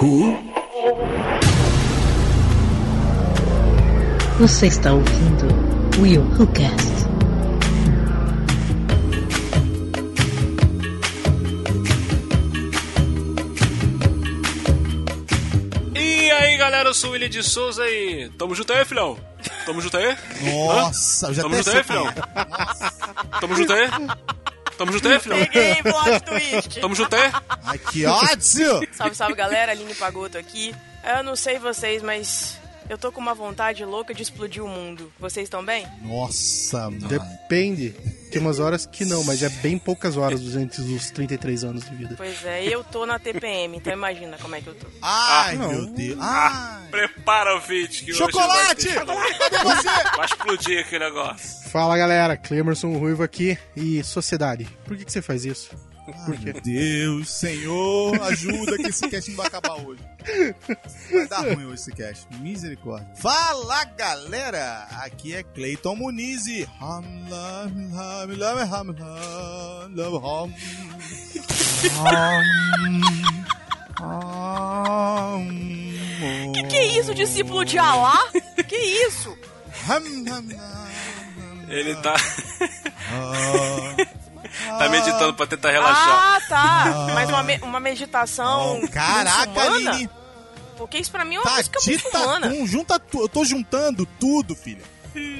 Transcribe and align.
Who? 0.00 0.38
Você 4.38 4.68
está 4.68 4.92
ouvindo 4.92 5.48
Will 6.00 6.22
Who 6.22 6.46
Cast. 6.52 7.08
E 15.96 16.30
aí, 16.30 16.56
galera, 16.56 16.90
eu 16.90 16.94
sou 16.94 17.10
o 17.10 17.12
William 17.14 17.28
de 17.28 17.42
Souza 17.42 17.84
e 17.88 18.30
tamo 18.38 18.54
junto 18.54 18.72
aí, 18.72 18.84
filhão? 18.84 19.18
Tamo 19.66 19.80
junto 19.80 19.96
aí? 19.96 20.16
Nossa, 20.42 21.26
eu 21.26 21.34
já 21.34 21.42
Tamo 21.42 21.56
junto 21.56 21.70
aí, 21.70 21.82
filhão? 21.82 22.14
Tamo 23.40 23.56
junto 23.56 23.72
aí? 23.72 23.90
Tamo 24.78 24.92
junto 24.92 25.08
aí, 25.08 25.18
filhão? 25.18 25.38
Peguei, 25.38 25.82
plot 25.82 26.20
twist. 26.20 26.80
Tamo 26.80 26.94
junto 26.94 27.16
aí? 27.16 27.32
Ai, 27.64 27.78
que 27.78 28.06
ódio! 28.06 28.87
Salve, 28.98 29.14
salve, 29.14 29.34
galera. 29.36 29.70
Aline 29.70 29.94
Pagoto 29.94 30.36
aqui. 30.36 30.74
Eu 31.16 31.22
não 31.22 31.36
sei 31.36 31.56
vocês, 31.60 32.02
mas 32.02 32.58
eu 32.90 32.98
tô 32.98 33.12
com 33.12 33.20
uma 33.20 33.32
vontade 33.32 33.84
louca 33.84 34.12
de 34.12 34.24
explodir 34.24 34.64
o 34.64 34.66
mundo. 34.66 35.12
Vocês 35.20 35.44
estão 35.44 35.64
bem? 35.64 35.86
Nossa, 36.02 36.90
mano. 36.90 37.06
Depende. 37.06 37.94
Tem 38.32 38.42
umas 38.42 38.58
horas 38.58 38.86
que 38.86 39.04
não, 39.04 39.22
mas 39.22 39.40
é 39.44 39.48
bem 39.48 39.78
poucas 39.78 40.16
horas 40.16 40.40
durante 40.40 40.80
os 40.80 41.12
33 41.12 41.62
anos 41.62 41.88
de 41.88 41.94
vida. 41.94 42.14
Pois 42.16 42.44
é, 42.44 42.64
eu 42.64 42.82
tô 42.82 43.06
na 43.06 43.20
TPM, 43.20 43.76
então 43.76 43.92
imagina 43.92 44.36
como 44.36 44.56
é 44.56 44.60
que 44.60 44.66
eu 44.66 44.74
tô. 44.74 44.88
Ai, 45.00 45.56
não. 45.56 45.68
meu 45.68 45.86
Deus. 45.86 46.18
Ai. 46.20 46.88
Prepara 46.90 47.56
o 47.56 47.60
vídeo 47.60 48.04
que 48.04 48.12
Chocolate! 48.12 48.88
hoje 48.88 48.98
vai, 48.98 49.06
ter... 49.06 49.38
Cadê 49.38 49.58
você? 49.58 50.16
vai 50.16 50.26
explodir 50.26 50.80
aquele 50.80 51.04
negócio. 51.04 51.70
Fala 51.70 51.96
galera, 51.96 52.36
Clemerson 52.36 52.98
Ruivo 52.98 53.22
aqui 53.22 53.56
e 53.76 54.02
sociedade. 54.02 54.66
Por 54.84 54.96
que, 54.96 55.04
que 55.04 55.12
você 55.12 55.22
faz 55.22 55.44
isso? 55.44 55.70
Ai, 56.14 56.52
Deus, 56.62 57.30
Senhor, 57.30 58.22
ajuda 58.22 58.78
que 58.78 58.88
esse 58.88 59.08
cast 59.08 59.30
não 59.30 59.36
vai 59.36 59.46
acabar 59.46 59.74
hoje. 59.74 60.00
Vai 61.12 61.28
dar 61.28 61.40
ruim 61.40 61.66
hoje 61.66 61.74
esse 61.74 61.92
cast. 61.92 62.26
Misericórdia. 62.40 63.08
Fala, 63.16 63.84
galera! 63.84 64.86
Aqui 65.02 65.34
é 65.34 65.42
Cleiton 65.42 65.96
Muniz 65.96 66.46
e... 66.46 66.66
Que 76.54 76.62
que 76.64 76.76
é 76.76 76.98
isso, 76.98 77.14
discípulo 77.14 77.64
de 77.64 77.78
Alá? 77.78 78.18
Que 78.66 78.76
isso? 78.76 79.36
Ele 81.68 81.94
tá. 81.96 82.14
Tá 84.78 84.88
meditando 84.88 85.34
pra 85.34 85.46
tentar 85.46 85.70
relaxar. 85.70 86.08
Ah, 86.08 86.40
tá. 86.48 86.84
Mas 87.14 87.28
uma, 87.28 87.42
me- 87.42 87.58
uma 87.62 87.80
meditação 87.80 88.80
Oh, 88.82 88.88
caraca, 88.88 89.46
muçulmana? 89.46 89.90
Aline! 89.92 90.10
Porque 90.76 90.98
isso 90.98 91.10
pra 91.10 91.24
mim 91.24 91.36
é 91.36 91.40
uma 91.40 91.50
música 91.56 91.80
muçulmana. 91.84 92.48
Tatum, 92.48 92.66
junta 92.66 92.98
tu, 93.00 93.20
eu 93.22 93.28
tô 93.28 93.44
juntando 93.44 94.06
tudo, 94.20 94.54
filha. 94.54 94.82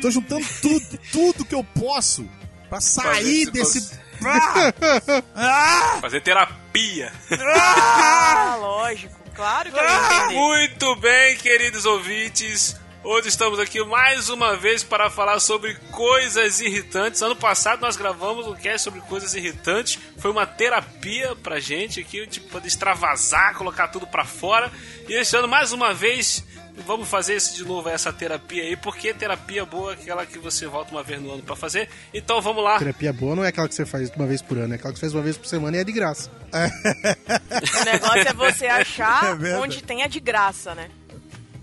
Tô 0.00 0.10
juntando 0.10 0.44
tudo, 0.60 0.98
tudo 1.12 1.44
que 1.44 1.54
eu 1.54 1.62
posso 1.62 2.28
pra 2.68 2.80
sair 2.80 3.46
Fazer 3.46 3.50
desse. 3.52 3.78
esse 3.78 4.08
Ah! 4.26 5.22
Ah! 5.36 5.98
Fazer 6.00 6.20
terapia. 6.20 7.12
Ah, 7.54 8.56
lógico. 8.60 9.16
Claro 9.34 9.70
que 9.70 9.78
eu 9.78 9.84
ia 9.84 9.96
entender. 10.06 10.34
Muito 10.34 10.96
bem, 10.96 11.36
queridos 11.36 11.84
ouvintes. 11.84 12.74
Hoje 13.10 13.28
estamos 13.28 13.58
aqui 13.58 13.82
mais 13.82 14.28
uma 14.28 14.54
vez 14.54 14.84
para 14.84 15.08
falar 15.08 15.40
sobre 15.40 15.74
coisas 15.90 16.60
irritantes. 16.60 17.22
Ano 17.22 17.34
passado 17.34 17.80
nós 17.80 17.96
gravamos 17.96 18.46
um 18.46 18.54
cast 18.54 18.82
sobre 18.82 19.00
coisas 19.00 19.34
irritantes. 19.34 19.98
Foi 20.18 20.30
uma 20.30 20.44
terapia 20.44 21.34
pra 21.36 21.58
gente 21.58 22.00
aqui, 22.00 22.26
tipo, 22.26 22.50
poder 22.50 22.68
extravasar, 22.68 23.54
colocar 23.54 23.88
tudo 23.88 24.06
pra 24.06 24.26
fora. 24.26 24.70
E 25.08 25.14
esse 25.14 25.34
ano, 25.34 25.48
mais 25.48 25.72
uma 25.72 25.94
vez, 25.94 26.44
vamos 26.84 27.08
fazer 27.08 27.36
isso 27.36 27.56
de 27.56 27.64
novo, 27.64 27.88
essa 27.88 28.12
terapia 28.12 28.62
aí, 28.62 28.76
porque 28.76 29.14
terapia 29.14 29.64
boa 29.64 29.92
é 29.92 29.94
aquela 29.94 30.26
que 30.26 30.38
você 30.38 30.66
volta 30.66 30.90
uma 30.90 31.02
vez 31.02 31.18
no 31.18 31.32
ano 31.32 31.42
pra 31.42 31.56
fazer. 31.56 31.88
Então 32.12 32.42
vamos 32.42 32.62
lá. 32.62 32.78
Terapia 32.78 33.10
boa 33.14 33.34
não 33.34 33.42
é 33.42 33.48
aquela 33.48 33.66
que 33.66 33.74
você 33.74 33.86
faz 33.86 34.10
uma 34.10 34.26
vez 34.26 34.42
por 34.42 34.58
ano, 34.58 34.74
é 34.74 34.76
aquela 34.76 34.92
que 34.92 34.98
você 34.98 35.06
faz 35.06 35.14
uma 35.14 35.22
vez 35.22 35.38
por 35.38 35.46
semana 35.46 35.78
e 35.78 35.80
é 35.80 35.84
de 35.84 35.92
graça. 35.92 36.30
O 36.52 37.84
negócio 37.86 38.28
é 38.28 38.34
você 38.34 38.66
achar 38.68 39.42
É 39.42 39.56
onde 39.56 39.82
tem 39.82 40.02
a 40.02 40.06
de 40.06 40.20
graça, 40.20 40.74
né? 40.74 40.90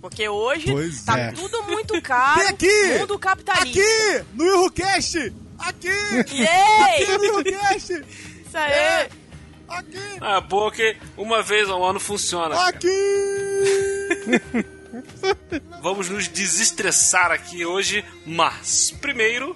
Porque 0.06 0.30
hoje 0.30 0.72
Pois 0.72 1.02
tá 1.04 1.18
é. 1.18 1.32
tudo 1.32 1.64
muito 1.64 2.00
caro. 2.00 2.40
Vem 2.40 2.50
aqui! 2.50 3.00
Mundo 3.00 3.18
capitalista. 3.18 3.82
Aqui! 3.82 4.26
No 4.36 4.46
IrroCast! 4.46 5.34
Aqui! 5.58 5.88
Yay! 5.88 7.04
Aqui 7.04 7.18
no 7.18 7.24
IrroCast! 7.24 7.94
Isso 7.94 8.56
aí. 8.56 9.10
Aqui! 9.68 9.98
Ah, 10.22 10.40
boa 10.42 10.72
que 10.72 10.96
uma 11.18 11.42
vez 11.42 11.68
ao 11.72 11.84
ano 11.84 12.00
funciona. 12.00 12.56
Aqui! 12.68 12.88
Vamos 15.82 16.08
nos 16.08 16.28
desestressar 16.28 17.32
aqui 17.32 17.66
hoje, 17.66 18.06
mas 18.28 18.92
primeiro. 19.02 19.56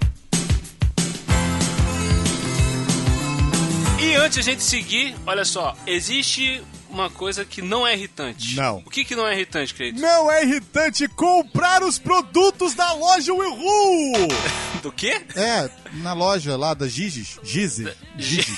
E 4.02 4.16
antes 4.16 4.34
de 4.34 4.40
a 4.40 4.44
gente 4.44 4.64
seguir, 4.64 5.16
olha 5.28 5.46
só, 5.46 5.78
existe 5.86 6.64
uma 6.90 7.10
coisa 7.10 7.46
que 7.46 7.62
não 7.62 7.86
é 7.88 7.94
irritante. 7.94 8.56
Não. 8.56 8.78
O 8.86 8.90
que, 8.90 9.06
que 9.06 9.16
não 9.16 9.28
é 9.28 9.34
irritante, 9.36 9.74
querido? 9.74 10.02
Não 10.02 10.32
é 10.32 10.44
irritante 10.44 11.08
comprar 11.08 11.84
os 11.84 11.98
produtos 12.00 12.74
da 12.74 12.92
loja 12.94 13.34
Will 13.34 13.56
Do 14.82 14.92
quê? 14.92 15.22
É, 15.36 15.70
na 15.94 16.14
loja 16.14 16.56
lá 16.58 16.74
da 16.74 16.88
Giges. 16.88 17.40
Gizes. 17.44 17.88
Giges. 18.18 18.58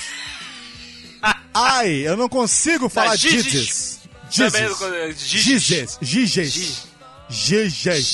Ai, 1.54 1.90
eu 1.90 2.16
não 2.16 2.28
consigo 2.28 2.88
falar 2.88 3.16
Giges. 3.16 4.00
é 4.02 5.12
Giges. 5.14 5.18
Giges. 5.18 5.98
Giges. 6.00 6.86
Giges. 7.28 8.04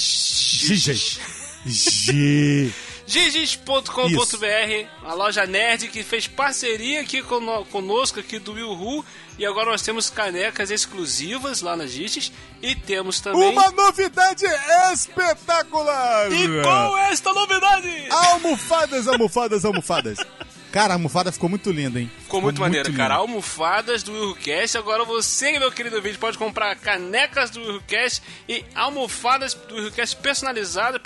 Giges. 0.67 1.21
Gi- 1.67 2.73
Giges.com.br, 3.07 4.87
a 5.05 5.15
loja 5.15 5.47
nerd 5.47 5.89
que 5.89 6.03
fez 6.03 6.27
parceria 6.27 7.01
aqui 7.01 7.23
cono- 7.23 7.65
conosco 7.67 8.21
aqui 8.21 8.39
do 8.39 8.53
Will 8.53 8.71
Who, 8.73 9.05
e 9.39 9.47
agora 9.47 9.71
nós 9.71 9.83
temos 9.83 10.11
canecas 10.11 10.71
exclusivas 10.71 11.63
lá 11.63 11.77
na 11.77 11.87
Giges 11.87 12.33
e 12.61 12.75
temos 12.75 13.21
também 13.21 13.53
Uma 13.53 13.71
novidade 13.71 14.45
espetacular! 14.93 16.33
E 16.33 16.63
com 16.63 16.97
esta 16.99 17.33
novidade! 17.33 18.09
Almofadas, 18.11 19.07
almofadas, 19.07 19.65
almofadas. 19.65 20.19
Cara, 20.71 20.93
a 20.95 20.97
almofada 20.97 21.33
ficou 21.33 21.49
muito 21.49 21.71
linda, 21.71 21.99
hein? 22.01 22.11
Ficou 22.25 22.43
muito 22.43 22.61
maneiro, 22.61 22.89
linda. 22.91 23.03
cara. 23.03 23.15
Almofadas 23.15 24.03
do 24.03 24.13
Willcast. 24.13 24.77
Agora 24.77 25.05
você, 25.05 25.59
meu 25.59 25.73
querido 25.73 26.01
vídeo, 26.03 26.19
pode 26.19 26.37
comprar 26.37 26.77
canecas 26.77 27.51
do 27.51 27.61
Willcast 27.61 28.23
e 28.49 28.65
almofadas 28.75 29.55
do 29.55 29.75
Willcast 29.77 30.17
personalizadas 30.17 31.01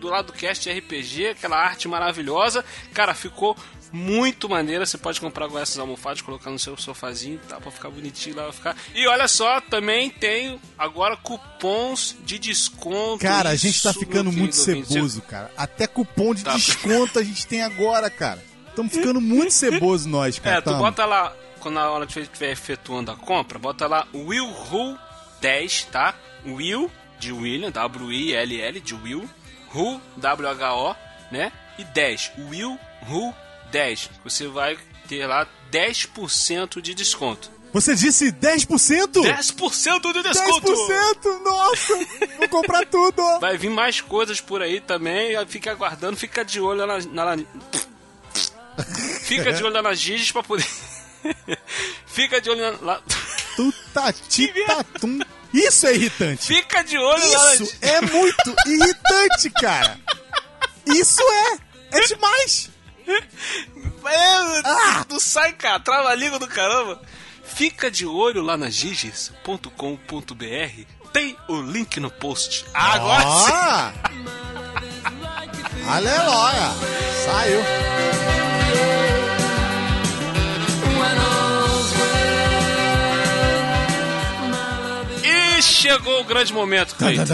do 0.00 0.08
lado 0.08 0.26
do 0.26 0.32
cast 0.32 0.68
RPG, 0.70 1.28
aquela 1.28 1.56
arte 1.56 1.86
maravilhosa. 1.86 2.64
Cara, 2.92 3.14
ficou 3.14 3.56
muito 3.92 4.48
maneira. 4.48 4.84
Você 4.86 4.98
pode 4.98 5.20
comprar 5.20 5.48
com 5.48 5.58
essas 5.58 5.78
almofadas, 5.78 6.20
colocar 6.20 6.50
no 6.50 6.58
seu 6.58 6.76
sofazinho, 6.76 7.40
tá? 7.48 7.60
Pra 7.60 7.70
ficar 7.70 7.90
bonitinho 7.90 8.36
lá, 8.36 8.42
vai 8.44 8.52
ficar. 8.52 8.76
E 8.94 9.06
olha 9.06 9.26
só, 9.28 9.60
também 9.60 10.10
tem 10.10 10.60
agora 10.78 11.16
cupons 11.16 12.16
de 12.24 12.38
desconto. 12.38 13.18
Cara, 13.20 13.50
a 13.50 13.56
gente 13.56 13.80
tá 13.82 13.92
ficando 13.92 14.30
muito 14.32 14.54
ceboso, 14.56 15.22
cara. 15.22 15.50
Até 15.56 15.86
cupom 15.86 16.34
de 16.34 16.44
Tá. 16.44 16.54
desconto 16.54 17.18
a 17.18 17.22
gente 17.22 17.46
tem 17.46 17.62
agora, 17.62 18.08
cara. 18.10 18.49
Estamos 18.70 18.92
ficando 18.92 19.20
muito 19.20 19.52
ceboso 19.52 20.08
nós, 20.08 20.38
cara. 20.38 20.56
É, 20.56 20.60
tu 20.60 20.64
Tamo. 20.66 20.78
bota 20.78 21.04
lá, 21.04 21.32
quando 21.60 21.74
na 21.74 21.90
hora 21.90 22.06
que 22.06 22.12
você 22.12 22.20
estiver 22.20 22.52
efetuando 22.52 23.10
a 23.10 23.16
compra, 23.16 23.58
bota 23.58 23.86
lá 23.86 24.06
Will 24.14 24.46
Who 24.48 24.98
10, 25.40 25.84
tá? 25.92 26.14
Will 26.46 26.90
de 27.18 27.32
William, 27.32 27.70
W-I-L-L, 27.70 28.80
de 28.80 28.94
Will, 28.94 29.28
Who, 29.74 30.00
W-H-O, 30.16 30.94
né? 31.30 31.52
E 31.78 31.84
10, 31.84 32.32
Will 32.50 32.78
Who 33.08 33.34
10. 33.70 34.10
Você 34.24 34.48
vai 34.48 34.78
ter 35.06 35.26
lá 35.26 35.46
10% 35.70 36.80
de 36.80 36.94
desconto. 36.94 37.50
Você 37.72 37.94
disse 37.94 38.32
10%? 38.32 38.66
10% 39.22 40.12
de 40.12 40.22
desconto! 40.24 40.72
10%? 40.72 41.42
Nossa! 41.44 41.94
Vou 42.38 42.48
comprar 42.48 42.84
tudo! 42.86 43.22
Vai 43.38 43.56
vir 43.56 43.70
mais 43.70 44.00
coisas 44.00 44.40
por 44.40 44.60
aí 44.60 44.80
também, 44.80 45.34
fica 45.46 45.70
aguardando, 45.70 46.16
fica 46.16 46.44
de 46.44 46.60
olho 46.60 46.84
lá 46.84 46.98
na... 47.12 47.36
na- 47.36 47.44
Fica 48.82 49.52
de 49.52 49.64
olho 49.64 49.82
nas 49.82 49.98
Giges 49.98 50.32
pra 50.32 50.42
poder... 50.42 50.66
fica 52.06 52.40
de 52.40 52.50
olho 52.50 52.78
na... 52.82 53.00
Tutatitatum. 53.56 55.20
Isso 55.52 55.86
é 55.86 55.94
irritante. 55.94 56.46
Fica 56.46 56.82
de 56.82 56.96
olho 56.96 57.32
lá 57.32 57.44
nas 57.44 57.60
Isso 57.60 57.76
é 57.82 58.00
muito 58.00 58.56
irritante, 58.66 59.50
cara. 59.50 59.98
Isso 60.86 61.20
é. 61.20 61.58
É 61.92 62.06
demais. 62.06 62.70
É, 63.06 64.60
Ah! 64.64 65.04
Não 65.08 65.18
sai, 65.18 65.52
cara. 65.52 65.80
Trava 65.80 66.08
a 66.10 66.14
língua 66.14 66.38
do 66.38 66.46
caramba. 66.46 67.02
Fica 67.44 67.90
de 67.90 68.06
olho 68.06 68.42
lá 68.42 68.56
na 68.56 68.70
giges.com.br. 68.70 69.66
Tem 71.12 71.36
o 71.48 71.60
link 71.60 71.98
no 71.98 72.10
post. 72.10 72.64
Agora 72.72 73.22
sim. 73.22 73.52
Ah! 73.52 73.92
Aleluia. 75.88 76.70
Saiu. 77.24 77.99
Chegou 85.80 86.20
o 86.20 86.24
grande 86.24 86.52
momento, 86.52 86.94
Cleiton. 86.94 87.24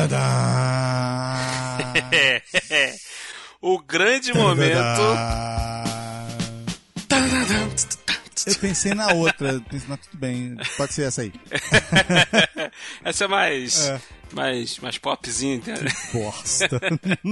o 3.60 3.78
grande 3.80 4.32
momento. 4.32 5.02
Eu 8.46 8.54
pensei 8.54 8.94
na 8.94 9.12
outra, 9.12 9.60
pensei, 9.68 9.88
mas 9.88 10.00
tudo 10.00 10.18
bem, 10.18 10.56
pode 10.76 10.94
ser 10.94 11.08
essa 11.08 11.22
aí. 11.22 11.32
Essa 13.04 13.24
é 13.24 13.28
mais. 13.28 13.88
É. 13.88 14.00
Mais, 14.32 14.78
mais 14.80 14.98
popzinha, 14.98 15.54
entendeu? 15.54 15.92
Bosta. 16.12 16.68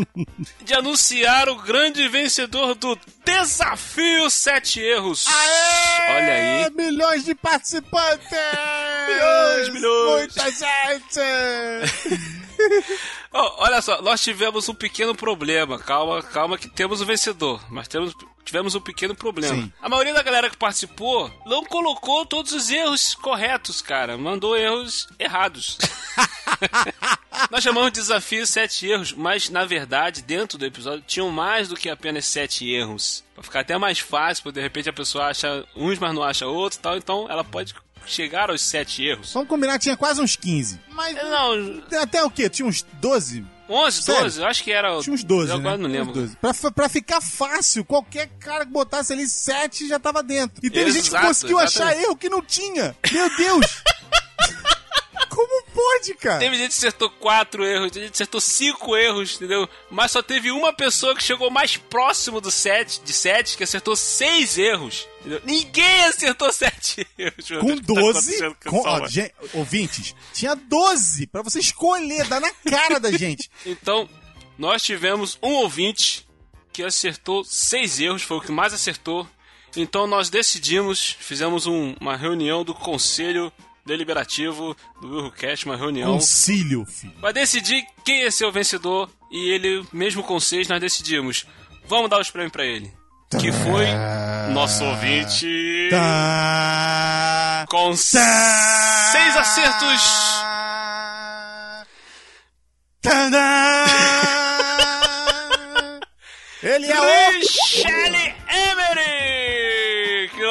De 0.65 0.75
anunciar 0.75 1.49
o 1.49 1.57
grande 1.57 2.09
vencedor 2.09 2.75
do 2.77 2.99
Desafio 3.25 4.31
Sete 4.31 4.81
Erros. 4.81 5.27
Olha 5.29 6.67
aí. 6.67 6.71
Milhões 6.71 7.25
de 7.25 7.35
participantes! 7.35 8.31
Milhões, 9.09 9.69
milhões. 9.71 10.35
Muita 10.35 10.51
gente! 10.51 12.35
Ó, 13.33 13.65
olha 13.65 13.83
só, 13.83 14.01
nós 14.01 14.23
tivemos 14.23 14.69
um 14.69 14.75
pequeno 14.75 15.15
problema. 15.15 15.79
Calma, 15.79 16.23
calma 16.23 16.59
que 16.59 16.69
temos 16.69 17.01
o 17.01 17.07
vencedor. 17.07 17.61
Mas 17.69 17.89
temos, 17.89 18.15
tivemos 18.45 18.75
um 18.75 18.81
pequeno 18.81 19.15
problema. 19.15 19.55
Sim. 19.55 19.73
A 19.83 19.89
maioria 19.89 20.15
da 20.15 20.23
galera 20.23 20.49
que 20.49 20.57
participou 20.57 21.31
não 21.45 21.65
colocou 21.65 22.25
todos 22.25 22.53
os 22.53 22.71
erros 22.71 23.15
corretos, 23.15 23.83
cara. 23.83 24.17
Mandou 24.17 24.57
erros 24.57 25.09
errados. 25.19 25.79
nós 27.51 27.63
chamamos 27.63 27.93
de 27.93 28.01
desafio 28.01 28.47
sete 28.47 28.87
erros, 28.87 29.13
mas 29.13 29.51
na 29.51 29.65
verdade, 29.65 30.23
dentro 30.23 30.57
do 30.57 30.65
episódio, 30.65 31.05
tinham 31.07 31.31
mais 31.31 31.69
do 31.69 31.77
que 31.77 31.89
apenas 31.89 32.27
sete 32.27 32.71
erros. 32.71 33.25
Pra 33.35 33.43
ficar 33.43 33.61
até 33.61 33.77
mais 33.77 33.99
fácil, 33.99 34.45
porque 34.45 34.61
de 34.61 34.63
repente 34.63 34.89
a 34.89 34.93
pessoa 34.93 35.27
acha 35.27 35.67
uns, 35.75 35.99
mas 35.99 36.15
não 36.15 36.23
acha 36.23 36.47
outros 36.47 36.79
e 36.79 36.83
tal. 36.83 36.97
Então 36.97 37.27
ela 37.29 37.43
pode 37.43 37.75
chegar 38.07 38.51
aos 38.51 38.61
sete 38.63 39.05
erros. 39.05 39.33
Vamos 39.33 39.49
combinar, 39.49 39.79
tinha 39.79 39.97
quase 39.97 40.21
uns 40.21 40.37
15. 40.37 40.81
Mas 40.91 41.15
Não, 41.17 41.83
até 42.01 42.23
o 42.25 42.31
quê? 42.31 42.49
Tinha 42.49 42.67
uns 42.67 42.83
12? 43.01 43.45
11, 43.69 44.03
Sério? 44.03 44.23
12, 44.25 44.41
eu 44.41 44.47
acho 44.47 44.63
que 44.63 44.71
era. 44.73 45.01
Tinha 45.01 45.15
uns 45.15 45.25
12, 45.25 45.51
Eu 45.51 45.59
né? 45.59 45.77
não 45.77 45.89
lembro. 45.89 46.13
12. 46.13 46.37
Pra, 46.37 46.53
pra 46.71 46.89
ficar 46.89 47.21
fácil, 47.23 47.83
qualquer 47.85 48.29
cara 48.39 48.67
que 48.67 48.71
botasse 48.71 49.13
ali 49.13 49.27
7 49.27 49.89
já 49.89 49.99
tava 49.99 50.23
dentro. 50.23 50.65
E 50.65 50.69
teve 50.69 50.91
gente 50.93 51.05
que 51.05 51.09
Exato, 51.09 51.27
conseguiu 51.29 51.59
achar 51.59 51.85
exatamente. 51.87 52.05
erro 52.05 52.17
que 52.17 52.29
não 52.29 52.43
tinha. 52.43 52.95
Meu 53.11 53.37
Deus! 53.37 53.67
Como 55.31 55.64
pode, 55.85 56.15
cara? 56.15 56.39
Teve 56.39 56.57
gente 56.57 56.71
que 56.71 56.77
acertou 56.79 57.11
quatro 57.11 57.65
erros, 57.65 57.91
teve 57.91 58.07
gente 58.07 58.13
que 58.13 58.17
acertou 58.23 58.41
cinco 58.41 58.97
erros, 58.97 59.37
entendeu? 59.37 59.69
Mas 59.91 60.11
só 60.13 60.23
teve 60.23 60.51
uma 60.51 60.73
pessoa 60.73 61.15
que 61.15 61.23
chegou 61.23 61.51
mais 61.51 61.77
próximo 61.77 62.41
do 62.41 62.51
set, 62.51 63.01
de 63.03 63.13
sete, 63.13 63.57
que 63.57 63.65
acertou 63.65 63.95
seis 63.97 64.57
erros. 64.59 65.07
Entendeu? 65.21 65.41
Ninguém 65.45 66.05
acertou 66.05 66.53
sete 66.53 67.07
erros. 67.19 67.49
Com 67.49 67.77
Deus, 67.77 67.79
o 67.79 67.81
que 67.81 67.87
tá 67.87 67.95
12, 67.95 68.09
acontecendo 68.11 68.57
com 68.65 68.71
com, 68.71 68.79
essa 68.81 68.89
ó, 68.89 68.95
alma? 68.95 69.09
gente, 69.09 69.35
ouvintes, 69.53 70.15
tinha 70.33 70.55
12 70.55 71.27
pra 71.27 71.43
você 71.43 71.59
escolher, 71.59 72.27
dar 72.29 72.41
na 72.41 72.51
cara 72.51 72.99
da 73.01 73.11
gente. 73.13 73.51
Então, 73.67 74.09
nós 74.59 74.83
tivemos 74.83 75.39
um 75.43 75.53
ouvinte 75.55 76.27
que 76.73 76.83
acertou 76.83 77.45
seis 77.45 78.01
erros, 78.01 78.23
foi 78.23 78.37
o 78.37 78.41
que 78.41 78.53
mais 78.53 78.73
acertou. 78.75 79.27
Então 79.77 80.07
nós 80.07 80.31
decidimos, 80.31 81.17
fizemos 81.19 81.67
um- 81.67 81.97
uma 82.01 82.17
reunião 82.17 82.63
do 82.65 82.73
Conselho 82.75 83.53
Deliberativo 83.87 84.75
do 85.01 85.09
WilhoCast, 85.09 85.67
uma 85.67 85.77
reunião. 85.77 86.13
Concílio, 86.15 86.85
filho. 86.87 87.13
Vai 87.21 87.33
decidir 87.33 87.85
quem 88.05 88.23
ia 88.23 88.31
ser 88.31 88.47
o 88.47 88.53
vencedor 88.53 89.11
e 89.31 89.51
ele, 89.51 89.85
mesmo 89.93 90.23
com 90.23 90.39
seis, 90.41 90.69
nós 90.69 90.81
decidimos. 90.81 91.45
Vamos 91.87 92.09
dar 92.09 92.19
os 92.21 92.31
prêmios 92.31 92.53
pra 92.53 92.65
ele. 92.65 92.91
Que 93.41 93.51
foi 93.53 93.87
nosso 94.53 94.85
ouvinte 94.85 95.89
Tá. 95.91 97.67
com 97.69 97.91
Tá. 97.91 97.97
seis 97.97 99.37
acertos. 99.37 100.03
Tadã! 103.03 103.85
Ele 106.63 106.91
é 106.91 107.01
o 107.01 107.33
Michele 107.35 108.35
Emery! 108.49 109.34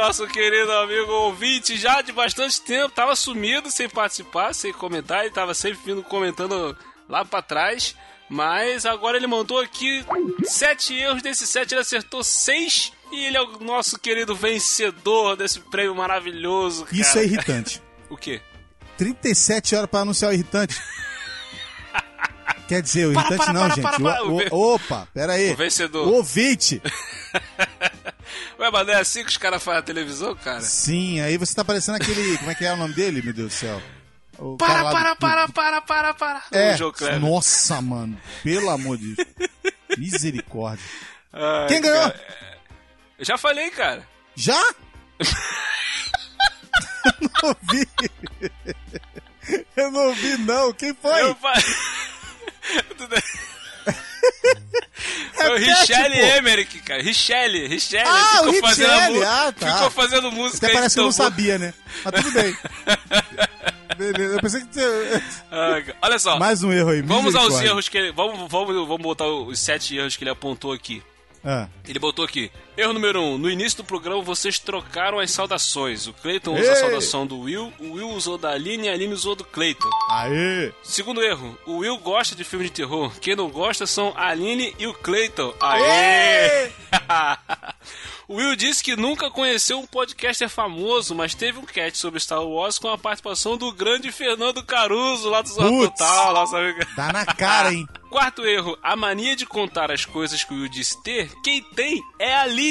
Nosso 0.03 0.27
querido 0.27 0.69
amigo 0.73 1.09
ouvinte 1.13 1.77
já 1.77 2.01
de 2.01 2.11
bastante 2.11 2.59
tempo, 2.61 2.89
tava 2.93 3.15
sumido 3.15 3.71
sem 3.71 3.87
participar, 3.87 4.53
sem 4.53 4.73
comentar, 4.73 5.21
ele 5.21 5.33
tava 5.33 5.53
sempre 5.53 5.79
vindo 5.85 6.03
comentando 6.03 6.77
lá 7.07 7.23
pra 7.23 7.41
trás. 7.41 7.95
Mas 8.29 8.85
agora 8.85 9.15
ele 9.15 9.27
mandou 9.27 9.61
aqui 9.61 10.03
sete 10.43 10.93
erros, 10.93 11.21
desses 11.21 11.49
sete 11.49 11.73
ele 11.73 11.79
acertou 11.79 12.21
seis 12.21 12.91
e 13.13 13.23
ele 13.27 13.37
é 13.37 13.41
o 13.41 13.59
nosso 13.59 13.97
querido 13.97 14.35
vencedor 14.35 15.37
desse 15.37 15.61
prêmio 15.61 15.95
maravilhoso. 15.95 16.83
Cara. 16.83 16.97
Isso 16.97 17.17
é 17.17 17.23
irritante. 17.23 17.81
O 18.09 18.17
quê? 18.17 18.41
37 18.97 19.73
horas 19.75 19.89
pra 19.89 20.01
anunciar 20.01 20.29
o 20.31 20.33
irritante. 20.33 20.79
Quer 22.67 22.81
dizer, 22.81 23.07
o 23.07 23.13
Para, 23.13 23.21
irritante 23.21 23.45
para, 23.45 23.53
não, 23.53 23.61
para, 23.61 23.75
gente. 23.75 23.83
para, 23.83 23.99
para. 23.99 24.23
O- 24.25 24.37
o- 24.37 24.73
opa, 24.75 25.07
pera 25.13 25.33
aí. 25.33 25.51
O 25.53 25.55
vencedor. 25.55 26.07
O 26.07 26.11
ouvinte. 26.15 26.81
Ué, 28.63 28.71
mas 28.71 28.87
não 28.87 28.93
é 28.93 28.97
assim 28.97 29.23
que 29.23 29.29
os 29.29 29.35
caras 29.37 29.61
fazem 29.61 29.79
a 29.79 29.83
televisão, 29.83 30.33
cara? 30.35 30.61
Sim, 30.61 31.19
aí 31.19 31.37
você 31.37 31.53
tá 31.53 31.65
parecendo 31.65 31.97
aquele. 31.97 32.37
Como 32.37 32.49
é 32.49 32.55
que 32.55 32.63
é 32.65 32.71
o 32.73 32.77
nome 32.77 32.93
dele, 32.93 33.21
meu 33.21 33.33
Deus 33.33 33.51
do 33.53 33.55
céu? 33.57 33.81
O 34.37 34.55
Para, 34.55 34.89
para, 34.89 35.13
do- 35.13 35.19
para, 35.19 35.47
para, 35.49 35.81
para, 35.81 36.13
para. 36.13 36.43
É, 36.51 36.75
nossa, 37.19 37.81
mano. 37.81 38.17
Pelo 38.41 38.69
amor 38.69 38.97
de 38.97 39.15
Deus. 39.15 39.27
Misericórdia. 39.99 40.83
Ai, 41.33 41.67
Quem 41.67 41.81
ganhou? 41.81 42.01
cara, 42.09 42.15
é, 42.41 42.57
Eu 43.19 43.25
já 43.25 43.37
falei, 43.37 43.69
cara. 43.69 44.07
Já? 44.35 44.59
Eu 47.05 47.13
não 47.21 47.49
ouvi. 47.49 47.87
Eu 49.75 49.91
não 49.91 50.07
ouvi, 50.07 50.37
não. 50.37 50.73
Quem 50.73 50.93
foi? 50.95 51.21
Eu 51.21 51.35
Foi 55.33 55.49
o 55.49 55.57
Richelle 55.57 56.15
pô. 56.19 56.25
Emerick, 56.37 56.79
cara. 56.81 57.01
Richelle, 57.01 57.67
Richelle. 57.67 58.07
Ah, 58.07 58.37
ficou 58.37 58.49
o 58.49 58.61
fazendo 58.61 58.91
Richelle, 58.91 59.19
mu- 59.19 59.25
ah, 59.25 59.53
tá. 59.57 59.73
Ficou 59.75 59.91
fazendo 59.91 60.31
música 60.31 60.65
Até 60.65 60.75
parece 60.75 60.95
que 60.95 60.99
eu 60.99 61.05
não 61.05 61.11
sabia, 61.11 61.57
né? 61.57 61.73
Mas 62.03 62.13
tudo 62.23 62.31
bem. 62.31 62.57
Beleza, 63.97 64.35
eu 64.35 64.39
pensei 64.41 64.61
que. 64.61 64.79
Ah. 65.51 65.81
Olha 66.01 66.17
só. 66.19 66.39
Mais 66.39 66.63
um 66.63 66.71
erro 66.71 66.89
aí. 66.89 67.01
Vamos 67.01 67.35
aos 67.35 67.61
erros 67.61 67.87
que 67.89 67.97
ele. 67.97 68.11
Vamos, 68.11 68.49
vamos, 68.51 68.75
vamos 68.87 69.01
botar 69.01 69.27
os 69.27 69.59
sete 69.59 69.95
erros 69.95 70.15
que 70.15 70.23
ele 70.23 70.31
apontou 70.31 70.71
aqui. 70.71 71.03
Ah. 71.45 71.67
Ele 71.87 71.99
botou 71.99 72.23
aqui. 72.25 72.49
Erro 72.75 72.93
número 72.93 73.21
um. 73.21 73.37
No 73.37 73.49
início 73.49 73.77
do 73.77 73.83
programa 73.83 74.23
vocês 74.23 74.57
trocaram 74.57 75.19
as 75.19 75.29
saudações. 75.29 76.07
O 76.07 76.13
Clayton 76.13 76.55
usou 76.55 76.71
a 76.71 76.75
saudação 76.75 77.27
do 77.27 77.39
Will, 77.41 77.71
o 77.79 77.93
Will 77.93 78.09
usou 78.09 78.35
da 78.35 78.49
Aline 78.49 78.87
e 78.87 78.89
a 78.89 78.93
Aline 78.93 79.13
usou 79.13 79.35
do 79.35 79.43
Clayton. 79.43 79.89
Aê! 80.09 80.71
Segundo 80.81 81.21
erro, 81.21 81.57
o 81.67 81.77
Will 81.77 81.97
gosta 81.99 82.35
de 82.35 82.43
filme 82.43 82.65
de 82.65 82.71
terror. 82.71 83.13
Quem 83.19 83.35
não 83.35 83.47
gosta 83.49 83.85
são 83.85 84.11
a 84.15 84.29
Aline 84.29 84.73
e 84.79 84.87
o 84.87 84.93
Clayton. 84.93 85.53
Aê! 85.61 86.71
o 88.27 88.37
Will 88.37 88.55
disse 88.55 88.83
que 88.83 88.95
nunca 88.95 89.29
conheceu 89.29 89.77
um 89.79 89.85
podcaster 89.85 90.49
famoso, 90.49 91.13
mas 91.13 91.35
teve 91.35 91.59
um 91.59 91.65
cast 91.65 91.99
sobre 91.99 92.19
Star 92.19 92.43
Wars 92.43 92.79
com 92.79 92.87
a 92.87 92.97
participação 92.97 93.55
do 93.55 93.71
grande 93.71 94.11
Fernando 94.11 94.63
Caruso, 94.63 95.29
lá 95.29 95.43
do 95.43 95.53
Putz! 95.53 95.99
Total. 95.99 96.33
Tá 96.95 97.13
na 97.13 97.23
cara, 97.23 97.69
hein? 97.73 97.87
Quarto 98.09 98.45
erro, 98.45 98.77
a 98.83 98.95
mania 98.95 99.35
de 99.35 99.43
contar 99.43 99.91
as 99.91 100.05
coisas 100.05 100.43
que 100.43 100.53
o 100.53 100.57
Will 100.57 100.69
disse 100.69 101.01
ter, 101.01 101.31
quem 101.43 101.63
tem 101.63 101.99
é 102.19 102.35
a 102.35 102.43
Aline. 102.43 102.62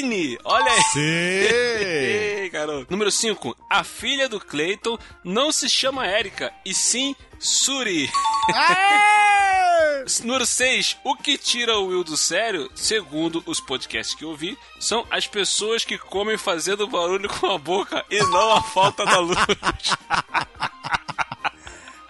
Olha 0.45 0.73
aí. 0.73 0.83
Sim! 0.93 1.01
Ei, 1.85 2.51
garoto. 2.51 2.87
Número 2.91 3.11
5. 3.11 3.57
A 3.69 3.85
filha 3.85 4.29
do 4.29 4.41
Clayton 4.41 4.99
não 5.23 5.53
se 5.53 5.69
chama 5.69 6.07
Erika, 6.07 6.53
e 6.65 6.73
sim 6.73 7.15
Suri. 7.39 8.11
Número 10.25 10.47
6. 10.47 10.97
O 11.05 11.15
que 11.17 11.37
tira 11.37 11.79
o 11.79 11.87
Will 11.87 12.05
do 12.05 12.17
sério, 12.17 12.71
segundo 12.75 13.43
os 13.47 13.61
podcasts 13.61 14.15
que 14.15 14.25
eu 14.25 14.35
vi, 14.35 14.57
são 14.81 15.07
as 15.11 15.27
pessoas 15.27 15.85
que 15.85 15.99
comem 15.99 16.39
fazendo 16.39 16.89
barulho 16.89 17.29
com 17.29 17.47
a 17.49 17.59
boca 17.59 18.05
e 18.11 18.19
não 18.19 18.53
a 18.53 18.63
falta 18.63 19.05
da 19.05 19.19
luz. 19.19 19.39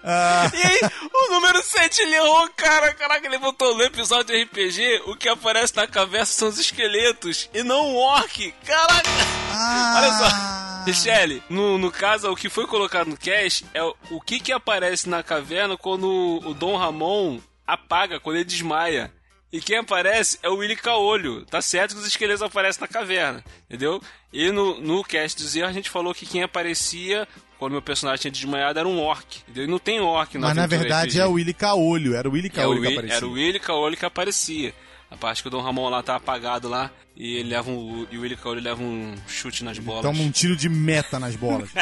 Ah, 0.05 0.51
E 0.55 0.63
aí, 0.67 0.81
o 1.13 1.31
número 1.33 1.63
7 1.63 2.03
ele 2.03 2.17
errou, 2.17 2.49
cara. 2.57 2.93
Caraca, 2.95 3.27
ele 3.27 3.39
botou 3.39 3.77
no 3.77 3.83
episódio 3.83 4.35
de 4.35 4.43
RPG, 4.45 5.03
o 5.07 5.17
que 5.17 5.29
aparece 5.29 5.77
na 5.77 5.87
caverna 5.87 6.27
são 6.27 6.49
os 6.49 6.59
esqueletos 6.59 7.49
e 7.55 7.63
não 7.63 7.91
o 7.93 7.97
orc. 7.97 8.53
Caraca! 8.65 9.09
ah, 9.53 9.95
Olha 9.97 10.13
só, 10.13 10.85
Michele, 10.87 11.43
no, 11.49 11.79
no 11.79 11.91
caso, 11.91 12.31
o 12.31 12.37
que 12.37 12.49
foi 12.49 12.67
colocado 12.67 13.07
no 13.09 13.17
cast 13.17 13.65
é 13.73 13.83
o, 13.83 13.95
o 14.11 14.21
que 14.21 14.41
que 14.41 14.53
aparece 14.53 15.09
na 15.09 15.23
caverna 15.23 15.77
quando 15.77 16.41
o 16.45 16.55
Dom 16.55 16.77
Ramon 16.77 17.41
apaga, 17.67 18.19
quando 18.19 18.37
ele 18.37 18.45
desmaia. 18.45 19.13
E 19.53 19.61
quem 19.61 19.77
aparece 19.77 20.39
é 20.43 20.49
o 20.49 20.57
Willy 20.57 20.75
Caolho. 20.77 21.45
Tá 21.45 21.61
certo 21.61 21.95
que 21.95 22.01
os 22.01 22.07
esqueletos 22.07 22.43
aparecem 22.43 22.81
na 22.81 22.89
caverna, 22.89 23.45
entendeu? 23.69 24.01
E 24.33 24.51
no, 24.51 24.81
no 24.81 25.05
cast 25.05 25.41
do 25.43 25.47
Zé 25.47 25.63
a 25.63 25.71
gente 25.73 25.91
falou 25.91 26.15
que 26.15 26.25
quem 26.25 26.43
aparecia 26.43 27.29
quando 27.63 27.73
meu 27.75 27.83
personagem 27.83 28.23
tinha 28.23 28.33
desmaiado 28.33 28.77
era 28.81 28.89
um 28.89 28.99
orc. 28.99 29.39
Entendeu? 29.43 29.65
E 29.65 29.67
não 29.69 29.79
tem 29.79 30.01
orc 30.01 30.35
na 30.37 30.49
Mas 30.49 30.57
na 30.57 30.67
verdade 30.67 31.21
é 31.21 31.25
o 31.25 31.33
Willy 31.35 31.55
Caolho. 31.55 32.17
Era 32.17 32.29
o 32.29 32.33
Willy 32.33 32.49
É 32.49 32.51
Caolho 32.51 32.81
que 32.81 32.87
Willy- 32.89 32.95
aparecia. 32.99 33.17
Era 33.17 33.27
o 33.27 33.33
Willy 33.33 33.61
Caolho 33.61 33.97
que 33.97 34.05
aparecia. 34.05 34.75
A 35.09 35.17
parte 35.17 35.43
que 35.43 35.49
o 35.49 35.51
Dom 35.51 35.61
Ramon 35.63 35.89
lá 35.89 36.03
tá 36.03 36.17
apagado 36.17 36.69
lá 36.69 36.91
e 37.17 37.37
ele 37.37 37.51
leva 37.51 37.71
um, 37.71 38.05
e 38.11 38.19
o 38.19 38.23
Willy 38.23 38.37
Caolho 38.37 38.61
leva 38.61 38.83
um 38.83 39.15
chute 39.29 39.63
nas 39.63 39.79
bolas. 39.79 40.03
Toma 40.03 40.21
um 40.25 40.31
tiro 40.33 40.57
de 40.57 40.69
meta 40.69 41.21
nas 41.21 41.37
bolas. 41.37 41.71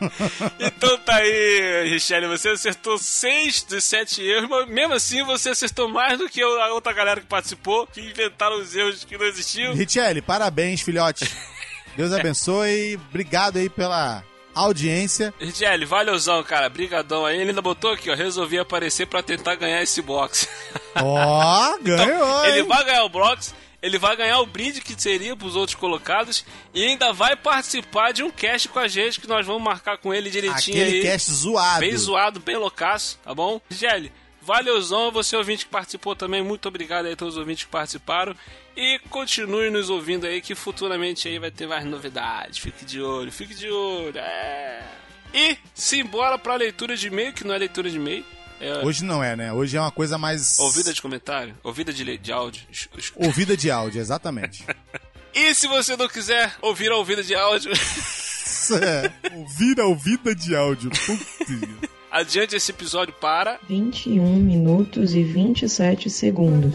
Então 0.60 0.96
tá 0.98 1.16
aí, 1.16 1.88
Richelle, 1.90 2.28
você 2.28 2.50
acertou 2.50 2.96
seis 2.98 3.64
dos 3.64 3.82
sete 3.82 4.22
erros, 4.22 4.48
mas 4.48 4.68
mesmo 4.68 4.94
assim 4.94 5.24
você 5.24 5.50
acertou 5.50 5.88
mais 5.88 6.16
do 6.16 6.28
que 6.28 6.40
a 6.40 6.72
outra 6.72 6.92
galera 6.92 7.20
que 7.20 7.26
participou, 7.26 7.84
que 7.88 8.00
inventaram 8.00 8.60
os 8.60 8.76
erros 8.76 9.02
que 9.04 9.18
não 9.18 9.26
existiam. 9.26 9.74
Richelle, 9.74 10.22
parabéns, 10.22 10.82
filhote. 10.82 11.28
Deus 11.98 12.12
abençoe. 12.12 12.94
Obrigado 13.10 13.56
aí 13.56 13.68
pela 13.68 14.22
audiência. 14.54 15.34
Richelle, 15.40 15.84
valeuzão, 15.84 16.42
cara, 16.44 16.68
brigadão 16.68 17.26
aí. 17.26 17.40
Ele 17.40 17.50
ainda 17.50 17.60
botou 17.60 17.90
aqui, 17.90 18.08
ó, 18.08 18.14
resolvi 18.14 18.56
aparecer 18.56 19.06
pra 19.08 19.20
tentar 19.20 19.56
ganhar 19.56 19.82
esse 19.82 20.00
box. 20.00 20.48
Ó, 20.94 21.78
ganhou, 21.82 22.44
Ele 22.46 22.60
hein? 22.60 22.66
vai 22.68 22.84
ganhar 22.84 23.02
o 23.04 23.08
box, 23.08 23.52
ele 23.82 23.98
vai 23.98 24.16
ganhar 24.16 24.38
o 24.38 24.46
brinde 24.46 24.80
que 24.80 24.94
seria 25.00 25.34
pros 25.34 25.56
outros 25.56 25.74
colocados 25.74 26.44
e 26.72 26.84
ainda 26.84 27.12
vai 27.12 27.34
participar 27.34 28.12
de 28.12 28.22
um 28.22 28.30
cast 28.30 28.68
com 28.68 28.78
a 28.78 28.86
gente 28.86 29.20
que 29.20 29.26
nós 29.28 29.44
vamos 29.44 29.62
marcar 29.62 29.98
com 29.98 30.14
ele 30.14 30.30
direitinho 30.30 30.80
Aquele 30.80 30.98
aí. 30.98 31.02
cast 31.02 31.30
zoado. 31.32 31.80
Bem 31.80 31.96
zoado, 31.96 32.38
bem 32.40 32.56
loucaço, 32.56 33.18
tá 33.24 33.34
bom? 33.34 33.60
Gelli, 33.70 34.12
valeuzão, 34.40 35.10
você 35.12 35.36
ouvinte 35.36 35.64
que 35.66 35.70
participou 35.70 36.16
também, 36.16 36.42
muito 36.42 36.66
obrigado 36.68 37.06
aí 37.06 37.12
a 37.12 37.16
todos 37.16 37.34
os 37.34 37.38
ouvintes 37.40 37.64
que 37.64 37.70
participaram. 37.70 38.34
E 38.80 39.00
continue 39.10 39.70
nos 39.70 39.90
ouvindo 39.90 40.24
aí 40.24 40.40
que 40.40 40.54
futuramente 40.54 41.26
aí 41.26 41.36
vai 41.40 41.50
ter 41.50 41.66
mais 41.66 41.84
novidades. 41.84 42.58
Fique 42.58 42.84
de 42.84 43.00
olho, 43.02 43.32
fique 43.32 43.52
de 43.52 43.68
olho. 43.68 44.16
É. 44.16 44.82
E 45.34 45.58
simbora 45.74 46.38
pra 46.38 46.54
leitura 46.54 46.96
de 46.96 47.08
e-mail, 47.08 47.32
que 47.32 47.42
não 47.44 47.52
é 47.54 47.58
leitura 47.58 47.90
de 47.90 47.96
e-mail. 47.96 48.24
É 48.60 48.84
Hoje 48.84 49.04
não 49.04 49.22
é, 49.22 49.34
né? 49.34 49.52
Hoje 49.52 49.76
é 49.76 49.80
uma 49.80 49.90
coisa 49.90 50.16
mais. 50.16 50.60
ouvida 50.60 50.92
de 50.92 51.02
comentário, 51.02 51.56
ouvida 51.64 51.92
de, 51.92 52.04
le- 52.04 52.18
de 52.18 52.30
áudio. 52.30 52.62
Ouvida 53.16 53.56
de 53.56 53.68
áudio, 53.68 54.00
exatamente. 54.00 54.64
E 55.34 55.52
se 55.54 55.66
você 55.66 55.96
não 55.96 56.06
quiser 56.08 56.54
ouvir 56.62 56.90
a 56.92 56.96
ouvida 56.96 57.22
de 57.22 57.34
áudio, 57.34 57.72
é, 58.80 59.12
ouvir 59.36 59.80
a 59.80 59.86
ouvida 59.86 60.34
de 60.36 60.54
áudio. 60.54 60.90
Putz. 60.90 61.26
adiante 62.12 62.54
esse 62.56 62.70
episódio 62.70 63.12
para 63.14 63.58
21 63.68 64.36
minutos 64.36 65.14
e 65.14 65.22
27 65.24 66.08
segundos. 66.10 66.72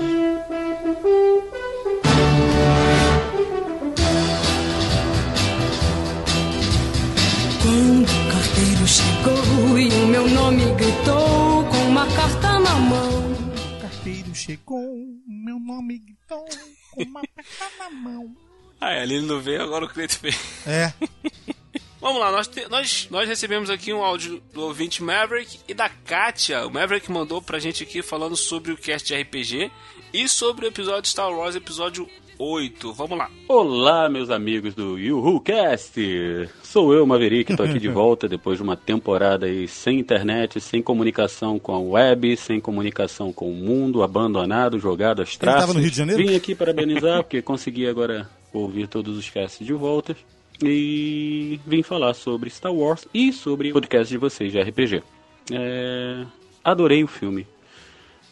Quando 7.74 8.04
o 8.04 8.32
carteiro 8.32 8.88
chegou 8.88 9.80
e 9.80 9.88
o 10.04 10.08
meu 10.08 10.28
nome 10.30 10.64
gritou 10.76 11.66
com 11.72 11.78
uma 11.90 12.06
carta 12.06 12.60
na 12.60 12.76
mão. 12.76 13.32
O 13.34 13.82
carteiro 13.82 14.36
chegou, 14.36 14.96
meu 15.26 15.60
nome 15.60 15.98
gritou, 15.98 16.46
com 16.92 17.02
uma 17.04 17.22
peça 17.36 17.66
na 17.80 17.90
mão. 17.90 18.32
Ah, 18.80 18.94
é, 18.94 19.02
ele 19.02 19.22
não 19.22 19.42
veio, 19.42 19.64
agora 19.64 19.86
o 19.86 19.90
Cleito 19.90 20.20
veio. 20.22 20.36
É, 20.68 20.94
Vamos 22.00 22.20
lá, 22.22 22.32
nós, 22.32 22.48
te- 22.48 22.68
nós, 22.70 23.08
nós 23.10 23.28
recebemos 23.28 23.72
aqui 23.72 23.92
um 23.92 24.04
áudio 24.04 24.40
do 24.54 24.62
ouvinte 24.62 25.02
Maverick 25.02 25.58
e 25.68 25.74
da 25.74 25.90
Katia. 25.90 26.68
O 26.68 26.70
Maverick 26.72 27.12
mandou 27.12 27.42
pra 27.42 27.58
gente 27.58 27.82
aqui 27.82 28.04
falando 28.04 28.36
sobre 28.38 28.72
o 28.72 28.78
cast 28.78 29.08
de 29.08 29.20
RPG 29.20 29.72
e 30.14 30.30
sobre 30.30 30.66
o 30.66 30.68
episódio 30.68 31.10
Star 31.10 31.32
Wars, 31.32 31.56
episódio 31.56 32.08
8. 32.44 32.92
Vamos 32.94 33.18
lá. 33.18 33.32
Olá, 33.48 34.10
meus 34.10 34.30
amigos 34.30 34.76
do 34.76 35.00
YuhuCast! 35.00 36.50
Sou 36.62 36.94
eu, 36.94 37.06
Maverick, 37.08 37.56
tô 37.56 37.64
aqui 37.64 37.80
de 37.80 37.88
volta 37.90 38.28
depois 38.28 38.58
de 38.58 38.64
uma 38.64 38.76
temporada 38.76 39.46
aí 39.46 39.66
sem 39.66 39.98
internet, 39.98 40.60
sem 40.60 40.82
comunicação 40.82 41.58
com 41.58 41.74
a 41.74 41.80
web, 41.80 42.36
sem 42.36 42.60
comunicação 42.60 43.32
com 43.32 43.50
o 43.50 43.56
mundo, 43.56 44.04
abandonado, 44.04 44.78
jogado 44.78 45.22
às 45.22 45.38
traças. 45.38 45.62
tava 45.62 45.74
no 45.74 45.80
Rio 45.80 45.90
de 45.90 45.96
Janeiro? 45.96 46.22
Vim 46.22 46.36
aqui 46.36 46.54
parabenizar, 46.54 47.24
porque 47.24 47.42
consegui 47.42 47.88
agora 47.88 48.30
ouvir 48.52 48.88
todos 48.88 49.18
os 49.18 49.30
casts 49.30 49.66
de 49.66 49.74
volta. 49.74 50.14
E 50.62 51.60
vim 51.66 51.82
falar 51.82 52.14
sobre 52.14 52.50
Star 52.50 52.74
Wars 52.74 53.08
e 53.14 53.32
sobre 53.32 53.70
o 53.70 53.74
podcast 53.74 54.12
de 54.12 54.18
vocês 54.18 54.52
de 54.52 54.62
RPG. 54.62 55.02
É, 55.50 56.26
Adorei 56.62 57.04
o 57.04 57.08
filme 57.08 57.48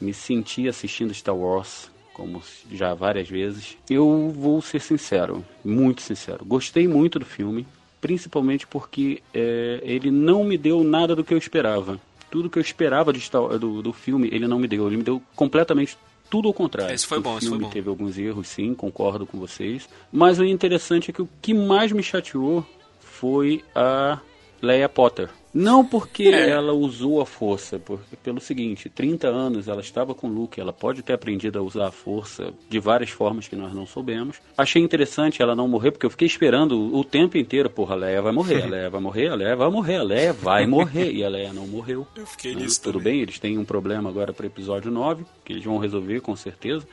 me 0.02 0.14
senti 0.14 0.68
assistindo 0.68 1.14
Star 1.14 1.36
Wars, 1.36 1.90
como 2.22 2.42
já 2.72 2.94
várias 2.94 3.28
vezes. 3.28 3.76
Eu 3.90 4.32
vou 4.36 4.62
ser 4.62 4.80
sincero, 4.80 5.44
muito 5.66 6.02
sincero. 6.04 6.46
Gostei 6.46 6.88
muito 6.88 7.18
do 7.18 7.26
filme, 7.26 7.66
principalmente 8.00 8.68
porque 8.68 9.24
é, 9.34 9.80
ele 9.82 10.12
não 10.12 10.44
me 10.44 10.56
deu 10.56 10.84
nada 10.84 11.16
do 11.16 11.24
que 11.24 11.34
eu 11.34 11.38
esperava. 11.38 12.00
Tudo 12.30 12.50
que 12.50 12.60
eu 12.60 12.62
esperava 12.62 13.12
de 13.12 13.30
do, 13.60 13.82
do 13.82 13.92
filme, 13.92 14.30
ele 14.32 14.48
não 14.48 14.60
me 14.60 14.68
deu. 14.68 14.86
Ele 14.86 14.98
me 14.98 15.04
deu 15.04 15.22
completamente 15.36 15.98
tudo 16.30 16.48
ao 16.48 16.54
contrário. 16.54 16.94
Esse 16.94 17.08
foi 17.08 17.18
o 17.18 17.22
bom, 17.22 17.38
esse 17.38 17.48
filme 17.48 17.58
foi 17.58 17.68
bom. 17.68 17.74
teve 17.74 17.90
alguns 17.90 18.18
erros, 18.18 18.48
sim, 18.48 18.74
concordo 18.74 19.26
com 19.26 19.40
vocês. 19.40 19.90
Mas 20.12 20.40
o 20.40 20.46
interessante 20.46 21.10
é 21.10 21.14
que 21.14 21.22
o 21.22 21.30
que 21.42 21.54
mais 21.54 21.92
me 21.92 22.04
chateou 22.04 22.64
foi 23.00 23.64
a 23.76 24.20
Leia 24.62 24.88
Potter. 24.88 25.30
Não 25.54 25.84
porque 25.86 26.24
É. 26.24 26.50
ela 26.50 26.72
usou 26.72 27.20
a 27.20 27.26
força, 27.26 27.78
porque 27.78 28.16
pelo 28.24 28.40
seguinte, 28.40 28.88
30 28.88 29.28
anos 29.28 29.68
ela 29.68 29.82
estava 29.82 30.16
com 30.16 30.30
Luke, 30.30 30.62
ela 30.62 30.72
pode 30.72 31.02
ter 31.04 31.12
aprendido 31.12 31.60
a 31.60 31.62
usar 31.62 31.88
a 31.88 31.92
força 31.92 32.54
de 32.70 32.80
várias 32.80 33.10
formas 33.10 33.50
que 33.50 33.56
nós 33.56 33.74
não 33.74 33.86
soubemos. 33.86 34.38
Achei 34.58 34.82
interessante 34.82 35.42
ela 35.42 35.54
não 35.54 35.68
morrer, 35.68 35.92
porque 35.92 36.06
eu 36.06 36.10
fiquei 36.10 36.26
esperando 36.28 36.80
o 36.80 37.02
o 37.02 37.04
tempo 37.04 37.38
inteiro, 37.38 37.70
porra, 37.70 37.96
a 37.96 37.98
Leia 37.98 38.22
vai 38.22 38.32
morrer, 38.32 38.62
a 38.64 38.66
Leia 38.68 38.90
vai 38.90 39.02
morrer, 39.02 39.28
a 39.28 39.36
Leia 39.36 39.56
vai 39.58 39.70
morrer, 39.70 39.96
a 39.98 40.04
Leia 40.04 40.34
vai 40.34 40.66
morrer, 40.68 41.12
e 41.12 41.24
a 41.24 41.28
Leia 41.30 41.52
não 41.52 41.68
morreu. 41.68 42.08
Eu 42.16 42.26
fiquei 42.28 42.56
Né? 42.56 42.62
nisso 42.62 42.82
Tudo 42.82 43.00
também. 43.00 43.14
bem, 43.14 43.22
eles 43.24 43.38
têm 43.40 43.58
um 43.58 43.66
problema 43.66 44.08
agora 44.10 44.32
para 44.32 44.44
o 44.44 44.48
episódio 44.48 44.90
9, 44.92 45.26
que 45.44 45.52
eles 45.52 45.64
vão 45.66 45.78
resolver 45.80 46.22
com 46.22 46.36
certeza. 46.36 46.88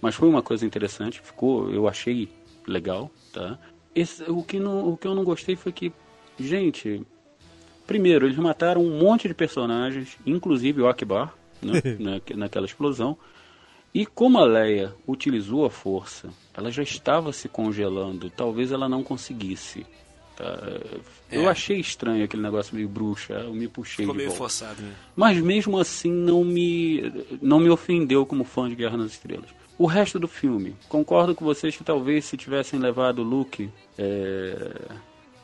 Mas 0.00 0.14
foi 0.14 0.28
uma 0.28 0.42
coisa 0.42 0.66
interessante, 0.66 1.20
ficou, 1.22 1.70
eu 1.70 1.88
achei 1.88 2.28
legal, 2.66 3.10
tá? 3.32 3.58
Esse- 3.94 4.24
o, 4.30 4.42
que 4.42 4.58
não, 4.58 4.88
o 4.90 4.96
que 4.96 5.06
eu 5.06 5.14
não 5.14 5.24
gostei 5.24 5.54
foi 5.56 5.70
que, 5.72 5.92
gente, 6.38 7.02
primeiro, 7.92 8.26
eles 8.26 8.38
mataram 8.38 8.82
um 8.82 8.98
monte 8.98 9.28
de 9.28 9.34
personagens, 9.34 10.16
inclusive 10.26 10.80
o 10.80 10.88
Akbar, 10.88 11.34
né, 11.60 11.80
na, 12.00 12.20
naquela 12.36 12.64
explosão. 12.66 13.16
E 13.94 14.06
como 14.06 14.38
a 14.38 14.44
Leia 14.44 14.94
utilizou 15.06 15.66
a 15.66 15.70
força, 15.70 16.30
ela 16.54 16.70
já 16.70 16.82
estava 16.82 17.30
se 17.32 17.48
congelando, 17.48 18.30
talvez 18.30 18.72
ela 18.72 18.88
não 18.88 19.02
conseguisse. 19.02 19.84
tá? 20.34 20.58
Eu 21.30 21.42
É. 21.42 21.46
achei 21.48 21.78
estranho 21.78 22.24
aquele 22.24 22.42
negócio 22.42 22.74
meio 22.74 22.88
bruxa, 22.88 23.34
eu 23.34 23.52
me 23.52 23.68
puxei 23.68 24.04
Ficou 24.06 24.14
de 24.14 24.16
meio 24.18 24.30
volta. 24.30 24.38
forçado, 24.44 24.80
né? 24.80 24.92
Mas 25.14 25.36
mesmo 25.42 25.78
assim 25.78 26.10
não 26.10 26.42
me, 26.42 27.12
não 27.42 27.60
me 27.60 27.68
ofendeu 27.68 28.24
como 28.24 28.42
fã 28.44 28.66
de 28.70 28.74
Guerra 28.74 28.96
nas 28.96 29.12
Estrelas. 29.12 29.50
O 29.78 29.84
resto 29.86 30.18
do 30.18 30.26
filme, 30.28 30.74
concordo 30.88 31.34
com 31.34 31.44
vocês 31.44 31.76
que 31.76 31.84
talvez 31.84 32.24
se 32.24 32.36
tivessem 32.38 32.78
levado 32.80 33.18
o 33.18 33.22
Luke 33.24 33.68
é, 33.98 34.56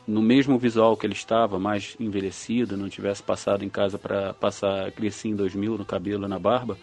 no 0.09 0.21
mesmo 0.21 0.57
visual 0.57 0.97
que 0.97 1.05
ele 1.05 1.13
estava, 1.13 1.59
mais 1.59 1.95
envelhecido, 1.99 2.75
não 2.75 2.89
tivesse 2.89 3.21
passado 3.21 3.63
em 3.63 3.69
casa 3.69 3.97
para 3.97 4.33
passar 4.33 4.91
Cresci 4.91 5.29
em 5.29 5.35
2000 5.35 5.77
no 5.77 5.85
cabelo 5.85 6.25
e 6.25 6.27
na 6.27 6.39
barba, 6.39 6.77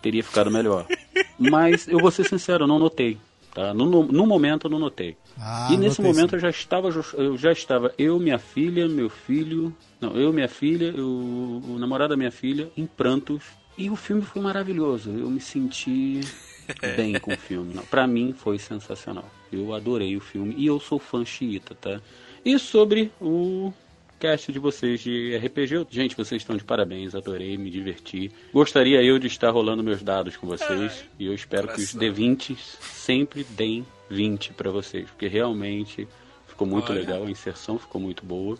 teria 0.00 0.24
ficado 0.24 0.50
melhor. 0.50 0.86
Mas 1.38 1.86
eu 1.86 1.98
vou 1.98 2.10
ser 2.10 2.24
sincero, 2.24 2.64
eu 2.64 2.68
não 2.68 2.78
notei. 2.78 3.18
Tá? 3.54 3.74
No, 3.74 3.84
no, 3.84 4.04
no 4.04 4.26
momento 4.26 4.66
eu 4.66 4.70
não 4.70 4.78
notei. 4.78 5.16
Ah, 5.38 5.68
e 5.70 5.76
nesse 5.76 6.00
notei 6.00 6.14
momento 6.14 6.30
sim. 6.30 6.36
eu 6.36 6.40
já 6.40 6.50
estava 6.50 6.88
eu 6.88 7.36
já 7.36 7.52
estava 7.52 7.92
eu, 7.98 8.18
minha 8.18 8.38
filha, 8.38 8.88
meu 8.88 9.10
filho, 9.10 9.74
não, 10.00 10.16
eu, 10.16 10.32
minha 10.32 10.48
filha, 10.48 10.86
eu, 10.96 11.06
o 11.06 11.76
namorado 11.78 12.10
da 12.10 12.16
minha 12.16 12.30
filha 12.30 12.70
em 12.76 12.86
prantos 12.86 13.44
e 13.76 13.90
o 13.90 13.96
filme 13.96 14.22
foi 14.22 14.40
maravilhoso. 14.40 15.10
Eu 15.10 15.30
me 15.30 15.40
senti 15.40 16.20
bem 16.96 17.18
com 17.18 17.32
o 17.32 17.36
filme. 17.36 17.74
Pra 17.90 18.06
mim 18.06 18.32
foi 18.32 18.58
sensacional. 18.58 19.28
Eu 19.50 19.74
adorei 19.74 20.16
o 20.16 20.20
filme 20.20 20.54
e 20.56 20.66
eu 20.66 20.80
sou 20.80 20.98
fã 20.98 21.24
xiita, 21.24 21.74
tá? 21.74 22.00
E 22.44 22.58
sobre 22.58 23.10
o 23.20 23.72
cast 24.18 24.52
de 24.52 24.58
vocês 24.58 25.00
de 25.00 25.36
RPG, 25.36 25.86
gente, 25.90 26.16
vocês 26.16 26.42
estão 26.42 26.56
de 26.56 26.64
parabéns, 26.64 27.14
adorei, 27.14 27.56
me 27.56 27.70
diverti. 27.70 28.30
Gostaria 28.52 29.02
eu 29.02 29.18
de 29.18 29.26
estar 29.26 29.50
rolando 29.50 29.82
meus 29.82 30.02
dados 30.02 30.36
com 30.36 30.46
vocês 30.46 31.04
e 31.18 31.26
eu 31.26 31.34
espero 31.34 31.68
que 31.68 31.80
os 31.80 31.92
coração. 31.92 32.14
D20 32.14 32.56
sempre 32.80 33.44
deem 33.50 33.84
20 34.10 34.52
pra 34.52 34.70
vocês, 34.70 35.08
porque 35.10 35.26
realmente 35.26 36.06
ficou 36.46 36.66
muito 36.66 36.92
Olha. 36.92 37.00
legal, 37.00 37.24
a 37.24 37.30
inserção 37.30 37.78
ficou 37.78 38.00
muito 38.00 38.24
boa, 38.24 38.56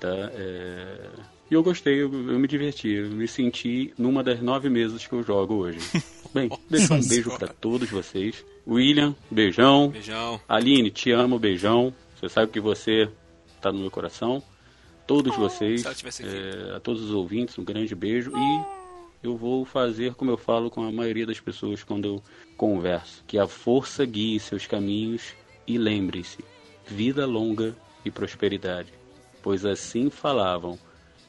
tá? 0.00 0.30
É, 0.34 1.10
E 1.50 1.54
eu 1.54 1.62
gostei, 1.62 2.02
eu, 2.02 2.12
eu 2.12 2.38
me 2.38 2.48
diverti, 2.48 2.88
eu 2.88 3.08
me 3.10 3.28
senti 3.28 3.92
numa 3.98 4.22
das 4.22 4.40
nove 4.40 4.68
mesas 4.68 5.06
que 5.06 5.12
eu 5.12 5.22
jogo 5.22 5.54
hoje. 5.54 5.78
Bem, 6.34 6.50
deixa 6.70 6.94
um 6.94 7.06
beijo 7.06 7.30
pra 7.36 7.46
todos 7.46 7.90
vocês. 7.90 8.44
William, 8.66 9.14
beijão. 9.30 9.90
Beijão. 9.90 10.40
Aline, 10.48 10.90
te 10.90 11.10
amo, 11.10 11.38
beijão. 11.38 11.92
Você 12.22 12.28
sabe 12.28 12.52
que 12.52 12.60
você 12.60 13.10
tá 13.60 13.72
no 13.72 13.80
meu 13.80 13.90
coração. 13.90 14.40
Todos 15.08 15.34
vocês, 15.36 15.82
tivesse 15.96 16.22
aqui. 16.22 16.32
é, 16.32 16.76
a 16.76 16.80
todos 16.80 17.02
os 17.02 17.10
ouvintes, 17.10 17.58
um 17.58 17.64
grande 17.64 17.92
beijo. 17.96 18.30
E 18.30 18.64
eu 19.26 19.36
vou 19.36 19.64
fazer 19.64 20.14
como 20.14 20.30
eu 20.30 20.36
falo 20.36 20.70
com 20.70 20.86
a 20.86 20.92
maioria 20.92 21.26
das 21.26 21.40
pessoas 21.40 21.82
quando 21.82 22.06
eu 22.06 22.22
converso: 22.56 23.24
que 23.26 23.36
a 23.36 23.48
força 23.48 24.06
guie 24.06 24.38
seus 24.38 24.68
caminhos 24.68 25.34
e 25.66 25.76
lembre-se, 25.76 26.38
vida 26.86 27.26
longa 27.26 27.74
e 28.04 28.10
prosperidade. 28.10 28.92
Pois 29.42 29.64
assim 29.64 30.08
falavam 30.08 30.78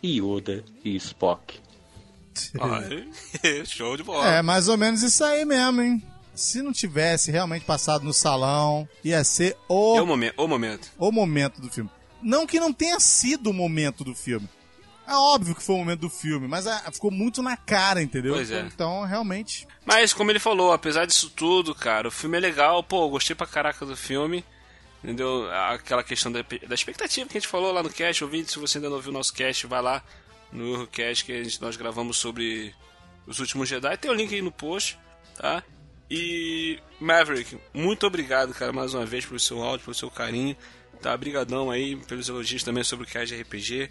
Yoda 0.04 0.64
e 0.86 0.96
Spock. 0.96 1.60
Olha, 2.60 3.08
Show 3.66 3.98
de 3.98 4.04
bola. 4.04 4.28
É, 4.28 4.42
mais 4.44 4.68
ou 4.68 4.78
menos 4.78 5.02
isso 5.02 5.24
aí 5.24 5.44
mesmo, 5.44 5.82
hein? 5.82 6.13
Se 6.36 6.62
não 6.62 6.72
tivesse 6.74 7.32
realmente 7.32 7.66
passado 7.66 8.04
no 8.04 8.14
salão, 8.14 8.88
ia 9.04 9.24
ser 9.24 9.56
o, 9.68 9.98
É 9.98 10.02
o, 10.02 10.06
momen 10.06 10.32
o 10.36 10.48
momento. 10.48 10.92
o 10.98 11.12
momento 11.12 11.62
do 11.62 11.70
filme. 11.70 11.90
Não 12.22 12.48
que 12.48 12.60
não 12.60 12.74
tenha 12.74 13.00
sido 13.00 13.50
o 13.50 13.54
momento 13.54 14.04
do 14.04 14.16
filme. 14.16 14.50
É 15.06 15.14
óbvio 15.14 15.54
que 15.54 15.62
foi 15.62 15.76
o 15.76 15.80
momento 15.80 16.00
do 16.00 16.10
filme, 16.10 16.48
mas 16.48 16.66
ah, 16.66 16.90
ficou 16.92 17.12
muito 17.12 17.42
na 17.44 17.58
cara, 17.58 18.02
entendeu? 18.02 18.36
Pois 18.36 18.50
é. 18.50 18.62
Então, 18.62 19.04
realmente. 19.04 19.68
Mas, 19.86 20.14
como 20.14 20.32
ele 20.32 20.40
falou, 20.40 20.72
apesar 20.72 21.06
disso 21.06 21.30
tudo, 21.30 21.76
cara, 21.76 22.08
o 22.08 22.12
filme 22.12 22.38
é 22.38 22.40
legal. 22.40 22.82
Pô, 22.82 23.10
gostei 23.10 23.36
pra 23.36 23.46
caraca 23.46 23.86
do 23.86 23.98
filme. 23.98 24.46
Entendeu? 25.04 25.52
Aquela 25.52 26.02
questão 26.02 26.32
da, 26.32 26.42
da 26.42 26.74
expectativa 26.74 27.28
que 27.28 27.38
a 27.38 27.42
gente 27.42 27.50
falou 27.50 27.74
lá 27.74 27.84
no 27.84 27.90
cast. 27.90 28.24
Ouvinte, 28.24 28.54
se 28.54 28.60
você 28.60 28.78
ainda 28.78 28.90
não 28.90 29.02
viu 29.02 29.10
o 29.12 29.14
nosso 29.14 29.34
cast, 29.34 29.68
vai 29.68 29.82
lá 29.82 30.02
no 30.50 30.66
Eurocast 30.66 31.26
que 31.26 31.34
a 31.34 31.44
gente, 31.44 31.62
nós 31.62 31.76
gravamos 31.76 32.16
sobre 32.18 32.74
os 33.28 33.40
últimos 33.40 33.68
Jedi. 33.68 33.98
Tem 33.98 34.10
o 34.10 34.14
link 34.14 34.34
aí 34.34 34.42
no 34.42 34.52
post, 34.52 34.98
tá? 35.36 35.62
E 36.10 36.80
Maverick, 37.00 37.58
muito 37.74 38.06
obrigado, 38.06 38.54
cara, 38.54 38.72
mais 38.72 38.94
uma 38.94 39.06
vez 39.06 39.26
pelo 39.26 39.40
seu 39.40 39.62
áudio, 39.62 39.86
pelo 39.86 39.96
seu 39.96 40.12
carinho. 40.12 40.56
Tá, 41.02 41.16
brigadão 41.18 41.70
aí 41.70 41.96
pelos 41.96 42.30
elogios 42.30 42.64
também 42.64 42.84
sobre 42.84 43.06
o 43.06 43.26
de 43.26 43.36
RPG. 43.36 43.90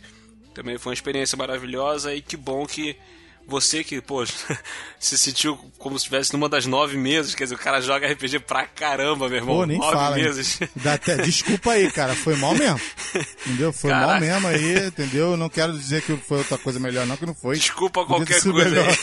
Também 0.55 0.79
foi 0.79 0.91
uma 0.91 0.95
experiência 0.95 1.37
maravilhosa 1.37 2.15
e 2.15 2.23
que 2.23 2.37
bom 2.37 2.67
que 2.67 2.97
você 3.47 3.83
que, 3.85 4.01
pô, 4.01 4.25
se 4.99 5.19
sentiu 5.19 5.57
como 5.79 5.99
se 5.99 6.03
estivesse 6.05 6.33
numa 6.33 6.49
das 6.49 6.65
nove 6.67 6.97
mesas, 6.97 7.35
quer 7.35 7.45
dizer, 7.45 7.55
o 7.55 7.59
cara 7.59 7.81
joga 7.81 8.11
RPG 8.11 8.41
pra 8.41 8.67
caramba, 8.67 9.29
meu 9.29 9.39
irmão. 9.39 9.57
Pô, 9.57 9.67
nem 9.67 9.79
nove 9.79 9.93
fala. 9.93 10.17
Dá 10.77 10.95
até- 10.95 11.17
Desculpa 11.17 11.73
aí, 11.73 11.91
cara. 11.91 12.15
Foi 12.15 12.37
mal 12.37 12.55
mesmo. 12.55 12.81
Entendeu? 13.47 13.73
Foi 13.73 13.91
mal 13.91 14.01
Caraca. 14.19 14.21
mesmo 14.21 14.49
aí, 14.49 14.87
entendeu? 14.87 15.37
Não 15.37 15.49
quero 15.49 15.73
dizer 15.73 16.03
que 16.03 16.17
foi 16.17 16.39
outra 16.39 16.57
coisa 16.59 16.79
melhor, 16.81 17.07
não, 17.07 17.17
que 17.17 17.27
não 17.27 17.35
foi. 17.35 17.57
Desculpa 17.57 18.05
qualquer 18.07 18.41
coisa 18.41 18.53
melhor. 18.53 18.89
aí. 18.89 18.97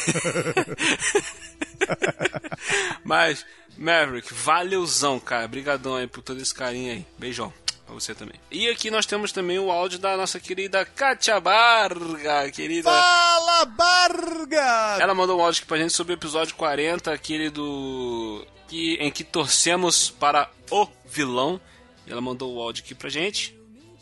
Mas, 3.03 3.45
Maverick, 3.77 4.33
valeuzão, 4.33 5.19
cara. 5.19 5.47
Brigadão 5.47 5.95
aí 5.95 6.07
por 6.07 6.21
todo 6.21 6.41
esse 6.41 6.53
carinho 6.53 6.93
aí. 6.93 7.05
Beijão 7.17 7.53
pra 7.89 7.99
você 7.99 8.13
também. 8.13 8.35
E 8.51 8.69
aqui 8.69 8.91
nós 8.91 9.05
temos 9.05 9.31
também 9.31 9.57
o 9.57 9.71
áudio 9.71 9.97
da 9.97 10.15
nossa 10.15 10.39
querida 10.39 10.85
Katia 10.85 11.39
Barga, 11.39 12.49
querida. 12.51 12.89
Fala, 12.89 13.65
Barga! 13.65 14.97
Ela 14.99 15.15
mandou 15.15 15.39
um 15.39 15.43
áudio 15.43 15.59
aqui 15.59 15.67
pra 15.67 15.77
gente 15.77 15.93
sobre 15.93 16.13
o 16.13 16.15
episódio 16.15 16.55
40, 16.55 17.11
aquele 17.11 17.49
do. 17.49 18.45
Que, 18.67 18.95
em 18.99 19.09
que 19.09 19.23
torcemos 19.23 20.11
para 20.11 20.49
o 20.69 20.87
vilão. 21.05 21.59
E 22.05 22.11
ela 22.11 22.21
mandou 22.21 22.55
o 22.55 22.61
áudio 22.61 22.83
aqui 22.83 22.93
pra 22.93 23.09
gente. 23.09 23.57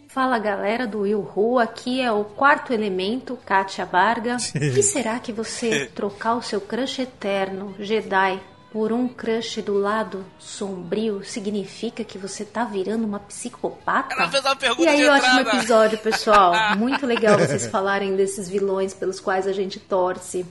Fala 0.09 0.39
galera 0.39 0.85
do 0.85 1.01
Will 1.01 1.31
Who, 1.35 1.59
aqui 1.59 2.01
é 2.01 2.11
o 2.11 2.25
quarto 2.25 2.73
elemento, 2.73 3.37
Kátia 3.45 3.85
Barga. 3.85 4.37
O 4.55 4.73
que 4.73 4.83
será 4.83 5.19
que 5.19 5.31
você 5.31 5.85
trocar 5.85 6.35
o 6.35 6.41
seu 6.41 6.59
crush 6.59 6.99
eterno, 6.99 7.75
Jedi, 7.79 8.41
por 8.71 8.91
um 8.91 9.07
crush 9.07 9.61
do 9.61 9.73
lado 9.73 10.25
sombrio 10.37 11.23
significa 11.23 12.03
que 12.03 12.17
você 12.17 12.43
tá 12.43 12.65
virando 12.65 13.05
uma 13.05 13.19
psicopata? 13.19 14.13
Ela 14.13 14.29
fez 14.29 14.43
uma 14.43 14.55
pergunta 14.55 14.83
E 14.83 14.87
aí, 14.87 15.07
ótimo 15.07 15.39
entrada. 15.39 15.57
episódio, 15.57 15.97
pessoal. 15.99 16.53
Muito 16.77 17.05
legal 17.05 17.37
vocês 17.37 17.65
falarem 17.67 18.15
desses 18.15 18.49
vilões 18.49 18.93
pelos 18.93 19.19
quais 19.19 19.47
a 19.47 19.53
gente 19.53 19.79
torce. 19.79 20.45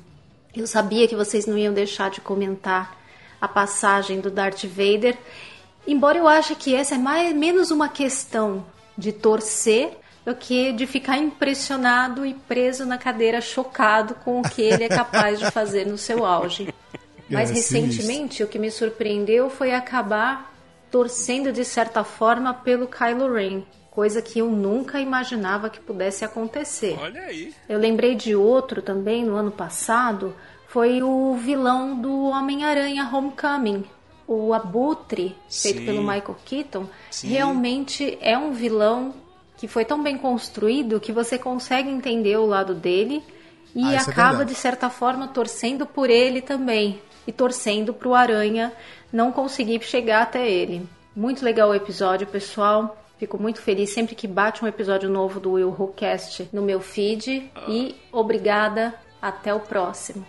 Eu 0.54 0.66
sabia 0.66 1.06
que 1.06 1.14
vocês 1.14 1.46
não 1.46 1.58
iam 1.58 1.74
deixar 1.74 2.10
de 2.10 2.20
comentar 2.20 2.96
a 3.40 3.46
passagem 3.46 4.20
do 4.20 4.30
Darth 4.30 4.64
Vader, 4.64 5.16
embora 5.86 6.16
eu 6.16 6.26
ache 6.26 6.54
que 6.54 6.74
essa 6.74 6.94
é 6.94 6.98
mais, 6.98 7.34
menos 7.36 7.70
uma 7.70 7.88
questão 7.88 8.64
de 8.96 9.12
torcer 9.12 9.98
do 10.24 10.34
que 10.34 10.72
de 10.72 10.86
ficar 10.86 11.18
impressionado 11.18 12.24
e 12.24 12.32
preso 12.32 12.86
na 12.86 12.96
cadeira 12.96 13.40
chocado 13.40 14.14
com 14.16 14.40
o 14.40 14.42
que 14.42 14.62
ele 14.62 14.84
é 14.84 14.88
capaz 14.88 15.38
de 15.38 15.50
fazer 15.50 15.86
no 15.86 15.98
seu 15.98 16.24
auge. 16.24 16.74
Mas 17.28 17.50
É, 17.50 17.54
recentemente 17.54 18.42
o 18.42 18.46
que 18.46 18.58
me 18.58 18.70
surpreendeu 18.70 19.50
foi 19.50 19.72
acabar 19.74 20.54
torcendo 20.90 21.52
de 21.52 21.64
certa 21.64 22.04
forma 22.04 22.54
pelo 22.54 22.86
Kylo 22.86 23.32
Ren, 23.32 23.62
coisa 23.90 24.22
que 24.22 24.38
eu 24.38 24.50
nunca 24.50 25.00
imaginava 25.00 25.68
que 25.68 25.80
pudesse 25.80 26.24
acontecer. 26.24 26.96
Olha 27.00 27.22
aí. 27.22 27.52
Eu 27.68 27.78
lembrei 27.78 28.14
de 28.14 28.36
outro 28.36 28.80
também 28.80 29.24
no 29.24 29.34
ano 29.34 29.50
passado, 29.50 30.34
foi 30.68 31.02
o 31.02 31.34
vilão 31.34 32.00
do 32.00 32.26
Homem-Aranha 32.26 33.08
Homecoming. 33.12 33.84
O 34.28 34.52
Abutre, 34.52 35.36
feito 35.48 35.78
Sim. 35.78 35.86
pelo 35.86 36.00
Michael 36.00 36.36
Keaton, 36.44 36.86
Sim. 37.10 37.28
realmente 37.28 38.18
é 38.20 38.36
um 38.36 38.52
vilão 38.52 39.14
que 39.56 39.68
foi 39.68 39.84
tão 39.84 40.02
bem 40.02 40.18
construído 40.18 41.00
que 41.00 41.12
você 41.12 41.38
consegue 41.38 41.88
entender 41.88 42.36
o 42.36 42.44
lado 42.44 42.74
dele 42.74 43.22
e 43.74 43.84
Ah, 43.84 43.92
é 43.94 43.96
acaba, 43.98 44.28
verdade. 44.38 44.52
de 44.52 44.58
certa 44.58 44.90
forma, 44.90 45.28
torcendo 45.28 45.86
por 45.86 46.10
ele 46.10 46.40
também. 46.42 47.00
E 47.26 47.32
torcendo 47.32 47.92
pro 47.92 48.14
Aranha 48.14 48.72
não 49.12 49.32
conseguir 49.32 49.82
chegar 49.82 50.22
até 50.22 50.48
ele. 50.48 50.86
Muito 51.14 51.44
legal 51.44 51.70
o 51.70 51.74
episódio, 51.74 52.26
pessoal. 52.26 53.02
Fico 53.18 53.40
muito 53.40 53.60
feliz 53.60 53.90
sempre 53.90 54.14
que 54.14 54.28
bate 54.28 54.62
um 54.62 54.68
episódio 54.68 55.08
novo 55.08 55.40
do 55.40 55.52
Will 55.52 55.74
Who 55.76 55.88
Cast 55.88 56.48
no 56.52 56.62
meu 56.62 56.80
feed. 56.80 57.50
E 57.68 57.94
obrigada. 58.12 58.94
Até 59.20 59.52
o 59.52 59.58
próximo. 59.58 60.24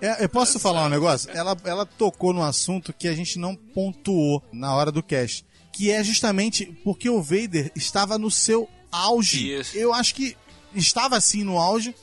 É, 0.00 0.24
eu 0.24 0.28
posso 0.28 0.58
falar 0.58 0.86
um 0.86 0.88
negócio? 0.88 1.30
Ela, 1.30 1.56
ela 1.64 1.84
tocou 1.84 2.32
num 2.32 2.42
assunto 2.42 2.92
que 2.92 3.08
a 3.08 3.14
gente 3.14 3.38
não 3.38 3.54
pontuou 3.54 4.42
na 4.52 4.74
hora 4.74 4.92
do 4.92 5.02
cast. 5.02 5.44
Que 5.72 5.90
é 5.90 6.02
justamente 6.02 6.66
porque 6.84 7.10
o 7.10 7.20
Vader 7.20 7.70
estava 7.74 8.16
no 8.16 8.30
seu 8.30 8.68
auge. 8.90 9.52
Isso. 9.52 9.76
Eu 9.76 9.92
acho 9.92 10.14
que 10.14 10.36
estava 10.74 11.16
assim 11.16 11.44
no 11.44 11.58
auge, 11.58 11.94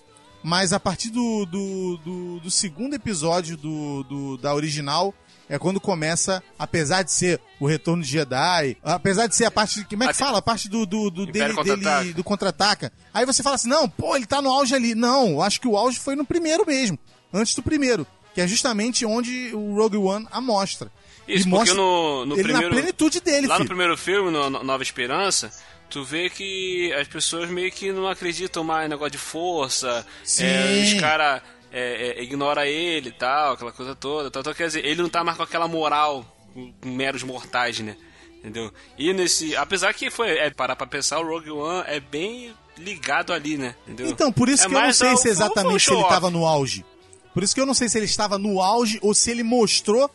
mas 0.44 0.74
a 0.74 0.80
partir 0.80 1.10
do, 1.10 1.46
do, 1.46 1.98
do, 1.98 2.40
do 2.42 2.52
segundo 2.52 2.94
episódio 2.96 3.56
do, 3.58 4.04
do- 4.04 4.38
da 4.38 4.54
original 4.54 5.14
é 5.50 5.60
quando 5.60 5.80
começa, 5.80 6.42
apesar 6.58 7.04
de 7.04 7.12
ser 7.12 7.40
o 7.60 7.68
retorno 7.68 8.02
de 8.04 8.10
Jedi, 8.10 8.78
apesar 8.84 9.28
de 9.28 9.36
ser 9.36 9.46
a 9.46 9.52
parte. 9.52 9.84
Como 9.86 10.04
é 10.04 10.08
que 10.08 10.14
fala? 10.14 10.40
A 10.40 10.42
parte 10.42 10.70
do, 10.70 10.86
do, 10.86 11.10
do 11.10 11.26
dele, 11.26 11.54
Contra-Ataca. 11.54 12.00
dele 12.02 12.14
do 12.14 12.24
contra-ataca. 12.24 12.94
Aí 13.14 13.26
você 13.26 13.44
fala 13.44 13.56
assim: 13.56 13.68
não, 13.70 13.88
pô, 13.90 14.16
ele 14.16 14.26
tá 14.26 14.42
no 14.42 14.50
auge 14.50 14.74
ali. 14.74 14.96
Não, 14.96 15.42
acho 15.42 15.60
que 15.62 15.68
o 15.68 15.78
auge 15.78 16.00
foi 16.00 16.16
no 16.16 16.26
primeiro 16.26 16.66
mesmo. 16.66 16.98
Antes 17.32 17.56
do 17.56 17.62
primeiro. 17.64 18.06
Que 18.34 18.42
é 18.42 18.48
justamente 18.48 19.06
onde 19.06 19.54
o 19.54 19.76
Rogue 19.76 19.98
One 19.98 20.28
a 20.32 20.42
mostra. 20.42 20.92
Isso, 21.28 21.48
E 21.48 21.52
porque 21.52 21.74
no, 21.74 22.26
no 22.26 22.36
ele 22.36 22.44
primeiro. 22.44 22.70
na 22.70 22.76
plenitude 22.76 23.20
dele, 23.22 23.48
Lá 23.48 23.56
no 23.56 23.60
filho. 23.60 23.68
primeiro 23.70 23.98
filme, 23.98 24.30
no 24.32 24.50
no 24.50 24.64
Nova 24.64 24.84
Esperança, 24.84 25.52
tu 25.90 26.04
vê 26.04 26.30
que 26.30 26.92
as 26.94 27.08
pessoas 27.08 27.50
meio 27.50 27.72
que 27.72 27.92
não 27.92 28.08
acreditam 28.08 28.64
mais 28.64 28.86
em 28.86 28.90
negócio 28.90 29.12
de 29.12 29.18
força. 29.18 30.06
Sim. 30.24 30.46
é, 30.46 30.84
os 30.96 31.00
caras 31.00 31.42
é, 31.72 32.18
é, 32.20 32.24
ignoram 32.24 32.64
ele 32.64 33.10
e 33.10 33.14
tal, 33.14 33.54
aquela 33.54 33.72
coisa 33.72 33.96
toda. 33.96 34.28
Então, 34.28 34.42
então, 34.42 34.54
quer 34.54 34.68
dizer, 34.68 34.86
ele 34.86 35.02
não 35.02 35.10
tá 35.10 35.24
mais 35.24 35.38
com 35.38 35.44
aquela 35.44 35.68
moral 35.68 36.26
com 36.54 36.72
meros 36.84 37.24
mortais, 37.24 37.80
né? 37.80 37.96
Entendeu? 38.40 38.72
E 38.98 39.14
nesse. 39.14 39.56
Apesar 39.56 39.94
que 39.94 40.12
foi. 40.12 40.30
É, 40.38 40.50
parar 40.50 40.76
pra 40.76 40.86
pensar, 40.86 41.20
o 41.20 41.26
Rogue 41.28 41.50
One 41.52 41.84
é 41.88 42.00
bem 42.02 42.54
ligado 42.78 43.32
ali, 43.32 43.58
né? 43.58 43.74
Entendeu? 43.88 44.08
Então, 44.08 44.32
por 44.34 44.50
isso 44.50 44.66
É 44.66 44.68
que 44.70 44.76
eu 44.76 44.82
não 44.82 44.92
sei 44.94 45.16
se 45.16 45.30
exatamente 45.30 45.76
um 45.76 45.80
se 45.80 45.94
ele 45.94 46.02
estava 46.02 46.30
no 46.30 46.46
auge. 46.46 46.84
Por 47.34 47.42
isso 47.42 47.56
que 47.56 47.62
eu 47.62 47.66
não 47.66 47.74
sei 47.74 47.88
se 47.88 47.98
ele 47.98 48.06
estava 48.06 48.38
no 48.38 48.62
auge 48.62 49.00
ou 49.02 49.14
se 49.14 49.32
ele 49.32 49.44
mostrou 49.44 50.12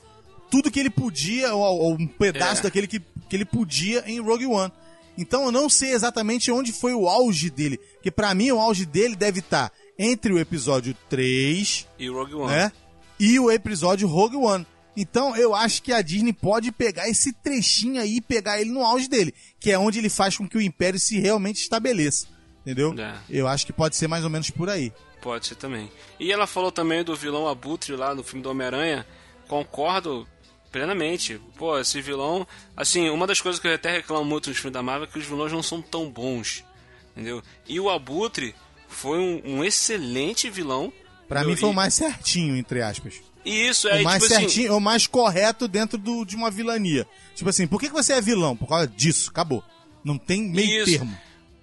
tudo 0.50 0.70
que 0.70 0.80
ele 0.80 0.90
podia, 0.90 1.54
ou, 1.54 1.62
ou 1.62 1.92
um 1.94 2.06
pedaço 2.06 2.60
É. 2.60 2.62
daquele 2.64 2.86
que, 2.86 3.00
que 3.00 3.36
ele 3.36 3.44
podia 3.44 4.02
em 4.06 4.20
Rogue 4.20 4.46
One. 4.46 4.72
Então 5.16 5.44
eu 5.46 5.52
não 5.52 5.68
sei 5.68 5.92
exatamente 5.92 6.50
onde 6.50 6.72
foi 6.72 6.94
o 6.94 7.08
auge 7.08 7.50
dele. 7.50 7.76
Porque 7.94 8.10
pra 8.10 8.34
mim 8.34 8.50
o 8.52 8.60
auge 8.60 8.86
dele 8.86 9.16
deve 9.16 9.40
estar 9.40 9.72
entre 9.98 10.32
o 10.32 10.38
episódio 10.38 10.94
3, 11.08 11.86
E 11.98 12.08
o 12.08 12.14
Rogue 12.14 12.34
One. 12.34 12.52
né? 12.52 12.72
E 13.18 13.38
o 13.40 13.50
episódio 13.50 14.06
Rogue 14.06 14.36
One. 14.36 14.64
Então 14.96 15.36
eu 15.36 15.54
acho 15.54 15.82
que 15.82 15.92
a 15.92 16.00
Disney 16.02 16.32
pode 16.32 16.70
pegar 16.72 17.08
esse 17.08 17.32
trechinho 17.32 18.00
aí 18.00 18.16
e 18.16 18.20
pegar 18.20 18.60
ele 18.60 18.70
no 18.70 18.82
auge 18.84 19.08
dele, 19.08 19.34
que 19.60 19.70
é 19.72 19.78
onde 19.78 19.98
ele 19.98 20.08
faz 20.08 20.36
com 20.36 20.48
que 20.48 20.56
o 20.56 20.60
Império 20.62 20.98
se 21.00 21.18
realmente 21.18 21.60
estabeleça. 21.60 22.26
Entendeu? 22.62 22.94
É. 22.98 23.14
Eu 23.28 23.46
acho 23.48 23.64
que 23.66 23.72
pode 23.72 23.96
ser 23.96 24.06
mais 24.08 24.22
ou 24.24 24.30
menos 24.30 24.50
por 24.50 24.68
aí. 24.70 24.92
Pode 25.20 25.46
ser 25.48 25.56
também. 25.56 25.90
E 26.20 26.30
ela 26.32 26.46
falou 26.46 26.70
também 26.70 27.02
do 27.02 27.16
vilão 27.16 27.48
Abutre 27.48 27.96
lá 27.96 28.14
no 28.14 28.22
filme 28.22 28.42
do 28.42 28.50
Homem-Aranha. 28.50 29.04
Concordo 29.48 30.26
plenamente. 30.70 31.40
Pô, 31.56 31.78
esse 31.78 32.00
vilão. 32.00 32.46
Assim, 32.76 33.08
uma 33.10 33.26
das 33.26 33.40
coisas 33.40 33.60
que 33.60 33.66
eu 33.68 33.74
até 33.74 33.90
reclamo 33.90 34.24
muito 34.24 34.48
nos 34.48 34.58
filmes 34.58 34.72
da 34.74 34.82
Marvel 34.82 35.08
é 35.08 35.12
que 35.12 35.18
os 35.18 35.24
vilões 35.26 35.52
não 35.52 35.62
são 35.62 35.80
tão 35.82 36.10
bons. 36.10 36.64
Entendeu? 37.12 37.42
E 37.66 37.80
o 37.80 37.90
Abutre 37.90 38.54
foi 38.88 39.18
um, 39.18 39.42
um 39.44 39.64
excelente 39.64 40.48
vilão. 40.50 40.92
Pra 41.28 41.44
mim 41.44 41.56
foi 41.56 41.68
o 41.68 41.74
mais 41.74 41.94
certinho, 41.94 42.56
entre 42.56 42.80
aspas. 42.82 43.14
E 43.44 43.68
isso 43.68 43.88
é 43.88 44.00
o 44.00 44.04
mais 44.04 44.22
tipo 44.22 44.34
assim, 44.34 44.42
certinho, 44.48 44.76
o 44.76 44.80
mais 44.80 45.06
correto 45.06 45.66
dentro 45.68 45.96
do, 45.98 46.24
de 46.24 46.36
uma 46.36 46.50
vilania. 46.50 47.06
Tipo 47.34 47.50
assim, 47.50 47.66
por 47.66 47.80
que, 47.80 47.88
que 47.88 47.92
você 47.94 48.14
é 48.14 48.20
vilão? 48.20 48.56
Por 48.56 48.68
causa 48.68 48.86
disso, 48.86 49.30
acabou. 49.30 49.62
Não 50.04 50.16
tem 50.18 50.42
meio 50.42 50.82
Isso. 50.82 50.92
termo. 50.98 51.18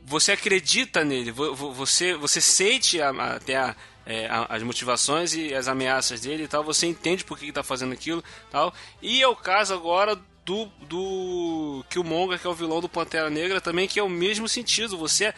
você 0.05 0.31
acredita 0.33 1.03
nele, 1.03 1.31
vo- 1.31 1.55
vo- 1.55 1.73
você, 1.73 2.15
você 2.15 2.39
sente 2.39 3.01
a- 3.01 3.09
a- 3.09 3.35
até 3.35 3.55
a- 3.55 3.75
é, 4.05 4.27
as 4.49 4.61
motivações 4.63 5.33
e 5.33 5.53
as 5.53 5.67
ameaças 5.67 6.21
dele 6.21 6.43
e 6.43 6.47
tal, 6.47 6.63
você 6.63 6.85
entende 6.85 7.23
por 7.23 7.37
que, 7.37 7.47
que 7.47 7.51
tá 7.51 7.63
fazendo 7.63 7.93
aquilo 7.93 8.23
tal. 8.51 8.73
E 9.01 9.21
é 9.21 9.27
o 9.27 9.35
caso 9.35 9.73
agora 9.73 10.19
do, 10.45 10.65
do 10.87 11.83
Killmonger, 11.89 12.39
que 12.39 12.45
é 12.45 12.49
o 12.49 12.53
vilão 12.53 12.79
do 12.79 12.87
Pantera 12.87 13.29
Negra 13.29 13.59
também, 13.59 13.87
que 13.87 13.99
é 13.99 14.03
o 14.03 14.09
mesmo 14.09 14.47
sentido. 14.47 14.97
Você. 14.97 15.33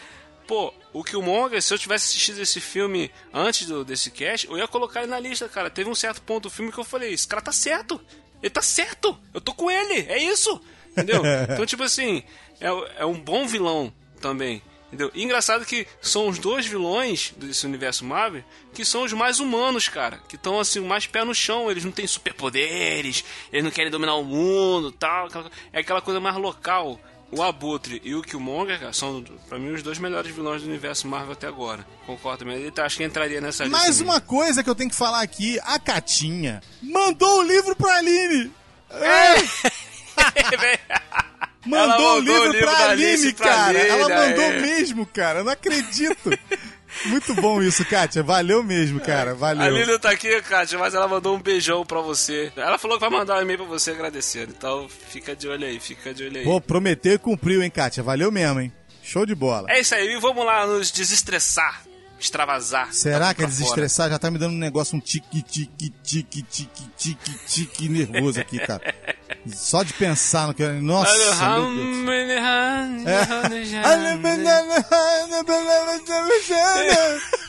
Pô, 0.46 0.74
o 0.94 1.04
Killmonger, 1.04 1.62
se 1.62 1.74
eu 1.74 1.78
tivesse 1.78 2.06
assistido 2.06 2.42
esse 2.42 2.62
filme 2.62 3.12
antes 3.34 3.68
do, 3.68 3.84
desse 3.84 4.10
cast, 4.12 4.48
eu 4.48 4.58
ia 4.58 4.68
colocar 4.68 5.02
ele 5.02 5.12
na 5.12 5.20
lista, 5.20 5.48
cara. 5.50 5.70
Teve 5.70 5.90
um 5.90 5.96
certo 5.96 6.22
ponto 6.22 6.44
do 6.44 6.50
filme 6.50 6.72
que 6.72 6.78
eu 6.78 6.86
falei, 6.86 7.14
esse 7.14 7.28
cara 7.28 7.42
tá 7.42 7.52
certo. 7.52 8.00
Ele 8.42 8.50
tá 8.50 8.62
certo. 8.62 9.18
Eu 9.34 9.42
tô 9.42 9.54
com 9.54 9.72
ele. 9.72 10.06
É 10.10 10.18
isso. 10.18 10.62
Entendeu? 10.92 11.22
Então, 11.52 11.66
tipo 11.66 11.84
assim, 11.84 12.24
é, 12.60 12.68
é 13.00 13.06
um 13.06 13.20
bom 13.20 13.48
vilão 13.48 13.94
também. 14.22 14.62
Entendeu? 14.88 15.12
E 15.14 15.22
engraçado 15.24 15.66
que 15.66 15.86
são 16.02 16.30
os 16.30 16.40
dois 16.40 16.66
vilões 16.66 17.34
desse 17.36 17.66
universo 17.66 18.06
Marvel 18.06 18.44
que 18.74 18.86
são 18.86 19.04
os 19.04 19.12
mais 19.12 19.40
humanos, 19.40 19.90
cara. 19.90 20.20
Que 20.30 20.36
estão 20.36 20.60
assim, 20.60 20.80
mais 20.80 21.06
pé 21.06 21.24
no 21.26 21.36
chão. 21.36 21.70
Eles 21.70 21.84
não 21.84 21.92
têm 21.92 22.08
superpoderes, 22.08 23.24
eles 23.52 23.64
não 23.66 23.72
querem 23.72 23.92
dominar 23.92 24.16
o 24.16 24.24
mundo 24.24 24.92
tal. 24.92 25.28
É 25.74 25.80
aquela 25.80 26.02
coisa 26.02 26.20
mais 26.20 26.36
local. 26.38 27.00
O 27.30 27.44
Abutre 27.44 28.02
e 28.06 28.16
o 28.16 28.22
Killmonger, 28.22 28.80
cara, 28.80 28.94
são 28.94 29.22
pra 29.50 29.60
mim 29.60 29.74
os 29.74 29.84
dois 29.84 30.00
melhores 30.00 30.34
vilões 30.34 30.62
do 30.62 30.70
universo 30.70 31.06
Marvel 31.10 31.34
até 31.34 31.46
agora. 31.46 31.86
Concordo 32.06 32.40
também. 32.46 32.56
Ele 32.56 32.72
tá- 32.72 32.86
acho 32.86 32.96
que 32.96 33.04
entraria 33.04 33.42
nessa 33.42 33.66
lista. 33.66 33.78
Mais 33.78 34.00
uma 34.00 34.22
coisa 34.22 34.64
que 34.64 34.70
eu 34.70 34.76
tenho 34.76 34.90
que 34.90 34.96
falar 34.96 35.22
aqui: 35.22 35.60
a 35.66 35.78
Catinha 35.78 36.62
mandou 36.82 37.40
o 37.40 37.44
livro 37.44 37.76
pra 37.76 37.98
Aline. 37.98 38.50
Ela 38.90 39.44
Mandou 41.68 42.16
o 42.16 42.20
livro 42.20 42.52
livro 42.52 42.60
pra 42.60 42.90
Aline, 42.90 43.34
pra 43.34 43.48
cara. 43.48 43.80
Aline, 43.80 43.90
Ela 43.90 44.10
mandou 44.10 44.46
é. 44.46 44.62
mesmo, 44.62 45.06
cara. 45.06 45.40
Eu 45.40 45.44
não 45.46 45.52
acredito. 45.52 46.40
Muito 47.06 47.34
bom 47.36 47.62
isso, 47.62 47.86
Kátia. 47.86 48.24
Valeu 48.24 48.64
mesmo, 48.64 49.00
cara. 49.00 49.32
A 49.32 49.34
Valeu. 49.36 49.76
Lilian 49.76 50.00
tá 50.00 50.10
aqui, 50.10 50.42
Kátia, 50.42 50.80
mas 50.80 50.96
ela 50.96 51.08
mandou 51.08 51.36
um 51.36 51.40
beijão 51.42 51.86
pra 51.86 52.02
você. 52.02 52.52
Ela 52.56 52.78
falou 52.78 52.98
que 52.98 53.02
vai 53.08 53.20
mandar 53.20 53.38
um 53.38 53.42
e-mail 53.42 53.60
pra 53.60 53.68
você 53.68 53.92
agradecendo. 53.92 54.54
Então 54.58 54.88
fica 54.90 55.36
de 55.36 55.48
olho 55.48 55.66
aí, 55.68 55.80
fica 55.80 56.14
de 56.14 56.24
olho 56.24 56.38
aí. 56.38 56.44
Pô, 56.44 56.60
prometeu 56.60 57.14
e 57.14 57.20
cumpriu, 57.20 57.62
hein, 57.62 57.70
Kátia? 57.70 58.02
Valeu 58.02 58.32
mesmo, 58.32 58.62
hein? 58.62 58.74
Show 59.04 59.26
de 59.26 59.36
bola. 59.36 59.70
É 59.70 59.80
isso 59.80 59.94
aí, 59.96 60.12
e 60.16 60.20
vamos 60.20 60.46
lá 60.46 60.66
nos 60.66 60.92
desestressar, 60.92 61.84
extravasar. 62.20 62.94
Será 62.94 63.34
que 63.34 63.44
é 63.44 63.48
desestressar? 63.48 64.10
Já 64.10 64.20
tá 64.20 64.30
me 64.32 64.38
dando 64.38 64.54
um 64.54 64.58
negócio, 64.58 64.98
um 64.98 65.00
tique, 65.00 65.42
tique, 65.42 65.94
tique, 66.04 66.42
tique, 66.44 66.90
tique, 66.98 67.32
tique 67.48 67.90
nervoso 67.90 68.40
aqui, 68.40 68.60
cara. 68.60 68.82
Só 69.48 69.84
de 69.84 69.94
pensar 69.94 70.48
no 70.48 70.54
que. 70.54 70.66
Nossa, 70.68 71.12
meu 71.14 71.20
Deus. 71.20 71.40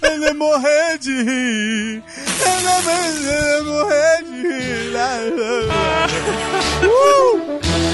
É. 0.03 0.13
Ele 0.13 0.33
morrer 0.35 0.99
de 0.99 1.11
rir. 1.23 2.03
Ele 2.47 3.63
morrer 3.63 4.23
de 4.25 4.43
rir. 4.43 4.93
Uh! 6.81 7.88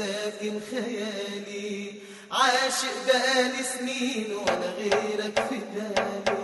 ساكن 0.00 0.60
خيالي 0.70 1.92
عاشق 2.32 2.94
بقالي 3.06 3.62
سنين 3.78 4.26
وانا 4.36 4.66
غيرك 4.78 5.46
في 5.48 5.60
بالي 5.74 6.36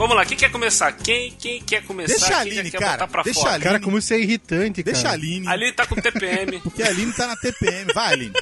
Vamos 0.00 0.16
lá, 0.16 0.24
quem 0.24 0.34
quer 0.38 0.50
começar? 0.50 0.92
Quem, 0.92 1.30
quem 1.32 1.60
quer 1.62 1.82
começar? 1.84 2.14
Deixa 2.18 2.26
a 2.40 2.42
Quem 2.42 2.52
Aline, 2.52 2.70
quer 2.70 2.78
cara, 2.80 2.92
botar 2.92 3.06
pra 3.08 3.22
deixa 3.22 3.38
fora? 3.40 3.50
a 3.50 3.54
Aline. 3.56 3.64
Cara, 3.66 3.80
como 3.80 3.98
isso 3.98 4.14
é 4.14 4.18
irritante, 4.18 4.82
cara. 4.82 4.94
Deixa 4.94 5.08
a 5.10 5.12
Aline. 5.12 5.46
A 5.46 5.50
Aline 5.50 5.72
tá 5.72 5.86
com 5.86 5.94
TPM. 5.96 6.58
Porque 6.60 6.82
a 6.82 6.86
Aline 6.86 7.12
tá 7.12 7.26
na 7.26 7.36
TPM. 7.36 7.92
Vai, 7.92 8.12
Aline. 8.14 8.32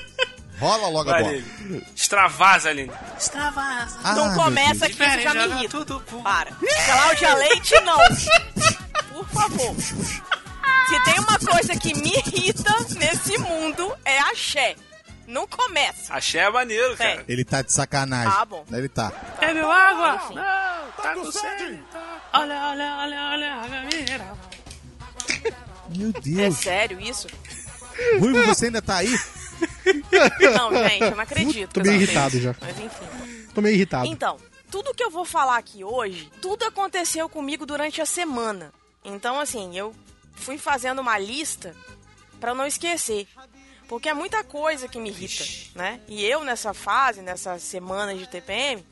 Rola 0.61 0.87
logo 0.87 1.11
a 1.11 1.15
Vai, 1.15 1.23
bola. 1.25 1.35
Aline. 1.35 1.83
Extravasa, 1.97 2.69
Aline. 2.69 2.93
Ah, 4.05 4.15
Não 4.15 4.27
meu 4.29 4.37
começa 4.45 4.71
Deus. 4.71 4.83
aqui, 4.83 4.93
isso 4.93 5.21
já 5.23 5.35
me 5.35 5.41
joga 5.41 5.55
irrita. 5.57 5.69
tudo 5.79 6.01
pro- 6.03 6.23
Para. 6.23 6.53
Cláudia 6.87 7.35
Leite, 7.35 7.75
não. 7.81 7.99
Por 9.15 9.29
favor. 9.31 9.75
Se 10.88 11.04
tem 11.04 11.20
uma 11.20 11.40
coisa 11.40 11.76
que 11.80 11.94
me 11.96 12.12
irrita 12.12 12.74
nesse 12.98 13.38
mundo, 13.38 13.96
é 14.06 14.20
axé. 14.20 14.76
Não 15.26 15.48
começa. 15.48 16.14
Axé 16.14 16.40
é 16.40 16.50
maneiro, 16.50 16.98
cara. 16.98 17.24
Ele 17.28 17.46
tá 17.46 17.62
de 17.62 17.72
sacanagem. 17.72 18.34
Ah, 18.36 18.44
bom. 18.46 18.66
Ele 18.72 18.90
tá. 18.90 19.12
Bebeu 19.40 19.72
água? 19.72 20.30
Não, 20.36 20.92
tá 21.04 21.14
com 21.16 21.32
sede. 21.32 21.80
Olha, 22.34 22.56
olha, 22.70 22.98
olha, 22.98 23.22
olha, 23.32 23.54
água 23.56 23.82
mineral. 23.84 24.38
Meu 25.96 26.10
É 26.10 26.22
Deus. 26.22 26.58
sério 26.58 27.00
isso? 27.00 27.28
Ruivo, 28.20 28.44
você 28.46 28.66
ainda 28.66 28.82
tá 28.82 28.98
aí? 28.98 29.18
Não, 30.58 30.74
gente, 30.90 31.04
eu 31.04 31.12
não 31.12 31.20
acredito. 31.20 31.74
Tô 31.74 31.82
meio 31.82 31.96
irritado 32.02 32.40
já. 32.40 32.56
Mas 32.60 32.78
enfim. 32.80 33.48
Tô 33.54 33.62
meio 33.62 33.76
irritado. 33.76 34.06
Então, 34.08 34.38
tudo 34.70 34.94
que 34.94 35.04
eu 35.04 35.10
vou 35.12 35.24
falar 35.26 35.58
aqui 35.58 35.84
hoje, 35.84 36.30
tudo 36.42 36.66
aconteceu 36.66 37.30
comigo 37.30 37.66
durante 37.66 38.02
a 38.02 38.06
semana. 38.06 38.74
Então, 39.06 39.40
assim, 39.40 39.78
eu 39.78 39.94
fui 40.34 40.58
fazendo 40.58 41.00
uma 41.00 41.18
lista 41.18 41.76
pra 42.40 42.54
não 42.54 42.66
esquecer. 42.66 43.28
Porque 43.88 44.10
é 44.10 44.14
muita 44.14 44.44
coisa 44.44 44.88
que 44.88 45.00
me 45.00 45.10
irrita, 45.10 45.44
né? 45.76 46.00
E 46.08 46.24
eu 46.26 46.44
nessa 46.44 46.74
fase, 46.74 47.22
nessa 47.22 47.60
semana 47.60 48.16
de 48.16 48.28
TPM, 48.28 48.84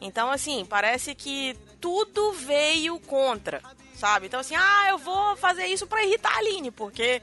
então 0.00 0.30
assim, 0.30 0.64
parece 0.64 1.14
que 1.14 1.56
tudo 1.80 2.32
veio 2.32 2.98
contra, 3.00 3.62
sabe? 3.94 4.26
Então 4.26 4.40
assim, 4.40 4.54
ah, 4.56 4.86
eu 4.90 4.98
vou 4.98 5.36
fazer 5.36 5.66
isso 5.66 5.86
pra 5.86 6.04
irritar 6.04 6.34
a 6.34 6.38
Aline, 6.38 6.70
porque, 6.70 7.22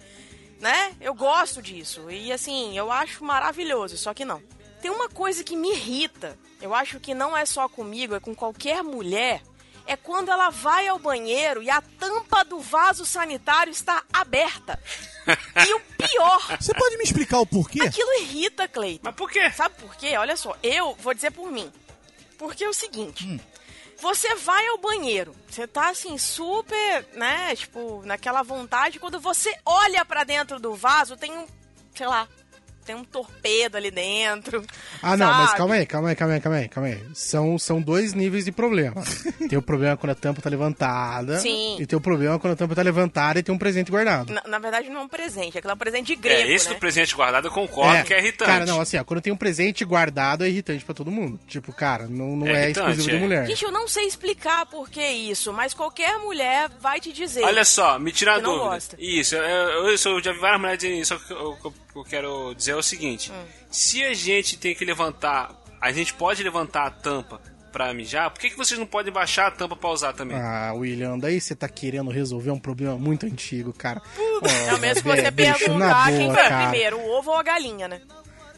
né? 0.60 0.96
Eu 1.00 1.13
gosto 1.13 1.62
disso. 1.62 2.10
E 2.10 2.32
assim, 2.32 2.78
eu 2.78 2.92
acho 2.92 3.24
maravilhoso, 3.24 3.98
só 3.98 4.13
que 4.13 4.26
não. 4.26 4.42
Tem 4.82 4.92
uma 4.92 5.10
coisa 5.10 5.44
que 5.44 5.56
me 5.56 5.72
irrita, 5.72 6.38
eu 6.62 6.74
acho 6.74 7.00
que 7.00 7.13
não 7.13 7.36
é 7.36 7.46
só 7.46 7.68
comigo, 7.68 8.16
é 8.16 8.20
com 8.20 8.34
qualquer 8.34 8.84
mulher, 8.84 9.42
é 9.88 9.95
quando 9.97 10.30
ela 10.30 10.50
vai 10.50 10.88
ao 10.88 11.00
banheiro 11.00 11.63
e 11.63 11.69
a 11.69 11.82
tampa 11.82 12.43
do 12.45 12.60
vaso 12.60 13.06
sanitário 13.06 13.71
está 13.71 14.04
aberta. 14.13 14.80
E 15.67 15.73
o 15.73 15.80
pior, 15.97 16.58
Você 16.58 16.73
pode 16.73 16.95
me 16.95 17.04
explicar 17.04 17.39
o 17.39 17.45
porquê? 17.45 17.82
aquilo 17.82 18.13
irrita, 18.21 18.65
Cleiton. 18.65 19.02
Mas 19.04 19.15
por 19.15 19.30
quê? 19.30 19.52
Sabe 19.52 19.76
por 19.76 19.93
quê? 19.95 20.15
Olha 20.15 20.38
só, 20.38 20.56
eu 20.63 20.95
vou 21.02 21.13
dizer 21.13 21.32
por 21.32 21.52
mim. 21.52 21.69
Porque 22.38 22.63
é 22.63 22.69
o 22.69 22.73
seguinte, 22.73 23.26
Hum. 23.28 23.38
você 24.00 24.36
vai 24.36 24.65
ao 24.67 24.78
banheiro, 24.78 25.36
você 25.50 25.67
tá 25.67 25.89
assim 25.89 26.17
super, 26.17 27.06
né, 27.13 27.54
tipo, 27.58 28.02
naquela 28.06 28.41
vontade, 28.41 29.00
quando 29.00 29.19
você 29.19 29.54
olha 29.65 30.06
pra 30.06 30.23
dentro 30.23 30.62
do 30.62 30.73
vaso, 30.76 31.17
tem 31.17 31.32
um, 31.38 31.45
sei 31.93 32.08
lá, 32.08 32.26
tem 32.88 32.95
um 32.95 33.04
torpedo 33.04 33.76
ali 33.76 33.91
dentro. 33.91 34.63
Ah, 35.02 35.17
não, 35.17 35.28
mas 35.28 35.47
sabe? 35.47 35.58
calma 35.58 35.76
aí, 35.76 35.86
calma 35.86 36.10
aí, 36.10 36.15
calma 36.15 36.34
aí, 36.36 36.39
calma 36.39 36.58
aí, 36.58 36.67
calma 36.69 36.89
aí. 36.89 37.04
São, 37.13 37.60
são 37.60 37.82
dois 37.82 38.13
níveis 38.13 38.45
de 38.45 38.52
problema. 38.52 39.04
tem 39.50 39.58
o 39.58 39.62
problema 39.62 39.97
quando 39.97 40.12
a 40.12 40.15
tampa 40.15 40.41
tá 40.41 40.50
levantada. 40.50 41.39
Sim. 41.39 41.76
E 41.80 41.86
tem 41.86 41.97
o 41.97 42.02
problema 42.02 42.39
quando 42.39 42.54
a 42.54 42.56
tampa 42.56 42.73
tá 42.73 42.82
levantada 42.82 43.39
e 43.39 43.43
tem 43.43 43.54
um 43.54 43.58
presente 43.58 43.91
guardado. 43.91 44.32
Na, 44.32 44.41
na 44.47 44.60
verdade 44.60 44.89
não 44.89 45.02
é 45.02 45.04
um 45.04 45.08
presente, 45.08 45.58
aquilo 45.58 45.71
é 45.71 45.73
um 45.73 45.78
presente 45.78 46.08
de 46.08 46.15
grego, 46.15 46.50
É, 46.50 46.54
esse 46.54 46.69
né? 46.69 46.76
do 46.76 46.80
presente 46.80 47.13
guardado 47.13 47.47
eu 47.47 47.52
concordo 47.52 48.04
que 48.06 48.13
é 48.13 48.19
irritante. 48.19 48.50
Cara, 48.50 48.65
não, 48.65 48.80
assim, 48.80 48.97
ó, 48.97 49.04
quando 49.04 49.21
tem 49.21 49.34
um 49.34 49.38
presente 49.38 49.84
guardado 49.84 50.45
é 50.45 50.50
irritante 50.50 50.86
pra 50.86 50.95
todo 50.95 51.12
mundo. 51.12 51.38
Tipo, 51.47 51.73
cara, 51.73 52.08
não, 52.08 52.36
não 52.38 52.47
É 52.47 52.67
é, 52.67 52.71
exclusivo 52.71 53.10
de 53.10 53.15
é. 53.15 53.19
mulher. 53.19 53.45
Gente, 53.47 53.65
eu 53.65 53.71
não 53.71 53.88
sei 53.88 54.06
explicar 54.08 54.65
por 54.65 54.89
que 54.89 55.06
isso, 55.06 55.52
mas 55.52 55.73
qualquer 55.73 56.17
mulher 56.19 56.69
vai 56.80 57.00
te 57.02 57.12
dizer. 57.12 57.43
Olha 57.43 57.65
só, 57.65 58.00
me 58.00 58.12
tira 58.12 58.36
a 58.36 58.39
dúvida. 58.39 58.63
gosta. 58.63 58.95
Isso, 59.00 59.36
eu, 59.36 59.41
eu, 59.41 59.88
eu 59.89 60.23
já 60.23 60.32
vi 60.32 60.39
várias 60.39 60.60
mulheres 60.62 60.80
dizendo 60.80 61.02
isso, 61.02 61.17
só 61.17 61.23
que 61.26 61.34
eu, 61.34 61.58
o 61.63 61.71
que 62.04 62.16
eu 62.16 62.20
quero 62.22 62.54
dizer 62.56 62.72
é 62.72 62.76
o 62.76 62.84
seguinte: 62.84 63.32
Hum. 63.32 63.46
se 63.70 64.04
a 64.04 64.14
gente 64.14 64.58
tem 64.58 64.74
que 64.76 64.84
levantar, 64.86 65.52
a 65.82 65.92
gente 65.92 66.14
pode 66.14 66.42
levantar 66.44 66.88
a 66.88 66.92
tampa 66.92 67.40
pra 67.72 67.94
mijar, 67.94 68.32
por 68.32 68.40
que, 68.40 68.50
que 68.50 68.58
vocês 68.58 68.80
não 68.80 68.88
podem 68.88 69.14
baixar 69.14 69.48
a 69.48 69.52
tampa 69.52 69.76
pra 69.76 69.90
usar 69.90 70.14
também? 70.14 70.36
Ah, 70.38 70.74
William, 70.74 71.18
daí 71.20 71.40
você 71.40 71.56
tá 71.56 71.68
querendo 71.70 72.10
resolver 72.10 72.50
um 72.50 72.58
problema 72.60 72.98
muito 72.98 73.26
antigo, 73.26 73.72
cara. 73.74 74.02
É 74.68 74.74
o 74.74 74.80
mesmo 74.80 75.04
que 75.04 75.10
você 75.10 75.20
Olha, 75.22 75.32
bicho, 75.32 75.60
perguntar 75.60 76.08
quem 76.08 76.26
boa, 76.26 76.34
foi 76.34 76.44
cara. 76.44 76.70
primeiro, 76.70 76.98
o 77.00 77.10
ovo 77.18 77.32
ou 77.32 77.38
a 77.38 77.44
galinha, 77.44 77.88
né? 77.88 78.02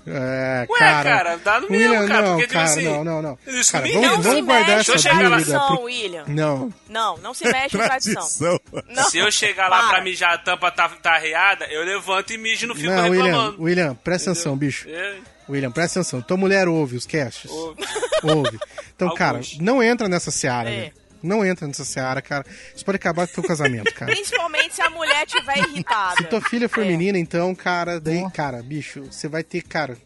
É, 0.08 0.66
Ué, 0.70 0.80
cara, 0.80 1.04
cara, 1.04 1.38
dá 1.38 1.60
no 1.60 1.70
mesmo, 1.70 1.92
William, 1.94 2.08
cara, 2.08 2.22
não, 2.22 2.28
porque, 2.30 2.42
tipo 2.44 2.54
cara, 2.54 2.66
assim, 2.66 2.84
não, 2.84 3.04
não, 3.04 3.22
não. 3.22 3.38
isso 3.48 3.72
Cara, 3.72 3.86
vamos, 3.88 4.02
não 4.02 4.22
vamos 4.22 4.36
se 4.38 4.42
guardar 4.42 4.68
mexe 4.78 4.80
essa 4.80 4.92
Deixa 4.92 5.10
eu 5.10 5.14
chegar 5.14 5.30
lá. 5.30 5.38
dúvida. 5.38 5.52
tradição, 5.52 5.76
pro- 5.76 5.86
William. 5.86 6.24
Não, 6.28 6.74
Não, 6.90 7.18
não 7.18 7.34
se 7.34 7.44
mexe 7.46 7.78
em 7.78 7.80
tradição. 7.80 8.14
Tradição. 8.14 8.60
Não. 8.90 9.04
Se 9.10 9.18
eu 9.20 9.32
chegar 9.32 9.68
lá 9.68 9.80
Para. 9.82 9.90
pra 9.90 10.02
mijar, 10.02 10.34
a 10.34 10.38
tampa 10.38 10.72
tá, 10.72 10.90
tá 10.90 11.12
arreada, 11.16 11.66
eu 11.66 11.84
levanto 11.84 12.34
e 12.34 12.38
mijo 12.38 12.66
e 12.66 12.68
não 12.68 12.76
fico 12.76 12.88
não, 12.92 13.04
William, 13.10 13.24
reclamando. 13.26 13.62
William, 13.64 13.96
presta 13.96 14.32
atenção, 14.32 14.58
bicho. 14.58 14.88
É, 14.90 15.18
William, 15.50 15.72
presta 15.72 16.00
atenção. 16.00 16.22
Tua 16.22 16.38
mulher 16.38 16.68
ouve 16.68 16.96
os 16.96 17.06
casts. 17.06 17.50
ouve. 17.52 17.84
Ouve. 18.24 18.60
Então, 18.96 19.14
cara, 19.16 19.38
Alguns. 19.38 19.58
não 19.60 19.84
entra 19.84 20.08
nessa 20.08 20.32
seara, 20.32 20.70
É. 20.70 20.76
velho. 20.80 20.99
Não 21.22 21.46
entra 21.46 21.68
nessa 21.68 21.84
seara, 21.84 22.22
cara. 22.22 22.46
Isso 22.76 22.86
pode 22.86 22.96
acabar 22.96 23.28
com 23.28 23.32
o 23.34 23.36
teu 23.36 23.44
casamento, 23.44 23.94
cara. 23.94 24.12
Principalmente 24.14 24.76
se 24.76 24.82
a 24.82 24.90
mulher 24.90 25.26
tiver 25.26 25.58
irritada. 25.58 26.24
Tua 26.26 26.42
filha 26.42 26.70
for 26.70 26.84
É. 26.84 26.88
menina, 26.88 27.18
então, 27.18 27.54
cara, 27.54 28.00
daí, 28.00 28.24
cara, 28.32 28.62
bicho, 28.64 29.04
você 29.12 29.28
vai 29.28 29.44
ter, 29.44 29.62
cara, 29.62 29.98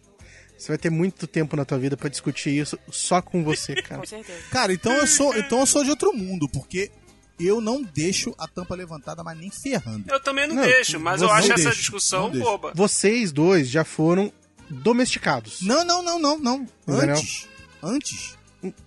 você 0.57 0.69
vai 0.69 0.77
ter 0.77 0.89
muito 0.89 1.27
tempo 1.27 1.55
na 1.55 1.65
tua 1.65 1.77
vida 1.77 1.95
pra 1.95 2.09
discutir 2.09 2.49
isso 2.57 2.79
só 2.91 3.21
com 3.21 3.43
você, 3.43 3.75
cara. 3.83 4.01
Com 4.01 4.07
certeza. 4.07 4.39
Cara, 4.51 4.73
então 4.73 4.91
eu 4.93 5.05
sou, 5.07 5.35
então 5.37 5.59
eu 5.59 5.65
sou 5.65 5.83
de 5.83 5.89
outro 5.89 6.13
mundo, 6.13 6.47
porque 6.49 6.89
eu 7.39 7.59
não 7.59 7.83
deixo 7.83 8.33
a 8.37 8.47
tampa 8.47 8.73
levantada, 8.75 9.23
mas 9.23 9.37
nem 9.37 9.49
ferrando. 9.51 10.05
Eu 10.07 10.19
também 10.19 10.47
não, 10.47 10.55
Não, 10.55 10.63
deixo, 10.63 10.99
mas 10.99 11.21
eu 11.21 11.31
acho 11.31 11.51
essa 11.51 11.71
discussão 11.71 12.29
boba. 12.31 12.71
Vocês 12.75 13.31
dois 13.31 13.69
já 13.69 13.83
foram 13.83 14.31
domesticados. 14.69 15.61
Não, 15.61 15.83
não, 15.83 16.01
não, 16.01 16.19
não, 16.19 16.37
não. 16.39 16.67
Antes. 16.87 17.47
Antes. 17.81 18.37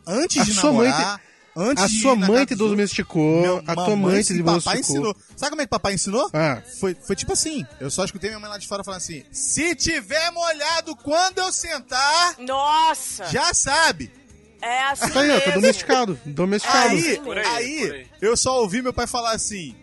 Antes 0.06 0.40
A 0.40 0.44
de 0.44 0.54
sua 0.54 0.72
mãe 0.72 0.88
namorar. 0.88 1.20
Antes 1.58 1.84
A 1.84 1.88
sua 1.88 2.14
mãe 2.14 2.44
te 2.44 2.54
domesticou, 2.54 3.40
meu- 3.40 3.64
a 3.66 3.74
tua 3.74 3.96
mãe 3.96 4.20
te 4.20 4.34
sim, 4.34 4.38
papai 4.44 4.60
domesticou. 4.60 4.78
ensinou. 4.80 5.16
Sabe 5.34 5.50
como 5.50 5.62
é 5.62 5.64
que 5.64 5.70
papai 5.70 5.94
ensinou? 5.94 6.28
Ah. 6.34 6.60
Foi, 6.78 6.94
foi 6.94 7.16
tipo 7.16 7.32
assim, 7.32 7.64
eu 7.80 7.90
só 7.90 8.04
escutei 8.04 8.28
minha 8.28 8.38
mãe 8.40 8.50
lá 8.50 8.58
de 8.58 8.68
fora 8.68 8.84
falando 8.84 8.98
assim, 8.98 9.24
se 9.32 9.74
tiver 9.74 10.30
molhado 10.32 10.94
quando 10.96 11.38
eu 11.38 11.50
sentar, 11.50 12.34
Nossa! 12.38 13.24
já 13.26 13.54
sabe. 13.54 14.12
É 14.60 14.82
assim 14.84 15.10
Tá 15.10 15.20
aí, 15.20 15.28
tá 15.28 15.34
mesmo. 15.46 15.52
domesticado. 15.54 16.20
Domesticado. 16.26 16.88
Aí, 16.88 17.20
Por 17.20 17.38
aí, 17.38 17.46
aí, 17.46 17.80
por 17.86 17.94
aí. 17.94 18.06
eu 18.20 18.36
só 18.36 18.60
ouvi 18.60 18.82
meu 18.82 18.92
pai 18.92 19.06
falar 19.06 19.32
assim, 19.32 19.74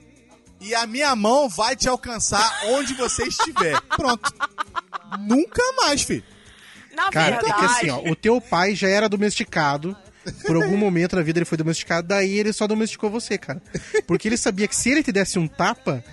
e 0.62 0.76
a 0.76 0.86
minha 0.86 1.16
mão 1.16 1.50
vai 1.50 1.76
te 1.76 1.90
alcançar 1.90 2.62
onde 2.68 2.94
você 2.94 3.24
estiver. 3.24 3.80
Pronto. 3.98 4.32
Nunca 5.20 5.62
mais, 5.78 6.02
filho. 6.04 6.24
Na 6.96 7.10
Cara, 7.10 7.38
verdade, 7.40 7.52
é 7.52 7.56
que 7.58 7.66
assim, 7.66 7.90
ó, 7.90 8.12
o 8.12 8.16
teu 8.16 8.40
pai 8.40 8.76
já 8.76 8.88
era 8.88 9.10
domesticado. 9.10 9.98
Por 10.46 10.56
algum 10.56 10.78
momento 10.78 11.16
da 11.16 11.22
vida 11.22 11.40
ele 11.40 11.46
foi 11.46 11.58
domesticado, 11.58 12.08
daí 12.08 12.40
ele 12.40 12.54
só 12.54 12.68
domesticou 12.68 13.10
você, 13.10 13.38
cara. 13.38 13.62
Porque 14.08 14.28
ele 14.28 14.38
sabia 14.38 14.68
que 14.68 14.76
se 14.76 14.90
ele 14.90 15.04
te 15.04 15.12
desse 15.12 15.38
um 15.38 15.48
tapa, 15.48 16.04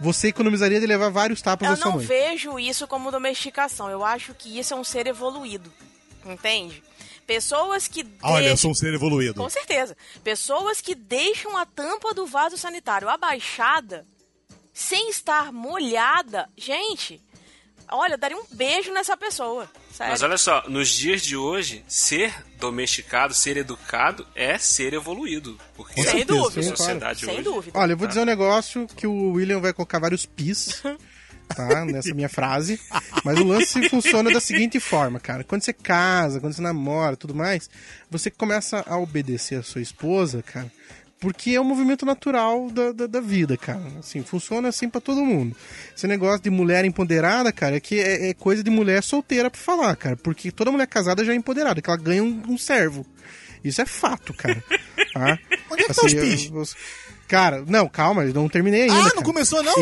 você 0.00 0.28
economizaria 0.28 0.80
de 0.80 0.86
levar 0.86 1.10
vários 1.10 1.42
tapas 1.42 1.68
eu 1.68 1.74
da 1.74 1.80
sua 1.80 1.90
não 1.90 1.98
mãe. 1.98 2.06
vejo 2.06 2.58
isso 2.58 2.86
como 2.86 3.10
domesticação. 3.10 3.90
Eu 3.90 4.04
acho 4.04 4.34
que 4.34 4.58
isso 4.58 4.74
é 4.74 4.76
um 4.76 4.84
ser 4.84 5.06
evoluído. 5.06 5.72
Entende? 6.24 6.82
Pessoas 7.26 7.86
que 7.86 8.02
deixam... 8.02 8.70
um 8.70 8.74
ser 8.74 8.94
evoluído. 8.94 9.34
Com 9.34 9.50
certeza. 9.50 9.96
Pessoas 10.24 10.80
que 10.80 10.94
deixam 10.94 11.56
a 11.56 11.66
tampa 11.66 12.14
do 12.14 12.26
vaso 12.26 12.56
sanitário 12.56 13.08
abaixada, 13.08 14.06
sem 14.72 15.10
estar 15.10 15.52
molhada. 15.52 16.48
Gente, 16.56 17.20
olha, 17.90 18.14
eu 18.14 18.18
daria 18.18 18.36
um 18.36 18.44
beijo 18.50 18.92
nessa 18.92 19.16
pessoa. 19.16 19.70
Sério. 19.98 20.12
Mas 20.12 20.22
olha 20.22 20.38
só, 20.38 20.62
nos 20.68 20.90
dias 20.90 21.22
de 21.22 21.36
hoje, 21.36 21.84
ser 21.88 22.32
domesticado, 22.60 23.34
ser 23.34 23.56
educado 23.56 24.24
é 24.32 24.56
ser 24.56 24.94
evoluído. 24.94 25.58
Porque 25.74 26.00
Sem 26.00 26.22
a 26.22 26.24
dúvida. 26.24 26.76
sociedade 26.76 27.24
Sem 27.26 27.34
hoje... 27.34 27.42
dúvida. 27.42 27.76
Olha, 27.76 27.94
eu 27.94 27.96
vou 27.96 28.06
dizer 28.06 28.20
um 28.20 28.24
negócio 28.24 28.86
que 28.94 29.08
o 29.08 29.32
William 29.32 29.58
vai 29.58 29.72
colocar 29.72 29.98
vários 29.98 30.24
pis, 30.24 30.80
tá? 31.52 31.84
Nessa 31.84 32.14
minha 32.14 32.28
frase. 32.28 32.80
Mas 33.24 33.40
o 33.40 33.44
lance 33.44 33.88
funciona 33.88 34.30
da 34.30 34.38
seguinte 34.38 34.78
forma, 34.78 35.18
cara. 35.18 35.42
Quando 35.42 35.62
você 35.62 35.72
casa, 35.72 36.38
quando 36.38 36.52
você 36.52 36.62
namora 36.62 37.16
tudo 37.16 37.34
mais, 37.34 37.68
você 38.08 38.30
começa 38.30 38.84
a 38.86 38.96
obedecer 38.98 39.56
a 39.56 39.64
sua 39.64 39.82
esposa, 39.82 40.44
cara. 40.44 40.70
Porque 41.20 41.50
é 41.50 41.60
um 41.60 41.64
movimento 41.64 42.06
natural 42.06 42.70
da, 42.70 42.92
da, 42.92 43.06
da 43.08 43.20
vida, 43.20 43.56
cara. 43.56 43.82
Assim, 43.98 44.22
funciona 44.22 44.68
assim 44.68 44.88
pra 44.88 45.00
todo 45.00 45.24
mundo. 45.24 45.56
Esse 45.96 46.06
negócio 46.06 46.40
de 46.42 46.48
mulher 46.50 46.84
empoderada, 46.84 47.50
cara, 47.52 47.76
é 47.76 47.80
que 47.80 47.98
é, 47.98 48.30
é 48.30 48.34
coisa 48.34 48.62
de 48.62 48.70
mulher 48.70 49.02
solteira 49.02 49.50
pra 49.50 49.60
falar, 49.60 49.96
cara. 49.96 50.16
Porque 50.16 50.52
toda 50.52 50.70
mulher 50.70 50.86
casada 50.86 51.24
já 51.24 51.32
é 51.32 51.34
empoderada, 51.34 51.82
que 51.82 51.90
ela 51.90 51.98
ganha 51.98 52.22
um, 52.22 52.42
um 52.48 52.56
servo. 52.56 53.04
Isso 53.64 53.82
é 53.82 53.86
fato, 53.86 54.32
cara. 54.32 54.62
Tá? 55.14 55.38
Onde 55.70 55.82
é 55.82 55.86
que 55.86 55.94
tá 55.94 56.04
os 56.04 56.12
eu- 56.12 56.20
pis? 56.20 56.50
eu- 56.52 56.64
Cara, 57.28 57.62
não, 57.66 57.86
calma, 57.88 58.24
eu 58.24 58.32
não 58.34 58.48
terminei 58.48 58.82
ainda. 58.82 58.94
Ah, 58.94 59.02
não 59.02 59.10
cara. 59.10 59.22
começou 59.24 59.62
não? 59.62 59.74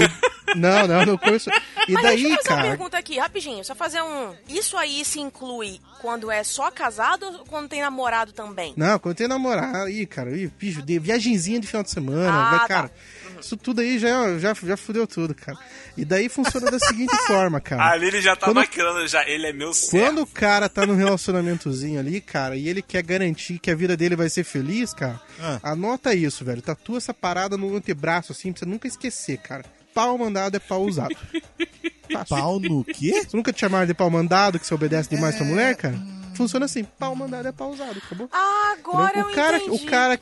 Não, 0.57 0.87
não, 0.87 1.07
não 1.07 1.19
começou. 1.19 1.53
E 1.89 1.93
Mas 1.93 2.03
daí, 2.03 2.23
deixa 2.23 2.29
eu 2.29 2.37
fazer 2.37 2.49
uma 2.51 2.57
cara. 2.57 2.69
pergunta 2.69 2.99
aqui, 2.99 3.19
rapidinho. 3.19 3.65
Só 3.65 3.75
fazer 3.75 4.03
um. 4.03 4.35
Isso 4.49 4.77
aí 4.77 5.05
se 5.05 5.21
inclui 5.21 5.81
quando 6.01 6.31
é 6.31 6.43
só 6.45 6.71
casado 6.71 7.25
ou 7.27 7.45
quando 7.47 7.69
tem 7.69 7.81
namorado 7.81 8.33
também? 8.33 8.73
Não, 8.77 8.99
quando 8.99 9.17
tem 9.17 9.29
namorado, 9.29 9.87
aí, 9.87 10.07
cara, 10.07 10.31
aí, 10.31 10.47
bicho, 10.49 10.83
de 10.83 10.99
viagenzinha 10.99 11.61
de 11.61 11.67
final 11.67 11.83
de 11.83 11.91
semana, 11.91 12.33
Ah, 12.33 12.59
vai, 12.59 12.69
tá. 12.69 12.91
Isso 13.41 13.57
tudo 13.57 13.81
aí 13.81 13.99
já, 13.99 14.39
já, 14.39 14.55
já 14.55 14.77
fudeu 14.77 15.07
tudo, 15.07 15.35
cara. 15.35 15.57
E 15.97 16.05
daí 16.05 16.29
funciona 16.29 16.71
da 16.71 16.79
seguinte 16.79 17.15
forma, 17.27 17.61
cara. 17.61 17.91
A 17.93 17.97
Lili 17.97 18.21
já 18.21 18.35
tá 18.37 18.47
Quando- 18.47 18.57
maquinando 18.57 19.07
já, 19.07 19.27
ele 19.29 19.47
é 19.47 19.53
meu 19.53 19.69
Quando 19.71 19.75
servo. 19.75 20.21
o 20.23 20.27
cara 20.27 20.69
tá 20.69 20.85
num 20.87 20.97
relacionamentozinho 20.97 21.99
ali, 22.01 22.21
cara, 22.21 22.57
e 22.57 22.69
ele 22.69 22.83
quer 22.83 23.03
garantir 23.03 23.59
que 23.59 23.71
a 23.71 23.75
vida 23.75 23.97
dele 23.97 24.17
vai 24.17 24.29
ser 24.29 24.45
feliz, 24.45 24.93
cara, 24.95 25.21
Ah. 25.41 25.59
anota 25.63 26.15
isso, 26.15 26.45
velho. 26.45 26.61
Tatua 26.63 26.99
essa 26.99 27.15
parada 27.15 27.57
no 27.57 27.75
antebraço, 27.77 28.33
assim, 28.33 28.53
pra 28.53 28.61
você 28.61 28.67
nunca 28.67 28.87
esquecer, 28.89 29.39
cara. 29.39 29.65
Pau 29.95 30.17
mandado 30.19 30.57
é 30.57 30.61
pau 30.61 30.83
usado. 30.85 31.15
Pau 32.29 32.61
no 32.61 32.85
quê? 32.85 33.25
Você 33.29 33.37
nunca 33.37 33.53
te 33.53 33.61
chamaram 33.61 33.85
de 33.87 33.93
pau 33.93 34.09
mandado, 34.09 34.61
que 34.61 34.67
você 34.67 34.73
obedece 34.75 35.11
demais 35.11 35.35
pra 35.35 35.45
mulher, 35.45 35.75
cara? 35.75 35.99
Funciona 36.35 36.67
assim, 36.67 36.85
pau 36.85 37.17
mandado 37.17 37.49
é 37.49 37.53
pau 37.53 37.71
usado, 37.73 37.99
acabou? 38.05 38.29
Ah, 38.33 38.75
agora 38.79 39.19
eu 39.19 39.27
o 39.27 39.33
cara, 39.33 39.57
entendi. 39.57 39.85
o 39.85 39.91
cara 39.91 40.19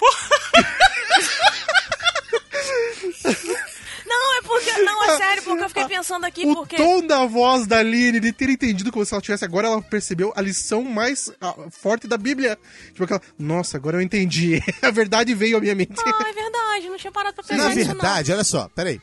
Não, 4.07 4.38
é 4.38 4.42
porque. 4.42 4.70
Não, 4.83 5.05
é 5.05 5.16
sério, 5.16 5.42
porque 5.42 5.64
eu 5.64 5.68
fiquei 5.68 5.88
pensando 5.88 6.24
aqui, 6.24 6.46
O 6.46 6.55
porque. 6.55 6.77
tom 6.77 7.07
da 7.07 7.24
voz 7.24 7.66
da 7.66 7.79
Aline, 7.79 8.20
de 8.20 8.33
ter 8.33 8.50
entendido 8.50 8.92
como 8.92 9.05
se 9.05 9.14
ela 9.14 9.22
tivesse 9.22 9.44
agora, 9.44 9.68
ela 9.68 9.83
percebeu 9.83 10.33
a 10.37 10.40
lição 10.40 10.83
mais 10.85 11.31
forte 11.70 12.07
da 12.07 12.16
Bíblia. 12.16 12.59
Tipo 12.88 13.05
aquela, 13.05 13.22
nossa, 13.38 13.77
agora 13.77 13.96
eu 13.96 14.03
entendi. 14.03 14.62
A 14.83 14.90
verdade 14.90 15.35
veio 15.35 15.57
à 15.57 15.61
minha 15.61 15.74
mente. 15.74 15.94
Ah, 15.98 16.29
é 16.29 16.33
verdade, 16.33 16.88
não 16.88 16.96
tinha 16.96 17.12
parado 17.12 17.35
pra 17.35 17.44
pensar 17.44 17.68
Na 17.68 17.74
verdade, 17.74 18.33
olha 18.33 18.44
só, 18.44 18.68
peraí. 18.68 19.00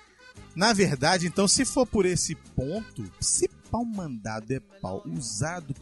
Na 0.55 0.73
verdade, 0.73 1.27
então, 1.27 1.47
se 1.47 1.65
for 1.65 1.87
por 1.87 2.05
esse 2.05 2.35
ponto, 2.55 3.09
se 3.19 3.49
pau 3.71 3.85
mandado 3.85 4.53
é 4.53 4.59
pau 4.81 5.01
usado, 5.05 5.73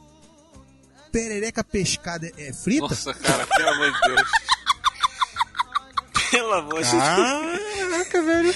perereca 1.12 1.64
pescada 1.64 2.28
é, 2.38 2.50
é 2.50 2.54
frita? 2.54 2.82
Nossa, 2.82 3.14
cara, 3.14 3.46
pelo 3.48 3.70
amor 3.70 3.92
de 3.92 4.00
Deus. 4.02 4.22
Pelo 6.31 6.53
amor 6.55 6.83
de 6.83 6.91
Deus. 6.91 7.03
Caraca, 7.03 8.23
velho. 8.23 8.55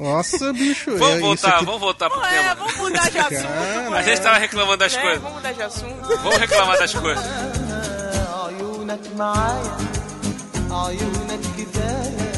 Nossa, 0.00 0.52
bicho. 0.52 0.90
Vamos 0.96 1.08
é, 1.08 1.16
isso 1.16 1.20
voltar, 1.26 1.48
aqui- 1.56 1.64
vamos 1.64 1.80
voltar 1.80 2.10
pro 2.10 2.18
não. 2.20 2.26
É, 2.26 2.42
tema. 2.42 2.54
vamos 2.56 2.76
mudar 2.76 3.10
de 3.10 3.18
assunto. 3.18 3.42
Cara, 3.42 3.96
A 3.98 4.02
gente 4.02 4.20
tava 4.20 4.38
reclamando 4.38 4.76
das 4.78 4.94
né? 4.94 5.00
coisas. 5.02 5.20
Vamos 5.22 5.36
mudar 5.36 5.52
de 5.52 5.62
assunto. 5.62 6.08
Vamos 6.08 6.36
reclamar 6.36 6.78
das 6.78 6.94
coisas. 6.94 7.24
عيونك 8.46 9.00
معايا 9.16 9.76
عيونك 10.70 11.40
كفاية 11.58 12.32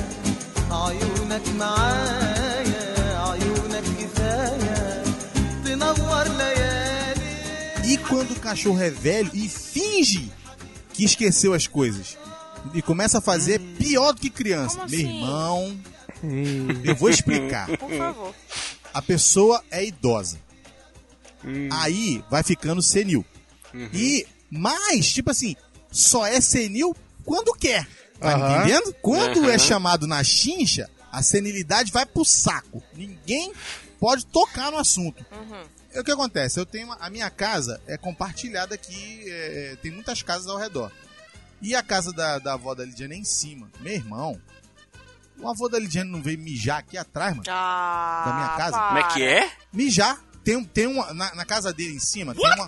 عيونك 0.70 1.48
معايا 1.58 2.94
عيونك 3.30 3.84
كفاية 4.00 5.02
تنور 5.64 6.24
ليالي 6.28 7.94
E 7.94 7.96
quando 7.98 8.32
o 8.32 8.40
cachorro 8.40 8.80
é 8.82 8.90
velho 8.90 9.30
e 9.34 9.48
finge 9.48 10.30
que 10.94 11.04
esqueceu 11.04 11.52
as 11.54 11.66
coisas 11.66 12.16
e 12.73 12.81
começa 12.81 13.17
a 13.17 13.21
fazer 13.21 13.59
pior 13.77 14.13
do 14.13 14.21
que 14.21 14.29
criança. 14.29 14.77
Como 14.77 14.89
Meu 14.89 14.99
assim? 14.99 15.15
irmão, 15.17 15.79
Hum, 16.23 16.67
eu 16.85 16.95
vou 16.95 17.09
explicar. 17.09 17.67
Por 17.77 17.91
favor. 17.91 18.33
A 18.93 19.01
pessoa 19.01 19.61
é 19.69 19.83
idosa. 19.85 20.39
Aí 21.71 22.23
vai 22.29 22.43
ficando 22.43 22.81
senil. 22.81 23.25
E 23.93 24.25
mais, 24.49 25.11
tipo 25.11 25.31
assim, 25.31 25.55
só 25.91 26.25
é 26.25 26.39
senil 26.39 26.95
quando 27.25 27.53
quer. 27.53 27.87
Tá 28.19 28.35
Aham. 28.35 28.57
entendendo? 28.63 28.95
Quando 29.01 29.39
Aham. 29.41 29.51
é 29.51 29.57
chamado 29.57 30.07
na 30.07 30.23
chincha, 30.23 30.89
a 31.11 31.21
senilidade 31.21 31.91
vai 31.91 32.05
pro 32.05 32.23
saco. 32.23 32.81
Ninguém 32.95 33.51
pode 33.99 34.25
tocar 34.27 34.71
no 34.71 34.77
assunto. 34.77 35.25
É 35.91 35.99
o 35.99 36.03
que 36.03 36.11
acontece? 36.11 36.59
Eu 36.59 36.65
tenho 36.65 36.85
uma- 36.87 36.97
a 37.01 37.09
minha 37.09 37.29
casa 37.29 37.81
é 37.85 37.97
compartilhada 37.97 38.73
aqui, 38.75 39.23
é, 39.27 39.77
tem 39.81 39.91
muitas 39.91 40.21
casas 40.21 40.47
ao 40.47 40.57
redor. 40.57 40.91
E 41.63 41.73
a 41.75 41.81
casa 41.81 42.11
da, 42.11 42.37
da 42.39 42.53
avó 42.53 42.75
da 42.75 42.83
Lidiane 42.85 43.15
é 43.15 43.17
em 43.17 43.23
cima. 43.23 43.71
Meu 43.79 43.93
irmão, 43.93 44.39
o 45.39 45.49
avô 45.49 45.67
da 45.69 45.79
Lidiane 45.79 46.09
não 46.11 46.21
veio 46.21 46.37
mijar 46.37 46.79
aqui 46.79 46.97
atrás, 46.97 47.31
mano? 47.31 47.43
Ah, 47.49 48.23
Da 48.25 48.33
minha 48.33 48.49
casa? 48.49 48.77
para. 48.77 48.87
Como 48.87 48.99
é 48.99 49.13
que 49.13 49.23
é? 49.23 49.51
Mijar. 49.71 50.19
Tem, 50.43 50.57
um- 50.57 50.63
tem 50.65 50.85
uma. 50.87 51.13
Na, 51.13 51.33
na 51.35 51.45
casa 51.45 51.71
dele 51.73 51.95
em 51.95 51.99
cima, 51.99 52.35
tem 52.35 52.45
uma. 52.53 52.65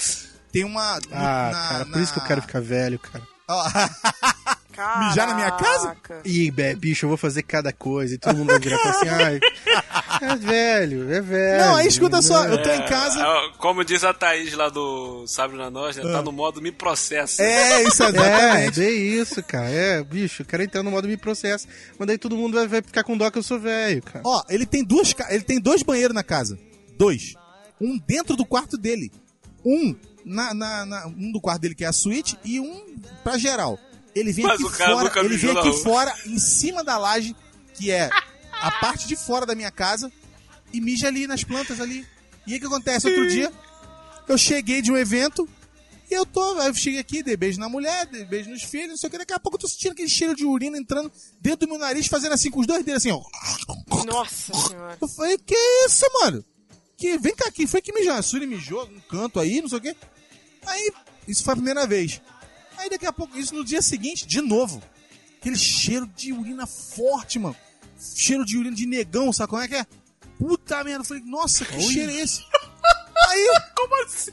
Tem 0.52 0.64
uma. 0.64 0.96
Ah, 1.12 1.50
na- 1.52 1.70
cara, 1.70 1.86
por 1.86 2.02
isso 2.02 2.14
que 2.14 2.20
eu 2.20 2.24
na- 2.24 2.28
quero 2.28 2.42
ficar 2.42 2.62
velho, 2.62 2.98
cara. 3.00 3.28
Ó, 4.78 5.00
Mijar 5.08 5.28
na 5.28 5.36
minha 5.36 5.52
casa? 5.52 5.96
Caraca. 6.02 6.22
Ih, 6.26 6.52
be- 6.52 6.76
bicho, 6.76 7.06
eu 7.06 7.10
vou 7.10 7.18
fazer 7.18 7.44
cada 7.44 7.72
coisa 7.74 8.16
e 8.16 8.18
todo 8.18 8.36
mundo 8.38 8.50
vai 8.50 8.60
virar 8.60 8.78
e 8.78 8.88
assim, 8.88 9.10
ai, 9.10 9.40
é 10.22 10.36
velho, 10.36 11.14
é 11.14 11.22
velho. 11.22 11.66
Não, 11.66 11.76
aí 11.76 11.88
escuta 11.88 12.22
só, 12.22 12.44
né? 12.44 12.54
eu 12.54 12.62
tô 12.64 12.70
em 12.70 12.86
casa. 12.86 13.22
Ah, 13.22 13.52
Como 13.58 13.84
diz 13.84 14.04
a 14.04 14.14
Thaís 14.14 14.54
lá 14.54 14.70
do 14.70 15.26
Sabe 15.28 15.56
na 15.58 15.70
Nós, 15.70 15.96
né? 15.96 16.04
Tá 16.04 16.22
no 16.22 16.32
modo 16.32 16.62
me 16.62 16.72
processa. 16.72 17.42
É, 17.44 17.84
isso 17.84 18.04
É, 18.04 18.10
exatamente. 18.10 18.80
bem 18.80 19.02
isso, 19.20 19.44
cara. 19.44 19.70
É, 19.70 20.04
bicho, 20.04 20.42
eu 20.42 20.46
quero 20.46 20.64
entrar 20.64 20.84
no 20.84 20.92
modo 20.92 21.08
me 21.08 21.18
processo. 21.18 21.68
Mas 21.98 22.08
daí 22.08 22.18
todo 22.18 22.36
mundo 22.38 22.56
vai, 22.56 22.68
vai 22.68 22.82
ficar 22.82 23.04
com 23.04 23.18
dó 23.18 23.30
que 23.30 23.38
eu 23.38 23.44
sou 23.44 23.60
velho, 23.60 24.02
cara. 24.04 24.22
Ó, 24.26 24.44
ele 24.50 24.66
tem 24.66 24.84
duas, 24.84 25.14
ele 25.30 25.44
tem 25.44 25.60
dois 25.60 25.84
banheiros 25.84 26.16
na 26.16 26.24
casa. 26.24 26.58
Dois. 26.98 27.34
Um 27.80 27.98
dentro 28.08 28.36
do 28.36 28.46
quarto 28.46 28.78
dele. 28.78 29.12
Um 29.66 29.96
na, 30.24 30.54
na- 30.54 30.86
na- 30.86 31.08
um 31.08 31.32
do 31.32 31.40
quarto 31.42 31.62
dele 31.62 31.76
que 31.76 31.84
é 31.84 31.88
a 31.88 31.94
suíte 31.94 32.38
e 32.44 32.60
um 32.60 32.86
pra 33.24 33.38
geral. 33.38 33.78
Ele 34.16 34.32
vem 34.32 34.46
Mas 34.46 34.62
aqui 34.62 34.78
fora, 34.78 35.20
ele 35.26 35.38
vem 35.38 35.58
aqui 35.58 35.74
fora, 35.84 36.16
em 36.26 36.40
cima 36.40 36.84
da 36.84 36.98
laje, 36.98 37.36
que 37.74 37.92
é 37.92 38.10
a 38.52 38.72
parte 38.80 39.08
de 39.08 39.16
fora 39.18 39.46
da 39.46 39.54
minha 39.54 39.70
casa, 39.70 40.10
e 40.72 40.80
mija 40.80 41.08
ali 41.08 41.28
nas 41.28 41.44
plantas 41.44 41.82
ali. 41.82 42.08
E 42.48 42.54
aí 42.54 42.58
o 42.58 42.62
que 42.62 42.68
acontece? 42.68 43.08
Outro 43.08 43.28
dia, 43.28 43.52
eu 44.28 44.38
cheguei 44.38 44.82
de 44.82 44.92
um 44.92 44.98
evento 44.98 45.48
e 46.10 46.14
eu 46.14 46.26
tô, 46.26 46.60
aí 46.60 46.68
eu 46.68 46.74
cheguei 46.74 47.00
aqui, 47.00 47.24
dei 47.24 47.36
beijo 47.36 47.60
na 47.60 47.68
mulher, 47.68 48.06
dei 48.06 48.24
beijo 48.24 48.50
nos 48.50 48.64
filhos, 48.64 48.90
não 48.90 48.98
sei 48.98 49.08
o 49.08 49.12
que, 49.12 49.18
daqui 49.18 49.34
a 49.34 49.40
pouco 49.40 49.58
eu 49.58 49.62
tô 49.62 49.68
sentindo 49.68 49.94
aquele 49.94 50.08
cheiro 50.08 50.36
de 50.36 50.46
urina 50.46 50.78
entrando 50.78 51.12
dentro 51.42 51.66
do 51.66 51.72
meu 51.72 51.80
nariz, 51.80 52.08
fazendo 52.08 52.34
assim 52.34 52.52
com 52.52 52.60
os 52.60 52.68
dois 52.68 52.86
dedos, 52.86 53.02
assim, 53.02 53.12
ó. 53.12 53.22
Nossa 54.06 54.54
senhora. 54.54 54.98
Eu 55.02 55.08
falei, 55.08 55.38
que 55.38 55.56
isso, 55.86 56.06
mano? 56.22 56.46
Que, 56.96 57.18
vem 57.18 57.36
cá, 57.36 57.52
quem 57.52 57.66
foi 57.68 57.82
que 57.82 57.92
mijou? 57.92 58.14
A 58.14 58.22
Suri 58.22 58.46
mijou 58.46 58.90
num 58.90 59.02
canto 59.02 59.40
aí, 59.40 59.62
não 59.62 59.68
sei 59.68 59.78
o 59.80 59.82
quê. 59.82 59.96
Aí, 60.66 60.92
isso 61.28 61.44
foi 61.44 61.54
a 61.54 61.58
primeira 61.58 61.88
vez. 61.88 62.22
Aí 62.78 62.90
daqui 62.90 63.06
a 63.06 63.14
pouco, 63.14 63.38
isso 63.38 63.54
no 63.56 63.64
dia 63.64 63.82
seguinte, 63.82 64.26
de 64.28 64.42
novo. 64.42 64.82
aquele 65.40 65.56
cheiro 65.58 66.08
de 66.16 66.34
urina 66.34 66.66
forte, 66.66 67.38
mano. 67.40 67.56
Cheiro 68.16 68.44
de 68.46 68.58
urina 68.58 68.76
de 68.76 68.86
negão, 68.86 69.32
sabe 69.32 69.50
como 69.50 69.62
é 69.62 69.68
que 69.68 69.76
é? 69.76 69.86
Puta 70.40 70.84
merda, 70.84 71.02
eu 71.02 71.06
falei, 71.06 71.24
nossa, 71.26 71.64
que 71.66 71.80
cheiro 71.82 72.12
é 72.12 72.16
esse? 72.16 72.42
Aí, 73.30 73.48
como 73.76 74.04
assim? 74.04 74.32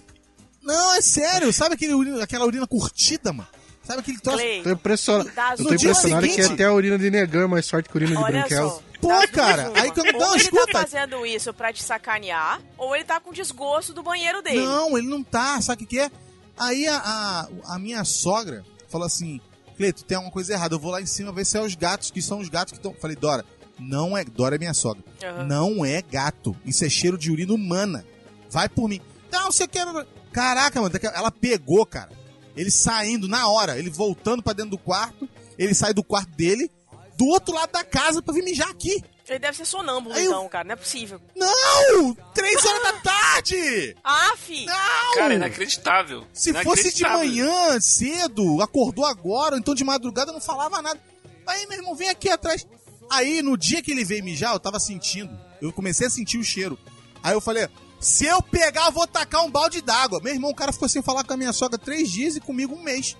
Não, 0.62 0.94
é 0.94 1.00
sério, 1.00 1.52
sabe 1.52 1.74
aquele 1.74 1.94
urina, 1.94 2.22
aquela 2.22 2.44
urina 2.46 2.66
curtida, 2.66 3.33
mano? 3.33 3.48
Sabe 3.85 4.00
aquele 4.00 4.18
troço? 4.20 4.38
Tô 4.62 4.70
impressionado. 4.70 5.28
Eu 5.28 5.57
tô 5.57 5.62
No 5.70 5.76
dia 5.76 5.90
impressionado 5.90 6.26
que 6.26 6.33
seguinte- 6.35 6.52
até 6.55 6.64
a 6.64 6.72
urina 6.72 6.98
de 6.98 7.11
negão 7.11 7.42
é 7.42 7.46
mais 7.46 7.68
forte 7.68 7.88
que 7.88 7.96
a 7.96 8.00
urina 8.00 8.16
de 8.16 8.22
olha 8.22 8.48
só. 8.48 8.83
Pô, 9.00 9.09
das 9.09 9.31
cara, 9.31 9.72
aí 9.74 9.90
quando- 9.90 10.14
ou 10.14 10.20
não, 10.20 10.35
ele 10.35 10.42
escuta. 10.44 10.66
tá 10.72 10.81
fazendo 10.83 11.26
isso 11.26 11.52
pra 11.52 11.72
te 11.72 11.83
sacanear, 11.83 12.61
ou 12.78 12.94
ele 12.94 13.05
tá 13.05 13.18
com 13.18 13.33
desgosto 13.33 13.92
do 13.92 14.02
banheiro 14.05 14.40
dele. 14.40 14.61
Não, 14.64 14.96
ele 14.96 15.09
não 15.09 15.24
tá, 15.24 15.61
sabe 15.61 15.83
o 15.83 15.87
que, 15.87 15.96
que 15.96 16.00
é? 16.00 16.11
Aí 16.56 16.86
a, 16.86 16.96
a, 16.96 17.74
a 17.74 17.78
minha 17.78 18.04
sogra 18.04 18.64
falou 18.88 19.06
assim: 19.06 19.40
Cleito, 19.76 20.04
tem 20.04 20.16
alguma 20.16 20.32
coisa 20.32 20.52
errada, 20.52 20.74
eu 20.74 20.78
vou 20.78 20.90
lá 20.90 21.00
em 21.00 21.06
cima 21.06 21.32
ver 21.32 21.44
se 21.44 21.56
é 21.56 21.60
os 21.60 21.74
gatos, 21.74 22.10
que 22.10 22.22
são 22.22 22.38
os 22.38 22.48
gatos 22.48 22.72
que 22.72 22.78
estão. 22.78 22.94
Falei, 22.94 23.16
Dora, 23.16 23.44
não 23.78 24.16
é. 24.16 24.24
Dora 24.24 24.56
é 24.56 24.58
minha 24.58 24.74
sogra. 24.74 25.02
Aham. 25.22 25.44
Não 25.44 25.84
é 25.84 26.02
gato. 26.02 26.56
Isso 26.64 26.84
é 26.84 26.88
cheiro 26.88 27.18
de 27.18 27.30
urina 27.30 27.52
humana. 27.52 28.04
Vai 28.50 28.68
por 28.68 28.88
mim. 28.88 29.00
Não, 29.30 29.50
você 29.50 29.66
quer. 29.66 29.86
Caraca, 30.32 30.80
mano, 30.80 30.94
ela 31.14 31.30
pegou, 31.30 31.84
cara. 31.84 32.10
Ele 32.56 32.70
saindo 32.70 33.26
na 33.26 33.48
hora, 33.48 33.78
ele 33.78 33.90
voltando 33.90 34.42
pra 34.42 34.52
dentro 34.52 34.72
do 34.72 34.78
quarto, 34.78 35.28
ele 35.58 35.74
sai 35.74 35.94
do 35.94 36.04
quarto 36.04 36.30
dele, 36.36 36.70
do 37.16 37.26
outro 37.26 37.54
lado 37.54 37.72
da 37.72 37.82
casa 37.82 38.22
pra 38.22 38.34
vir 38.34 38.44
mijar 38.44 38.68
aqui. 38.68 39.02
Ele 39.28 39.38
deve 39.38 39.56
ser 39.56 39.64
sonâmbulo, 39.64 40.14
Aí 40.14 40.24
eu- 40.24 40.30
então, 40.32 40.48
cara. 40.48 40.64
Não 40.64 40.72
é 40.72 40.76
possível. 40.76 41.20
Não! 41.37 42.14
Três 42.35 42.64
horas 42.64 42.82
da 42.82 42.92
tarde! 43.00 43.96
Ah, 44.02 44.35
fi! 44.37 44.66
Não! 44.66 45.14
Cara, 45.14 45.35
inacreditável. 45.35 46.26
Se 46.32 46.52
fosse 46.52 46.92
de 46.92 47.02
Inacreditável. 47.02 47.18
manhã, 47.18 47.80
cedo, 47.80 48.61
acordou 48.61 49.06
agora, 49.06 49.54
ou 49.54 49.58
então 49.61 49.74
de 49.74 49.85
madrugada, 49.85 50.32
não 50.32 50.40
falava 50.40 50.82
nada. 50.82 51.00
Aí, 51.46 51.66
meu 51.66 51.78
irmão, 51.78 51.94
vem 51.94 52.08
aqui 52.08 52.28
atrás. 52.28 52.66
Aí, 53.11 53.42
no 53.42 53.56
dia 53.56 53.82
que 53.82 53.90
ele 53.92 54.04
veio 54.04 54.24
mijar, 54.24 54.52
eu 54.54 54.61
tava 54.61 54.78
sentindo. 54.80 55.37
Eu 55.61 55.72
comecei 55.72 56.06
a 56.06 56.11
sentir 56.11 56.38
o 56.38 56.44
cheiro. 56.44 56.78
Aí 57.22 57.32
eu 57.35 57.40
falei, 57.40 57.68
se 58.00 58.26
eu 58.26 58.42
pegar, 58.42 58.87
eu 58.87 58.92
vou 58.92 59.06
tacar 59.06 59.44
um 59.44 59.50
balde 59.50 59.80
d'água. 59.80 60.20
Meu 60.22 60.32
irmão, 60.35 60.50
o 60.50 60.54
cara 60.54 60.72
ficou 60.72 60.88
sem 60.88 61.02
falar 61.02 61.22
com 61.24 61.32
a 61.32 61.37
minha 61.37 61.52
sogra 61.52 61.78
três 61.78 62.11
dias 62.11 62.35
e 62.37 62.40
comigo 62.40 62.74
um 62.74 62.82
mês. 62.82 63.16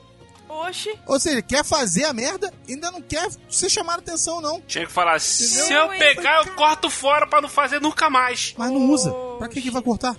Oxi. 0.69 0.99
Ou 1.07 1.19
seja, 1.19 1.43
quer 1.43 1.65
fazer 1.65 2.05
a 2.05 2.13
merda, 2.13 2.53
ainda 2.69 2.91
não 2.91 3.01
quer 3.03 3.29
ser 3.49 3.69
chamado 3.69 4.01
atenção, 4.01 4.41
não. 4.41 4.61
Tinha 4.63 4.87
que 4.87 4.93
falar, 4.93 5.21
se 5.21 5.59
Entendeu? 5.61 5.83
eu 5.93 5.99
pegar, 5.99 6.45
eu 6.47 6.55
corto 6.55 6.89
fora 6.91 7.27
pra 7.27 7.41
não 7.41 7.49
fazer 7.49 7.81
nunca 7.81 8.09
mais. 8.11 8.55
Mas 8.57 8.71
não 8.71 8.91
usa. 8.91 9.13
Pra 9.39 9.49
que 9.49 9.61
que 9.61 9.71
vai 9.71 9.83
cortar? 9.83 10.17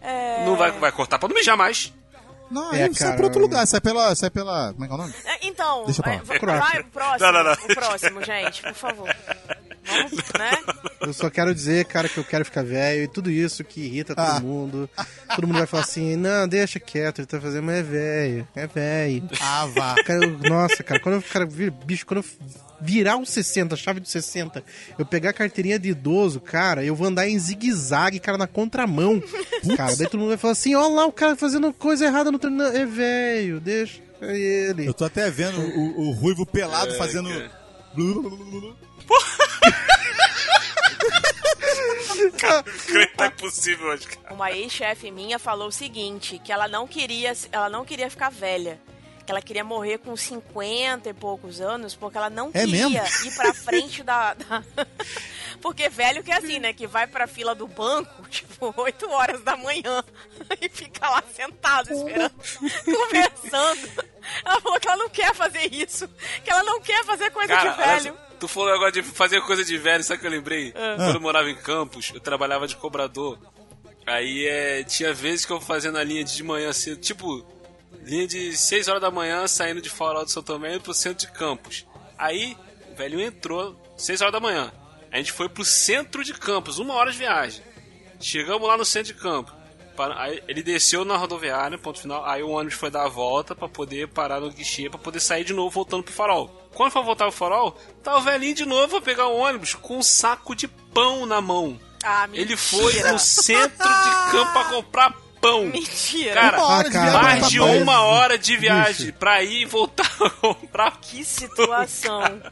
É... 0.00 0.44
Não 0.44 0.56
vai, 0.56 0.70
vai 0.72 0.92
cortar 0.92 1.18
pra 1.18 1.28
não 1.28 1.34
mijar 1.36 1.56
mais. 1.56 1.92
Não, 2.50 2.72
É, 2.74 2.84
aí 2.84 2.94
sai 2.94 3.16
pra 3.16 3.24
outro 3.24 3.40
lugar, 3.40 3.66
sai 3.66 3.80
pela, 3.80 4.14
sai 4.14 4.28
pela... 4.30 4.72
Como 4.74 4.84
é 4.84 4.86
que 4.86 4.92
é 4.92 4.96
o 4.96 4.98
nome? 4.98 5.14
É, 5.24 5.46
Então, 5.46 5.84
Deixa 5.86 6.02
pra 6.02 6.12
lá. 6.12 6.18
é, 6.18 6.22
vai, 6.22 6.38
vai, 6.38 6.80
o 6.80 6.84
próximo. 6.84 7.18
Não, 7.20 7.32
não, 7.32 7.44
não. 7.44 7.52
O 7.52 7.74
próximo, 7.74 8.22
gente, 8.24 8.62
por 8.62 8.74
favor. 8.74 9.16
Vamos, 9.86 10.12
né? 10.38 10.50
Eu 11.00 11.12
só 11.12 11.28
quero 11.28 11.54
dizer, 11.54 11.84
cara, 11.84 12.08
que 12.08 12.16
eu 12.18 12.24
quero 12.24 12.44
ficar 12.44 12.64
velho 12.64 13.04
e 13.04 13.08
tudo 13.08 13.30
isso 13.30 13.62
que 13.62 13.80
irrita 13.82 14.14
todo 14.14 14.24
Ah. 14.24 14.40
mundo. 14.40 14.88
Todo 15.34 15.46
mundo 15.46 15.58
vai 15.58 15.66
falar 15.66 15.82
assim, 15.82 16.16
não, 16.16 16.48
deixa 16.48 16.80
quieto, 16.80 17.18
ele 17.20 17.26
tá 17.26 17.40
fazendo, 17.40 17.64
mas 17.64 17.76
é 17.78 17.82
velho, 17.82 18.48
é 18.54 18.66
velho. 18.66 19.28
Ah, 19.40 19.66
vá. 19.66 19.94
Cara, 20.04 20.24
eu- 20.24 20.38
nossa, 20.50 20.82
cara, 20.82 21.00
quando 21.00 21.16
eu, 21.16 21.22
cara, 21.22 21.44
vir- 21.46 21.70
bicho, 21.70 22.06
quando 22.06 22.18
eu 22.20 22.24
virar 22.80 23.16
um 23.16 23.24
60, 23.24 23.76
chave 23.76 24.00
de 24.00 24.08
60, 24.08 24.62
eu 24.98 25.04
pegar 25.06 25.30
a 25.30 25.34
carteirinha 25.34 25.78
de 25.78 25.90
idoso, 25.90 26.40
cara, 26.40 26.84
eu 26.84 26.94
vou 26.96 27.06
andar 27.06 27.28
em 27.28 27.38
zigue-zague, 27.38 28.18
cara, 28.20 28.36
na 28.38 28.46
contramão. 28.46 29.22
Cara, 29.76 29.94
daí 29.96 30.06
todo 30.08 30.18
mundo 30.20 30.28
vai 30.30 30.38
falar 30.38 30.52
assim, 30.52 30.74
ó 30.74 30.88
lá 30.88 31.04
o 31.06 31.12
cara 31.12 31.36
fazendo 31.36 31.72
coisa 31.72 32.04
errada 32.06 32.30
no 32.32 32.38
treino. 32.38 32.62
É 32.62 32.84
velho, 32.86 33.60
deixa 33.60 34.00
ele. 34.22 34.86
Eu 34.86 34.94
tô 34.94 35.04
até 35.04 35.30
vendo 35.30 35.60
o, 35.60 36.08
o 36.08 36.10
Ruivo 36.12 36.46
pelado 36.46 36.94
fazendo... 36.96 37.28
Não 43.18 43.24
é 43.26 43.30
possível 43.30 43.88
hoje, 43.88 44.06
cara. 44.06 44.34
Uma 44.34 44.52
ex-chefe 44.52 45.10
minha 45.10 45.38
falou 45.38 45.68
o 45.68 45.72
seguinte, 45.72 46.40
que 46.42 46.52
ela 46.52 46.68
não 46.68 46.86
queria, 46.86 47.32
ela 47.52 47.68
não 47.68 47.84
queria 47.84 48.08
ficar 48.10 48.30
velha. 48.30 48.80
Que 49.24 49.32
ela 49.32 49.40
queria 49.40 49.64
morrer 49.64 49.96
com 49.98 50.14
50 50.14 51.08
e 51.08 51.14
poucos 51.14 51.58
anos, 51.58 51.94
porque 51.94 52.18
ela 52.18 52.28
não 52.28 52.50
É 52.52 52.60
queria 52.66 52.90
mesmo? 52.90 53.26
ir 53.26 53.34
pra 53.34 53.54
frente 53.54 54.02
da. 54.02 54.34
da- 54.34 54.62
porque 55.62 55.88
velho 55.88 56.22
que 56.22 56.30
é 56.30 56.36
assim, 56.36 56.58
né? 56.58 56.74
Que 56.74 56.86
vai 56.86 57.06
pra 57.06 57.26
fila 57.26 57.54
do 57.54 57.66
banco, 57.66 58.22
tipo, 58.28 58.74
8 58.76 59.10
horas 59.10 59.40
da 59.42 59.56
manhã, 59.56 60.04
e 60.60 60.68
fica 60.68 61.08
lá 61.08 61.22
sentado, 61.34 61.90
esperando, 61.90 62.34
conversando. 62.84 64.04
Ela 64.44 64.60
falou 64.60 64.78
que 64.78 64.88
ela 64.88 64.96
não 64.98 65.08
quer 65.08 65.34
fazer 65.34 65.72
isso, 65.72 66.06
que 66.44 66.50
ela 66.50 66.62
não 66.62 66.80
quer 66.82 67.02
fazer 67.06 67.30
coisa 67.30 67.56
Cara, 67.56 67.70
de 67.70 67.76
velho. 68.04 68.18
Tu 68.38 68.48
falou 68.48 68.72
agora 68.72 68.92
de 68.92 69.02
fazer 69.02 69.40
coisa 69.42 69.64
de 69.64 69.76
velho, 69.78 70.02
sabe 70.02 70.20
que 70.20 70.26
eu 70.26 70.30
lembrei? 70.30 70.72
Ah. 70.76 70.96
Quando 70.96 71.14
eu 71.14 71.20
morava 71.20 71.50
em 71.50 71.56
Campos, 71.56 72.10
eu 72.14 72.20
trabalhava 72.20 72.66
de 72.66 72.76
cobrador. 72.76 73.38
Aí 74.06 74.46
é, 74.46 74.84
tinha 74.84 75.12
vezes 75.14 75.46
que 75.46 75.52
eu 75.52 75.60
fazia 75.60 75.90
na 75.90 76.02
linha 76.02 76.22
de 76.22 76.42
manhã 76.42 76.72
cedo, 76.72 77.00
tipo, 77.00 77.44
linha 78.02 78.26
de 78.26 78.56
6 78.56 78.88
horas 78.88 79.00
da 79.00 79.10
manhã, 79.10 79.46
saindo 79.46 79.80
de 79.80 79.88
Farol 79.88 80.24
do 80.24 80.30
São 80.30 80.42
Tomé 80.42 80.74
indo 80.74 80.82
pro 80.82 80.92
centro 80.92 81.26
de 81.26 81.32
Campos. 81.32 81.86
Aí 82.18 82.56
o 82.92 82.96
velho 82.96 83.20
entrou 83.20 83.74
6 83.96 84.20
horas 84.20 84.32
da 84.32 84.40
manhã. 84.40 84.72
A 85.10 85.16
gente 85.16 85.32
foi 85.32 85.48
pro 85.48 85.64
centro 85.64 86.22
de 86.22 86.34
Campos, 86.34 86.78
uma 86.78 86.94
hora 86.94 87.10
de 87.10 87.18
viagem. 87.18 87.62
Chegamos 88.20 88.66
lá 88.66 88.76
no 88.76 88.84
centro 88.84 89.14
de 89.14 89.20
Campos. 89.20 89.54
Para- 89.96 90.20
Aí 90.20 90.42
ele 90.48 90.62
desceu 90.62 91.04
na 91.04 91.16
rodoviária, 91.16 91.78
ponto 91.78 92.00
final. 92.00 92.24
Aí 92.24 92.42
o 92.42 92.50
ônibus 92.50 92.74
foi 92.78 92.90
dar 92.90 93.04
a 93.04 93.08
volta 93.08 93.54
pra 93.54 93.68
poder 93.68 94.08
parar 94.08 94.40
no 94.40 94.50
guichê, 94.50 94.88
pra 94.90 94.98
poder 94.98 95.20
sair 95.20 95.44
de 95.44 95.52
novo 95.52 95.70
voltando 95.70 96.02
pro 96.02 96.12
farol. 96.12 96.48
Quando 96.74 96.90
foi 96.92 97.02
voltar 97.02 97.24
pro 97.26 97.32
farol, 97.32 97.76
tá 98.02 98.16
o 98.16 98.20
velhinho 98.22 98.54
de 98.54 98.66
novo 98.66 98.96
a 98.96 99.00
pegar 99.02 99.28
o 99.28 99.36
ônibus 99.36 99.74
com 99.74 99.98
um 99.98 100.02
saco 100.02 100.54
de 100.54 100.66
pão 100.66 101.24
na 101.26 101.40
mão. 101.40 101.78
Ah, 102.02 102.26
mentira. 102.26 102.42
Ele 102.42 102.56
foi 102.56 103.02
no 103.04 103.18
centro 103.18 103.88
de 103.88 104.30
campo 104.32 104.52
pra 104.52 104.64
comprar 104.64 105.14
pão. 105.40 105.66
Mentira. 105.66 106.34
Cara, 106.34 106.58
Uma 106.58 106.66
hora 106.66 106.80
Ah, 106.80 106.90
de 106.90 106.90
cara, 106.92 107.22
mais 107.22 107.48
de 107.48 107.60
uma 107.60 108.00
hora 108.02 108.36
de 108.38 108.56
viagem 108.56 109.12
pra 109.12 109.42
ir 109.42 109.62
e 109.62 109.64
voltar 109.64 110.10
a 110.20 110.30
comprar. 110.30 110.98
Que 111.00 111.24
situação. 111.24 112.42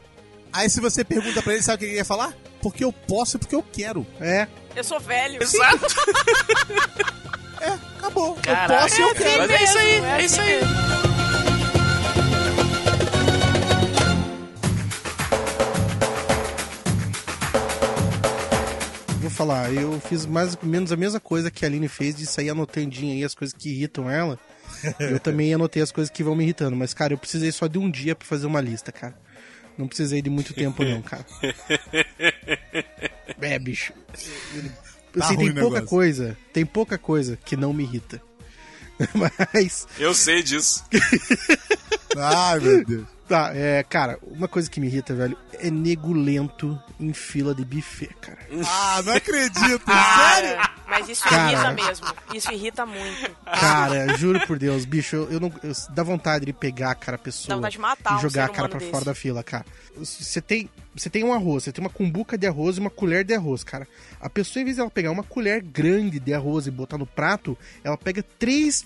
Aí 0.53 0.69
se 0.71 0.81
você 0.81 1.03
pergunta 1.05 1.43
pra 1.43 1.55
ele, 1.55 1.63
sabe 1.63 1.77
o 1.77 1.79
que 1.81 1.85
ele 1.87 1.97
ia 1.97 2.05
falar? 2.05 2.33
Porque 2.63 2.85
eu 2.85 2.93
posso 2.93 3.37
e 3.37 3.41
porque 3.41 3.55
eu 3.55 3.63
quero. 3.63 4.07
É, 4.21 4.47
Eu 4.75 4.85
sou 4.85 5.01
velho. 5.01 5.43
Exato. 5.43 5.87
É, 7.61 7.79
acabou. 7.97 8.31
eu 8.31 8.43
Caraca, 8.43 8.83
posso 8.83 9.01
e 9.01 9.03
eu 9.03 9.15
quero. 9.15 9.39
Mas 9.39 9.51
é 9.53 9.63
isso 9.63 9.79
aí, 9.79 9.93
mesmo, 9.93 10.07
é 10.07 10.25
isso 10.25 10.41
assim 10.41 10.51
aí. 10.51 10.61
mesmo. 10.61 10.93
vou 19.21 19.31
falar, 19.31 19.73
eu 19.73 20.01
fiz 20.01 20.27
mais 20.27 20.59
ou 20.61 20.69
menos 20.69 20.91
a 20.91 20.97
mesma 20.97 21.21
coisa 21.21 21.51
que 21.51 21.65
a 21.65 21.69
Aline 21.69 21.87
fez 21.87 22.17
de 22.17 22.27
sair 22.27 22.51
anotandinho 22.51 23.13
aí 23.13 23.23
as 23.25 23.35
coisas 23.35 23.57
que 23.57 23.71
irritam 23.71 24.11
ela. 24.11 24.39
Eu 24.99 25.21
também 25.21 25.55
anotei 25.55 25.81
as 25.83 25.93
coisas 25.93 26.11
que 26.11 26.25
vão 26.25 26.35
me 26.35 26.43
irritando, 26.43 26.75
mas 26.75 26.93
cara, 26.93 27.13
eu 27.13 27.19
precisei 27.19 27.53
só 27.53 27.69
de 27.69 27.79
um 27.79 27.89
dia 27.89 28.17
pra 28.17 28.27
fazer 28.27 28.47
uma 28.47 28.61
lista, 28.61 28.91
cara. 28.91 29.15
Não 29.79 29.89
precisei 29.89 30.21
de 30.23 30.31
muito 30.31 30.53
tempo 30.55 30.85
não, 30.85 31.03
cara. 31.03 31.25
É, 33.41 33.59
bicho. 33.59 33.93
Tá 35.13 35.27
Assim, 35.27 35.37
tem 35.37 35.53
pouca 35.53 35.75
negócio. 35.81 35.87
coisa, 35.89 36.39
tem 36.53 36.65
pouca 36.65 36.97
coisa 36.97 37.37
que 37.45 37.57
não 37.57 37.73
me 37.73 37.83
irrita. 37.83 38.23
Mas 39.53 39.87
Eu 39.99 40.15
sei 40.15 40.43
disso. 40.45 40.85
Ai, 42.17 42.61
meu 42.61 42.85
Deus. 42.85 43.07
Tá, 43.33 43.51
é, 43.55 43.83
cara, 43.83 44.19
uma 44.23 44.47
coisa 44.47 44.69
que 44.71 44.79
me 44.79 44.89
irrita, 44.89 45.15
velho, 45.15 45.39
é 45.55 45.71
nego 45.71 46.13
lento 46.13 46.79
em 47.01 47.15
fila 47.15 47.55
de 47.55 47.65
buffet, 47.65 48.11
cara. 48.21 48.37
Ah, 48.67 49.01
não 49.03 49.15
acredito. 49.15 49.83
Sério? 49.89 50.71
Mas 50.87 51.09
isso 51.09 51.23
Cara. 51.25 51.51
irrita 51.51 51.73
mesmo. 51.73 52.07
Isso 52.35 52.53
irrita 52.53 52.85
muito. 52.85 53.31
Cara, 53.47 54.15
juro 54.19 54.47
por 54.47 54.59
Deus, 54.59 54.85
bicho, 54.85 55.17
eu, 55.17 55.31
eu 55.33 55.41
não. 55.41 55.51
eu- 55.63 55.73
dá 55.95 56.03
vontade 56.03 56.45
de 56.45 56.53
pegar, 56.53 56.95
cara, 56.95 57.15
a 57.15 57.19
pessoa. 57.19 57.49
Dá 57.49 57.55
vontade 57.57 57.73
de 57.77 57.81
matar 57.81 58.13
e 58.13 58.17
um 58.17 58.21
jogar 58.21 58.45
ser 58.45 58.51
a 58.51 58.55
cara 58.55 58.69
pra 58.69 58.79
desse. 58.79 58.91
fora 58.91 59.05
da 59.07 59.15
fila, 59.15 59.43
cara. 59.43 59.65
Você 59.97 60.43
tem. 60.43 60.69
Você 60.95 61.09
tem 61.09 61.25
um 61.25 61.33
arroz, 61.33 61.65
você 61.65 61.73
tem 61.73 61.83
uma 61.83 61.89
cumbuca 61.89 62.37
de 62.37 62.47
arroz 62.47 62.77
e 62.77 62.81
uma 62.81 62.91
colher 62.91 63.25
de 63.25 63.33
arroz, 63.33 63.65
cara. 63.65 63.89
A 64.21 64.29
pessoa, 64.29 64.61
em 64.61 64.65
vez 64.67 64.77
de 64.77 64.83
ela 64.83 64.91
pegar 64.91 65.11
uma 65.11 65.23
colher 65.25 65.63
grande 65.63 66.21
de 66.21 66.35
arroz 66.35 66.67
e 66.67 66.71
botar 66.71 66.99
no 66.99 67.07
prato, 67.07 67.57
ela 67.83 67.97
pega 67.97 68.23
três. 68.39 68.85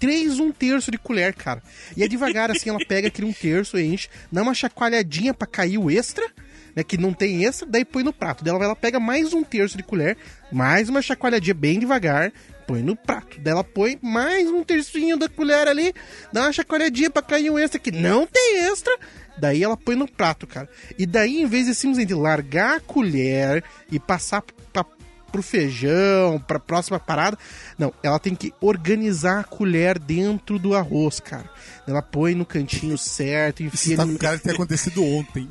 Três, 0.00 0.40
um 0.40 0.50
terço 0.50 0.90
de 0.90 0.98
colher, 0.98 1.34
cara. 1.34 1.62
E 1.94 2.02
é 2.02 2.08
devagar, 2.08 2.50
assim, 2.50 2.70
ela 2.70 2.78
pega 2.84 3.08
aquele 3.08 3.28
um 3.28 3.32
terço, 3.32 3.78
enche, 3.78 4.08
dá 4.32 4.42
uma 4.42 4.54
chacoalhadinha 4.54 5.34
pra 5.34 5.46
cair 5.46 5.76
o 5.76 5.90
extra, 5.90 6.26
né? 6.74 6.82
Que 6.82 6.96
não 6.96 7.12
tem 7.12 7.44
extra, 7.44 7.68
daí 7.68 7.84
põe 7.84 8.02
no 8.02 8.12
prato. 8.12 8.42
Daí 8.42 8.54
ela, 8.54 8.74
pega 8.74 8.98
mais 8.98 9.34
um 9.34 9.44
terço 9.44 9.76
de 9.76 9.82
colher, 9.82 10.16
mais 10.50 10.88
uma 10.88 11.02
chacoalhadinha 11.02 11.52
bem 11.52 11.78
devagar, 11.78 12.32
põe 12.66 12.82
no 12.82 12.96
prato. 12.96 13.38
Daí 13.40 13.52
ela 13.52 13.62
põe 13.62 13.98
mais 14.00 14.48
um 14.48 14.64
tercinho 14.64 15.18
da 15.18 15.28
colher 15.28 15.68
ali, 15.68 15.92
dá 16.32 16.42
uma 16.42 16.52
chacoalhadinha 16.52 17.10
pra 17.10 17.20
cair 17.20 17.50
o 17.50 17.58
extra, 17.58 17.78
que 17.78 17.90
não 17.90 18.26
tem 18.26 18.58
extra. 18.70 18.96
Daí 19.36 19.62
ela 19.62 19.76
põe 19.76 19.96
no 19.96 20.10
prato, 20.10 20.46
cara. 20.46 20.68
E 20.98 21.04
daí, 21.04 21.42
em 21.42 21.46
vez 21.46 21.66
de 21.66 21.74
simplesmente 21.74 22.14
largar 22.14 22.76
a 22.76 22.80
colher 22.80 23.62
e 23.90 23.98
passar 23.98 24.42
pra 24.72 24.84
pro 25.30 25.42
feijão, 25.42 26.42
pra 26.46 26.58
próxima 26.58 26.98
parada. 26.98 27.38
Não, 27.78 27.92
ela 28.02 28.18
tem 28.18 28.34
que 28.34 28.52
organizar 28.60 29.40
a 29.40 29.44
colher 29.44 29.98
dentro 29.98 30.58
do 30.58 30.74
arroz, 30.74 31.20
cara. 31.20 31.48
Ela 31.86 32.02
põe 32.02 32.34
no 32.34 32.44
cantinho 32.44 32.96
certo, 32.98 33.62
enfia 33.62 33.94
Isso 33.94 33.96
tá 33.96 34.06
com 34.06 34.16
cara 34.16 34.36
de 34.36 34.42
ter 34.42 34.52
acontecido 34.54 35.04
ontem. 35.04 35.48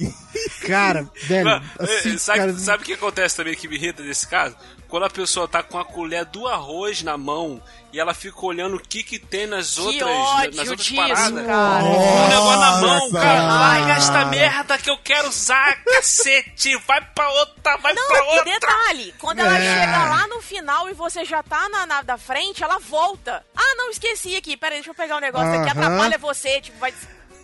Cara, 0.65 1.09
velho, 1.27 1.45
Mano, 1.45 1.65
assim, 1.79 2.13
eh, 2.13 2.17
sabe, 2.17 2.39
cara, 2.39 2.53
sabe 2.53 2.83
o 2.83 2.85
que 2.85 2.93
acontece 2.93 3.35
também 3.35 3.55
que 3.55 3.67
me 3.67 3.75
irrita 3.75 4.03
nesse 4.03 4.27
caso? 4.27 4.55
Quando 4.89 5.05
a 5.05 5.09
pessoa 5.09 5.47
tá 5.47 5.61
com 5.61 5.77
a 5.77 5.85
colher 5.85 6.25
do 6.25 6.47
arroz 6.47 7.03
na 7.03 7.15
mão 7.15 7.61
e 7.93 7.99
ela 7.99 8.11
fica 8.13 8.43
olhando 8.43 8.75
o 8.75 8.79
que 8.79 9.03
que 9.03 9.19
tem 9.19 9.45
nas 9.45 9.77
outras, 9.77 10.01
ódio 10.03 10.55
nas 10.55 10.67
outras 10.67 10.87
disso, 10.87 10.95
paradas. 10.95 11.45
cara. 11.45 11.83
Com 11.83 11.89
o 11.95 12.27
negócio 12.27 12.59
na 12.59 12.71
mão, 12.71 12.81
Nossa, 12.99 13.19
cara. 13.19 13.41
Larga 13.43 13.81
cara. 13.87 13.97
esta 13.99 14.25
merda 14.25 14.77
que 14.79 14.89
eu 14.89 14.97
quero 14.97 15.29
usar, 15.29 15.75
cacete. 15.83 16.75
Vai 16.87 17.01
pra 17.01 17.29
outra, 17.33 17.77
vai 17.77 17.93
pra 17.93 18.03
Não, 18.03 18.15
e 18.15 18.19
outra. 18.37 18.43
detalhe, 18.45 19.15
quando 19.19 19.39
ela 19.39 19.57
É. 19.59 19.79
chega 19.79 20.05
lá 20.09 20.27
no 20.27 20.41
final 20.41 20.89
e 20.89 20.93
você 20.93 21.23
já 21.23 21.43
tá 21.43 21.69
na, 21.69 21.85
na 21.85 22.01
da 22.01 22.17
frente, 22.17 22.63
ela 22.63 22.79
volta. 22.79 23.45
Ah, 23.55 23.75
não, 23.75 23.91
esqueci 23.91 24.35
aqui, 24.35 24.57
peraí, 24.57 24.77
deixa 24.79 24.89
eu 24.89 24.95
pegar 24.95 25.17
um 25.17 25.21
negócio 25.21 25.49
aqui, 25.49 25.69
Aham. 25.69 25.85
atrapalha 25.85 26.17
você, 26.17 26.61
tipo, 26.61 26.79
vai... 26.79 26.91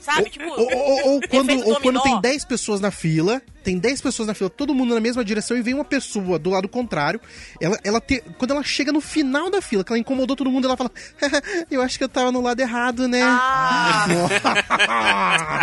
Sabe, 0.05 0.29
tipo... 0.29 0.45
Ou, 0.45 0.71
ou- 0.71 1.13
ou 1.13 1.21
quando, 1.27 1.67
ou 1.67 1.81
quando 1.81 1.99
tem 2.03 2.21
10 2.21 2.45
pessoas 2.45 2.79
na 2.79 2.91
fila, 2.91 3.41
tem 3.63 3.79
10 3.79 4.01
pessoas 4.01 4.27
na 4.27 4.35
fila, 4.35 4.49
todo 4.51 4.71
mundo 4.75 4.93
na 4.93 5.01
mesma 5.01 5.25
direção 5.25 5.57
e 5.57 5.61
vem 5.63 5.73
uma 5.73 5.83
pessoa 5.83 6.37
do 6.37 6.51
lado 6.51 6.69
contrário. 6.69 7.19
Ela, 7.59 7.79
ela 7.83 7.99
te- 7.99 8.23
quando 8.37 8.51
ela 8.51 8.61
chega 8.63 8.91
no 8.91 9.01
final 9.01 9.49
da 9.49 9.63
fila, 9.63 9.83
que 9.83 9.91
ela 9.91 9.97
incomodou 9.97 10.35
todo 10.35 10.51
mundo, 10.51 10.65
ela 10.67 10.77
fala: 10.77 10.91
Eu 11.71 11.81
acho 11.81 11.97
que 11.97 12.03
eu 12.03 12.09
tava 12.09 12.31
no 12.31 12.39
lado 12.39 12.59
errado, 12.59 13.07
né? 13.07 13.21
Ah, 13.23 14.05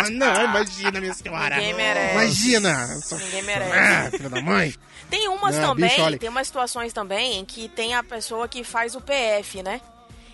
não, 0.11 0.43
imagina, 0.43 0.99
minha 0.99 1.13
senhora. 1.13 1.55
Ninguém 1.55 1.73
merece. 1.73 2.13
Imagina. 2.13 2.99
ninguém 3.23 3.41
merece. 3.43 3.71
Ah, 3.77 4.09
filha 4.11 4.29
da 4.29 4.41
mãe. 4.41 4.73
Tem 5.09 5.27
umas 5.29 5.55
Não, 5.55 5.69
também, 5.75 5.89
bicho, 5.89 6.17
tem 6.17 6.29
umas 6.29 6.47
situações 6.47 6.91
também 6.91 7.39
em 7.39 7.45
que 7.45 7.69
tem 7.69 7.93
a 7.93 8.03
pessoa 8.03 8.47
que 8.47 8.63
faz 8.63 8.95
o 8.95 9.01
PF, 9.01 9.61
né? 9.63 9.79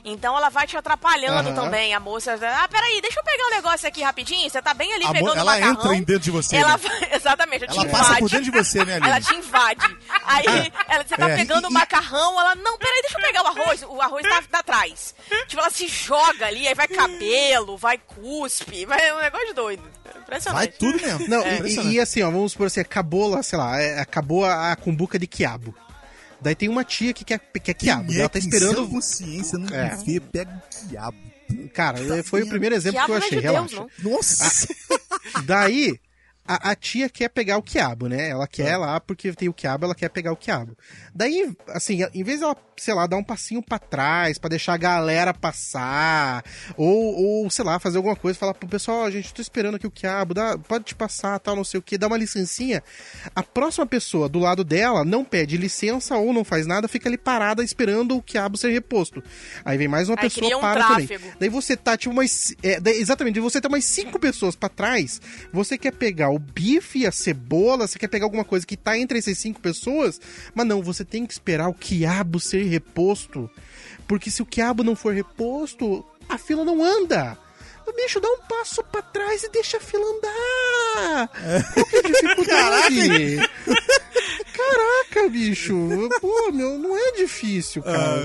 Então 0.04 0.36
ela 0.38 0.50
vai 0.50 0.66
te 0.66 0.78
atrapalhando 0.78 1.50
Aham. 1.50 1.56
também, 1.64 1.94
a 1.94 2.00
moça. 2.00 2.34
Ah, 2.42 2.68
peraí, 2.68 3.02
deixa 3.02 3.20
eu 3.20 3.24
pegar 3.24 3.46
um 3.48 3.50
negócio 3.52 3.88
aqui 3.88 4.02
rapidinho. 4.02 4.50
Você 4.50 4.62
tá 4.62 4.74
bem 4.74 4.94
ali 4.94 5.04
A 5.06 5.12
pegando 5.12 5.32
o 5.36 5.38
ela 5.38 5.54
macarrão. 5.54 5.72
entra 5.74 5.96
em 5.96 6.04
dentro 6.04 6.22
de 6.24 6.32
você, 6.32 6.56
Ela 6.58 6.72
né? 6.72 6.78
vai- 6.78 7.10
exatamente, 7.16 7.64
ela, 7.66 7.74
Ela 7.74 7.84
te 7.86 7.90
passa 7.92 8.04
invade. 8.06 8.20
por 8.22 8.30
dentro 8.30 8.46
de 8.46 8.52
você, 8.52 8.86
né, 8.86 8.94
Aline? 9.00 9.08
Ela 9.10 9.22
te 9.22 9.36
invade. 9.36 9.98
Aí 10.26 10.46
ela, 10.88 11.04
você 11.06 11.18
tá 11.18 11.30
É. 11.30 11.36
pegando 11.36 11.68
o 11.68 11.72
macarrão, 11.72 12.40
ela, 12.40 12.56
não, 12.56 12.78
peraí, 12.78 13.02
deixa 13.02 13.18
eu 13.18 13.22
pegar 13.22 13.44
o 13.44 13.48
arroz. 13.48 13.84
O 13.88 14.02
arroz 14.02 14.28
tá, 14.28 14.42
tá 14.50 14.60
atrás. 14.60 15.14
Tipo, 15.48 15.62
ela 15.62 15.70
se 15.70 15.88
joga 15.88 16.48
ali, 16.48 16.68
aí 16.68 16.74
vai 16.76 16.88
cabelo, 16.88 17.78
vai 17.78 17.98
cuspe, 17.98 18.86
vai 18.86 19.00
é 19.06 19.14
um 19.14 19.20
negócio 19.20 19.48
de 19.48 19.54
doido. 19.54 19.84
É 20.06 20.10
Vai 20.12 20.22
Impressionante. 20.22 20.74
tudo 20.80 21.02
mesmo. 21.02 21.28
Não, 21.28 21.42
É 21.42 21.54
e- 21.54 21.56
impressionante. 21.58 21.96
e, 21.96 22.00
assim, 22.00 22.22
ó, 22.24 22.30
vamos 22.32 22.52
supor 22.52 22.68
assim, 22.68 22.80
acabou 22.80 23.28
lá, 23.28 23.42
sei 23.44 23.58
lá, 23.58 23.80
é, 23.82 24.00
acabou 24.00 24.46
a, 24.46 24.72
a 24.72 24.76
cumbuca 24.76 25.18
de 25.20 25.26
quiabo. 25.28 25.74
Daí 26.42 26.56
tem 26.56 26.70
uma 26.70 26.84
tia 26.84 27.14
que 27.14 27.24
quer, 27.26 27.40
quer 27.40 27.74
quiabo. 27.74 28.08
Quem 28.08 28.16
é 28.18 28.20
ela 28.22 28.30
tá 28.30 28.40
que 28.40 28.46
esperando. 28.46 28.76
sã 28.76 28.88
consciência 28.88 29.58
no 29.58 29.74
É. 29.74 29.90
buffet 29.96 30.20
pega 30.20 30.52
um 30.52 30.88
quiabo. 30.90 31.18
Cara, 31.74 32.24
foi 32.24 32.44
o 32.44 32.48
primeiro 32.48 32.76
exemplo 32.76 33.00
Quiabo 33.00 33.08
que 33.08 33.12
eu 33.12 33.20
não 33.20 33.24
é 33.24 33.28
achei, 33.28 33.38
de 33.42 33.48
Deus, 33.48 33.72
relaxa. 33.72 33.92
não. 34.04 34.12
Nossa! 34.12 34.68
Daí, 35.46 36.00
a, 36.48 36.72
a 36.72 36.76
tia 36.76 37.10
quer 37.10 37.30
pegar 37.30 37.58
o 37.58 37.64
quiabo, 37.64 38.08
né? 38.08 38.30
Ela 38.30 38.48
quer 38.48 38.78
lá, 38.78 39.00
porque 39.00 39.32
tem 39.34 39.50
o 39.50 39.54
quiabo, 39.54 39.86
ela 39.86 39.96
quer 39.96 40.10
pegar 40.10 40.32
o 40.32 40.38
quiabo. 40.38 40.78
Daí, 41.20 41.54
assim, 41.68 42.00
em 42.14 42.24
vez 42.24 42.40
dela, 42.40 42.56
sei 42.78 42.94
lá, 42.94 43.06
dar 43.06 43.18
um 43.18 43.24
passinho 43.24 43.62
pra 43.62 43.78
trás, 43.78 44.38
pra 44.38 44.48
deixar 44.50 44.76
a 44.76 44.78
galera 44.78 45.34
passar, 45.34 46.46
ou, 46.78 47.44
ou 47.44 47.50
sei 47.50 47.66
lá, 47.66 47.78
fazer 47.78 47.98
alguma 47.98 48.16
coisa, 48.16 48.40
falar 48.40 48.54
pro 48.54 48.70
pessoal, 48.70 49.00
ó, 49.00 49.10
gente, 49.12 49.34
tô 49.34 49.42
esperando 49.42 49.76
aqui 49.76 49.86
o 49.86 49.92
quiabo, 49.92 50.34
dá, 50.34 50.58
pode 50.58 50.86
te 50.86 50.96
passar, 50.96 51.38
tal, 51.40 51.58
não 51.58 51.66
sei 51.66 51.78
o 51.78 51.84
que, 51.84 51.98
dá 51.98 52.08
uma 52.08 52.16
licencinha. 52.18 52.82
A 53.36 53.44
próxima 53.44 53.86
pessoa 53.86 54.30
do 54.30 54.40
lado 54.40 54.64
dela 54.64 55.04
não 55.04 55.26
pede 55.26 55.58
licença 55.58 56.16
ou 56.16 56.32
não 56.32 56.46
faz 56.46 56.66
nada, 56.66 56.88
fica 56.88 57.10
ali 57.10 57.18
parada 57.18 57.62
esperando 57.66 58.16
o 58.16 58.22
quiabo 58.22 58.58
ser 58.58 58.72
reposto. 58.72 59.22
Aí 59.66 59.78
vem 59.78 59.90
mais 59.90 60.08
uma 60.08 60.16
Aí 60.18 60.30
pessoa 60.30 60.58
um 60.58 60.62
para 60.62 60.88
também. 60.88 61.06
tráfego. 61.08 61.34
Daí 61.38 61.50
você 61.50 61.76
tá, 61.76 61.98
tipo, 61.98 62.14
umas. 62.14 62.56
é, 62.64 62.80
daí- 62.80 62.96
exatamente, 62.98 63.42
você 63.42 63.60
tá 63.60 63.68
umas 63.68 63.84
cinco 63.84 64.18
pessoas 64.18 64.56
pra 64.56 64.70
trás. 64.70 65.20
Você 65.52 65.78
quer 65.78 65.92
pegar 65.92 66.30
o 66.30 66.40
bife, 66.40 67.06
a 67.06 67.12
cebola, 67.12 67.88
você 67.88 68.00
quer 68.00 68.08
pegar 68.08 68.26
alguma 68.26 68.46
coisa 68.46 68.66
que 68.66 68.78
tá 68.78 68.98
entre 68.98 69.20
essas 69.20 69.38
cinco 69.38 69.60
pessoas. 69.60 70.22
Mas 70.56 70.66
não, 70.66 70.82
você 70.82 71.04
tem 71.10 71.26
que 71.26 71.34
esperar 71.34 71.68
o 71.70 71.74
quiabo 71.74 72.40
ser 72.40 72.64
reposto. 72.64 73.50
Porque 74.08 74.30
se 74.32 74.42
o 74.42 74.46
quiabo 74.46 74.84
não 74.84 74.96
for 74.96 75.14
reposto, 75.14 76.06
a 76.28 76.38
fila 76.38 76.64
não 76.66 76.84
anda. 76.84 77.38
O 77.88 77.94
bicho 77.94 78.20
dá 78.20 78.28
um 78.30 78.40
passo 78.48 78.84
pra 78.84 79.02
trás 79.02 79.44
e 79.44 79.50
deixa 79.50 79.78
a 79.78 79.80
fila 79.80 80.04
andar. 80.06 81.28
Qual 81.74 81.86
que 81.86 81.96
é 81.96 82.00
a 82.00 82.04
dificuldade? 82.04 83.38
Caraca, 84.54 85.30
bicho. 85.30 85.76
Pô, 86.20 86.52
meu, 86.52 86.78
não 86.78 86.98
é 86.98 87.12
difícil, 87.14 87.82
cara. 87.82 88.22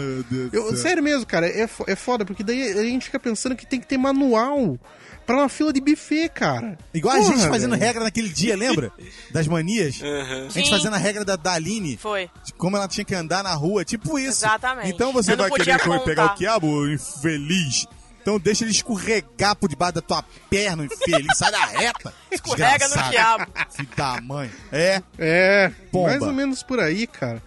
Eu- 0.52 0.76
sério 0.76 1.02
mesmo, 1.02 1.24
cara, 1.26 1.46
é, 1.48 1.68
é 1.86 1.96
foda, 1.96 2.24
porque 2.24 2.42
daí 2.42 2.72
a 2.72 2.82
gente 2.82 3.06
fica 3.06 3.18
pensando 3.18 3.56
que 3.56 3.66
tem 3.66 3.80
que 3.80 3.86
ter 3.86 3.96
manual 3.98 4.78
pra 5.26 5.36
uma 5.36 5.48
fila 5.48 5.72
de 5.72 5.80
buffet, 5.80 6.28
cara. 6.28 6.78
Igual 6.92 7.16
a 7.16 7.18
Porra, 7.20 7.36
gente 7.36 7.48
fazendo 7.48 7.70
velho. 7.72 7.82
regra 7.82 8.04
naquele 8.04 8.28
dia, 8.28 8.56
lembra? 8.56 8.92
Das 9.30 9.46
manias. 9.46 10.00
Aham. 10.02 10.46
A 10.46 10.50
gente 10.50 10.64
Sim. 10.66 10.70
fazendo 10.70 10.94
a 10.94 10.98
regra 10.98 11.24
da, 11.24 11.36
da 11.36 11.52
Aline, 11.54 11.96
Foi. 11.96 12.30
de 12.44 12.52
como 12.54 12.76
ela 12.76 12.88
tinha 12.88 13.04
que 13.04 13.14
andar 13.14 13.42
na 13.42 13.54
rua, 13.54 13.84
tipo 13.84 14.18
isso. 14.18 14.44
Exatamente. 14.44 14.90
Então 14.90 15.12
você 15.12 15.32
Eu 15.32 15.36
vai 15.36 15.50
querer 15.50 15.80
contar. 15.80 16.04
pegar 16.04 16.26
o 16.26 16.34
quiabo, 16.34 16.86
infeliz. 16.88 17.86
Então 18.22 18.38
deixa 18.38 18.64
ele 18.64 18.70
escorregar 18.70 19.54
por 19.54 19.68
debaixo 19.68 19.96
da 19.96 20.00
tua 20.00 20.24
perna, 20.48 20.86
infeliz. 20.86 21.36
Sai 21.36 21.52
da 21.52 21.66
reta. 21.66 22.14
Escorrega 22.30 22.88
no 22.88 23.10
quiabo. 23.10 23.46
Filho 23.70 23.88
da 23.94 24.18
mãe. 24.22 24.50
É. 24.72 25.02
É, 25.18 25.70
Pomba. 25.92 26.08
mais 26.08 26.22
ou 26.22 26.32
menos 26.32 26.62
por 26.62 26.80
aí, 26.80 27.06
cara. 27.06 27.42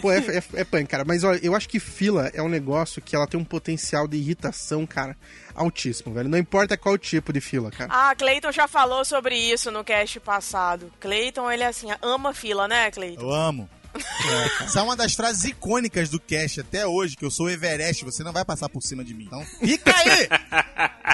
Pô, 0.00 0.10
é, 0.10 0.18
é, 0.18 0.42
é 0.54 0.64
punk, 0.64 0.86
cara. 0.88 1.04
Mas 1.04 1.22
olha, 1.22 1.38
eu 1.44 1.54
acho 1.54 1.68
que 1.68 1.78
fila 1.78 2.28
é 2.34 2.42
um 2.42 2.48
negócio 2.48 3.00
que 3.00 3.14
ela 3.14 3.26
tem 3.26 3.38
um 3.38 3.44
potencial 3.44 4.08
de 4.08 4.16
irritação, 4.16 4.84
cara, 4.84 5.16
altíssimo, 5.56 6.12
velho. 6.14 6.28
Não 6.28 6.38
importa 6.38 6.76
qual 6.76 6.96
tipo 6.98 7.32
de 7.32 7.40
fila, 7.40 7.70
cara. 7.70 7.90
Ah, 7.92 8.14
Cleiton 8.14 8.52
já 8.52 8.68
falou 8.68 9.04
sobre 9.04 9.36
isso 9.36 9.70
no 9.70 9.82
cast 9.82 10.20
passado. 10.20 10.92
Cleiton, 11.00 11.50
ele 11.50 11.62
é 11.62 11.66
assim, 11.66 11.88
ama 12.02 12.32
fila, 12.34 12.68
né, 12.68 12.90
Cleiton? 12.90 13.22
Eu 13.22 13.32
amo. 13.32 13.68
É. 13.94 14.64
Essa 14.64 14.80
é 14.80 14.82
uma 14.82 14.96
das 14.96 15.14
frases 15.14 15.44
icônicas 15.44 16.10
do 16.10 16.20
cast 16.20 16.60
até 16.60 16.86
hoje, 16.86 17.16
que 17.16 17.24
eu 17.24 17.30
sou 17.30 17.46
o 17.46 17.50
Everest, 17.50 18.04
você 18.04 18.22
não 18.22 18.32
vai 18.32 18.44
passar 18.44 18.68
por 18.68 18.82
cima 18.82 19.02
de 19.02 19.14
mim. 19.14 19.24
Então, 19.24 19.44
fica 19.60 19.94
aí! 19.96 20.28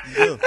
Entendeu? 0.09 0.39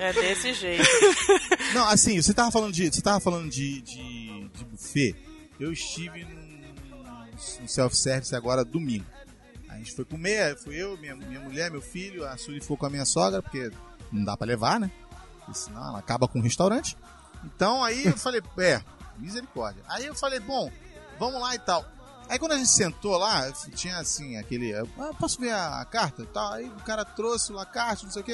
É 0.00 0.12
desse 0.12 0.52
jeito. 0.52 0.84
Não, 1.74 1.88
assim, 1.88 2.20
você 2.20 2.34
tava 2.34 2.50
falando 2.50 2.72
de. 2.72 2.92
Você 2.92 3.00
tava 3.00 3.20
falando 3.20 3.48
de, 3.48 3.80
de, 3.82 4.48
de 4.48 4.64
buffet. 4.64 5.14
Eu 5.60 5.72
estive 5.72 6.24
num 6.24 7.68
self-service 7.68 8.34
agora 8.34 8.64
domingo. 8.64 9.06
A 9.82 9.84
gente 9.84 9.96
foi 9.96 10.04
comer, 10.04 10.56
fui 10.56 10.76
eu, 10.76 10.96
minha, 10.96 11.16
minha 11.16 11.40
mulher, 11.40 11.68
meu 11.68 11.82
filho, 11.82 12.24
a 12.24 12.36
Sully 12.36 12.60
foi 12.60 12.76
com 12.76 12.86
a 12.86 12.90
minha 12.90 13.04
sogra, 13.04 13.42
porque 13.42 13.68
não 14.12 14.22
dá 14.22 14.36
pra 14.36 14.46
levar, 14.46 14.78
né? 14.78 14.88
Porque 15.38 15.54
senão 15.54 15.88
ela 15.88 15.98
acaba 15.98 16.28
com 16.28 16.38
o 16.38 16.42
restaurante. 16.42 16.96
Então 17.44 17.82
aí 17.82 18.06
eu 18.06 18.16
falei, 18.16 18.40
é, 18.58 18.80
misericórdia. 19.18 19.82
Aí 19.88 20.06
eu 20.06 20.14
falei, 20.14 20.38
bom, 20.38 20.70
vamos 21.18 21.40
lá 21.40 21.56
e 21.56 21.58
tal. 21.58 21.84
Aí 22.28 22.38
quando 22.38 22.52
a 22.52 22.58
gente 22.58 22.70
sentou 22.70 23.16
lá, 23.16 23.50
tinha 23.74 23.98
assim, 23.98 24.36
aquele. 24.36 24.72
Ah, 24.72 25.10
posso 25.18 25.40
ver 25.40 25.52
a, 25.52 25.84
carta? 25.84 26.24
Tal. 26.26 26.52
Aí 26.52 26.68
o 26.68 26.82
cara 26.84 27.04
trouxe 27.04 27.52
lá 27.52 27.62
a 27.62 27.66
carta, 27.66 28.04
não 28.04 28.12
sei 28.12 28.22
o 28.22 28.24
que. 28.24 28.32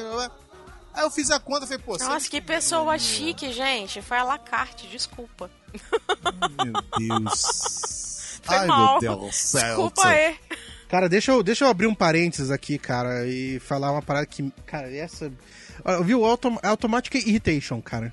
Aí 0.92 1.02
eu 1.02 1.10
fiz 1.10 1.30
a 1.30 1.40
conta 1.40 1.64
e 1.64 1.68
falei, 1.68 1.82
pô, 1.82 1.96
Nossa, 1.96 2.28
que 2.28 2.42
pessoa 2.42 2.98
chique, 2.98 3.50
gente. 3.54 4.02
Foi 4.02 4.18
a 4.18 4.22
la 4.22 4.38
carte, 4.38 4.86
desculpa. 4.86 5.50
Meu 6.62 6.74
Deus. 6.98 8.40
Foi 8.44 8.56
Ai, 8.56 8.66
mal. 8.66 8.92
meu 8.92 9.00
Deus 9.00 9.20
do 9.20 9.32
céu. 9.32 9.68
Desculpa 9.68 10.06
aí. 10.06 10.38
Cara, 10.88 11.08
deixa 11.08 11.32
eu, 11.32 11.42
deixa 11.42 11.64
eu 11.64 11.68
abrir 11.68 11.86
um 11.86 11.94
parênteses 11.94 12.50
aqui, 12.50 12.78
cara, 12.78 13.26
e 13.26 13.58
falar 13.60 13.92
uma 13.92 14.02
parada 14.02 14.26
que. 14.26 14.50
Cara, 14.66 14.90
essa. 14.94 15.30
Viu? 16.04 16.24
Autom 16.24 16.58
Automatic 16.62 17.14
Irritation, 17.14 17.80
cara. 17.80 18.12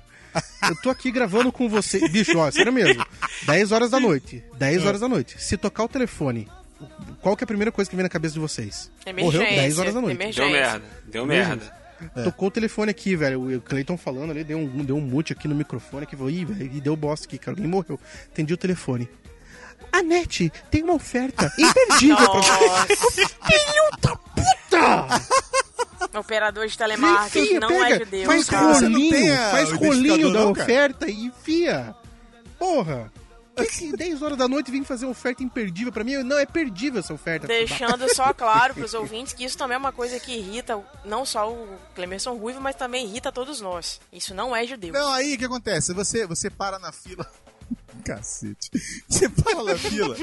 Eu 0.68 0.76
tô 0.82 0.90
aqui 0.90 1.10
gravando 1.10 1.50
com 1.50 1.68
você. 1.68 2.06
Bicho, 2.08 2.36
ó, 2.38 2.50
sério 2.50 2.72
mesmo. 2.72 3.04
10 3.46 3.72
horas 3.72 3.90
da 3.90 3.98
noite. 3.98 4.44
10 4.58 4.84
horas 4.84 5.00
da 5.00 5.08
noite. 5.08 5.40
Se 5.40 5.56
tocar 5.56 5.84
o 5.84 5.88
telefone, 5.88 6.46
qual 7.22 7.34
que 7.36 7.42
é 7.42 7.46
a 7.46 7.48
primeira 7.48 7.72
coisa 7.72 7.88
que 7.88 7.96
vem 7.96 8.02
na 8.02 8.08
cabeça 8.08 8.34
de 8.34 8.40
vocês? 8.40 8.90
Emergência. 9.06 9.40
Morreu 9.40 9.56
10 9.56 9.78
horas 9.78 9.94
da 9.94 10.00
noite. 10.00 10.16
Emergência. 10.16 10.44
Deu 10.44 10.60
merda, 10.60 10.84
deu 11.06 11.26
merda. 11.26 11.72
Tocou 12.24 12.48
o 12.48 12.50
telefone 12.50 12.90
aqui, 12.90 13.16
velho. 13.16 13.56
O 13.56 13.60
Cleiton 13.62 13.96
falando 13.96 14.30
ali, 14.30 14.44
deu 14.44 14.58
um, 14.58 14.84
deu 14.84 14.96
um 14.96 15.00
mute 15.00 15.32
aqui 15.32 15.48
no 15.48 15.54
microfone 15.54 16.04
que 16.04 16.14
falou, 16.14 16.30
ih, 16.30 16.44
velho, 16.44 16.70
e 16.74 16.80
deu 16.80 16.94
bosta 16.94 17.26
aqui, 17.26 17.38
cara. 17.38 17.56
Alguém 17.56 17.66
morreu. 17.66 17.98
Atendi 18.30 18.52
o 18.52 18.56
telefone. 18.56 19.08
A 19.92 20.02
NET 20.02 20.50
tem 20.70 20.82
uma 20.82 20.94
oferta 20.94 21.52
imperdível 21.58 22.16
pra 22.16 22.40
você. 22.40 23.26
Filho 23.26 23.90
da 24.00 24.16
puta! 24.16 25.06
Operador 26.18 26.66
de 26.66 26.76
telemarketing 26.76 27.44
Enfia, 27.44 27.60
não 27.60 27.68
pega, 27.68 27.94
é 27.94 27.98
de 27.98 28.04
Deus, 28.04 28.26
faz 28.26 28.46
cara. 28.46 28.72
Rolinho, 28.72 29.36
faz 29.50 29.72
rolinho 29.72 30.32
da 30.32 30.40
não, 30.40 30.50
oferta 30.52 31.10
e 31.10 31.26
enfia. 31.26 31.94
Porra. 32.58 33.12
Que 33.56 33.66
que 33.66 33.96
10 33.96 34.20
horas 34.20 34.36
da 34.36 34.46
noite 34.46 34.70
vem 34.70 34.84
fazer 34.84 35.06
oferta 35.06 35.42
imperdível 35.42 35.90
pra 35.90 36.04
mim? 36.04 36.16
Não, 36.18 36.38
é 36.38 36.44
perdível 36.44 37.00
essa 37.00 37.14
oferta. 37.14 37.46
Deixando 37.46 38.14
só 38.14 38.32
claro 38.34 38.74
pros 38.74 38.92
ouvintes 38.92 39.32
que 39.32 39.44
isso 39.44 39.56
também 39.56 39.76
é 39.76 39.78
uma 39.78 39.92
coisa 39.92 40.20
que 40.20 40.32
irrita 40.32 40.78
não 41.06 41.24
só 41.24 41.50
o 41.50 41.78
Clemerson 41.94 42.34
Ruivo, 42.34 42.60
mas 42.60 42.76
também 42.76 43.06
irrita 43.06 43.32
todos 43.32 43.62
nós. 43.62 43.98
Isso 44.12 44.34
não 44.34 44.54
é 44.54 44.66
de 44.66 44.76
Deus. 44.76 44.92
Não, 44.92 45.10
aí 45.10 45.34
o 45.34 45.38
que 45.38 45.46
acontece? 45.46 45.94
Você, 45.94 46.26
você 46.26 46.50
para 46.50 46.78
na 46.78 46.92
fila. 46.92 47.26
Cacete. 48.04 48.70
Você 49.08 49.28
para 49.28 49.62
na 49.64 49.76
fila 49.76 50.16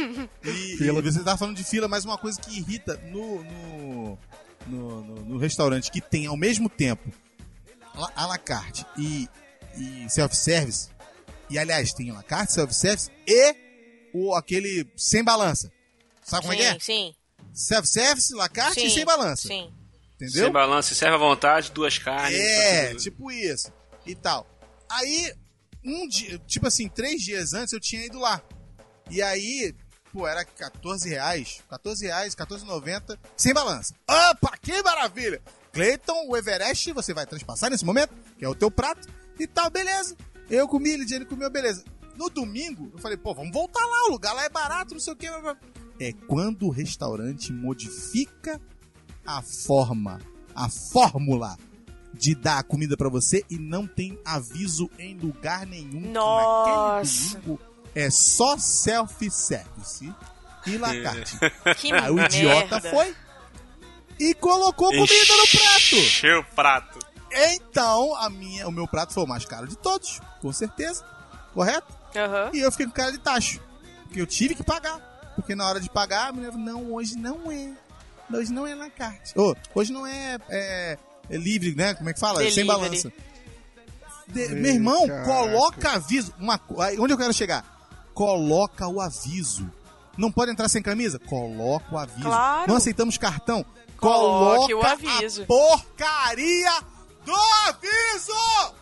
e, 0.43 0.77
Fila. 0.77 0.99
e 0.99 1.01
você 1.01 1.23
tá 1.23 1.35
falando 1.37 1.57
de 1.57 1.63
fila, 1.63 1.87
mas 1.87 2.05
uma 2.05 2.17
coisa 2.17 2.39
que 2.39 2.57
irrita 2.57 2.95
no, 3.11 3.43
no, 3.43 4.19
no, 4.67 5.01
no- 5.03 5.25
no 5.25 5.37
restaurante 5.37 5.91
que 5.91 5.99
tem 6.01 6.25
ao 6.27 6.37
mesmo 6.37 6.69
tempo 6.69 7.11
à 8.15 8.25
la 8.25 8.37
carte 8.37 8.85
e, 8.97 9.27
e 9.77 10.09
self-service, 10.09 10.89
e 11.49 11.59
aliás, 11.59 11.93
tem 11.93 12.09
à 12.09 12.13
la 12.15 12.23
carte, 12.23 12.53
self-service 12.53 13.11
e 13.27 13.55
o, 14.13 14.33
aquele 14.35 14.87
sem 14.95 15.23
balança. 15.23 15.71
Sabe 16.23 16.43
como 16.43 16.53
é 16.53 16.55
que 16.57 16.63
é? 16.63 16.79
Sim, 16.79 17.13
Self-service, 17.53 18.33
la 18.33 18.49
carte 18.49 18.79
sim. 18.79 18.87
e 18.87 18.89
sem 18.89 19.05
balança. 19.05 19.47
Sim. 19.47 19.71
Entendeu? 20.15 20.45
Sem 20.45 20.51
balanço, 20.51 20.95
serve 20.95 21.15
à 21.15 21.19
vontade, 21.19 21.71
duas 21.71 21.97
carnes. 21.97 22.39
É, 22.39 22.95
tipo 22.95 23.29
isso. 23.31 23.71
E 24.05 24.15
tal. 24.15 24.47
Aí, 24.89 25.33
um 25.85 26.07
dia, 26.07 26.39
tipo 26.39 26.67
assim, 26.67 26.87
três 26.87 27.21
dias 27.21 27.53
antes 27.53 27.73
eu 27.73 27.79
tinha 27.79 28.05
ido 28.05 28.19
lá. 28.19 28.41
E 29.09 29.21
aí, 29.21 29.75
pô, 30.11 30.27
era 30.27 30.45
14 30.45 31.09
reais. 31.09 31.61
14 31.69 32.05
reais, 32.05 32.35
14,90, 32.35 33.17
sem 33.35 33.53
balança. 33.53 33.93
Opa, 34.07 34.57
que 34.61 34.81
maravilha! 34.81 35.41
Cleiton, 35.71 36.27
o 36.27 36.37
Everest, 36.37 36.91
você 36.91 37.13
vai 37.13 37.25
transpassar 37.25 37.69
nesse 37.69 37.83
momento, 37.83 38.13
que 38.37 38.45
é 38.45 38.49
o 38.49 38.55
teu 38.55 38.69
prato, 38.69 39.07
e 39.39 39.47
tal, 39.47 39.69
beleza. 39.71 40.15
Eu 40.49 40.67
comi, 40.67 40.95
Lidiane 40.95 41.25
comeu, 41.25 41.49
beleza. 41.49 41.83
No 42.15 42.29
domingo, 42.29 42.91
eu 42.93 42.99
falei, 42.99 43.17
pô, 43.17 43.33
vamos 43.33 43.51
voltar 43.51 43.83
lá, 43.83 44.05
o 44.07 44.11
lugar 44.11 44.33
lá 44.33 44.45
é 44.45 44.49
barato, 44.49 44.93
não 44.93 45.01
sei 45.01 45.13
o 45.13 45.41
blá. 45.41 45.57
É 45.99 46.13
quando 46.27 46.67
o 46.67 46.69
restaurante 46.69 47.51
modifica 47.51 48.61
a 49.25 49.41
forma, 49.41 50.19
a 50.53 50.69
fórmula 50.69 51.57
de 52.13 52.35
dar 52.35 52.59
a 52.59 52.63
comida 52.63 52.95
pra 52.95 53.09
você 53.09 53.43
e 53.49 53.57
não 53.57 53.87
tem 53.87 54.19
aviso 54.23 54.89
em 54.99 55.17
lugar 55.17 55.65
nenhum. 55.65 56.11
Nossa. 56.11 57.35
Naquele 57.35 57.41
domingo 57.41 57.59
é 57.95 58.09
só 58.09 58.57
self-service 58.57 60.13
e 60.65 60.77
lacarte. 60.77 61.37
Que 61.77 61.91
Aí 61.91 62.11
o 62.11 62.19
idiota 62.19 62.79
merda. 62.79 62.89
foi 62.89 63.15
e 64.19 64.33
colocou 64.35 64.89
comida 64.89 65.37
no 65.37 65.47
prato. 65.59 65.95
Encheu 65.95 66.39
o 66.39 66.45
prato. 66.55 66.99
Então, 67.31 68.15
a 68.15 68.29
minha, 68.29 68.67
o 68.67 68.71
meu 68.71 68.87
prato 68.87 69.11
foi 69.13 69.23
o 69.23 69.27
mais 69.27 69.43
caro 69.43 69.67
de 69.67 69.75
todos, 69.75 70.21
com 70.39 70.53
certeza. 70.53 71.03
Correto? 71.53 71.91
Aham. 72.15 72.51
E 72.53 72.59
eu 72.59 72.71
fiquei 72.71 72.85
com 72.85 72.91
cara 72.91 73.11
de 73.11 73.17
tacho. 73.17 73.59
Porque 74.03 74.21
eu 74.21 74.27
tive 74.27 74.53
que 74.53 74.63
pagar. 74.63 74.99
Porque 75.35 75.55
na 75.55 75.67
hora 75.67 75.79
de 75.79 75.89
pagar, 75.89 76.29
a 76.29 76.31
mulher 76.31 76.51
falou, 76.51 76.65
não, 76.65 76.93
hoje 76.93 77.15
não 77.17 77.51
é. 77.51 77.73
Hoje 78.31 78.53
não 78.53 78.67
é 78.67 78.75
na 78.75 78.89
carte. 78.89 79.37
Ô, 79.37 79.55
hoje 79.73 79.91
não 79.91 80.05
é, 80.05 80.37
é, 80.49 80.97
é 81.29 81.37
livre, 81.37 81.73
né? 81.75 81.93
Como 81.93 82.09
é 82.09 82.13
que 82.13 82.19
fala? 82.19 82.39
Sem 82.39 82.49
Delivery. 82.65 82.67
balança. 82.81 83.13
De- 84.27 84.41
Ei, 84.41 84.49
meu 84.49 84.73
irmão, 84.73 85.07
caraca. 85.07 85.25
coloca 85.25 85.91
aviso. 85.91 86.33
Uma, 86.39 86.59
onde 86.99 87.13
eu 87.13 87.17
quero 87.17 87.33
chegar? 87.33 87.65
Coloca 88.13 88.87
o 88.87 89.01
aviso. 89.01 89.69
Não 90.17 90.31
pode 90.31 90.51
entrar 90.51 90.69
sem 90.69 90.81
camisa? 90.81 91.19
Coloca 91.19 91.93
o 91.93 91.97
aviso. 91.97 92.21
Claro. 92.21 92.67
Não 92.69 92.75
aceitamos 92.77 93.17
cartão? 93.17 93.65
Coloque 93.97 94.73
Coloca 94.73 94.87
o 95.05 95.09
aviso. 95.17 95.43
a 95.43 95.45
porcaria 95.45 96.71
do 97.25 97.33
aviso! 97.67 98.73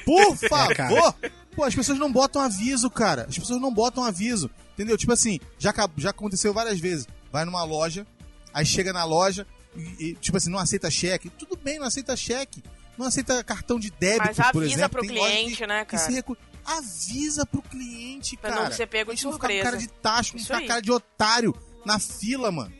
Por 0.04 0.36
favor! 0.36 0.74
cara. 0.74 1.14
Pô, 1.54 1.64
as 1.64 1.74
pessoas 1.74 1.98
não 1.98 2.10
botam 2.12 2.40
aviso, 2.40 2.88
cara. 2.90 3.26
As 3.28 3.38
pessoas 3.38 3.60
não 3.60 3.72
botam 3.72 4.04
aviso. 4.04 4.50
Entendeu? 4.74 4.96
Tipo 4.96 5.12
assim, 5.12 5.38
já, 5.58 5.74
já 5.96 6.10
aconteceu 6.10 6.54
várias 6.54 6.78
vezes. 6.80 7.06
Vai 7.30 7.44
numa 7.44 7.62
loja, 7.64 8.06
aí 8.54 8.64
chega 8.64 8.92
na 8.92 9.04
loja 9.04 9.46
e, 9.76 10.04
e, 10.10 10.14
tipo 10.14 10.36
assim, 10.36 10.50
não 10.50 10.58
aceita 10.58 10.90
cheque. 10.90 11.30
Tudo 11.30 11.56
bem, 11.56 11.78
não 11.78 11.86
aceita 11.86 12.16
cheque. 12.16 12.62
Não 12.98 13.06
aceita 13.06 13.42
cartão 13.42 13.78
de 13.78 13.90
débito, 13.90 14.26
Mas 14.26 14.38
avisa 14.40 14.52
por 14.52 14.62
exemplo. 14.62 14.88
pro 14.90 15.00
Tem 15.00 15.10
cliente, 15.10 15.56
que- 15.56 15.66
né, 15.66 15.84
que 15.84 15.90
cara? 15.92 16.02
se 16.04 16.12
recu- 16.12 16.36
Avisa 16.64 17.46
pro 17.46 17.62
cliente, 17.62 18.36
Pra 18.36 18.50
cara. 18.50 18.64
não 18.64 18.72
ser 18.72 18.86
pego 18.86 19.10
A 19.10 19.14
de 19.14 19.20
gente 19.20 19.24
não 19.24 19.32
ficar 19.32 19.48
com 19.48 19.52
surpresa. 19.54 19.70
cara 19.70 19.76
de 19.82 19.88
tacho, 19.88 20.36
não 20.36 20.42
ficar 20.42 20.60
com 20.60 20.66
cara 20.66 20.82
de 20.82 20.92
otário 20.92 21.54
na 21.84 21.98
fila, 21.98 22.52
mano. 22.52 22.72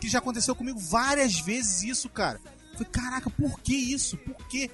Que 0.00 0.08
já 0.08 0.18
aconteceu 0.18 0.54
comigo 0.54 0.78
várias 0.78 1.40
vezes 1.40 1.82
isso, 1.82 2.08
cara. 2.08 2.40
Falei, 2.72 2.88
caraca, 2.92 3.28
por 3.30 3.58
que 3.60 3.74
isso? 3.74 4.16
Por 4.18 4.36
quê? 4.48 4.70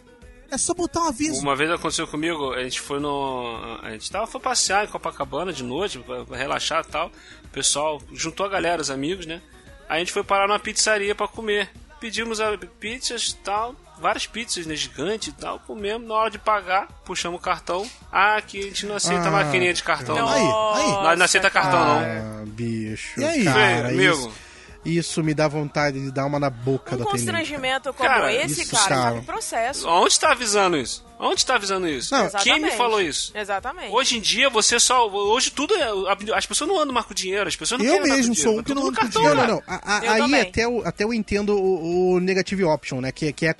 É 0.51 0.59
só 0.59 0.75
botar 0.75 1.01
um 1.05 1.09
aviso. 1.09 1.41
Uma 1.41 1.57
vez 1.57 1.71
aconteceu 1.71 2.07
comigo, 2.09 2.53
a 2.53 2.63
gente 2.63 2.81
foi 2.81 2.99
no. 3.01 3.79
A 3.83 3.91
gente 3.93 4.11
tava, 4.11 4.27
foi 4.27 4.41
passear 4.41 4.85
em 4.85 4.89
Copacabana 4.89 5.53
de 5.53 5.63
noite, 5.63 5.99
pra 6.01 6.25
pra 6.27 6.37
relaxar 6.37 6.85
e 6.87 6.91
tal. 6.91 7.11
O 7.45 7.49
pessoal 7.49 8.03
juntou 8.13 8.45
a 8.45 8.49
galera, 8.49 8.83
os 8.83 8.91
amigos, 8.91 9.27
né? 9.27 9.41
Aí 9.91 9.97
a 9.97 9.99
gente 9.99 10.13
foi 10.13 10.23
parar 10.23 10.47
numa 10.47 10.59
pizzaria 10.61 11.15
pra 11.17 11.27
comer. 11.27 11.69
Pedimos 12.01 12.41
a 12.41 12.57
pizzas 12.79 13.29
e 13.29 13.37
tal, 13.45 13.75
várias 13.99 14.27
pizzas, 14.27 14.65
né? 14.65 14.75
Gigante 14.77 15.31
e 15.31 15.33
tal. 15.33 15.59
Comemos, 15.59 16.07
na 16.09 16.15
hora 16.15 16.31
de 16.31 16.39
pagar, 16.39 16.87
puxamos 17.05 17.39
o 17.39 17.43
cartão. 17.43 17.85
Ah, 18.11 18.37
aqui 18.37 18.61
a 18.61 18.63
gente 18.63 18.87
não 18.87 18.95
aceita 18.97 19.27
Ah, 19.29 19.31
maquininha 19.33 19.75
de 19.75 19.83
cartão, 19.83 20.15
não. 20.17 20.29
Aí, 20.29 20.41
aí. 20.41 20.93
Nós 21.03 21.19
não 21.19 21.25
aceita 21.27 21.51
cartão, 21.51 21.79
não. 21.85 21.99
Ah, 22.01 22.45
bicho. 22.47 23.21
E 23.21 23.25
aí? 23.25 23.45
Cara, 23.45 23.89
Feio, 23.89 24.13
isso, 24.13 24.23
amigo. 24.27 24.35
isso 24.87 25.25
me 25.25 25.35
dá 25.35 25.49
vontade 25.49 26.01
de 26.01 26.11
dar 26.13 26.25
uma 26.25 26.39
na 26.39 26.49
boca 26.49 26.95
Um 26.95 26.99
do 26.99 27.03
atendente. 27.03 27.25
constrangimento 27.27 27.93
como 27.93 28.09
Cara, 28.09 28.33
esse, 28.33 28.63
isso, 28.63 28.71
cara, 28.77 28.89
cara. 28.89 29.13
cabe 29.17 29.27
processo. 29.27 29.87
Onde 29.89 30.19
tá 30.21 30.31
avisando 30.33 30.77
isso? 30.79 31.05
Onde 31.23 31.45
tá 31.45 31.57
avisando 31.57 31.87
isso? 31.87 32.15
Não, 32.15 32.31
Quem 32.43 32.59
me 32.61 32.71
falou 32.71 33.01
isso? 33.01 33.31
Exatamente. 33.37 33.93
Hoje 33.93 34.17
em 34.17 34.21
dia 34.23 34.49
você 34.49 34.81
só. 34.81 35.07
Hoje 35.07 35.51
tudo 35.51 35.75
é. 35.75 35.87
As 36.35 36.47
pessoas 36.47 36.69
não 36.71 36.81
andam 36.81 36.95
mais 36.95 37.05
com 37.05 37.13
dinheiro, 37.13 37.47
as 37.47 37.55
pessoas 37.55 37.79
não 37.79 37.87
Eu 37.87 38.01
mesmo 38.03 38.35
com 38.35 38.35
sou 38.35 38.35
dinheiro, 38.35 38.61
um 38.61 38.63
que 38.63 38.69
tá 38.69 38.75
não 38.75 38.81
tudo 38.81 38.81
no 38.81 38.87
ando 38.89 38.97
com 38.97 39.03
cartão, 39.03 39.23
Não, 39.23 39.35
não, 39.35 39.47
não. 39.47 39.63
A- 39.67 39.97
a- 39.97 40.13
aí 40.15 40.21
também. 40.23 40.41
até 40.41 40.65
eu, 40.65 40.83
até 40.87 41.05
eu 41.05 41.13
entendo 41.13 41.51
o, 41.55 42.13
o 42.15 42.21
negative 42.21 42.65
option, 42.65 43.03
né? 43.03 43.13
Que, 43.13 43.27
é- 43.27 43.33
que 43.33 43.47
é, 43.47 43.55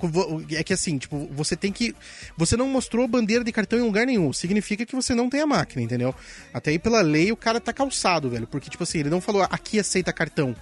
é 0.53 0.63
que 0.63 0.73
assim, 0.73 0.97
tipo, 0.97 1.29
você 1.31 1.55
tem 1.55 1.71
que. 1.71 1.95
Você 2.35 2.57
não 2.57 2.67
mostrou 2.67 3.07
bandeira 3.07 3.43
de 3.43 3.51
cartão 3.51 3.77
em 3.77 3.83
lugar 3.83 4.07
nenhum. 4.07 4.33
Significa 4.33 4.83
que 4.83 4.95
você 4.95 5.13
não 5.13 5.29
tem 5.29 5.41
a 5.41 5.45
máquina, 5.45 5.83
entendeu? 5.83 6.15
Até 6.51 6.71
aí 6.71 6.79
pela 6.79 7.01
lei 7.01 7.31
o 7.31 7.37
cara 7.37 7.59
tá 7.61 7.71
calçado, 7.71 8.27
velho. 8.29 8.47
Porque, 8.47 8.71
tipo 8.71 8.83
assim, 8.83 8.99
ele 8.99 9.09
não 9.11 9.21
falou 9.21 9.43
aqui 9.43 9.79
aceita 9.79 10.11
cartão. 10.11 10.55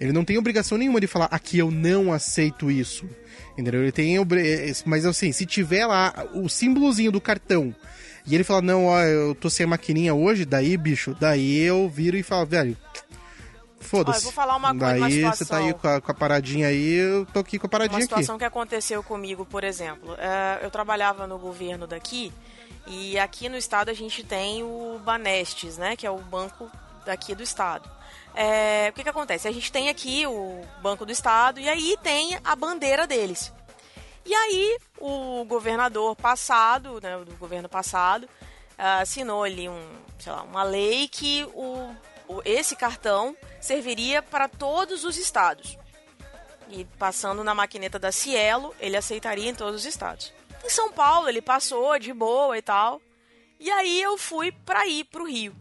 Ele 0.00 0.12
não 0.12 0.24
tem 0.24 0.38
obrigação 0.38 0.78
nenhuma 0.78 1.00
de 1.00 1.06
falar 1.08 1.26
aqui 1.32 1.58
eu 1.58 1.70
não 1.70 2.12
aceito 2.12 2.70
isso. 2.70 3.08
Entendeu? 3.56 3.82
Ele 3.82 3.92
tem. 3.92 4.18
obri- 4.18 4.72
Mas 4.84 5.06
assim, 5.06 5.30
se 5.32 5.46
tiver 5.46 5.86
lá 5.86 6.12
o 6.34 6.48
símbolozinho 6.48 7.12
do 7.12 7.20
cartão. 7.20 7.74
E 8.26 8.34
ele 8.34 8.42
fala, 8.42 8.62
não, 8.62 8.86
ó, 8.86 9.00
eu 9.02 9.34
tô 9.34 9.50
sem 9.50 9.64
a 9.64 9.66
maquininha 9.68 10.14
hoje, 10.14 10.44
daí, 10.46 10.76
bicho, 10.78 11.14
daí 11.20 11.58
eu 11.60 11.86
viro 11.90 12.16
e 12.16 12.22
falo, 12.22 12.46
velho, 12.46 12.74
foda-se. 13.78 14.24
Vou 14.24 14.32
falar 14.32 14.56
uma 14.56 14.70
coisa, 14.70 14.84
uma 14.96 15.00
Daí 15.08 15.20
você 15.22 15.44
situação. 15.44 15.46
tá 15.46 15.56
aí 15.58 15.74
com 15.74 15.88
a, 15.88 16.00
com 16.00 16.10
a 16.10 16.14
paradinha 16.14 16.68
aí, 16.68 16.92
eu 16.94 17.26
tô 17.26 17.40
aqui 17.40 17.58
com 17.58 17.66
a 17.66 17.68
Uma 17.68 17.70
paradinha 17.70 17.98
aqui. 17.98 18.04
situação 18.06 18.38
que 18.38 18.44
aconteceu 18.44 19.02
comigo, 19.02 19.44
por 19.44 19.62
exemplo. 19.62 20.14
é, 20.18 20.64
eu 20.64 20.70
trabalhava 20.70 21.26
no 21.26 21.38
governo 21.38 21.86
daqui 21.86 22.32
e 22.86 23.18
aqui 23.18 23.48
no 23.48 23.56
estado 23.56 23.90
a 23.90 23.94
gente 23.94 24.24
tem 24.24 24.62
o 24.62 24.98
Banestes, 25.04 25.76
né? 25.76 25.94
Que 25.96 26.06
é 26.06 26.10
o 26.10 26.18
banco 26.18 26.70
daqui 27.04 27.34
do 27.34 27.42
estado. 27.42 27.88
É, 28.34 28.88
o 28.90 28.92
que, 28.94 29.02
que 29.04 29.08
acontece? 29.08 29.46
A 29.46 29.52
gente 29.52 29.70
tem 29.70 29.88
aqui 29.88 30.26
o 30.26 30.60
Banco 30.82 31.06
do 31.06 31.12
Estado 31.12 31.60
e 31.60 31.68
aí 31.68 31.96
tem 32.02 32.38
a 32.44 32.56
bandeira 32.56 33.06
deles. 33.06 33.52
E 34.26 34.34
aí 34.34 34.78
o 34.98 35.44
governador 35.44 36.16
passado, 36.16 37.00
né, 37.02 37.16
do 37.18 37.36
governo 37.36 37.68
passado, 37.68 38.28
ah, 38.76 39.00
assinou 39.00 39.44
ali 39.44 39.68
um, 39.68 39.88
sei 40.18 40.32
lá, 40.32 40.42
uma 40.42 40.62
lei 40.64 41.06
que 41.08 41.44
o, 41.54 41.94
o- 42.26 42.42
esse 42.44 42.74
cartão 42.74 43.36
serviria 43.60 44.20
para 44.22 44.48
todos 44.48 45.04
os 45.04 45.16
estados. 45.16 45.78
E 46.70 46.84
passando 46.98 47.44
na 47.44 47.54
maquineta 47.54 47.98
da 47.98 48.10
Cielo, 48.10 48.74
ele 48.80 48.96
aceitaria 48.96 49.48
em 49.50 49.54
todos 49.54 49.80
os 49.82 49.86
estados. 49.86 50.32
Em 50.64 50.70
São 50.70 50.90
Paulo, 50.90 51.28
ele 51.28 51.42
passou 51.42 51.96
de 51.98 52.12
boa 52.12 52.56
e 52.56 52.62
tal. 52.62 53.00
E 53.60 53.70
aí 53.70 54.00
eu 54.02 54.16
fui 54.18 54.50
pra 54.50 54.86
ir 54.88 55.04
pro 55.04 55.26
Rio. 55.26 55.54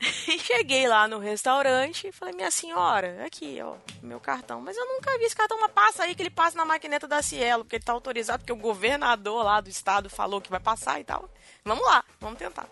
E 0.28 0.38
cheguei 0.38 0.88
lá 0.88 1.06
no 1.06 1.18
restaurante 1.18 2.08
e 2.08 2.12
falei, 2.12 2.34
minha 2.34 2.50
senhora, 2.50 3.24
aqui, 3.24 3.58
ó, 3.62 3.76
meu 4.02 4.18
cartão. 4.18 4.60
Mas 4.60 4.76
eu 4.76 4.84
nunca 4.84 5.16
vi 5.18 5.24
esse 5.24 5.36
cartão, 5.36 5.58
mas 5.60 5.70
passa 5.70 6.02
aí 6.02 6.14
que 6.14 6.22
ele 6.22 6.30
passa 6.30 6.56
na 6.56 6.64
maquineta 6.64 7.06
da 7.06 7.22
Cielo, 7.22 7.64
porque 7.64 7.76
ele 7.76 7.84
tá 7.84 7.92
autorizado, 7.92 8.40
porque 8.40 8.52
o 8.52 8.56
governador 8.56 9.44
lá 9.44 9.60
do 9.60 9.70
estado 9.70 10.10
falou 10.10 10.40
que 10.40 10.50
vai 10.50 10.60
passar 10.60 11.00
e 11.00 11.04
tal. 11.04 11.30
Vamos 11.64 11.84
lá, 11.86 12.04
vamos 12.20 12.38
tentar. 12.38 12.68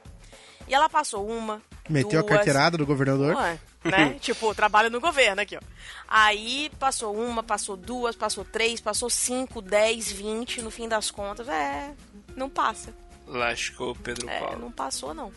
E 0.67 0.75
ela 0.75 0.89
passou 0.89 1.27
uma, 1.27 1.63
Meteu 1.89 2.11
duas, 2.11 2.25
a 2.25 2.29
carteirada 2.29 2.79
do 2.79 2.87
governador. 2.87 3.37
Ué, 3.37 3.59
né? 3.85 4.17
tipo, 4.21 4.55
trabalho 4.55 4.91
no 4.91 5.01
governo 5.01 5.43
aqui, 5.43 5.57
ó. 5.57 5.61
Aí 6.09 6.71
passou 6.79 7.15
uma, 7.15 7.43
passou 7.43 7.77
duas, 7.77 8.17
passou 8.17 8.45
três, 8.45 8.81
passou 8.81 9.11
cinco, 9.11 9.61
dez, 9.61 10.11
vinte, 10.11 10.63
no 10.63 10.71
fim 10.71 10.89
das 10.89 11.11
contas, 11.11 11.49
é, 11.49 11.93
não 12.35 12.49
passa. 12.49 12.95
Lascou 13.27 13.93
o 13.93 13.97
Pedro 13.97 14.29
É, 14.29 14.39
Paulo. 14.41 14.59
não 14.59 14.71
passou, 14.71 15.15
não. 15.15 15.33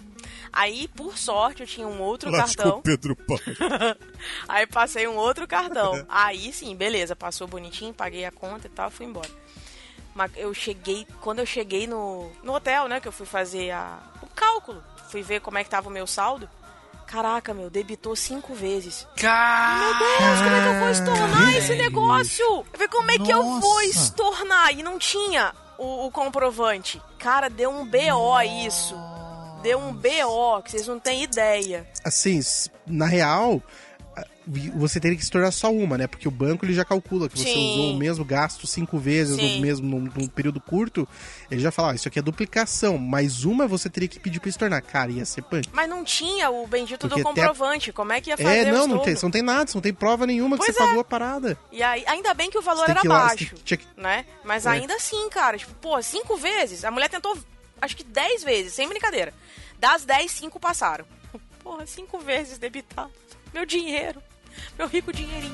Aí, 0.52 0.88
por 0.90 1.18
sorte, 1.18 1.62
eu 1.62 1.68
tinha 1.68 1.88
um 1.88 2.02
outro 2.02 2.30
Lascou 2.30 2.64
cartão. 2.64 2.82
Pedro 2.82 3.16
Paulo. 3.16 3.42
Aí 4.48 4.68
passei 4.68 5.08
um 5.08 5.16
outro 5.16 5.48
cartão. 5.48 6.06
Aí 6.10 6.52
sim, 6.52 6.76
beleza, 6.76 7.16
passou 7.16 7.48
bonitinho, 7.48 7.94
paguei 7.94 8.26
a 8.26 8.32
conta 8.32 8.68
e 8.68 8.70
tal, 8.70 8.90
fui 8.92 9.06
embora. 9.06 9.30
Mas 10.14 10.32
eu 10.36 10.54
cheguei, 10.54 11.08
quando 11.22 11.40
eu 11.40 11.46
cheguei 11.46 11.86
no, 11.88 12.30
no 12.44 12.54
hotel, 12.56 12.88
né, 12.88 13.00
que 13.00 13.08
eu 13.08 13.12
fui 13.12 13.26
fazer 13.26 13.72
a, 13.72 14.00
o 14.22 14.28
cálculo, 14.28 14.84
fui 15.10 15.22
ver 15.22 15.40
como 15.42 15.58
é 15.58 15.64
que 15.64 15.70
tava 15.70 15.88
o 15.90 15.92
meu 15.92 16.08
saldo. 16.08 16.50
Caraca, 17.06 17.54
meu, 17.54 17.70
debitou 17.70 18.16
cinco 18.18 18.54
vezes. 18.54 19.08
Meu 19.22 19.98
Deus, 19.98 20.40
como 20.44 20.56
é 20.56 20.62
que 20.62 20.68
eu 20.68 20.80
vou 20.80 20.90
estornar 20.90 21.56
esse 21.56 21.76
negócio? 21.76 22.44
Eu 22.46 22.66
falei, 22.74 22.88
como 22.90 23.12
é 23.12 23.18
que 23.18 23.32
eu 23.32 23.44
vou 23.44 23.62
Nossa. 23.62 23.86
estornar? 23.86 24.72
E 24.78 24.84
não 24.84 25.00
tinha 25.00 25.54
o, 25.78 26.08
o 26.08 26.12
comprovante. 26.12 27.02
Cara, 27.18 27.50
deu 27.50 27.70
um 27.70 27.86
BO 27.86 28.42
isso. 28.42 28.96
deu 29.62 29.80
um 29.80 29.94
BO, 29.94 30.62
que 30.64 30.72
vocês 30.72 30.88
não 30.88 31.00
têm 31.00 31.24
ideia. 31.24 31.88
Assim, 32.04 32.40
na 32.86 33.06
real, 33.06 33.62
você 34.76 35.00
teria 35.00 35.18
que 35.18 35.24
se 35.26 35.30
tornar 35.32 35.52
só 35.52 35.72
uma, 35.72 35.98
né? 35.98 36.08
Porque 36.08 36.28
o 36.28 36.32
banco 36.32 36.66
ele 36.66 36.74
já 36.74 36.86
calcula 36.86 37.28
que 37.28 37.38
você 37.38 37.46
Sim. 37.52 37.72
usou 37.74 37.92
o 37.94 37.98
mesmo 37.98 38.24
gasto 38.24 38.66
cinco 38.66 38.98
vezes 38.98 39.36
no 39.36 39.60
mesmo 39.60 39.88
num, 39.88 40.10
num 40.16 40.28
período 40.28 40.62
curto. 40.62 41.08
Ele 41.52 41.60
já 41.62 41.72
fala, 41.72 41.92
ah, 41.92 41.96
isso 41.96 42.08
aqui 42.08 42.18
é 42.20 42.22
duplicação. 42.22 42.98
Mais 42.98 43.44
uma 43.44 43.68
você 43.68 43.90
teria 43.90 44.08
que 44.08 44.20
pedir 44.20 44.40
pra 44.40 44.52
se 44.52 44.58
tornar. 44.58 44.82
Cara, 44.82 45.12
ia 45.12 45.26
ser 45.26 45.42
punk. 45.44 45.68
Mas 45.74 45.90
não 45.90 46.04
tinha 46.04 46.50
o 46.50 46.66
bendito 46.66 47.08
Porque 47.08 47.22
do 47.22 47.28
a- 47.28 47.32
comprovante. 47.34 47.92
Como 47.92 48.14
é 48.14 48.22
que 48.22 48.30
ia 48.30 48.38
fazer 48.38 48.50
É, 48.68 48.72
não, 48.72 48.88
não 48.88 49.00
tem, 49.00 49.16
você 49.16 49.26
não 49.26 49.32
tem 49.32 49.42
nada, 49.42 49.68
você 49.70 49.78
não 49.78 49.82
tem 49.82 49.94
prova 49.94 50.26
nenhuma 50.26 50.58
que 50.58 50.64
Pois 50.66 50.76
você 50.76 50.82
é. 50.82 50.86
pagou 50.86 51.02
a 51.02 51.04
parada. 51.04 51.58
E 51.72 51.84
aí, 51.84 52.04
ainda 52.08 52.34
bem 52.34 52.50
que 52.50 52.58
o 52.58 52.62
valor 52.62 52.86
Você 52.86 52.92
era 52.92 53.02
que 53.02 53.08
lá, 53.08 53.28
baixo, 53.28 53.56
você 53.56 53.64
tinha 53.64 53.78
que- 53.78 53.86
né? 53.98 54.26
Mas 54.44 54.66
É. 54.66 54.70
ainda 54.70 54.96
assim, 54.96 55.30
cara, 55.30 55.58
tipo, 55.58 55.74
pô, 55.76 56.02
cinco 56.02 56.38
vezes. 56.38 56.86
A 56.86 56.92
mulher 56.92 57.10
tentou, 57.10 57.38
acho 57.82 57.96
que 57.98 58.04
dez 58.04 58.44
vezes, 58.44 58.74
sem 58.74 58.88
brincadeira. 58.88 59.34
Das 59.80 60.06
dez, 60.06 60.32
cinco 60.32 60.60
passaram. 60.60 61.06
Porra, 61.64 61.86
cinco 61.86 62.18
vezes 62.20 62.58
debitado. 62.58 63.12
Meu 63.54 63.66
dinheiro. 63.66 64.22
Meu 64.78 64.88
rico 64.88 65.12
dinheirinho. 65.12 65.54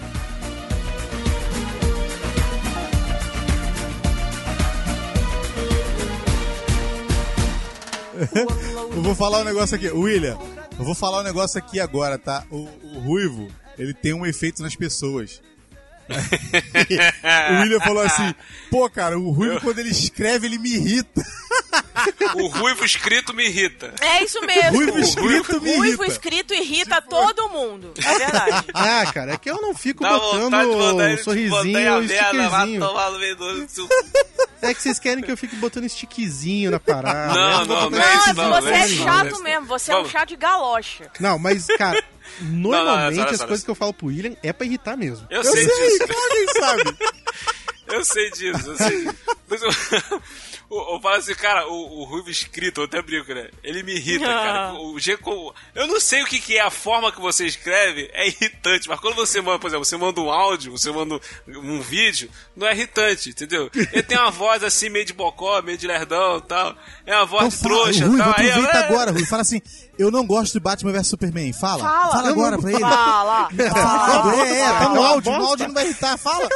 Eu 8.96 9.02
vou 9.02 9.16
falar 9.16 9.42
um 9.42 9.44
negócio 9.44 9.76
aqui. 9.76 9.90
William, 9.90 10.38
eu 10.78 10.86
vou 10.86 10.96
falar 10.96 11.22
um 11.22 11.24
negócio 11.24 11.58
aqui 11.58 11.80
agora, 11.80 12.18
tá? 12.18 12.46
O, 12.50 12.68
o 12.84 13.00
Ruivo, 13.00 13.48
ele 13.78 13.94
tem 13.94 14.14
um 14.14 14.26
efeito 14.26 14.62
nas 14.62 14.76
pessoas. 14.76 15.42
o 17.52 17.62
William 17.62 17.80
falou 17.80 18.04
assim: 18.04 18.34
pô, 18.70 18.90
cara, 18.90 19.18
o 19.18 19.32
Ruivo, 19.32 19.60
quando 19.62 19.80
ele 19.80 19.90
escreve, 19.90 20.48
ele 20.48 20.58
me 20.58 20.74
irrita. 20.74 21.24
O 22.36 22.48
ruivo 22.48 22.84
escrito 22.84 23.32
me 23.34 23.46
irrita. 23.48 23.94
É 24.02 24.24
isso 24.24 24.42
mesmo. 24.42 24.72
Ruivo 24.72 24.98
escrito 25.00 25.62
me 25.62 25.76
Ruivo 25.76 26.04
irrita. 26.04 26.06
escrito 26.08 26.54
irrita 26.54 27.00
todo 27.02 27.48
mundo. 27.50 27.94
É 28.04 28.18
verdade. 28.18 28.66
Ah, 28.74 29.06
cara, 29.14 29.34
é 29.34 29.38
que 29.38 29.50
eu 29.50 29.62
não 29.62 29.74
fico 29.76 30.04
Dá 30.04 30.18
vontade 30.18 30.34
de 30.34 30.44
mandar 30.44 30.66
botando 30.66 31.10
botar 31.12 31.24
sorrisinho 31.24 31.56
ou 31.56 31.64
merda, 31.64 32.50
vai 32.50 32.78
tomar 32.78 33.12
no 33.12 33.20
meio 33.20 33.36
do... 33.36 33.68
do- 33.68 33.90
É 34.64 34.74
que 34.74 34.82
vocês 34.82 35.00
querem 35.00 35.24
que 35.24 35.32
eu 35.32 35.38
fique 35.38 35.56
botando 35.58 35.88
stickzinho 35.90 36.72
na 36.72 36.80
parada. 36.80 37.34
Não, 37.34 37.66
não, 37.66 37.90
não 37.90 38.00
é 38.02 38.16
isso, 38.16 38.34
Não, 38.34 38.50
não, 38.50 38.62
você 38.62 38.70
não 38.70 38.76
é 38.76 38.80
é 38.80 38.88
não, 38.88 38.88
chato 38.88 39.08
não 39.08 39.26
é 39.26 39.28
isso. 39.30 39.44
mesmo. 39.44 39.66
Você 39.68 39.92
é 39.92 39.98
um 39.98 40.06
chá 40.10 40.26
de 40.26 40.36
galocha. 40.36 41.12
Não, 41.20 41.38
mas, 41.38 41.66
cara, 41.78 42.02
normalmente 42.42 43.34
as 43.34 43.42
coisas 43.44 43.64
que 43.64 43.70
eu 43.72 43.76
falo 43.76 43.94
pro 43.94 44.08
William 44.08 44.36
é 44.42 44.54
pra 44.54 44.66
irritar 44.66 44.96
mesmo. 44.98 45.28
Eu, 45.30 45.42
Eu 45.42 45.52
sei, 45.52 45.68
sei, 45.70 45.90
disso. 46.00 46.08
sabe. 46.60 46.84
Eu 47.94 48.04
sei 48.04 48.32
disso, 48.32 48.70
eu 48.70 48.78
sei 48.78 49.06
disso. 49.06 49.16
Mas 49.48 49.62
eu, 49.62 49.70
eu, 50.72 50.94
eu 50.94 51.00
falo 51.00 51.16
assim, 51.16 51.36
cara, 51.36 51.68
o, 51.68 52.00
o 52.00 52.04
Ruivo 52.06 52.30
escrito, 52.30 52.82
eu 52.82 52.86
até 52.86 53.02
brinco, 53.02 53.32
né? 53.34 53.50
Ele 53.64 53.84
me 53.84 53.94
irrita, 53.94 54.26
cara. 54.26 54.74
O 54.74 55.00
jeito 55.00 55.22
como. 55.22 55.54
Eu 55.76 55.88
não 55.88 56.00
sei 56.00 56.24
o 56.24 56.26
que, 56.26 56.40
que 56.40 56.58
é 56.58 56.62
a 56.62 56.72
forma 56.72 57.12
que 57.12 57.22
você 57.22 57.46
escreve, 57.46 58.10
é 58.14 58.28
irritante. 58.28 58.90
Mas 58.90 59.00
quando 59.00 59.16
você 59.16 59.42
manda, 59.42 59.60
por 59.60 59.68
exemplo, 59.68 59.86
você 59.86 59.96
manda 59.96 60.20
um 60.20 60.32
áudio, 60.32 60.72
você 60.72 60.92
manda 60.92 61.16
um, 61.48 61.76
um 61.76 61.82
vídeo, 61.82 62.30
não 62.56 62.68
é 62.68 62.74
irritante, 62.74 63.30
entendeu? 63.30 63.70
Ele 63.76 64.04
tem 64.04 64.18
uma 64.18 64.32
voz 64.32 64.64
assim, 64.64 64.90
meio 64.90 65.06
de 65.06 65.14
bocó, 65.14 65.62
meio 65.62 65.78
de 65.78 65.86
lerdão 65.86 66.38
e 66.38 66.42
tal. 66.42 66.76
É 67.06 67.16
uma 67.16 67.26
voz 67.26 67.46
Então 67.46 67.50
de 67.50 67.64
fala, 67.64 67.84
trouxa 67.84 68.06
Ruivo, 68.06 68.16
e 68.16 68.24
tal. 68.24 68.34
Aí, 68.38 68.50
aproveita 68.50 68.78
é, 68.78 68.84
agora, 68.84 69.12
Ruivo. 69.12 69.28
Fala 69.28 69.42
assim: 69.44 69.62
eu 69.98 70.12
não 70.12 70.26
gosto 70.26 70.54
de 70.54 70.60
Batman 70.60 70.92
vs 70.92 71.08
Superman. 71.08 71.54
Fala. 71.54 71.84
Fala. 71.84 72.30
agora 72.30 72.58
pra 72.58 72.72
ele. 72.72 72.80
Fala. 72.80 73.50
Fala, 73.72 74.48
é, 74.48 74.60
é, 74.60 74.68
tá 74.68 74.90
no 74.90 74.96
Fala, 74.96 75.08
áudio, 75.08 75.32
no 75.32 75.46
áudio 75.46 75.68
não 75.68 75.74
vai 75.74 75.86
irritar. 75.86 76.18
Fala. 76.18 76.50
Tá 76.50 76.56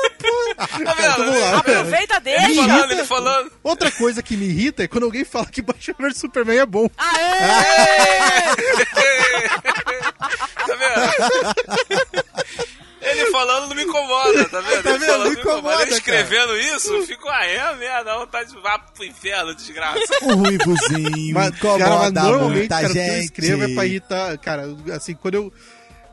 vendo? 0.94 1.40
lá. 1.40 1.58
Aproveita, 1.60 2.16
Ele 2.16 2.24
deixa. 2.24 2.56
falando, 2.68 2.92
ele 2.92 3.06
falando. 3.06 3.52
Outra 3.64 3.92
coisa 3.92 4.22
que 4.24 4.36
me 4.36 4.46
irrita 4.46 4.84
é 4.84 4.88
quando 4.88 5.04
alguém 5.06 5.24
fala 5.24 5.46
que 5.46 5.62
Batman 5.62 6.10
vs 6.10 6.18
Superman 6.18 6.58
é 6.60 6.66
bom. 6.66 6.90
tá 6.98 7.06
vendo? 10.68 12.78
Ele 13.22 13.32
falando 13.32 13.68
não 13.70 13.76
me 13.76 13.84
incomoda, 13.84 14.50
tá 14.50 14.60
vendo? 14.62 14.84
Tá 14.84 14.90
Ele 14.92 15.00
vendo? 15.00 15.10
falando 15.12 15.34
Não 15.34 15.42
incomoda, 15.42 15.82
Ele 15.84 15.92
escrevendo 15.94 16.58
isso, 16.58 16.94
eu 16.94 17.06
fico, 17.06 17.28
ah, 17.30 17.46
é 17.46 17.76
merda, 17.76 18.18
vontade 18.18 18.52
de 18.52 18.62
vá 18.62 18.78
pro 18.80 19.04
inferno, 19.06 19.54
desgraça. 19.56 19.98
O 20.24 20.36
Ruivozinho 20.36 21.34
Mas, 21.34 21.50
cara, 21.60 21.78
mas 21.78 21.78
incomoda 21.78 22.22
normalmente, 22.22 22.58
muita 22.60 22.76
cara, 22.76 22.88
o 22.88 22.92
que 22.94 22.98
eu 23.00 23.04
gente. 23.04 23.24
escrevo 23.26 23.64
é 23.64 23.74
pra 23.74 23.86
irritar. 23.86 24.38
Cara, 24.38 24.64
assim, 24.96 25.14
quando 25.16 25.36
eu. 25.36 25.54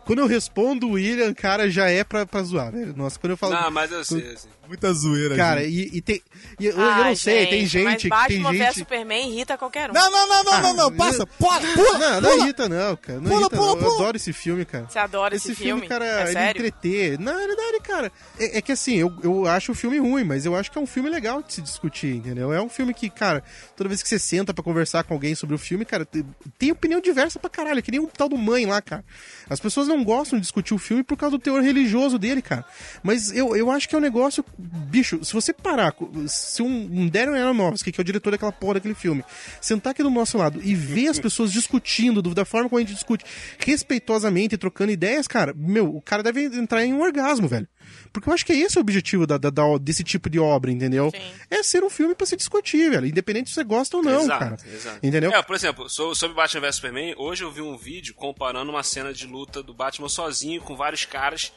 Quando 0.05 0.19
eu 0.19 0.27
respondo 0.27 0.87
o 0.89 0.93
William, 0.93 1.33
cara, 1.33 1.71
já 1.71 1.89
é 1.89 2.05
pra, 2.05 2.27
pra 2.27 2.43
zoar, 2.43 2.71
velho. 2.73 2.95
Nossa, 2.97 3.19
quando 3.19 3.31
eu 3.33 3.37
falo. 3.37 3.55
Não, 3.55 3.71
mas 3.71 3.91
eu 3.91 4.05
sei, 4.05 4.33
assim. 4.35 4.49
Muita 4.67 4.93
zoeira. 4.95 5.37
Cara, 5.37 5.63
gente. 5.63 5.91
e, 5.95 5.99
e 5.99 6.01
tem. 6.01 6.23
e 6.59 6.67
eu, 6.67 6.73
eu 6.73 6.81
Ai, 6.81 7.11
não 7.11 7.17
sei, 7.17 7.47
tem 7.47 7.61
Mas 7.63 7.71
gente 7.71 7.97
que 7.97 8.01
tem 8.03 8.09
Batman 8.11 8.51
vs 8.51 8.59
gente. 8.59 8.79
Superman 8.79 9.31
irrita 9.31 9.59
qualquer 9.59 9.91
um. 9.91 9.93
Não, 9.95 10.11
não, 10.11 10.27
não, 10.29 10.45
não, 10.45 10.63
não, 10.63 10.75
não. 10.75 10.87
Ah, 10.87 10.91
Passa. 10.93 11.27
Pula, 11.27 11.61
pula. 11.61 11.99
Não, 11.99 12.21
não 12.23 12.31
pula. 12.31 12.43
irrita, 12.43 12.69
não, 12.69 12.97
cara. 12.97 13.21
Não 13.21 13.31
Pula, 13.31 13.41
irrita, 13.43 13.57
pula, 13.57 13.67
não. 13.69 13.75
Eu 13.77 13.83
pula. 13.83 13.95
adoro 13.95 14.17
esse 14.17 14.33
filme, 14.33 14.65
cara. 14.65 14.87
Você 14.89 14.99
adora 14.99 15.37
esse, 15.37 15.53
Esse 15.53 15.63
filme, 15.63 15.87
cara, 15.87 16.07
é 16.07 16.23
ele 16.23 16.33
sério? 16.33 16.61
entreter. 16.61 17.19
Na 17.19 17.33
verdade, 17.35 17.81
cara, 17.83 18.13
é, 18.39 18.59
é 18.59 18.63
que 18.63 18.73
assim, 18.73 18.97
eu, 18.97 19.13
eu 19.23 19.47
acho 19.47 19.73
o 19.73 19.75
filme 19.75 19.99
ruim, 19.99 20.25
mas 20.25 20.47
eu 20.47 20.57
acho 20.57 20.73
que 20.73 20.79
é 20.79 20.81
um 20.81 20.87
filme 20.87 21.11
legal 21.11 21.43
de 21.43 21.53
se 21.53 21.61
discutir, 21.61 22.17
entendeu? 22.17 22.51
É 22.51 22.61
um 22.61 22.69
filme 22.71 22.95
que, 22.95 23.11
cara, 23.11 23.43
toda 23.77 23.89
vez 23.89 24.03
que 24.03 24.09
você 24.09 24.19
senta 24.19 24.55
pra 24.55 24.65
conversar 24.65 25.05
com 25.05 25.13
alguém 25.13 25.35
sobre 25.35 25.55
o 25.55 25.59
filme, 25.59 25.85
cara, 25.85 26.07
tem, 26.07 26.25
tem 26.59 26.73
opinião 26.73 27.01
diversa 27.03 27.39
pra 27.39 27.51
caralho, 27.51 27.81
é 27.81 27.83
que 27.83 27.91
nem 27.91 28.01
o 28.01 28.07
tal 28.07 28.31
do 28.31 28.39
mãe 28.39 28.65
lá, 28.65 28.81
cara. 28.81 29.05
As 29.49 29.61
pessoas 29.61 29.87
não 29.89 29.94
gostam 30.03 30.39
de 30.39 30.43
discutir 30.43 30.75
o 30.75 30.79
filme 30.79 31.03
por 31.05 31.17
causa 31.17 31.37
do 31.37 31.41
teor 31.43 31.63
religioso 31.63 32.19
dele, 32.19 32.41
cara. 32.43 32.65
Mas 33.03 33.31
eu, 33.31 33.55
eu 33.55 33.71
acho 33.71 33.89
que 33.89 33.95
é 33.95 33.99
um 33.99 34.01
negócio. 34.01 34.45
Bicho, 34.59 35.23
se 35.25 35.33
você 35.33 35.53
parar, 35.53 35.95
se 36.27 36.63
um, 36.63 36.67
um 36.91 37.09
Darren 37.09 37.39
Aronofsky, 37.41 37.93
que 37.93 38.01
é 38.01 38.03
o 38.03 38.05
diretor 38.05 38.31
daquela 38.31 38.51
porra 38.53 38.75
daquele 38.75 38.95
filme, 38.95 39.23
sentar 39.61 39.91
aqui 39.93 40.03
do 40.03 40.11
nosso 40.11 40.39
lado 40.39 40.61
e 40.65 40.75
ver 40.75 41.09
as 41.09 41.19
pessoas 41.19 41.53
discutindo 41.53 42.21
do- 42.23 42.35
da 42.35 42.45
forma 42.45 42.69
como 42.69 42.79
a 42.79 42.81
gente 42.83 42.95
discute, 42.95 43.25
respeitosamente, 43.59 44.57
trocando 44.57 44.93
ideias, 44.93 45.29
cara, 45.29 45.53
meu, 45.57 45.95
o 45.95 46.01
cara 46.01 46.23
deve 46.23 46.45
entrar 46.45 46.85
em 46.85 46.93
um 46.95 47.03
orgasmo, 47.03 47.47
velho. 47.47 47.69
Porque 48.13 48.29
eu 48.29 48.33
acho 48.35 48.45
que 48.47 48.53
é 48.53 48.57
esse 48.57 48.79
o 48.79 48.81
objetivo 48.81 49.27
da, 49.27 49.37
da- 49.39 49.51
da- 49.51 49.79
desse 49.79 50.05
tipo 50.05 50.31
de 50.31 50.39
obra, 50.39 50.71
entendeu? 50.71 51.11
Sim. 51.11 51.23
É 51.51 51.63
ser 51.63 51.83
um 51.85 51.91
filme 51.91 52.15
pra 52.15 52.27
se 52.27 52.37
discutir, 52.37 52.91
velho. 52.91 53.07
Independente 53.07 53.49
se 53.51 53.55
você 53.57 53.65
gosta 53.65 53.97
ou 53.97 54.03
não, 54.03 54.23
exato, 54.23 54.39
cara. 54.39 54.57
exato. 54.67 54.99
Entendeu? 55.03 55.33
É, 55.33 55.43
por 55.43 55.57
exemplo, 55.57 55.89
so- 55.89 56.15
sobre 56.15 56.37
Batman 56.37 56.61
vs 56.63 56.77
Superman, 56.77 57.15
hoje 57.19 57.43
eu 57.45 57.51
vi 57.51 57.61
um 57.63 57.77
vídeo 57.77 58.15
comparando 58.15 58.71
uma 58.71 58.83
cena 58.83 59.13
de 59.13 59.27
luta 59.27 59.63
do 59.63 59.75
Batman 59.75 60.09
sozinho 60.09 60.61
com 60.63 60.77
vários 60.77 61.05
caras 61.05 61.53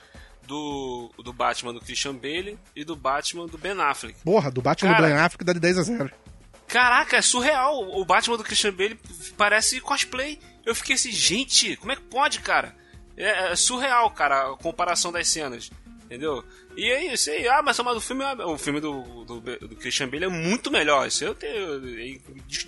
do, 0.47 1.11
do 1.23 1.33
Batman 1.33 1.73
do 1.73 1.81
Christian 1.81 2.15
Bale 2.15 2.57
e 2.75 2.83
do 2.83 2.95
Batman 2.95 3.45
do 3.47 3.57
Ben 3.57 3.79
Affleck. 3.79 4.15
Porra, 4.23 4.49
do 4.49 4.61
Batman 4.61 4.91
Cara. 4.91 5.03
do 5.03 5.07
Ben 5.09 5.17
Affleck 5.17 5.43
dá 5.43 5.53
de 5.53 5.59
10 5.59 5.77
a 5.77 5.83
0. 5.83 6.11
Caraca, 6.67 7.17
é 7.17 7.21
surreal. 7.21 7.79
O 7.99 8.03
Batman 8.05 8.37
do 8.37 8.43
Christian 8.43 8.73
Bale 8.73 8.99
parece 9.37 9.79
cosplay. 9.79 10.39
Eu 10.65 10.75
fiquei 10.75 10.95
assim, 10.95 11.11
gente, 11.11 11.75
como 11.77 11.91
é 11.91 11.95
que 11.95 12.01
pode, 12.03 12.39
cara? 12.39 12.75
É, 13.15 13.51
é 13.51 13.55
surreal, 13.55 14.11
cara, 14.11 14.51
a 14.51 14.57
comparação 14.57 15.11
das 15.11 15.27
cenas. 15.29 15.69
Entendeu? 16.07 16.41
E 16.75 16.89
é 16.89 17.13
isso 17.13 17.29
aí. 17.29 17.45
Ah, 17.49 17.61
mas 17.61 17.77
mas 17.79 17.97
o 17.97 18.01
filme, 18.01 18.23
é- 18.23 18.45
o 18.45 18.57
filme 18.57 18.79
do, 18.79 19.25
do, 19.25 19.39
do 19.41 19.75
Christian 19.75 20.07
Bale 20.07 20.23
é 20.25 20.29
muito 20.29 20.71
melhor. 20.71 21.05
Isso 21.05 21.23
eu 21.25 21.35
tenho, 21.35 21.85
é 21.99 22.17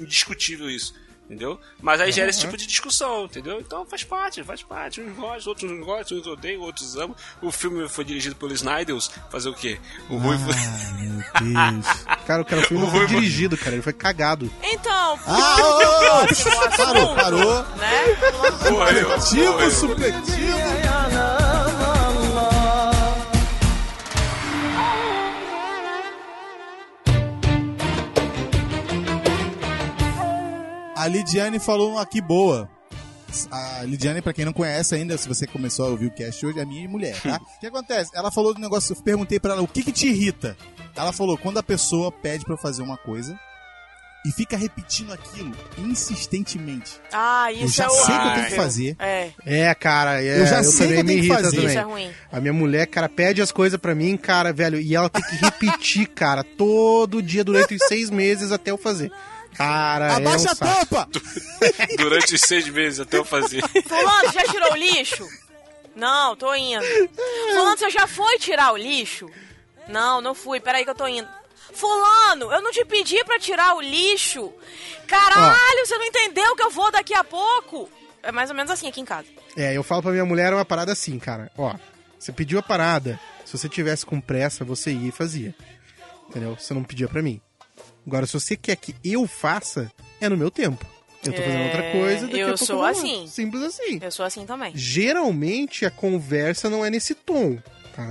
indiscutível 0.02 0.70
isso. 0.70 0.94
Entendeu? 1.26 1.60
Mas 1.80 2.02
aí 2.02 2.12
gera 2.12 2.32
esse 2.32 2.40
tipo 2.40 2.58
de 2.58 2.66
discussão, 2.66 3.26
entendeu? 3.26 3.60
Então 3.62 3.86
faz 3.86 4.04
parte, 4.04 4.44
faz 4.44 4.64
parte. 4.64 5.00
Uns 5.00 5.16
gostam, 5.16 5.52
outros 5.52 5.72
não 5.72 5.80
gostam, 5.82 6.18
uns 6.18 6.26
odeiam, 6.26 6.62
outros 6.64 6.96
amam. 6.98 7.16
O 7.40 7.52
filme 7.52 7.88
foi 7.88 8.04
dirigido 8.04 8.36
pelo 8.36 8.52
Snyders. 8.52 9.12
Fazer 9.30 9.48
o 9.50 9.54
quê? 9.54 9.80
O 10.10 10.18
Rui 10.18 10.36
foi... 10.40 10.54
Ah, 10.56 10.92
meu 10.94 11.76
Deus. 11.78 12.04
Cara, 12.26 12.42
o 12.42 12.46
cara 12.46 12.62
o 12.62 12.66
filme 12.66 12.84
não 12.84 12.92
foi 12.92 13.06
dirigido, 13.06 13.56
cara. 13.56 13.74
Ele 13.74 13.84
foi 13.84 13.94
cagado. 13.94 14.52
Então, 14.64 15.20
Ah, 15.28 15.56
ô. 15.62 16.26
próximo 16.26 16.52
Parou, 16.76 17.16
parou. 17.16 17.64
Né? 17.76 18.72
Morreu, 18.72 19.22
Supletivo, 19.22 19.52
morreu. 19.54 19.72
supletivo. 19.72 20.89
Lidiane 31.10 31.60
falou 31.60 31.92
uma 31.92 32.02
aqui 32.02 32.22
boa. 32.22 32.70
A 33.52 33.84
Lidiane, 33.84 34.22
pra 34.24 34.34
quem 34.34 34.44
não 34.44 34.52
conhece 34.54 34.96
ainda, 34.96 35.16
se 35.18 35.28
você 35.28 35.46
começou 35.46 35.86
a 35.86 35.90
ouvir 35.90 36.08
o 36.08 36.12
cast 36.12 36.44
hoje, 36.46 36.60
é 36.60 36.66
minha 36.66 36.88
mulher, 36.90 37.16
tá? 37.22 37.40
O 37.58 37.60
que 37.60 37.68
acontece? 37.68 38.10
Ela 38.16 38.32
falou 38.32 38.54
do 38.56 38.60
negócio, 38.60 38.96
eu 38.96 39.02
perguntei 39.04 39.40
pra 39.40 39.54
ela 39.54 39.62
o 39.62 39.68
que 39.68 39.84
que 39.84 39.92
te 39.92 40.08
irrita. 40.08 40.58
Ela 40.96 41.14
falou, 41.14 41.38
quando 41.38 41.60
a 41.60 41.64
pessoa 41.64 42.12
pede 42.12 42.44
pra 42.44 42.56
eu 42.56 42.58
fazer 42.58 42.82
uma 42.82 42.98
coisa 42.98 43.40
e 44.26 44.32
fica 44.32 44.58
repetindo 44.58 45.14
aquilo 45.14 45.54
insistentemente. 45.78 47.00
Ah, 47.14 47.52
Eu 47.54 47.66
isso 47.68 47.76
já 47.78 47.86
é 47.86 47.90
sei 47.90 48.16
o 48.16 48.22
que 48.22 48.28
eu 48.28 48.34
tenho 48.34 48.46
que 48.48 48.56
fazer. 48.56 48.96
É, 49.00 49.30
É, 49.46 49.76
cara, 49.76 50.22
é, 50.24 50.42
Eu 50.42 50.46
já 50.48 50.64
sei 50.64 50.88
também 50.88 50.94
que 50.96 51.00
eu 51.00 51.04
me 51.04 51.08
tenho 51.10 51.22
que 51.22 51.28
irrita 51.28 51.44
fazer. 51.44 51.56
também. 51.56 51.70
isso 51.70 51.80
é 51.80 51.84
ruim. 51.84 52.12
A 52.32 52.40
minha 52.42 52.54
mulher, 52.54 52.88
cara, 52.88 53.08
pede 53.08 53.42
as 53.42 53.52
coisas 53.52 53.80
pra 53.80 53.94
mim, 53.96 54.18
cara, 54.18 54.52
velho, 54.52 54.80
e 54.82 54.96
ela 54.96 55.10
tem 55.10 55.22
que 55.22 55.36
repetir, 55.36 56.08
cara, 56.14 56.44
todo 56.44 57.22
dia 57.22 57.44
durante 57.44 57.76
os 57.76 57.84
seis 57.88 58.10
meses 58.10 58.52
até 58.52 58.72
eu 58.72 58.78
fazer. 58.78 59.12
Cara, 59.56 60.16
Abaixa 60.16 60.48
é 60.48 60.50
um 60.50 60.52
a 60.52 60.56
saco. 60.56 60.86
tampa! 60.86 61.10
Durante 61.98 62.36
os 62.36 62.42
seis 62.42 62.68
meses 62.70 63.00
até 63.00 63.18
eu 63.18 63.26
fazer. 63.26 63.62
Fulano, 63.88 64.32
já 64.32 64.44
tirou 64.44 64.72
o 64.72 64.76
lixo? 64.76 65.28
Não, 65.96 66.36
tô 66.36 66.54
indo. 66.56 66.84
Fulano, 67.54 67.78
você 67.78 67.90
já 67.90 68.08
foi 68.08 68.38
tirar 68.38 68.72
o 68.74 68.78
lixo? 68.78 69.30
Não, 69.88 70.22
não 70.22 70.34
fui. 70.34 70.60
Peraí 70.60 70.84
que 70.84 70.90
eu 70.90 70.96
tô 70.96 71.08
indo. 71.08 71.28
Fulano, 71.74 72.52
eu 72.52 72.62
não 72.62 72.72
te 72.72 72.84
pedi 72.86 73.24
pra 73.26 73.38
tirar 73.40 73.76
o 73.76 73.82
lixo. 73.82 74.52
Caralho, 75.08 75.86
você 75.86 75.98
não 75.98 76.06
entendeu 76.06 76.56
que 76.56 76.64
eu 76.64 76.72
vou 76.72 76.92
daqui 76.92 77.14
a 77.14 77.24
pouco? 77.24 77.90
É 78.24 78.32
mais 78.32 78.50
ou 78.50 78.56
menos 78.56 78.72
assim 78.72 78.88
aqui 78.88 79.02
em 79.02 79.06
casa. 79.06 79.28
É, 79.58 79.76
eu 79.76 79.84
falo 79.84 80.02
pra 80.02 80.12
minha 80.12 80.26
mulher 80.26 80.54
uma 80.54 80.66
parada 80.66 80.92
assim, 80.94 81.18
cara. 81.20 81.52
Ó, 81.58 81.74
você 82.18 82.32
pediu 82.32 82.60
a 82.60 82.64
parada. 82.64 83.20
Se 83.46 83.58
você 83.58 83.68
tivesse 83.68 84.06
com 84.06 84.22
pressa, 84.22 84.64
você 84.64 84.92
ia 84.92 85.10
e 85.10 85.12
fazia. 85.12 85.56
Entendeu? 86.30 86.56
Você 86.60 86.74
não 86.74 86.84
pedia 86.84 87.08
pra 87.08 87.22
mim. 87.22 87.42
Agora, 88.10 88.26
se 88.26 88.34
você 88.34 88.58
quer 88.58 88.76
que 88.76 88.96
eu 89.04 89.28
faça, 89.28 89.92
é 90.20 90.28
no 90.28 90.36
meu 90.36 90.50
tempo. 90.50 90.84
Eu 91.24 91.32
tô 91.34 91.42
fazendo 91.44 91.62
É, 91.62 91.66
outra 91.66 91.92
coisa, 91.92 92.26
daqui 92.28 92.40
eu 92.40 92.58
sou 92.58 92.80
lá. 92.82 92.90
assim. 92.90 93.28
Simples 93.28 93.62
assim. 93.62 94.00
Eu 94.02 94.12
sou 94.12 94.26
assim 94.26 94.46
também. 94.46 94.72
Geralmente 94.76 95.86
a 95.86 95.92
conversa 95.92 96.70
não 96.70 96.84
é 96.84 96.90
nesse 96.90 97.14
tom, 97.14 97.58
tá? 97.94 98.04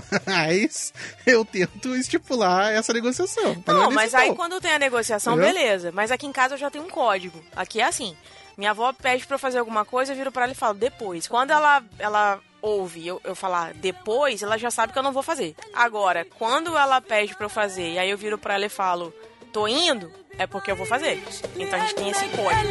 Mas 0.26 0.92
eu 1.26 1.44
tento 1.44 1.94
estipular 1.94 2.72
essa 2.72 2.92
negociação. 2.92 3.62
mas 3.66 3.76
Não, 3.76 3.90
é 3.90 3.94
mas 3.94 4.14
aí 4.14 4.34
quando 4.34 4.60
tem 4.60 4.72
a 4.72 4.78
negociação, 4.78 5.34
Entendeu? 5.34 5.52
beleza. 5.54 5.92
Mas 5.92 6.10
aqui 6.10 6.26
em 6.26 6.32
casa 6.32 6.54
eu 6.54 6.58
já 6.58 6.70
tenho 6.70 6.84
um 6.84 6.90
código. 6.90 7.38
Aqui 7.54 7.80
é 7.80 7.84
assim. 7.84 8.16
Minha 8.56 8.70
avó 8.70 8.92
pede 8.92 9.26
pra 9.26 9.34
eu 9.34 9.38
fazer 9.38 9.58
alguma 9.58 9.84
coisa, 9.84 10.12
eu 10.12 10.16
viro 10.16 10.32
pra 10.32 10.44
ela 10.44 10.52
e 10.52 10.56
falo 10.56 10.74
depois. 10.74 11.26
Quando 11.28 11.50
ela, 11.50 11.82
ela 11.98 12.40
ouve 12.62 13.06
eu, 13.06 13.20
eu 13.24 13.34
falar 13.34 13.74
depois, 13.74 14.42
ela 14.42 14.56
já 14.56 14.70
sabe 14.70 14.92
que 14.92 14.98
eu 14.98 15.02
não 15.02 15.12
vou 15.12 15.22
fazer. 15.22 15.54
Agora, 15.74 16.24
quando 16.38 16.76
ela 16.78 17.00
pede 17.00 17.34
pra 17.36 17.44
eu 17.46 17.50
fazer 17.50 17.90
e 17.92 17.98
aí 17.98 18.08
eu 18.08 18.16
viro 18.16 18.38
pra 18.38 18.54
ela 18.54 18.64
e 18.64 18.68
falo, 18.70 19.12
tô 19.54 19.68
indo, 19.68 20.10
é 20.36 20.48
porque 20.48 20.68
eu 20.68 20.74
vou 20.74 20.84
fazer. 20.84 21.22
Então 21.56 21.78
a 21.78 21.82
gente 21.82 21.94
tem 21.94 22.10
esse 22.10 22.28
código. 22.30 22.68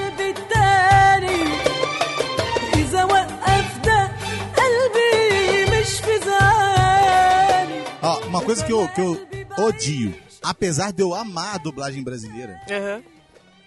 Ó, 8.02 8.20
uma 8.26 8.42
coisa 8.42 8.66
que 8.66 8.74
eu, 8.74 8.86
que 8.90 9.00
eu 9.00 9.66
odio, 9.66 10.14
apesar 10.44 10.92
de 10.92 11.02
eu 11.02 11.16
amar 11.16 11.56
a 11.56 11.58
dublagem 11.58 12.04
brasileira, 12.04 12.60
uhum. 12.70 13.04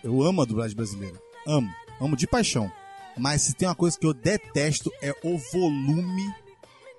eu 0.04 0.22
amo 0.22 0.42
a 0.42 0.44
dublagem 0.44 0.76
brasileira. 0.76 1.18
Amo, 1.46 1.72
amo 1.98 2.16
de 2.16 2.26
paixão. 2.26 2.70
Mas 3.16 3.40
se 3.40 3.54
tem 3.54 3.66
uma 3.66 3.74
coisa 3.74 3.98
que 3.98 4.06
eu 4.06 4.12
detesto 4.12 4.92
é 5.00 5.14
o 5.24 5.38
volume 5.54 6.34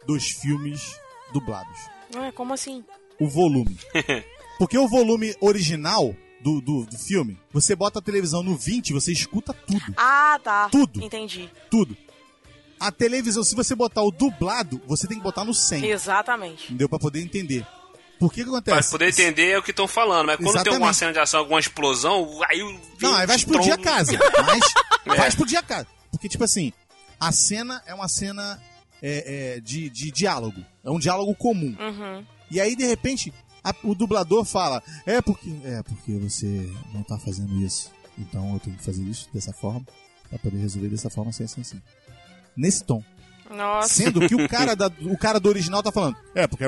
dos 0.07 0.31
filmes 0.31 0.99
dublados. 1.31 1.77
É, 2.15 2.31
como 2.31 2.55
assim? 2.55 2.83
O 3.19 3.27
volume. 3.27 3.77
Porque 4.57 4.77
o 4.77 4.87
volume 4.87 5.35
original 5.39 6.15
do, 6.41 6.61
do, 6.61 6.85
do 6.85 6.97
filme, 6.97 7.37
você 7.51 7.75
bota 7.75 7.99
a 7.99 8.01
televisão 8.01 8.43
no 8.43 8.55
20, 8.55 8.93
você 8.93 9.11
escuta 9.11 9.53
tudo. 9.53 9.93
Ah, 9.97 10.39
tá. 10.43 10.69
Tudo. 10.69 11.03
Entendi. 11.03 11.49
Tudo. 11.69 11.95
A 12.79 12.91
televisão, 12.91 13.43
se 13.43 13.55
você 13.55 13.73
botar 13.75 14.03
o 14.03 14.11
dublado, 14.11 14.81
você 14.85 15.07
tem 15.07 15.17
que 15.17 15.23
botar 15.23 15.43
no 15.43 15.53
100. 15.53 15.85
Exatamente. 15.85 16.65
Entendeu? 16.65 16.87
Pra 16.87 16.99
poder 16.99 17.21
entender. 17.21 17.65
Por 18.19 18.31
que 18.31 18.43
que 18.43 18.49
Pra 18.49 18.59
acontece? 18.59 18.91
poder 18.91 19.09
entender 19.09 19.51
é 19.51 19.57
o 19.59 19.63
que 19.63 19.71
estão 19.71 19.87
falando. 19.87 20.27
Mas 20.27 20.37
quando 20.37 20.45
tem 20.45 20.51
Exatamente. 20.53 20.75
alguma 20.75 20.93
cena 20.93 21.13
de 21.13 21.19
ação, 21.19 21.39
alguma 21.39 21.59
explosão, 21.59 22.39
aí 22.49 22.61
o. 22.63 22.79
Não, 23.01 23.15
aí 23.15 23.27
vai 23.27 23.35
explodir 23.35 23.73
a 23.73 23.77
casa. 23.77 24.17
Mas 24.45 24.73
vai 25.17 25.27
explodir 25.27 25.57
a 25.57 25.63
casa. 25.63 25.87
Porque, 26.11 26.27
tipo 26.27 26.43
assim, 26.43 26.73
a 27.19 27.31
cena 27.31 27.81
é 27.85 27.93
uma 27.93 28.07
cena 28.07 28.59
é, 29.01 29.55
é, 29.55 29.59
de, 29.59 29.89
de 29.89 30.11
diálogo. 30.11 30.63
É 30.83 30.89
um 30.89 30.99
diálogo 30.99 31.33
comum. 31.35 31.75
Uhum. 31.79 32.25
E 32.49 32.59
aí, 32.59 32.75
de 32.75 32.85
repente, 32.85 33.31
a- 33.63 33.73
o 33.83 33.93
dublador 33.95 34.43
fala: 34.45 34.81
É 35.05 35.21
porque. 35.21 35.49
É 35.63 35.81
porque 35.83 36.13
você 36.17 36.69
não 36.93 37.03
tá 37.03 37.17
fazendo 37.17 37.53
isso. 37.61 37.91
Então 38.17 38.53
eu 38.53 38.59
tenho 38.59 38.75
que 38.77 38.83
fazer 38.83 39.01
isso 39.03 39.29
dessa 39.33 39.53
forma. 39.53 39.81
Pra 40.29 40.39
poder 40.39 40.57
resolver 40.57 40.89
dessa 40.89 41.09
forma, 41.09 41.29
assim, 41.29 41.43
assim, 41.43 41.61
assim. 41.61 41.81
Nesse 42.55 42.83
tom. 42.83 43.03
Nossa. 43.49 43.87
Sendo 43.93 44.27
que 44.27 44.35
o 44.35 44.47
cara, 44.49 44.75
da, 44.75 44.91
o 45.01 45.17
cara 45.17 45.39
do 45.39 45.47
original 45.47 45.81
tá 45.81 45.91
falando. 45.91 46.17
É 46.35 46.45
porque. 46.47 46.63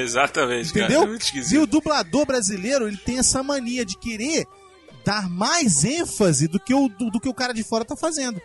Exatamente, 0.00 0.72
cara. 0.72 0.86
Entendeu? 0.86 1.14
É. 1.14 1.54
E 1.54 1.58
o 1.58 1.66
dublador 1.66 2.26
brasileiro, 2.26 2.88
ele 2.88 2.96
tem 2.96 3.18
essa 3.18 3.42
mania 3.42 3.84
de 3.84 3.96
querer 3.98 4.46
dar 5.04 5.28
mais 5.30 5.84
ênfase 5.84 6.48
do 6.48 6.58
que 6.58 6.74
o, 6.74 6.88
do, 6.88 7.10
do 7.10 7.20
que 7.20 7.28
o 7.28 7.34
cara 7.34 7.52
de 7.54 7.62
fora 7.62 7.84
tá 7.84 7.94
fazendo. 7.94 8.40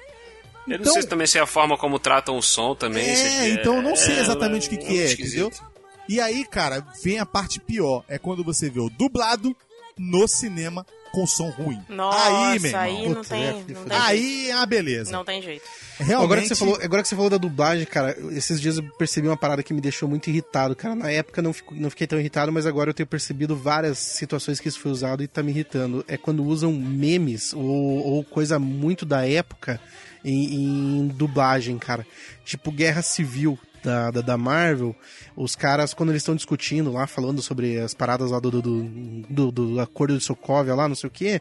Eu 0.70 0.76
Então- 0.76 0.86
não 0.86 0.93
sei 0.93 1.01
se 1.01 1.07
também 1.07 1.28
se 1.28 1.38
é 1.38 1.41
a 1.41 1.45
forma 1.45 1.78
como 1.78 1.97
tratam 1.99 2.38
o 2.38 2.41
som 2.41 2.76
também. 2.76 3.15
se 3.15 3.22
É, 3.28 3.49
então 3.49 3.76
eu 3.78 3.82
não 3.82 3.95
sei 3.95 4.20
exatamente 4.20 4.67
o 4.67 4.70
que, 4.70 4.78
que 4.78 4.99
é, 4.99 5.05
esquisito. 5.05 5.47
entendeu? 5.47 5.70
E 6.07 6.20
aí, 6.20 6.43
cara, 6.45 6.84
vem 7.03 7.20
a 7.20 7.26
parte 7.26 7.59
pior. 7.59 8.03
É 8.07 8.17
quando 8.17 8.43
você 8.43 8.70
vê 8.70 8.80
o 8.80 8.89
dublado 8.89 9.55
no 9.97 10.28
cinema 10.28 10.86
com 11.11 11.26
som 11.28 11.49
ruim. 11.49 11.80
Nossa, 11.89 12.28
aí, 12.51 12.59
meu 12.59 12.70
irmão. 12.70 12.82
aí 12.82 13.09
não 13.09 13.24
tem, 13.24 13.43
é, 13.43 13.51
não 13.51 13.63
tem 13.63 13.76
jeito. 13.76 13.88
Aí 13.91 14.49
é 14.49 14.55
uma 14.55 14.65
beleza. 14.65 15.11
Não 15.11 15.26
tem 15.26 15.41
jeito. 15.41 15.63
Realmente. 15.99 16.24
Agora 16.24 16.41
que, 16.41 16.47
você 16.47 16.55
falou, 16.55 16.80
agora 16.82 17.01
que 17.01 17.07
você 17.09 17.15
falou 17.15 17.30
da 17.30 17.38
dublagem, 17.38 17.86
cara, 17.86 18.15
esses 18.32 18.61
dias 18.61 18.78
eu 18.78 18.84
percebi 18.97 19.28
uma 19.28 19.36
parada 19.38 19.61
que 19.61 19.74
me 19.74 19.82
deixou 19.82 20.07
muito 20.07 20.30
irritado, 20.30 20.76
cara. 20.76 20.95
Na 20.95 21.11
época 21.11 21.39
eu 21.39 21.43
não, 21.43 21.51
fico- 21.53 21.76
não 21.76 21.89
fiquei 21.89 22.07
tão 22.07 22.20
irritado, 22.20 22.51
mas 22.51 22.65
agora 22.65 22.89
eu 22.91 22.93
tenho 22.93 23.07
percebido 23.07 23.55
várias 23.55 23.97
situações 23.97 24.59
que 24.59 24.67
isso 24.70 24.80
foi 24.80 24.91
usado 24.91 25.22
e 25.22 25.28
tá 25.28 25.43
me 25.43 25.51
irritando. 25.51 26.05
É 26.07 26.15
quando 26.15 26.43
usam 26.43 26.72
memes 26.74 27.53
ou, 27.53 27.63
ou 27.63 28.24
coisa 28.24 28.57
muito 28.57 29.05
da 29.05 29.28
época 29.28 29.80
em, 30.24 30.55
em 31.01 31.07
dublagem, 31.07 31.78
cara. 31.78 32.05
Tipo 32.45 32.72
Guerra 32.72 33.01
Civil. 33.01 33.57
Da, 33.82 34.11
da, 34.11 34.20
da 34.20 34.38
Marvel, 34.38 34.93
os 35.38 35.55
caras, 35.55 35.93
quando 35.93 36.09
eles 36.09 36.22
estão 36.22 36.36
discutindo 36.36 36.91
lá, 36.91 37.07
falando 37.07 37.41
sobre 37.41 37.80
as 37.80 37.93
paradas 37.93 38.30
lá 38.30 38.38
do, 38.38 38.51
do, 38.51 38.61
do, 38.61 38.82
do- 39.30 39.51
do 39.51 39.80
acordo 39.80 40.17
de 40.17 40.22
Sokovia 40.26 40.76
lá, 40.76 40.86
não 40.89 40.95
sei 40.95 41.07
o 41.07 41.11
que, 41.11 41.39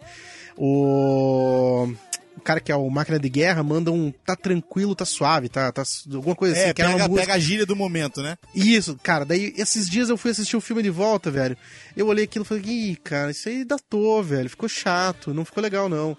o 0.57 1.93
o 2.37 2.41
cara 2.41 2.61
que 2.61 2.71
é 2.71 2.77
o 2.77 2.89
máquina 2.89 3.19
de 3.19 3.29
guerra 3.29 3.65
manda 3.65 3.91
um 3.91 4.13
tá 4.25 4.37
tranquilo, 4.37 4.95
tá 4.95 5.05
suave, 5.05 5.49
tá, 5.49 5.73
tá 5.73 5.83
alguma 6.15 6.37
coisa 6.37 6.55
assim, 6.55 6.69
É, 6.69 6.73
que 6.73 6.81
era 6.81 6.91
uma 6.93 6.97
pega, 6.99 7.09
música. 7.09 7.27
pega 7.27 7.35
a 7.37 7.41
gíria 7.41 7.67
do 7.67 7.75
momento, 7.75 8.23
né? 8.23 8.39
Isso, 8.55 8.97
cara, 9.03 9.25
daí 9.25 9.53
esses 9.57 9.91
dias 9.91 10.09
eu 10.09 10.17
fui 10.17 10.31
assistir 10.31 10.57
o 10.57 10.61
filme 10.61 10.81
de 10.81 10.91
volta, 10.91 11.33
velho. 11.33 11.57
Eu 11.97 12.07
olhei 12.07 12.23
aquilo 12.25 12.45
e 12.45 12.49
falei, 12.49 12.63
ih, 12.65 12.97
cara, 13.03 13.33
isso 13.33 13.49
aí 13.49 13.65
datou, 13.65 14.23
velho, 14.23 14.49
ficou 14.49 14.69
chato, 14.69 15.35
não 15.35 15.45
ficou 15.45 15.61
legal 15.61 15.89
não. 15.89 16.17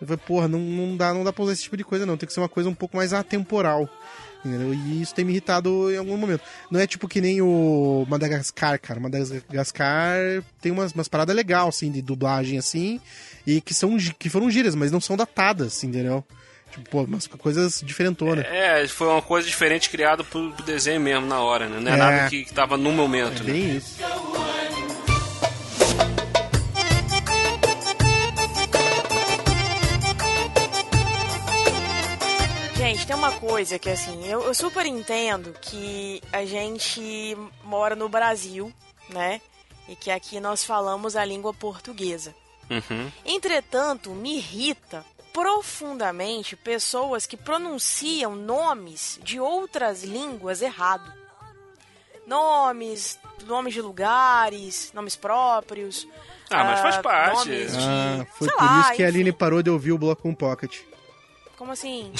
Eu 0.00 0.06
falei, 0.06 0.22
porra, 0.26 0.48
não, 0.48 0.60
não 0.60 0.96
dá, 0.96 1.12
não 1.12 1.24
dá 1.24 1.32
pra 1.32 1.42
usar 1.44 1.52
esse 1.52 1.62
tipo 1.64 1.76
de 1.76 1.84
coisa 1.84 2.06
não, 2.06 2.16
tem 2.16 2.26
que 2.26 2.32
ser 2.32 2.40
uma 2.40 2.48
coisa 2.48 2.68
um 2.68 2.74
pouco 2.74 2.96
mais 2.96 3.12
atemporal. 3.12 3.88
Entendeu? 4.44 4.72
E 4.72 5.02
isso 5.02 5.12
tem 5.12 5.24
me 5.24 5.32
irritado 5.32 5.92
em 5.92 5.96
algum 5.96 6.16
momento. 6.16 6.42
Não 6.70 6.78
é 6.78 6.86
tipo 6.86 7.08
que 7.08 7.20
nem 7.20 7.42
o 7.42 8.06
Madagascar, 8.08 8.78
cara. 8.80 9.00
Madagascar 9.00 10.16
tem 10.60 10.70
umas, 10.70 10.92
umas 10.92 11.08
paradas 11.08 11.34
legais, 11.34 11.66
assim, 11.68 11.90
de 11.90 12.00
dublagem, 12.00 12.56
assim, 12.58 13.00
e 13.46 13.60
que, 13.60 13.74
são, 13.74 13.96
que 14.18 14.28
foram 14.30 14.48
gírias, 14.50 14.74
mas 14.76 14.92
não 14.92 15.00
são 15.00 15.16
datadas, 15.16 15.82
entendeu? 15.82 16.24
Tipo, 16.70 16.88
pô, 16.90 17.02
umas 17.02 17.26
coisas 17.26 17.82
diferentonas. 17.84 18.44
É, 18.46 18.86
foi 18.86 19.08
uma 19.08 19.22
coisa 19.22 19.48
diferente 19.48 19.88
criada 19.90 20.22
pro, 20.22 20.52
pro 20.52 20.64
desenho 20.64 21.00
mesmo 21.00 21.26
na 21.26 21.40
hora, 21.40 21.66
né? 21.68 21.80
Não 21.80 21.90
é, 21.90 21.94
É. 21.94 21.96
nada 21.96 22.28
que, 22.30 22.44
que 22.44 22.52
tava 22.52 22.76
no 22.76 22.92
momento, 22.92 23.42
É 23.42 23.44
né? 23.46 23.52
bem 23.52 23.76
isso. 23.78 23.96
Uma 33.28 33.40
coisa 33.40 33.78
que 33.78 33.90
assim, 33.90 34.26
eu, 34.26 34.42
eu 34.42 34.54
super 34.54 34.86
entendo 34.86 35.54
que 35.60 36.22
a 36.32 36.46
gente 36.46 37.36
mora 37.62 37.94
no 37.94 38.08
Brasil, 38.08 38.72
né? 39.10 39.40
E 39.86 39.94
que 39.94 40.10
aqui 40.10 40.40
nós 40.40 40.64
falamos 40.64 41.14
a 41.14 41.24
língua 41.24 41.52
portuguesa. 41.52 42.34
Uhum. 42.70 43.10
Entretanto, 43.24 44.10
me 44.10 44.36
irrita 44.36 45.04
profundamente 45.32 46.56
pessoas 46.56 47.26
que 47.26 47.36
pronunciam 47.36 48.34
nomes 48.34 49.20
de 49.22 49.38
outras 49.38 50.02
línguas 50.02 50.62
errado. 50.62 51.12
Nomes, 52.26 53.18
nomes 53.46 53.74
de 53.74 53.82
lugares, 53.82 54.90
nomes 54.94 55.16
próprios. 55.16 56.06
Ah, 56.50 56.64
mas 56.64 56.80
faz 56.80 56.96
ah, 56.96 57.02
parte. 57.02 57.48
Nomes 57.48 57.76
de, 57.76 57.84
Ah, 57.84 58.26
foi 58.32 58.48
sei 58.48 58.56
por 58.56 58.64
lá, 58.64 58.80
isso 58.80 58.92
que 58.94 59.02
a 59.02 59.08
enfim. 59.08 59.16
Aline 59.18 59.32
parou 59.32 59.62
de 59.62 59.70
ouvir 59.70 59.92
o 59.92 59.98
Bloco 59.98 60.28
1 60.28 60.34
Pocket. 60.34 60.80
Como 61.58 61.72
assim? 61.72 62.12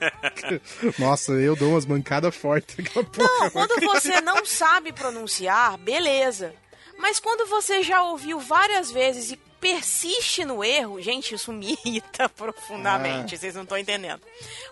Nossa, 1.00 1.32
eu 1.32 1.56
dou 1.56 1.70
umas 1.70 1.86
mancadas 1.86 2.36
fortes 2.36 2.76
daqui 2.76 2.98
a 2.98 3.02
pouco. 3.02 3.22
Não, 3.22 3.50
quando 3.50 3.80
você 3.80 4.20
não 4.20 4.44
sabe 4.44 4.92
pronunciar, 4.92 5.78
beleza. 5.78 6.54
Mas 6.98 7.18
quando 7.18 7.48
você 7.48 7.82
já 7.82 8.02
ouviu 8.02 8.38
várias 8.38 8.90
vezes 8.90 9.30
e 9.32 9.36
persiste 9.58 10.44
no 10.44 10.62
erro, 10.62 11.00
gente, 11.00 11.34
isso 11.34 11.50
me 11.50 11.72
irrita 11.86 12.28
profundamente, 12.28 13.38
vocês 13.38 13.54
não 13.54 13.62
estão 13.62 13.78
entendendo. 13.78 14.20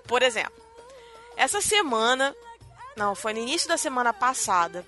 Por 0.07 0.23
exemplo, 0.23 0.63
essa 1.35 1.63
semana, 1.63 2.37
não, 2.95 3.15
foi 3.15 3.33
no 3.33 3.41
início 3.41 3.69
da 3.69 3.79
semana 3.79 4.13
passada, 4.13 4.87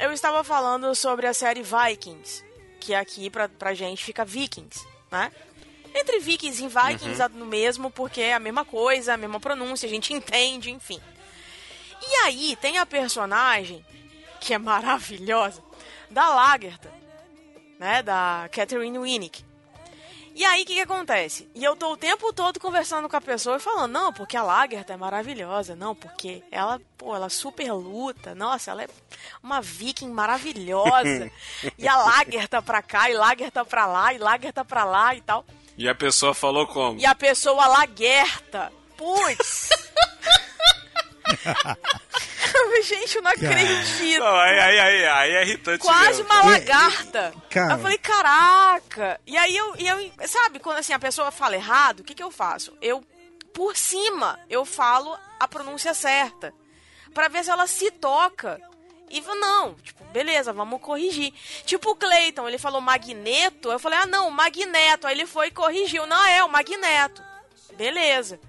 eu 0.00 0.12
estava 0.12 0.42
falando 0.42 0.92
sobre 0.96 1.28
a 1.28 1.32
série 1.32 1.62
Vikings, 1.62 2.44
que 2.80 2.96
aqui 2.96 3.30
pra, 3.30 3.48
pra 3.48 3.74
gente 3.74 4.04
fica 4.04 4.24
Vikings, 4.24 4.84
né? 5.08 5.30
Entre 5.94 6.18
Vikings 6.18 6.64
e 6.64 6.68
Vikings 6.68 7.22
é 7.22 7.28
no 7.28 7.46
mesmo, 7.46 7.90
porque 7.90 8.20
é 8.20 8.34
a 8.34 8.40
mesma 8.40 8.64
coisa, 8.64 9.14
a 9.14 9.16
mesma 9.16 9.38
pronúncia, 9.38 9.86
a 9.86 9.90
gente 9.90 10.12
entende, 10.12 10.70
enfim. 10.70 11.00
E 12.02 12.14
aí 12.24 12.56
tem 12.56 12.78
a 12.78 12.84
personagem, 12.84 13.84
que 14.40 14.52
é 14.52 14.58
maravilhosa, 14.58 15.62
da 16.10 16.28
Lagertha, 16.34 16.92
né? 17.78 18.02
Da 18.02 18.48
Catherine 18.52 18.98
Winnick. 18.98 19.44
E 20.36 20.44
aí, 20.44 20.64
o 20.64 20.66
que, 20.66 20.74
que 20.74 20.80
acontece? 20.80 21.48
E 21.54 21.62
eu 21.62 21.76
tô 21.76 21.92
o 21.92 21.96
tempo 21.96 22.32
todo 22.32 22.58
conversando 22.58 23.08
com 23.08 23.16
a 23.16 23.20
pessoa 23.20 23.56
e 23.56 23.60
falando, 23.60 23.92
não, 23.92 24.12
porque 24.12 24.36
a 24.36 24.42
Lagertha 24.42 24.92
é 24.92 24.96
maravilhosa, 24.96 25.76
não, 25.76 25.94
porque 25.94 26.42
ela, 26.50 26.80
pô, 26.98 27.14
ela 27.14 27.28
super 27.28 27.72
luta, 27.72 28.34
nossa, 28.34 28.72
ela 28.72 28.82
é 28.82 28.88
uma 29.40 29.60
viking 29.62 30.08
maravilhosa. 30.08 31.30
e 31.78 31.86
a 31.86 31.96
Lagertha 31.96 32.60
pra 32.60 32.82
cá, 32.82 33.08
e 33.08 33.14
Lagertha 33.14 33.64
pra 33.64 33.86
lá, 33.86 34.12
e 34.12 34.18
Lagertha 34.18 34.64
pra 34.64 34.84
lá 34.84 35.14
e 35.14 35.20
tal. 35.20 35.46
E 35.76 35.88
a 35.88 35.94
pessoa 35.94 36.34
falou 36.34 36.66
como? 36.66 36.98
E 37.00 37.06
a 37.06 37.14
pessoa 37.14 37.66
Lagertha, 37.66 38.72
putz... 38.96 39.68
Gente, 42.84 43.16
eu 43.16 43.22
não 43.22 43.30
acredito. 43.30 44.20
Não, 44.20 44.36
aí, 44.36 44.58
aí, 44.60 44.78
aí, 44.78 45.06
aí 45.06 45.30
é 45.32 45.42
irritante 45.42 45.78
Quase 45.78 46.22
mesmo. 46.22 46.24
uma 46.24 46.50
lagarta. 46.50 47.34
Cara. 47.48 47.74
Eu 47.74 47.78
falei, 47.78 47.98
caraca. 47.98 49.20
E 49.26 49.36
aí 49.36 49.56
eu, 49.56 49.74
e 49.78 49.86
eu, 49.86 50.12
sabe, 50.28 50.58
quando 50.58 50.78
assim 50.78 50.92
a 50.92 50.98
pessoa 50.98 51.30
fala 51.30 51.56
errado, 51.56 52.00
o 52.00 52.04
que, 52.04 52.14
que 52.14 52.22
eu 52.22 52.30
faço? 52.30 52.76
Eu, 52.82 53.02
por 53.52 53.76
cima, 53.76 54.38
eu 54.50 54.64
falo 54.64 55.16
a 55.40 55.48
pronúncia 55.48 55.94
certa. 55.94 56.52
Pra 57.14 57.28
ver 57.28 57.44
se 57.44 57.50
ela 57.50 57.66
se 57.66 57.90
toca. 57.90 58.60
E 59.14 59.22
fala, 59.22 59.38
não, 59.40 59.74
tipo, 59.74 60.02
beleza, 60.06 60.52
vamos 60.52 60.80
corrigir. 60.80 61.32
Tipo 61.64 61.92
o 61.92 61.96
Cleiton, 61.96 62.48
ele 62.48 62.58
falou 62.58 62.80
magneto. 62.80 63.70
Eu 63.70 63.78
falei, 63.78 63.98
ah, 64.00 64.06
não, 64.06 64.30
magneto. 64.30 65.06
Aí 65.06 65.14
ele 65.14 65.24
foi 65.26 65.46
e 65.48 65.50
corrigiu. 65.52 66.06
Não, 66.06 66.24
é 66.26 66.42
o 66.44 66.48
magneto. 66.50 67.22
Beleza. 67.76 68.40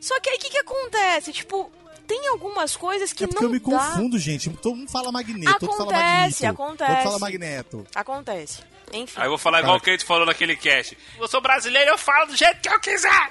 Só 0.00 0.18
que 0.20 0.30
aí 0.30 0.36
o 0.36 0.40
que, 0.40 0.48
que 0.50 0.58
acontece? 0.58 1.32
Tipo, 1.32 1.70
tem 2.06 2.26
algumas 2.28 2.74
coisas 2.74 3.12
que 3.12 3.24
É 3.24 3.26
porque 3.26 3.44
não 3.44 3.48
eu 3.50 3.52
me 3.52 3.58
dá. 3.58 3.64
confundo, 3.64 4.18
gente. 4.18 4.48
Todo 4.50 4.76
mundo 4.76 4.90
fala 4.90 5.12
magneto, 5.12 5.50
outro 5.50 5.72
fala 5.72 5.82
Acontece, 5.90 6.44
magneto. 6.44 6.62
acontece. 6.62 6.90
Outro 6.92 7.04
fala 7.04 7.18
magneto. 7.18 7.86
Acontece. 7.94 8.62
Enfim. 8.90 9.20
Aí 9.20 9.26
eu 9.26 9.30
vou 9.30 9.38
falar 9.38 9.60
igual 9.60 9.76
o 9.76 9.80
que 9.80 9.90
a 9.90 9.92
gente 9.92 10.06
falou 10.06 10.24
naquele 10.24 10.56
cast. 10.56 10.96
Eu 11.18 11.28
sou 11.28 11.42
brasileiro, 11.42 11.90
eu 11.90 11.98
falo 11.98 12.26
do 12.28 12.34
jeito 12.36 12.60
que 12.62 12.68
eu 12.70 12.80
quiser. 12.80 13.10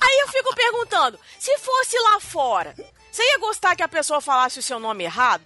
Aí 0.00 0.18
eu 0.22 0.28
fico 0.28 0.54
perguntando, 0.54 1.18
se 1.38 1.56
fosse 1.58 1.98
lá 1.98 2.18
fora, 2.20 2.74
você 3.12 3.22
ia 3.22 3.38
gostar 3.38 3.76
que 3.76 3.82
a 3.82 3.88
pessoa 3.88 4.20
falasse 4.20 4.58
o 4.58 4.62
seu 4.62 4.80
nome 4.80 5.04
errado? 5.04 5.42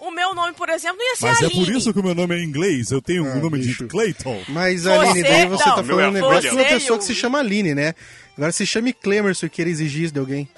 O 0.00 0.10
meu 0.10 0.34
nome, 0.34 0.52
por 0.54 0.68
exemplo, 0.68 0.98
não 0.98 1.04
ia 1.10 1.14
ser 1.16 1.26
Mas 1.26 1.40
é 1.42 1.44
Aline. 1.46 1.64
por 1.64 1.72
isso 1.76 1.92
que 1.92 2.00
o 2.00 2.02
meu 2.02 2.14
nome 2.14 2.34
é 2.34 2.38
em 2.40 2.44
inglês. 2.44 2.90
Eu 2.90 3.00
tenho 3.00 3.24
o 3.24 3.36
nome 3.40 3.60
bicho. 3.60 3.84
de 3.84 3.88
Clayton. 3.88 4.42
Mas, 4.48 4.82
Você- 4.82 4.90
Aline, 4.90 5.22
daí 5.22 5.46
você 5.46 5.64
não, 5.68 5.76
tá 5.76 5.84
falando 5.84 6.00
é 6.00 6.08
um 6.08 6.12
negócio 6.12 6.40
de 6.50 6.56
uma 6.56 6.64
pessoa 6.64 6.98
que 6.98 7.04
Você 7.04 7.12
se 7.12 7.12
e 7.12 7.20
chama 7.22 7.38
Aline, 7.38 7.72
né? 7.72 7.94
Agora 8.36 8.50
se 8.50 8.66
chame 8.66 8.92
Clemerson 8.92 9.48
que 9.48 9.62
ele 9.62 9.70
exigir 9.70 10.04
isso 10.04 10.12
de 10.14 10.18
alguém. 10.18 10.48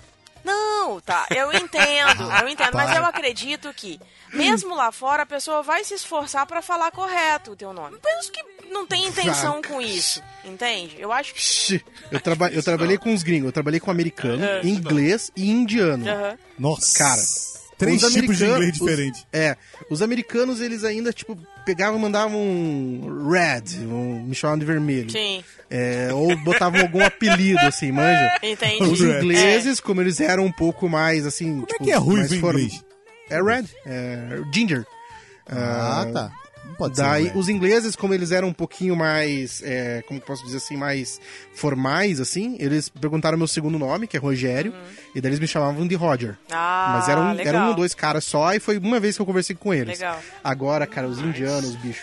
Não, 0.45 1.01
tá, 1.01 1.26
eu 1.34 1.51
entendo, 1.53 2.22
eu 2.42 2.49
entendo, 2.49 2.74
mas 2.74 2.90
Para. 2.90 2.99
eu 3.01 3.05
acredito 3.07 3.72
que, 3.72 3.99
mesmo 4.32 4.74
lá 4.74 4.92
fora, 4.92 5.22
a 5.22 5.26
pessoa 5.26 5.62
vai 5.62 5.82
se 5.84 5.95
esforçar 5.95 6.47
pra 6.47 6.61
falar 6.61 6.90
correto 6.90 7.53
o 7.53 7.57
teu 7.57 7.72
nome. 7.72 7.97
Penso 8.03 8.30
que 8.30 8.45
não 8.70 8.86
tem 8.86 9.07
intenção 9.07 9.62
com 9.62 9.80
isso, 9.80 10.22
entende? 10.45 10.97
Eu 10.99 11.11
acho 11.12 11.32
que... 11.34 11.82
Eu, 12.11 12.20
traba 12.20 12.49
eu 12.51 12.62
trabalhei 12.62 12.99
com 12.99 13.12
os 13.14 13.22
gringos, 13.22 13.47
eu 13.47 13.53
trabalhei 13.53 13.80
com 13.80 13.90
americano, 13.90 14.45
É. 14.45 14.61
inglês 14.64 15.30
e 15.34 15.51
indiano. 15.51 16.05
Nossa. 16.59 16.99
Cara, 16.99 17.22
Três 17.79 18.03
os 18.03 18.12
tipos 18.12 18.37
de 18.39 18.45
americanos- 18.45 18.57
inglês 18.57 18.81
os- 18.81 18.89
diferentes. 18.91 19.27
É, 19.33 19.57
os 19.91 20.03
americanos 20.03 20.61
eles 20.61 20.85
ainda, 20.85 21.12
tipo, 21.12 21.37
pegavam 21.66 21.99
e 21.99 22.03
mandavam 22.03 22.39
um 22.41 23.29
red, 23.31 23.62
um, 23.87 24.25
me 24.25 24.35
chamavam 24.35 24.59
de 24.59 24.64
vermelho. 24.66 25.11
Sim, 25.11 25.43
É, 25.70 26.11
ou 26.12 26.37
botavam 26.39 26.81
algum 26.81 27.03
apelido, 27.05 27.59
assim, 27.61 27.91
manja. 27.91 28.31
entendi. 28.43 28.83
Os 28.85 29.01
ingleses, 29.01 29.81
como 29.81 30.01
eles 30.01 30.20
eram 30.20 30.45
um 30.45 30.53
pouco 30.53 30.89
mais, 30.89 31.27
assim... 31.27 31.61
Como 31.62 31.66
é 31.81 31.85
que 31.85 31.91
é 31.91 31.97
ruivo 31.97 32.33
em 32.35 32.39
inglês? 32.39 32.85
É 33.31 33.43
red, 33.43 33.64
é 33.87 34.41
ginger. 34.53 34.87
Ah, 35.47 36.07
tá. 36.12 36.33
Pode 36.77 36.97
Daí, 36.97 37.25
ser. 37.25 37.29
né? 37.35 37.39
os 37.39 37.49
ingleses, 37.49 37.97
como 37.97 38.12
eles 38.14 38.33
eram 38.33 38.49
um 38.49 38.53
pouquinho 38.53 38.97
mais, 38.97 39.62
é, 39.64 40.03
como 40.07 40.20
posso 40.20 40.45
dizer 40.45 40.59
assim, 40.59 40.77
mais 40.77 41.20
formais, 41.55 42.20
assim, 42.20 42.57
eles 42.59 42.89
perguntaram 42.89 43.39
meu 43.39 43.47
segundo 43.47 43.79
nome, 43.79 44.07
que 44.07 44.16
é 44.16 44.20
Rogério, 44.20 44.72
e 45.14 45.20
daí 45.20 45.31
eles 45.31 45.41
me 45.41 45.47
chamavam 45.47 45.87
de 45.87 45.95
Roger. 45.95 46.37
Ah, 46.51 46.97
Mas 46.99 47.09
eram, 47.09 47.33
legal. 47.33 47.55
eram 47.55 47.66
um 47.66 47.68
ou 47.68 47.75
dois 47.75 47.95
caras 47.95 48.25
só, 48.25 48.53
e 48.55 48.61
foi 48.61 48.79
uma 48.79 48.99
vez 49.01 49.16
que 49.16 49.22
eu 49.22 49.27
conversei 49.27 49.55
com 49.57 49.72
eles. 49.72 49.99
Legal. 50.01 50.20
Agora, 50.43 50.87
cara, 50.87 51.07
os 51.09 51.18
indianos, 51.18 51.77
bicho, 51.77 52.03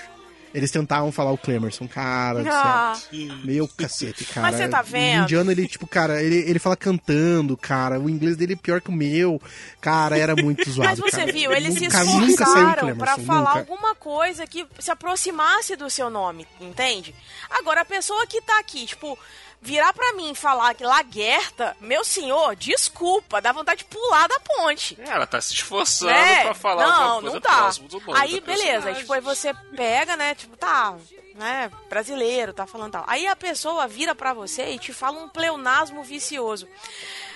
eles 0.53 0.71
tentavam 0.71 1.11
falar 1.11 1.31
o 1.31 1.37
Clemerson, 1.37 1.87
cara 1.87 2.43
Ah. 2.47 2.97
Meu 3.43 3.67
cacete, 3.67 4.25
cara. 4.25 4.47
Mas 4.47 4.57
você 4.57 4.67
tá 4.67 4.81
vendo? 4.81 5.21
O 5.21 5.23
indiano, 5.23 5.51
ele, 5.51 5.67
tipo, 5.67 5.87
cara, 5.87 6.21
ele, 6.21 6.37
ele 6.49 6.59
fala 6.59 6.75
cantando, 6.75 7.55
cara. 7.57 7.99
O 7.99 8.09
inglês 8.09 8.35
dele 8.37 8.53
é 8.53 8.55
pior 8.55 8.81
que 8.81 8.89
o 8.89 8.93
meu. 8.93 9.41
Cara, 9.79 10.17
era 10.17 10.35
muito 10.35 10.69
zoado. 10.69 10.89
Mas 10.89 10.99
você 10.99 11.21
cara. 11.21 11.31
viu, 11.31 11.51
eles 11.51 11.75
se 11.75 11.85
esforçaram 11.85 12.95
pra 12.97 13.17
falar 13.17 13.39
nunca. 13.55 13.59
alguma 13.59 13.95
coisa 13.95 14.45
que 14.45 14.65
se 14.79 14.91
aproximasse 14.91 15.75
do 15.75 15.89
seu 15.89 16.09
nome, 16.09 16.47
entende? 16.59 17.13
Agora, 17.49 17.81
a 17.81 17.85
pessoa 17.85 18.25
que 18.27 18.41
tá 18.41 18.59
aqui, 18.59 18.85
tipo, 18.85 19.17
virar 19.61 19.93
pra 19.93 20.13
mim 20.13 20.31
e 20.31 20.35
falar 20.35 20.73
que 20.73 20.83
Laguerta, 20.83 21.77
meu 21.79 22.03
senhor, 22.03 22.55
desculpa, 22.55 23.39
dá 23.39 23.51
vontade 23.51 23.79
de 23.79 23.85
pular 23.85 24.27
da 24.27 24.39
ponte. 24.39 24.97
É, 24.99 25.09
Ela 25.09 25.27
tá 25.27 25.39
se 25.39 25.53
esforçando 25.53 26.11
né? 26.11 26.43
pra 26.43 26.53
falar 26.55 26.87
não, 26.87 26.93
alguma 26.93 27.21
coisa 27.21 27.35
não 27.35 27.41
tá. 27.41 27.57
próximo 27.57 27.87
do 27.87 27.99
nome 28.01 28.19
Aí, 28.19 28.41
beleza, 28.41 28.93
tipo, 28.95 29.13
aí 29.13 29.21
você 29.21 29.53
pega, 29.75 30.15
né, 30.17 30.33
tipo, 30.33 30.57
tá, 30.57 30.95
né, 31.35 31.71
brasileiro, 31.87 32.53
tá 32.53 32.65
falando 32.65 32.93
tal. 32.93 33.03
Aí 33.07 33.27
a 33.27 33.35
pessoa 33.35 33.87
vira 33.87 34.15
pra 34.15 34.33
você 34.33 34.71
e 34.71 34.79
te 34.79 34.91
fala 34.91 35.19
um 35.19 35.29
pleonasmo 35.29 36.03
vicioso. 36.03 36.67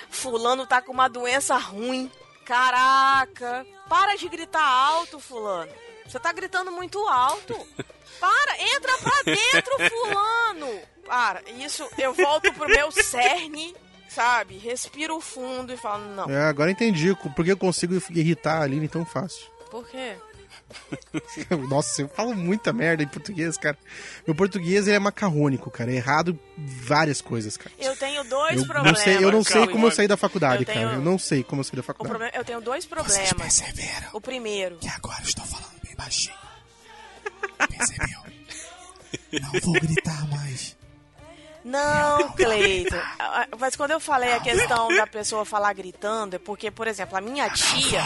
Fulano 0.10 0.66
tá 0.66 0.82
com 0.82 0.92
uma 0.92 1.08
doença 1.08 1.56
ruim. 1.58 2.12
Caraca, 2.46 3.66
para 3.88 4.16
de 4.16 4.28
gritar 4.30 4.64
alto, 4.66 5.20
fulano. 5.20 5.72
Você 6.08 6.20
tá 6.20 6.32
gritando 6.32 6.72
muito 6.72 7.00
alto. 7.08 7.56
Para, 8.20 8.62
entra 8.76 8.98
pra 9.00 9.22
dentro, 9.34 9.72
fulano. 9.90 10.80
Para, 11.06 11.42
isso 11.60 11.88
eu 11.98 12.14
volto 12.14 12.52
pro 12.54 12.68
meu 12.68 12.90
cerne, 12.92 13.76
sabe? 14.08 14.58
Respiro 14.58 15.20
fundo 15.20 15.74
e 15.74 15.78
falo, 15.78 16.06
não. 16.16 16.30
É, 16.30 16.44
agora 16.44 16.72
entendi 16.72 17.14
por 17.36 17.44
que 17.44 17.52
eu 17.52 17.58
consigo 17.58 18.02
irritar 18.12 18.60
a 18.60 18.64
Aline 18.64 18.88
tão 18.88 19.06
fácil. 19.06 19.46
Por 19.70 19.86
quê? 19.88 20.16
Nossa, 21.70 22.02
eu 22.04 22.08
falo 22.08 22.34
muita 22.34 22.72
merda 22.74 23.04
em 23.04 23.08
português, 23.08 23.58
cara. 23.58 23.78
Meu 24.26 24.34
português 24.36 24.88
ele 24.88 24.96
é 24.96 25.00
macarrônico, 25.00 25.70
cara. 25.70 25.92
É 25.92 25.96
errado 25.96 26.40
várias 26.58 27.22
coisas, 27.22 27.58
cara. 27.58 27.72
Eu 27.78 27.96
tenho 27.98 28.24
dois 28.24 28.54
Eu 28.54 28.60
não 28.60 28.68
problemas. 28.68 29.00
sei, 29.02 29.18
eu 29.18 29.32
não 29.32 29.44
sei 29.44 29.68
como 29.68 29.88
eu 29.88 29.92
saí 29.92 30.08
da 30.08 30.18
faculdade, 30.18 30.64
Eu 30.64 30.66
tenho- 30.66 30.86
cara. 30.88 30.96
Eu 30.98 31.02
não 31.04 31.20
sei 31.20 31.44
como 31.44 31.60
eu 31.60 31.64
saí 31.66 31.76
da 31.76 31.82
O 31.82 31.84
faculdade. 31.84 32.10
problema, 32.18 32.38
eu 32.38 32.46
tenho 32.46 32.62
dois 32.62 32.86
problemas. 32.86 33.34
perceberam 33.34 34.10
O 34.14 34.22
primeiro, 34.22 34.78
que 34.78 34.88
agora 34.88 35.20
eu 35.22 35.28
estou 35.28 35.46
falando 35.46 35.76
bem 35.96 36.06
baixinho. 36.06 36.36
Percebeu? 37.70 38.20
Não 39.42 39.60
vou 39.62 39.74
gritar 39.74 40.28
mais. 40.30 40.76
não, 41.64 42.32
Cleiton. 42.34 42.96
Ah, 43.20 43.48
Mas 43.60 43.76
quando 43.76 43.92
eu 43.92 44.00
falei 44.00 44.34
a 44.34 44.40
questão 44.40 44.90
da 44.96 45.08
pessoa 45.08 45.46
falar 45.46 45.74
gritando, 45.74 46.36
é 46.36 46.40
porque, 46.40 46.70
por 46.70 46.88
exemplo, 46.88 47.18
a 47.18 47.22
minha 47.22 47.50
tia, 47.50 48.04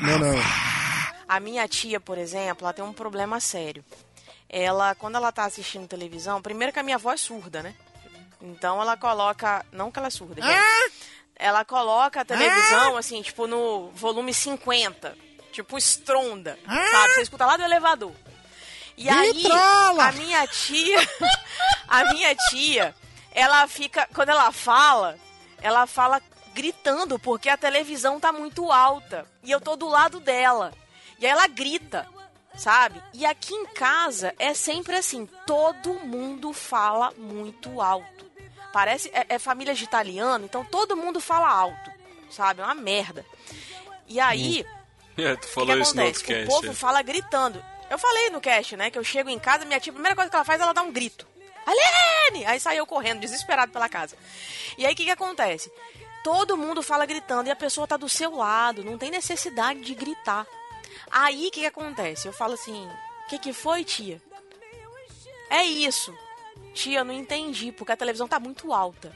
Não, 0.00 0.18
não. 0.18 0.34
a 1.28 1.40
minha 1.40 1.66
tia, 1.68 2.00
por 2.00 2.16
exemplo, 2.18 2.64
ela 2.64 2.72
tem 2.72 2.84
um 2.84 2.92
problema 2.92 3.40
sério. 3.40 3.84
Ela, 4.48 4.94
quando 4.94 5.16
ela 5.16 5.32
tá 5.32 5.44
assistindo 5.44 5.88
televisão, 5.88 6.42
primeiro 6.42 6.72
que 6.72 6.78
a 6.78 6.82
minha 6.82 6.96
avó 6.96 7.12
é 7.12 7.16
surda, 7.16 7.62
né? 7.62 7.74
Então 8.40 8.80
ela 8.80 8.96
coloca, 8.96 9.64
não 9.72 9.90
que 9.90 9.98
ela 9.98 10.08
é 10.08 10.10
surda, 10.10 10.42
gente. 10.42 10.92
ela 11.36 11.64
coloca 11.64 12.20
a 12.20 12.24
televisão 12.24 12.96
assim, 12.96 13.22
tipo 13.22 13.46
no 13.46 13.90
volume 13.94 14.34
50, 14.34 15.16
tipo 15.52 15.78
estronda, 15.78 16.58
sabe? 16.66 17.14
Você 17.14 17.22
escuta 17.22 17.46
lá 17.46 17.56
do 17.56 17.62
elevador. 17.62 18.12
E 18.96 19.08
aí, 19.08 19.32
Vitrola! 19.32 20.08
a 20.08 20.12
minha 20.12 20.46
tia, 20.46 20.98
a 21.88 22.12
minha 22.12 22.34
tia, 22.34 22.94
ela 23.32 23.66
fica, 23.68 24.08
quando 24.14 24.30
ela 24.30 24.50
fala, 24.52 25.18
ela 25.60 25.86
fala 25.86 26.20
gritando 26.54 27.18
porque 27.18 27.48
a 27.48 27.56
televisão 27.56 28.20
tá 28.20 28.32
muito 28.32 28.70
alta 28.70 29.26
e 29.42 29.50
eu 29.50 29.60
tô 29.60 29.76
do 29.76 29.88
lado 29.88 30.20
dela. 30.20 30.72
E 31.18 31.26
aí 31.26 31.32
ela 31.32 31.46
grita, 31.46 32.06
sabe? 32.56 33.02
E 33.14 33.24
aqui 33.24 33.54
em 33.54 33.66
casa 33.66 34.34
é 34.38 34.52
sempre 34.54 34.96
assim, 34.96 35.26
todo 35.46 35.94
mundo 36.00 36.52
fala 36.52 37.12
muito 37.16 37.80
alto. 37.80 38.30
Parece 38.72 39.10
é, 39.12 39.26
é 39.28 39.38
família 39.38 39.74
de 39.74 39.84
italiano, 39.84 40.44
então 40.44 40.64
todo 40.64 40.96
mundo 40.96 41.20
fala 41.20 41.48
alto, 41.48 41.90
sabe? 42.30 42.60
É 42.60 42.64
uma 42.64 42.74
merda. 42.74 43.24
E 44.08 44.20
aí, 44.20 44.66
É, 45.16 45.36
tu 45.36 45.44
o 45.44 45.48
que, 45.48 45.54
falou 45.54 45.78
isso 45.78 45.94
no 45.94 46.02
acontece? 46.02 46.20
outro 46.20 46.24
cast. 46.24 46.44
O 46.44 46.48
povo 46.48 46.70
é. 46.70 46.74
fala 46.74 47.02
gritando. 47.02 47.64
Eu 47.90 47.98
falei 47.98 48.30
no 48.30 48.40
cast, 48.40 48.76
né? 48.76 48.90
Que 48.90 48.98
eu 48.98 49.04
chego 49.04 49.28
em 49.28 49.38
casa, 49.38 49.64
minha 49.64 49.78
tia, 49.78 49.90
a 49.90 49.94
primeira 49.94 50.16
coisa 50.16 50.30
que 50.30 50.36
ela 50.36 50.44
faz, 50.44 50.60
ela 50.60 50.72
dá 50.72 50.82
um 50.82 50.92
grito. 50.92 51.26
Alene! 51.66 52.44
Aí 52.46 52.58
saiu 52.58 52.86
correndo, 52.86 53.20
desesperado 53.20 53.70
pela 53.70 53.88
casa. 53.88 54.16
E 54.76 54.86
aí 54.86 54.92
o 54.92 54.96
que, 54.96 55.04
que 55.04 55.10
acontece? 55.10 55.70
Todo 56.24 56.56
mundo 56.56 56.82
fala 56.82 57.04
gritando 57.04 57.48
e 57.48 57.50
a 57.50 57.56
pessoa 57.56 57.86
tá 57.86 57.96
do 57.96 58.08
seu 58.08 58.34
lado, 58.36 58.84
não 58.84 58.96
tem 58.96 59.10
necessidade 59.10 59.80
de 59.80 59.94
gritar. 59.94 60.46
Aí 61.10 61.48
o 61.48 61.50
que, 61.50 61.60
que 61.60 61.66
acontece? 61.66 62.26
Eu 62.26 62.32
falo 62.32 62.54
assim: 62.54 62.88
o 63.24 63.28
que, 63.28 63.38
que 63.38 63.52
foi, 63.52 63.84
tia? 63.84 64.20
É 65.50 65.62
isso. 65.62 66.16
Tia, 66.72 67.00
eu 67.00 67.04
não 67.04 67.12
entendi, 67.12 67.70
porque 67.72 67.92
a 67.92 67.96
televisão 67.96 68.26
tá 68.26 68.40
muito 68.40 68.72
alta. 68.72 69.14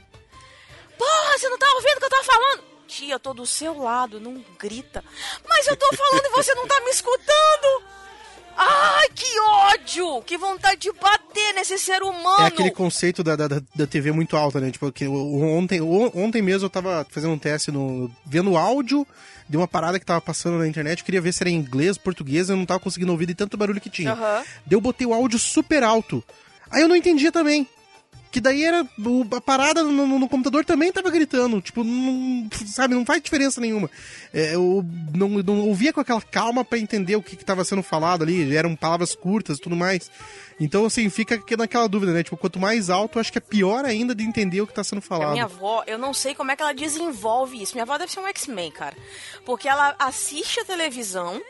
Porra, 0.99 1.38
você 1.38 1.49
não 1.49 1.59
tá 1.59 1.66
ouvindo 1.74 1.97
o 1.97 2.01
que 2.01 2.05
eu 2.05 2.11
tô 2.11 2.24
falando? 2.24 2.64
Tia, 2.87 3.18
tô 3.18 3.34
do 3.34 3.45
seu 3.47 3.76
lado, 3.78 4.20
não 4.20 4.43
grita. 4.59 5.03
Mas 5.49 5.66
eu 5.66 5.76
tô 5.76 5.87
falando 5.95 6.24
e 6.26 6.30
você 6.30 6.55
não 6.55 6.66
tá 6.66 6.80
me 6.80 6.91
escutando. 6.91 7.82
Ai, 8.59 9.09
que 9.14 9.39
ódio! 9.41 10.22
Que 10.22 10.39
vontade 10.39 10.80
de 10.80 10.93
bater 10.93 11.53
nesse 11.55 11.78
ser 11.78 12.03
humano! 12.03 12.41
É 12.41 12.47
aquele 12.47 12.70
conceito 12.70 13.22
da, 13.22 13.37
da, 13.37 13.49
da- 13.49 13.87
TV 13.87 14.12
muito 14.12 14.34
alta, 14.34 14.59
né? 14.61 14.70
Tipo, 14.70 14.91
que 14.91 15.07
ontem, 15.07 15.80
ontem 15.82 16.41
mesmo 16.41 16.64
eu 16.64 16.70
tava 16.70 17.07
fazendo 17.11 17.32
um 17.34 17.39
teste 17.39 17.70
no. 17.70 18.11
vendo 18.24 18.53
o 18.53 18.57
áudio 18.57 19.07
de 19.47 19.59
uma 19.59 19.68
parada 19.68 19.99
que 20.01 20.07
tava 20.07 20.22
passando 20.22 20.57
na 20.59 20.66
internet. 20.66 21.01
Eu 21.01 21.05
queria 21.05 21.20
ver 21.20 21.34
se 21.34 21.43
era 21.43 21.51
em 21.51 21.55
inglês, 21.57 21.99
português, 21.99 22.49
eu 22.49 22.57
não 22.57 22.64
tava 22.64 22.80
conseguindo 22.80 23.12
ouvir 23.12 23.26
de 23.26 23.34
tanto 23.34 23.59
barulho 23.59 23.80
que 23.80 23.91
tinha. 23.91 24.14
Daí 24.64 24.72
eu 24.76 24.80
botei 24.80 25.07
o 25.07 25.12
áudio 25.12 25.39
super 25.39 25.82
alto. 25.82 26.24
Aí 26.70 26.80
eu 26.80 26.89
não 26.89 26.97
entendia 26.97 27.30
também. 27.30 27.68
Que 28.37 28.41
daí 28.43 28.64
era. 28.64 28.87
a 29.34 29.41
parada 29.41 29.82
no, 29.82 29.91
no- 30.07 30.18
no 30.18 30.28
computador 30.28 30.62
também 30.62 30.93
tava 30.93 31.09
gritando. 31.11 31.59
Tipo, 31.62 31.82
não, 31.82 32.47
sabe, 32.66 32.95
não 32.95 33.03
faz 33.03 33.22
diferença 33.22 33.62
nenhuma. 33.62 33.91
É, 34.30 34.55
eu 34.55 34.84
não, 35.14 35.26
não 35.43 35.61
ouvia 35.68 35.91
com 35.91 36.01
aquela 36.01 36.20
calma 36.20 36.62
pra 36.62 36.78
entender 36.78 37.16
o 37.16 37.22
que, 37.22 37.34
que 37.34 37.43
tava 37.47 37.64
sendo 37.64 37.82
falado 37.82 38.24
ali. 38.24 38.55
Eram 38.55 38.76
palavras 38.76 39.14
curtas 39.14 39.57
e 39.57 39.61
tudo 39.62 39.74
mais. 39.74 40.11
Então, 40.61 40.84
assim, 40.84 41.09
fica 41.09 41.41
naquela 41.57 41.89
dúvida, 41.89 42.12
né? 42.12 42.22
Tipo, 42.22 42.37
quanto 42.37 42.59
mais 42.61 42.91
alto, 42.91 43.18
acho 43.18 43.32
que 43.32 43.39
é 43.39 43.41
pior 43.41 43.87
ainda 43.87 44.14
de 44.14 44.22
entender 44.22 44.61
o 44.61 44.66
que 44.66 44.74
tá 44.74 44.84
sendo 44.84 44.99
A 44.99 45.01
falado. 45.01 45.32
minha 45.32 45.45
avó, 45.45 45.82
eu 45.87 45.97
não 45.97 46.12
sei 46.12 46.34
como 46.34 46.51
é 46.51 46.57
que 46.57 46.61
ela 46.62 46.74
desenvolve 46.74 47.62
isso. 47.62 47.72
Minha 47.72 47.84
avó 47.84 47.97
deve 47.97 48.12
ser 48.12 48.20
um 48.20 48.26
X-Men, 48.26 48.70
cara. 48.70 48.95
Porque 49.47 49.66
ela 49.66 49.97
assiste 49.99 50.61
a 50.61 50.64
televisão, 50.66 51.41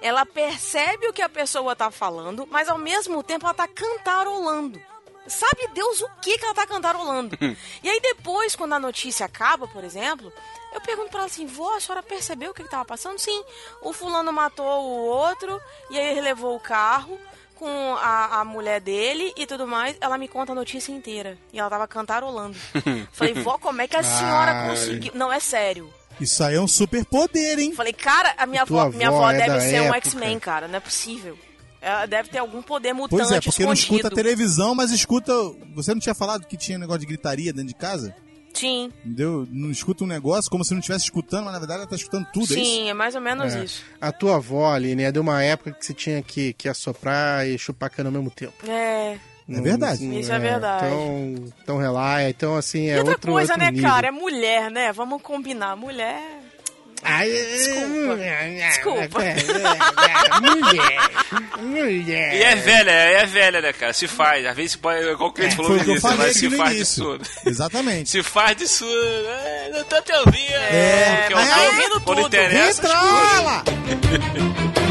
ela 0.00 0.24
percebe 0.24 1.08
o 1.08 1.12
que 1.12 1.20
a 1.22 1.28
pessoa 1.28 1.74
tá 1.74 1.90
falando, 1.90 2.46
mas 2.48 2.68
ao 2.68 2.78
mesmo 2.78 3.24
tempo 3.24 3.44
ela 3.44 3.54
tá 3.54 3.66
cantarolando. 3.66 4.80
Sabe 5.26 5.68
Deus 5.72 6.00
o 6.00 6.08
que 6.20 6.36
que 6.36 6.44
ela 6.44 6.54
tá 6.54 6.66
cantarolando. 6.66 7.38
e 7.82 7.88
aí 7.88 8.00
depois, 8.00 8.56
quando 8.56 8.72
a 8.74 8.78
notícia 8.80 9.24
acaba, 9.26 9.68
por 9.68 9.84
exemplo, 9.84 10.32
eu 10.74 10.80
pergunto 10.80 11.10
pra 11.10 11.20
ela 11.20 11.26
assim, 11.26 11.46
vó, 11.46 11.76
a 11.76 11.80
senhora 11.80 12.02
percebeu 12.02 12.50
o 12.50 12.54
que 12.54 12.62
que 12.64 12.70
tava 12.70 12.84
passando? 12.84 13.18
Sim, 13.18 13.44
o 13.82 13.92
fulano 13.92 14.32
matou 14.32 14.66
o 14.66 15.06
outro, 15.06 15.60
e 15.90 15.98
aí 15.98 16.10
ele 16.12 16.22
levou 16.22 16.56
o 16.56 16.60
carro 16.60 17.18
com 17.62 17.94
a, 17.96 18.40
a 18.40 18.44
mulher 18.44 18.80
dele 18.80 19.32
e 19.36 19.46
tudo 19.46 19.68
mais. 19.68 19.96
Ela 20.00 20.18
me 20.18 20.26
conta 20.26 20.50
a 20.50 20.54
notícia 20.54 20.90
inteira. 20.90 21.38
E 21.52 21.60
ela 21.60 21.70
tava 21.70 21.86
cantarolando. 21.86 22.58
Falei, 23.12 23.34
vó, 23.34 23.56
como 23.56 23.80
é 23.80 23.86
que 23.86 23.96
a 23.96 24.02
senhora 24.02 24.68
conseguiu? 24.68 25.12
Não, 25.14 25.32
é 25.32 25.38
sério. 25.38 25.92
Isso 26.20 26.42
aí 26.42 26.56
é 26.56 26.60
um 26.60 26.66
super 26.66 27.04
poder, 27.04 27.60
hein? 27.60 27.72
Falei, 27.72 27.92
cara, 27.92 28.34
a 28.36 28.46
minha 28.46 28.66
Tua 28.66 28.82
avó, 28.82 28.96
minha 28.96 29.08
avó 29.08 29.18
avó 29.24 29.30
é 29.30 29.46
deve 29.46 29.60
ser 29.60 29.80
um 29.80 29.94
época. 29.94 30.08
X-Men, 30.08 30.38
cara. 30.40 30.66
Não 30.66 30.76
é 30.76 30.80
possível. 30.80 31.38
Ela 31.82 32.06
deve 32.06 32.28
ter 32.28 32.38
algum 32.38 32.62
poder 32.62 32.92
mutante 32.92 33.18
Pois 33.18 33.32
é, 33.32 33.40
porque 33.40 33.64
não 33.64 33.72
escondido. 33.72 33.96
escuta 34.06 34.14
televisão, 34.14 34.74
mas 34.74 34.92
escuta. 34.92 35.32
Você 35.74 35.92
não 35.92 36.00
tinha 36.00 36.14
falado 36.14 36.46
que 36.46 36.56
tinha 36.56 36.78
negócio 36.78 37.00
de 37.00 37.06
gritaria 37.06 37.52
dentro 37.52 37.68
de 37.68 37.74
casa? 37.74 38.14
Sim, 38.54 38.92
Entendeu? 39.04 39.48
Não 39.50 39.70
escuta 39.70 40.04
um 40.04 40.06
negócio 40.06 40.50
como 40.50 40.62
se 40.62 40.72
não 40.72 40.78
estivesse 40.80 41.04
escutando, 41.06 41.44
mas 41.44 41.54
na 41.54 41.58
verdade 41.58 41.80
ela 41.80 41.88
tá 41.88 41.96
escutando 41.96 42.26
tudo, 42.32 42.52
é 42.54 42.56
isso? 42.60 42.64
sim, 42.64 42.90
é 42.90 42.92
mais 42.94 43.14
ou 43.14 43.20
menos 43.20 43.54
É. 43.54 43.64
isso. 43.64 43.82
A 43.98 44.12
tua 44.12 44.36
avó, 44.36 44.70
Aline, 44.72 45.04
é 45.04 45.10
de 45.10 45.18
uma 45.18 45.42
época 45.42 45.72
que 45.72 45.84
você 45.86 45.94
tinha 45.94 46.22
que, 46.22 46.52
que 46.52 46.68
assoprar 46.68 47.46
e 47.48 47.58
chupar 47.58 47.88
cana 47.90 48.10
ao 48.10 48.12
mesmo 48.12 48.30
tempo. 48.30 48.52
É. 48.70 49.18
É 49.48 49.60
verdade. 49.60 50.06
Não- 50.06 50.18
Isso 50.20 50.30
é 50.32 50.38
verdade. 50.38 50.86
Então, 50.86 51.34
então 51.62 51.76
relaxa. 51.78 52.28
Então, 52.28 52.54
assim, 52.54 52.88
é 52.88 52.94
e 52.94 52.98
outra 52.98 53.12
outro, 53.14 53.32
coisa, 53.32 53.52
outro 53.54 53.64
né, 53.66 53.70
nível. 53.72 53.88
cara? 53.90 54.06
É 54.08 54.10
mulher, 54.10 54.70
né? 54.70 54.92
Vamos 54.92 55.20
combinar. 55.22 55.74
Mulher. 55.74 56.22
Ai, 57.04 57.30
Desculpa. 57.30 58.16
Desculpa. 58.16 59.24
é, 59.24 59.36
é, 59.36 60.40
mulher. 60.40 61.10
Mulher. 61.60 62.34
E 62.34 62.42
é 62.42 62.54
velha, 62.56 62.90
é 62.90 63.26
velha, 63.26 63.60
né, 63.60 63.72
cara? 63.72 63.92
Se 63.92 64.06
faz. 64.06 64.46
Às 64.46 64.56
vezes 64.56 64.76
pode. 64.76 65.00
Igual 65.08 65.30
o 65.30 65.32
cliente 65.32 65.56
falou 65.56 65.70
Foi 65.72 65.76
no 65.78 65.82
o 65.82 65.84
que 65.84 65.90
eu 65.90 65.94
início, 65.94 66.16
mas 66.18 66.30
aqui 66.30 66.38
se 66.38 66.48
no 66.48 66.56
faz 66.56 66.76
de 66.76 66.84
surdo. 66.86 67.24
Exatamente. 67.46 68.10
Se 68.10 68.22
faz 68.22 68.56
de 68.56 68.68
surdo. 68.68 68.94
É, 69.28 69.70
não 69.72 69.84
tô 69.84 70.00
te 70.02 70.12
ouvindo. 70.12 70.52
É, 70.52 71.16
Porque 71.20 71.34
mas 71.34 71.48
eu 71.48 71.54
tô- 71.56 71.62
ouvindo 71.64 72.00
tudo. 72.00 72.20
interessa, 72.26 72.82
escuta. 72.82 72.94
Vitrola! 72.94 74.72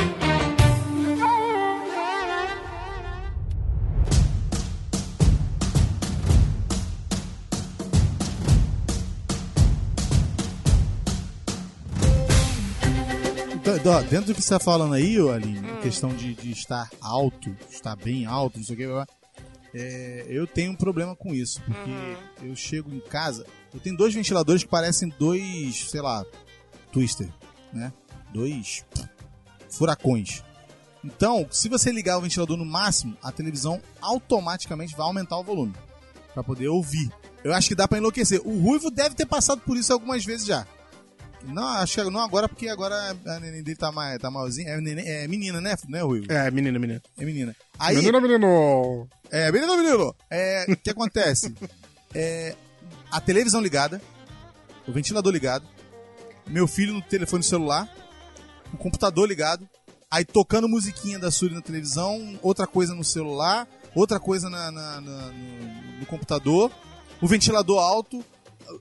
Então, 13.64 13.94
ó, 13.94 14.02
dentro 14.02 14.28
do 14.28 14.36
que 14.36 14.42
você 14.42 14.50
tá 14.50 14.60
falando 14.60 14.94
aí, 14.96 15.18
Aline, 15.18 15.60
Hum. 15.60 15.82
questão 15.82 16.10
de, 16.16 16.34
de 16.34 16.52
estar 16.52 16.90
alto, 17.00 17.56
estar 17.70 17.96
bem 17.96 18.26
alto, 18.26 18.58
não 18.58 18.66
sei 18.66 18.76
o 18.76 18.78
que, 18.78 18.88
blá, 18.88 19.06
blá, 19.06 19.08
é, 19.74 20.26
eu 20.28 20.48
tenho 20.48 20.72
um 20.72 20.76
problema 20.76 21.16
com 21.16 21.34
isso, 21.34 21.62
porque 21.62 21.90
Uhum. 21.92 22.50
eu 22.50 22.56
chego 22.56 22.94
em 22.94 23.00
casa, 23.00 23.46
eu 23.74 23.80
tenho 23.80 23.96
dois 23.96 24.14
ventiladores 24.14 24.64
que 24.64 24.70
parecem 24.70 25.10
dois, 25.18 25.90
sei 25.90 26.02
lá, 26.02 26.26
twister, 26.92 27.30
né? 27.72 27.94
Dois 28.34 28.84
furacões. 29.70 30.44
Então, 31.04 31.48
se 31.52 31.70
você 31.70 31.92
ligar 31.92 32.18
o 32.18 32.22
ventilador 32.22 32.58
no 32.58 32.66
máximo, 32.66 33.16
a 33.24 33.32
televisão 33.32 33.82
automaticamente 34.02 34.96
vai 34.96 35.06
aumentar 35.06 35.38
o 35.38 35.44
volume 35.44 35.74
para 36.34 36.44
poder 36.44 36.68
ouvir. 36.68 37.10
Eu 37.44 37.54
acho 37.54 37.68
que 37.70 37.76
dá 37.76 37.88
para 37.88 37.98
enlouquecer. 37.98 38.42
O 38.46 38.60
Ruivo 38.60 38.92
deve 38.92 39.16
ter 39.16 39.26
passado 39.26 39.62
por 39.62 39.76
isso 39.78 39.92
algumas 39.92 40.24
vezes 40.24 40.46
já. 40.46 40.68
Não, 41.44 41.68
acho 41.68 41.96
que 42.04 42.10
não 42.10 42.20
agora, 42.22 42.48
porque 42.48 42.68
agora 42.68 42.96
a 43.26 43.40
neném 43.40 43.64
dele 43.64 43.76
tá, 43.78 43.92
mais, 43.92 44.18
tá 44.20 44.30
malzinha. 44.30 44.70
É, 44.70 44.82
neném- 44.82 45.08
é 45.08 45.28
menina, 45.28 45.60
né, 45.60 45.76
né, 45.90 46.02
Ruivo? 46.02 46.32
É, 46.32 46.50
menina, 46.52 46.78
menina. 46.78 47.02
É 47.18 47.26
menina. 47.26 47.56
Aí, 47.80 47.96
Menino, 47.96 48.22
menino. 48.22 49.08
é, 49.32 49.52
menino, 49.52 49.76
menino. 49.78 50.16
É, 50.30 50.66
o 50.70 50.76
que 50.78 50.90
acontece? 50.90 51.54
É, 52.14 52.58
a 53.10 53.22
televisão 53.22 53.62
ligada, 53.62 54.02
o 54.86 54.92
ventilador 54.92 55.32
ligado, 55.32 55.66
meu 56.46 56.68
filho 56.68 56.94
no 56.94 57.02
telefone 57.02 57.42
celular, 57.42 57.88
o 58.74 58.78
computador 58.78 59.26
ligado, 59.30 59.66
aí 60.12 60.26
tocando 60.26 60.68
musiquinha 60.68 61.18
da 61.18 61.32
Suri 61.32 61.56
na 61.56 61.62
televisão, 61.62 62.38
outra 62.42 62.68
coisa 62.68 62.94
no 62.94 63.02
celular, 63.02 63.66
outra 63.96 64.20
coisa 64.20 64.50
na, 64.50 64.70
na- 64.72 65.00
na- 65.00 65.32
no, 65.32 66.00
no 66.02 66.06
computador, 66.06 66.70
o 67.22 67.28
ventilador 67.30 67.80
alto, 67.80 68.22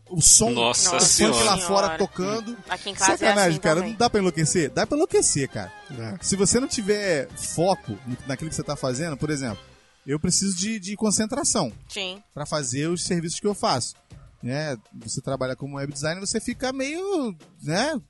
o 0.08 0.20
som 0.20 0.50
Nossa 0.50 0.96
o 0.96 1.00
funk 1.00 1.42
lá 1.44 1.58
fora 1.58 1.96
tocando. 1.98 2.56
Aqui 2.68 2.90
em 2.90 2.94
casa 2.94 3.12
Sacanagem, 3.12 3.42
é 3.44 3.48
assim 3.50 3.58
cara. 3.60 3.74
também. 3.76 3.90
Não 3.92 3.98
dá 3.98 4.10
pra 4.10 4.20
enlouquecer? 4.20 4.70
Dá 4.70 4.86
pra 4.86 4.96
enlouquecer, 4.96 5.48
cara. 5.48 5.72
Dá. 5.90 6.18
Se 6.20 6.36
você 6.36 6.58
não 6.60 6.68
tiver 6.68 7.28
foco 7.30 7.98
naquilo 8.26 8.50
que 8.50 8.56
você 8.56 8.62
tá 8.62 8.76
fazendo, 8.76 9.16
por 9.16 9.30
exemplo, 9.30 9.62
eu 10.06 10.18
preciso 10.18 10.56
de, 10.56 10.78
de 10.80 10.96
concentração 10.96 11.72
Sim. 11.88 12.22
para 12.34 12.46
fazer 12.46 12.88
os 12.88 13.04
serviços 13.04 13.38
que 13.40 13.46
eu 13.46 13.54
faço. 13.54 13.94
Né? 14.42 14.76
Você 15.04 15.20
trabalha 15.20 15.54
como 15.54 15.76
web 15.76 15.92
designer, 15.92 16.20
você 16.20 16.40
fica 16.40 16.72
meio, 16.72 17.36
né? 17.62 18.00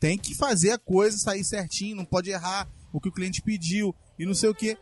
Tem 0.00 0.16
que 0.16 0.34
fazer 0.34 0.70
a 0.70 0.78
coisa 0.78 1.18
sair 1.18 1.44
certinho, 1.44 1.96
não 1.96 2.04
pode 2.04 2.30
errar 2.30 2.66
o 2.92 3.00
que 3.00 3.08
o 3.08 3.12
cliente 3.12 3.42
pediu 3.42 3.94
e 4.18 4.24
não 4.24 4.34
sei 4.34 4.48
o 4.48 4.54
que. 4.54 4.78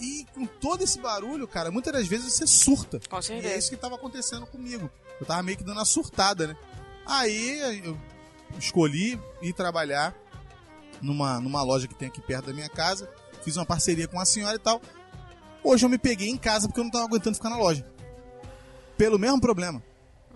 E 0.00 0.26
com 0.34 0.46
todo 0.46 0.82
esse 0.82 0.98
barulho, 1.00 1.46
cara, 1.48 1.70
muitas 1.70 1.92
das 1.92 2.06
vezes 2.06 2.32
você 2.32 2.46
surta. 2.46 3.00
Com 3.08 3.16
E 3.16 3.18
é 3.18 3.22
certeza. 3.22 3.56
isso 3.56 3.70
que 3.70 3.76
tava 3.76 3.94
acontecendo 3.96 4.46
comigo. 4.46 4.90
Eu 5.22 5.26
tava 5.26 5.42
meio 5.42 5.56
que 5.56 5.62
dando 5.64 5.76
uma 5.78 5.84
surtada, 5.84 6.48
né? 6.48 6.56
Aí 7.06 7.80
eu 7.84 7.96
escolhi 8.58 9.20
ir 9.40 9.52
trabalhar 9.52 10.12
numa, 11.00 11.40
numa 11.40 11.62
loja 11.62 11.86
que 11.86 11.94
tem 11.94 12.08
aqui 12.08 12.20
perto 12.20 12.46
da 12.46 12.52
minha 12.52 12.68
casa. 12.68 13.08
Fiz 13.44 13.56
uma 13.56 13.64
parceria 13.66 14.08
com 14.08 14.18
a 14.20 14.24
senhora 14.24 14.56
e 14.56 14.58
tal. 14.58 14.80
Hoje 15.62 15.84
eu 15.84 15.88
me 15.88 15.96
peguei 15.98 16.28
em 16.28 16.36
casa 16.36 16.66
porque 16.66 16.80
eu 16.80 16.84
não 16.84 16.90
tava 16.90 17.04
aguentando 17.04 17.36
ficar 17.36 17.50
na 17.50 17.56
loja. 17.56 17.86
Pelo 18.96 19.18
mesmo 19.18 19.40
problema. 19.40 19.82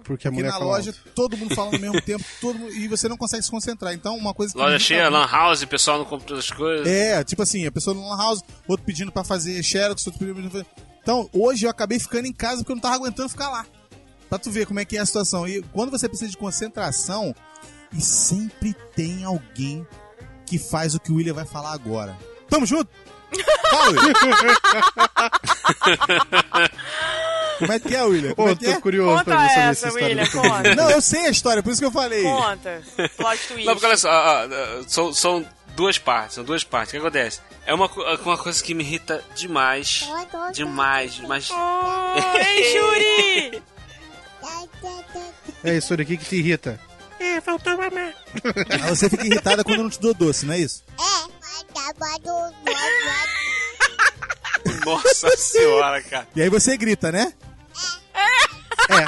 Porque 0.05 0.29
a 0.29 0.31
Porque 0.31 0.31
mulher 0.31 0.53
na 0.53 0.59
loja 0.59 0.91
alto. 0.91 1.11
todo 1.17 1.37
mundo 1.37 1.53
fala 1.55 1.73
ao 1.75 1.81
mesmo 1.81 2.01
tempo, 2.03 2.25
todo 2.41 2.57
mundo- 2.57 2.73
e 2.73 2.87
você 2.87 3.09
não 3.09 3.17
consegue 3.17 3.43
se 3.43 3.51
concentrar. 3.51 3.93
Então, 3.93 4.17
uma 4.17 4.33
coisa 4.33 4.53
que. 4.53 4.59
Loja 4.59 4.79
cheia, 4.79 5.09
lan 5.09 5.27
house, 5.27 5.65
pessoal 5.65 5.99
não 5.99 6.05
compra 6.05 6.39
as 6.39 6.49
coisas. 6.51 6.87
é, 6.87 7.25
tipo 7.25 7.43
assim, 7.43 7.67
a 7.67 7.73
pessoa 7.73 7.93
no 7.95 8.09
lan 8.09 8.17
house, 8.17 8.41
outro 8.69 8.87
pedindo 8.87 9.11
pra 9.11 9.25
fazer 9.25 9.61
xerox, 9.65 10.07
outro 10.07 10.21
pedindo 10.25 10.43
pra 10.49 10.51
fazer... 10.63 10.67
Então, 11.03 11.29
hoje 11.33 11.67
eu 11.67 11.71
acabei 11.71 11.99
ficando 11.99 12.27
em 12.27 12.33
casa 12.33 12.59
porque 12.59 12.71
eu 12.73 12.77
não 12.77 12.83
tava 12.83 12.95
aguentando 12.97 13.29
ficar 13.29 13.49
lá. 13.51 13.67
Pra 14.29 14.39
tu 14.39 14.51
ver 14.51 14.67
como 14.67 14.81
é 14.81 14.85
que 14.85 14.97
é 14.97 15.01
a 15.01 15.07
situação. 15.07 15.47
E 15.47 15.63
quando 15.73 15.91
você 15.91 16.09
precisa 16.09 16.31
de 16.31 16.37
concentração, 16.37 17.35
e 17.93 18.01
sempre 18.01 18.75
tem 18.95 19.25
alguém 19.25 19.87
que 20.45 20.59
faz 20.59 20.95
o 20.95 21.01
que 21.01 21.13
o 21.13 21.17
William 21.17 21.35
vai 21.35 21.45
falar 21.47 21.73
agora. 21.73 22.17
Tamo 22.49 22.67
junto? 22.67 22.89
Fala, 23.71 23.93
como 27.59 27.73
é 27.73 27.81
que 27.81 27.95
é, 27.95 28.03
William? 28.05 28.35
Como 28.35 28.49
Ô, 28.49 28.53
é 28.53 28.57
que 28.57 28.67
é? 28.67 28.75
tô 28.75 28.81
curioso 28.81 29.25
pra 29.25 29.37
Conta 29.37 29.49
ver 29.49 29.49
saber 29.49 29.71
essa, 29.71 29.73
essa 29.87 29.87
história. 29.89 30.07
William, 30.09 30.31
conta. 30.31 30.75
Não, 30.75 30.91
eu 30.91 31.01
sei 31.01 31.27
a 31.27 31.31
história, 31.31 31.63
por 31.63 31.73
isso 31.73 31.81
que 31.81 31.87
eu 31.87 31.91
falei. 31.91 32.23
Conta. 32.23 32.83
Plot 33.17 33.39
twist. 33.49 33.65
Não, 33.67 33.73
porque 33.75 33.87
olha 33.87 33.97
só, 33.97 34.11
ah, 34.11 34.45
ah, 34.45 34.83
são, 34.87 35.13
são 35.13 35.47
duas 35.75 35.99
partes, 35.99 36.35
são 36.37 36.45
duas 36.45 36.63
partes. 36.65 36.91
O 36.91 36.93
que 36.93 36.99
acontece? 36.99 37.41
É 37.67 37.75
uma, 37.75 37.89
co- 37.89 38.03
uma 38.25 38.39
coisa 38.39 38.63
que 38.63 38.75
me 38.75 38.85
irrita 38.85 39.23
demais. 39.35 40.07
Demais, 40.53 41.15
demais. 41.15 41.49
Oh, 41.51 42.39
ei, 42.39 42.73
Juri! 42.73 43.63
É 45.65 45.77
isso 45.77 45.95
aqui 45.95 46.17
que 46.17 46.25
te 46.25 46.37
irrita. 46.37 46.79
Aí 48.71 48.79
você 48.89 49.09
fica 49.09 49.27
irritada 49.27 49.65
quando 49.65 49.79
eu 49.79 49.83
não 49.85 49.91
te 49.91 50.01
dou 50.01 50.15
doce, 50.15 50.47
não 50.47 50.55
é 50.55 50.59
isso? 50.59 50.85
Nossa 54.85 55.37
senhora, 55.37 56.03
cara. 56.03 56.29
E 56.37 56.43
aí 56.43 56.49
você 56.49 56.77
grita, 56.77 57.11
né? 57.11 57.33
É. 58.89 59.05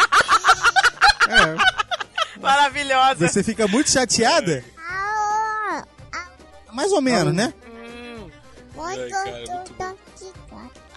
Maravilhosa. 2.40 3.28
Você 3.28 3.42
fica 3.42 3.66
muito 3.68 3.90
chateada? 3.90 4.64
Mais 6.72 6.92
ou 6.92 7.00
menos, 7.00 7.34
né? 7.34 7.52
Ai, 8.80 9.08
cara, 9.08 9.30
muito 9.30 9.72
bom. 9.74 9.87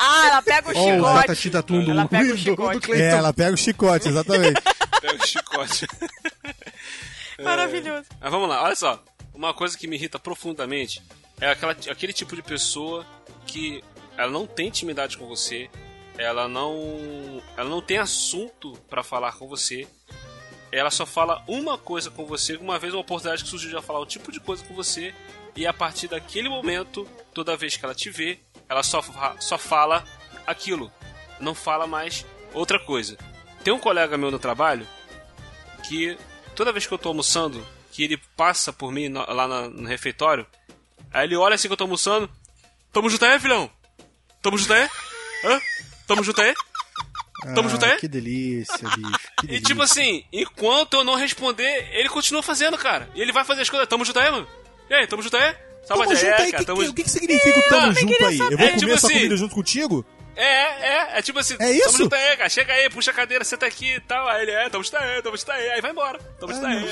Ah, 0.03 0.27
ela 0.27 0.41
pega 0.41 0.71
o 0.71 0.73
chicote. 0.73 1.49
Da 1.51 1.61
Tum 1.61 1.83
do, 1.83 1.91
Ela 1.91 2.07
pega 2.07 2.33
o 2.33 2.37
chicote. 2.37 2.77
É, 2.77 2.79
Cleiton. 2.79 3.17
ela 3.17 3.33
pega 3.33 3.53
o 3.53 3.57
chicote, 3.57 4.07
exatamente. 4.09 4.61
Pega 5.01 5.23
o 5.23 5.27
chicote. 5.27 5.87
Maravilhoso. 7.41 8.07
Mas 8.19 8.31
vamos 8.31 8.47
lá, 8.47 8.63
olha 8.63 8.75
só. 8.75 9.03
Uma 9.33 9.51
coisa 9.51 9.75
que 9.75 9.87
me 9.87 9.95
irrita 9.95 10.19
profundamente 10.19 11.01
é 11.39 11.49
aquela, 11.49 11.71
aquele 11.71 12.13
tipo 12.13 12.35
de 12.35 12.43
pessoa 12.43 13.05
que 13.47 13.83
ela 14.15 14.31
não 14.31 14.45
tem 14.45 14.67
intimidade 14.67 15.17
com 15.17 15.25
você, 15.27 15.69
ela 16.17 16.47
não, 16.47 17.41
ela 17.57 17.69
não 17.69 17.81
tem 17.81 17.97
assunto 17.97 18.73
pra 18.89 19.01
falar 19.03 19.33
com 19.33 19.47
você, 19.47 19.87
ela 20.71 20.91
só 20.91 21.05
fala 21.05 21.43
uma 21.47 21.77
coisa 21.77 22.11
com 22.11 22.25
você, 22.25 22.55
uma 22.57 22.77
vez 22.77 22.93
uma 22.93 23.01
oportunidade 23.01 23.43
que 23.43 23.49
surgiu 23.49 23.69
de 23.69 23.75
ela 23.75 23.83
falar 23.83 24.01
um 24.01 24.05
tipo 24.05 24.31
de 24.31 24.39
coisa 24.39 24.63
com 24.63 24.75
você, 24.75 25.13
e 25.55 25.65
a 25.65 25.73
partir 25.73 26.07
daquele 26.07 26.47
momento, 26.47 27.07
toda 27.33 27.57
vez 27.57 27.75
que 27.75 27.83
ela 27.83 27.95
te 27.95 28.09
vê, 28.09 28.39
ela 28.71 28.83
só, 28.83 29.03
só 29.39 29.57
fala 29.57 30.03
aquilo, 30.47 30.89
não 31.41 31.53
fala 31.53 31.85
mais 31.85 32.25
outra 32.53 32.79
coisa. 32.79 33.17
Tem 33.63 33.73
um 33.73 33.79
colega 33.79 34.17
meu 34.17 34.31
no 34.31 34.39
trabalho 34.39 34.87
que 35.87 36.17
toda 36.55 36.71
vez 36.71 36.87
que 36.87 36.93
eu 36.93 36.97
tô 36.97 37.09
almoçando, 37.09 37.65
que 37.91 38.03
ele 38.03 38.17
passa 38.37 38.71
por 38.71 38.91
mim 38.91 39.09
no- 39.09 39.25
lá 39.31 39.47
na- 39.47 39.69
no 39.69 39.87
refeitório, 39.87 40.47
aí 41.11 41.25
ele 41.27 41.35
olha 41.35 41.55
assim 41.55 41.67
que 41.67 41.73
eu 41.73 41.77
tô 41.77 41.83
almoçando, 41.83 42.29
tamo 42.93 43.09
junto 43.09 43.25
aí, 43.25 43.39
filhão? 43.39 43.69
Tamo 44.41 44.57
junto 44.57 44.73
aí? 44.73 44.89
Hã? 45.43 45.59
Tamo 46.07 46.23
junto 46.23 46.41
aí? 46.41 46.53
Tamo 47.55 47.67
junto 47.69 47.83
aí? 47.85 47.93
Ah, 47.93 47.97
que 47.97 48.07
delícia, 48.07 48.87
bicho. 48.89 49.19
Que 49.37 49.45
E 49.45 49.47
delícia. 49.47 49.65
tipo 49.67 49.81
assim, 49.81 50.23
enquanto 50.31 50.93
eu 50.93 51.03
não 51.03 51.15
responder, 51.15 51.89
ele 51.91 52.07
continua 52.07 52.41
fazendo, 52.43 52.77
cara. 52.77 53.09
E 53.15 53.21
ele 53.21 53.31
vai 53.33 53.43
fazer 53.43 53.63
as 53.63 53.69
coisas. 53.69 53.87
Tamo 53.89 54.05
junto 54.05 54.19
aí, 54.19 54.31
mano? 54.31 54.47
E 54.89 54.93
aí, 54.93 55.07
tamo 55.07 55.21
junto 55.23 55.35
aí? 55.37 55.55
Sabe 55.85 56.03
Tamo 56.03 56.15
junto 56.15 56.41
aí, 56.41 56.51
cara, 56.51 56.63
tamo 56.65 56.81
o 56.81 56.93
que, 56.93 57.03
que 57.03 57.09
significa 57.09 57.59
o 57.59 57.63
tamo 57.69 57.87
eu 57.87 57.93
junto 57.95 58.25
aí? 58.25 58.37
Eu 58.39 58.57
vou 58.57 58.67
É, 58.67 58.69
comer 58.69 58.77
tipo 58.77 58.85
sua 58.99 59.07
assim- 59.09 59.13
comida 59.17 59.37
junto 59.37 59.55
contigo? 59.55 60.05
É, 60.35 60.45
é, 60.45 61.17
é 61.17 61.21
tipo 61.21 61.39
assim, 61.39 61.57
É 61.59 61.71
isso? 61.71 61.85
tamo 61.87 61.97
junto 61.97 62.15
aí, 62.15 62.37
cara. 62.37 62.49
Chega 62.49 62.73
aí, 62.73 62.89
puxa 62.89 63.11
a 63.11 63.13
cadeira, 63.13 63.43
senta 63.43 63.65
aqui 63.65 63.95
e 63.95 63.99
tal. 63.99 64.27
Aí 64.29 64.43
ele 64.43 64.51
é, 64.51 64.69
tamo 64.69 64.83
junto 64.83 64.97
aí, 64.97 65.21
tamo 65.21 65.35
junto 65.37 65.51
aí. 65.51 65.69
Aí 65.71 65.81
vai 65.81 65.91
embora. 65.91 66.19
Tamo 66.39 66.53
junto 66.53 66.65
aí. 66.65 66.85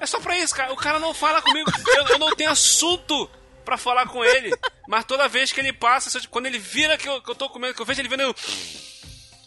É 0.00 0.06
só 0.06 0.20
pra 0.20 0.36
isso, 0.36 0.54
cara. 0.54 0.72
O 0.72 0.76
cara 0.76 0.98
não 0.98 1.14
fala 1.14 1.40
comigo. 1.40 1.70
Eu, 1.96 2.06
eu 2.08 2.18
não 2.18 2.34
tenho 2.36 2.50
assunto 2.50 3.30
pra 3.64 3.78
falar 3.78 4.06
com 4.08 4.22
ele. 4.24 4.50
Mas 4.86 5.04
toda 5.04 5.28
vez 5.28 5.50
que 5.52 5.60
ele 5.60 5.72
passa, 5.72 6.20
quando 6.28 6.46
ele 6.46 6.58
vira 6.58 6.98
que 6.98 7.08
eu, 7.08 7.22
que 7.22 7.30
eu 7.30 7.34
tô 7.34 7.48
comendo, 7.48 7.72
que 7.74 7.80
eu 7.80 7.86
vejo 7.86 8.00
ele 8.00 8.08
vindo, 8.08 8.22
eu. 8.22 8.34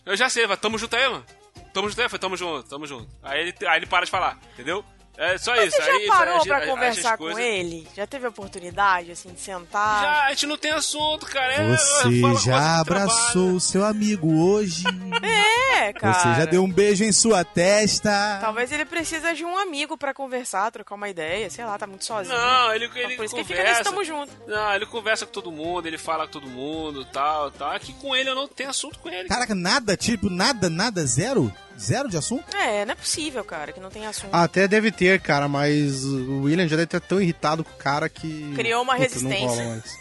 Eu 0.05 0.15
já 0.15 0.29
sei, 0.29 0.47
vai, 0.47 0.55
tamo 0.57 0.77
junto 0.77 0.95
aí, 0.95 1.07
mano. 1.07 1.25
Tamo 1.73 1.89
junto 1.89 2.01
aí, 2.01 2.09
foi, 2.09 2.17
tamo 2.19 2.37
junto, 2.37 2.67
tamo 2.69 2.87
junto. 2.87 3.07
Aí 3.21 3.41
ele, 3.41 3.55
aí 3.67 3.79
ele 3.79 3.85
para 3.85 4.05
de 4.05 4.11
falar, 4.11 4.39
entendeu? 4.53 4.83
É 5.17 5.37
só 5.37 5.55
isso. 5.55 5.77
Você 5.77 5.81
já 5.83 5.91
aí, 5.93 6.07
parou 6.07 6.37
a- 6.37 6.43
pra 6.43 6.57
a- 6.57 6.63
a- 6.63 6.67
conversar 6.67 7.17
com 7.17 7.39
ele? 7.39 7.87
Já 7.95 8.05
teve 8.05 8.25
a 8.25 8.29
oportunidade, 8.29 9.11
assim, 9.11 9.29
de 9.29 9.39
sentar? 9.39 10.03
Já, 10.03 10.23
a 10.25 10.29
gente 10.31 10.45
não 10.45 10.57
tem 10.57 10.71
assunto, 10.71 11.25
cara. 11.25 11.53
É, 11.53 11.77
Você 11.77 12.45
já 12.45 12.79
abraçou 12.81 13.51
o 13.53 13.59
seu 13.59 13.85
amigo 13.85 14.41
hoje? 14.41 14.83
É, 15.75 15.91
cara. 15.93 16.13
Você 16.13 16.39
já 16.41 16.45
deu 16.45 16.63
um 16.63 16.71
beijo 16.71 17.03
em 17.03 17.11
sua 17.11 17.43
testa? 17.43 18.37
Talvez 18.41 18.71
ele 18.71 18.85
precisa 18.85 19.33
de 19.33 19.43
um 19.43 19.57
amigo 19.57 19.97
pra 19.97 20.13
conversar, 20.13 20.71
trocar 20.71 20.95
uma 20.95 21.09
ideia, 21.09 21.49
sei 21.49 21.65
lá, 21.65 21.77
tá 21.77 21.85
muito 21.85 22.05
sozinho. 22.05 22.35
Não, 22.37 22.73
ele, 22.73 22.85
Então, 22.85 22.97
ele 22.97 23.15
por 23.15 23.25
isso 23.25 23.35
que 23.35 23.41
conversa. 23.41 23.61
fica 23.63 23.79
nesse 23.79 23.83
tamo 23.83 24.03
junto. 24.03 24.31
Não, 24.47 24.73
ele 24.73 24.85
conversa 24.85 25.25
com 25.25 25.31
todo 25.33 25.51
mundo, 25.51 25.85
ele 25.87 25.97
fala 25.97 26.25
com 26.25 26.31
todo 26.33 26.47
mundo, 26.47 27.03
tal, 27.05 27.51
tal. 27.51 27.71
Aqui 27.71 27.93
com 27.93 28.15
ele 28.15 28.29
eu 28.29 28.35
não 28.35 28.47
tenho 28.47 28.69
assunto 28.69 28.99
com 28.99 29.09
ele. 29.09 29.27
Caraca, 29.27 29.53
nada, 29.53 29.97
tipo, 29.97 30.29
nada, 30.29 30.69
nada, 30.69 31.05
zero? 31.05 31.51
Zero 31.77 32.09
de 32.09 32.17
assunto? 32.17 32.55
É, 32.55 32.85
não 32.85 32.93
é 32.93 32.95
possível, 32.95 33.43
cara, 33.43 33.71
que 33.73 33.79
não 33.79 33.89
tem 33.89 34.05
assunto. 34.07 34.33
Até 34.33 34.67
deve 34.67 34.91
ter, 34.91 35.19
cara, 35.19 35.47
mas 35.47 36.05
o 36.05 36.43
William 36.43 36.67
já 36.67 36.75
deve 36.75 36.85
estar 36.85 36.99
tão 37.01 37.21
irritado 37.21 37.63
com 37.63 37.71
o 37.71 37.77
cara 37.77 38.07
que. 38.07 38.53
Criou 38.55 38.81
uma 38.83 38.93
Puta, 38.93 39.03
resistência. 39.03 39.65
mais. 39.65 39.99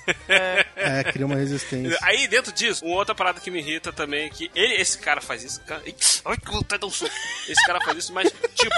É, 0.77 1.05
criou 1.05 1.29
uma 1.29 1.37
resistência. 1.37 1.99
Aí 2.03 2.29
dentro 2.29 2.53
disso, 2.53 2.85
uma 2.85 2.97
outra 2.97 3.14
parada 3.14 3.41
que 3.41 3.51
me 3.51 3.59
irrita 3.59 3.93
também 3.93 4.27
é 4.27 4.31
que 4.31 4.51
ele, 4.55 4.75
esse 4.75 4.99
cara 4.99 5.20
faz 5.20 5.43
isso, 5.43 5.61
cara. 5.62 5.83
Ai, 5.85 6.37
que 6.37 6.51
vontade 6.51 6.75
de 6.75 6.79
dar 6.79 6.87
um 6.87 6.91
soco. 6.91 7.12
Esse 7.49 7.66
cara 7.66 7.81
faz 7.81 7.99
isso, 7.99 8.12
mas 8.12 8.33
tipo, 8.55 8.75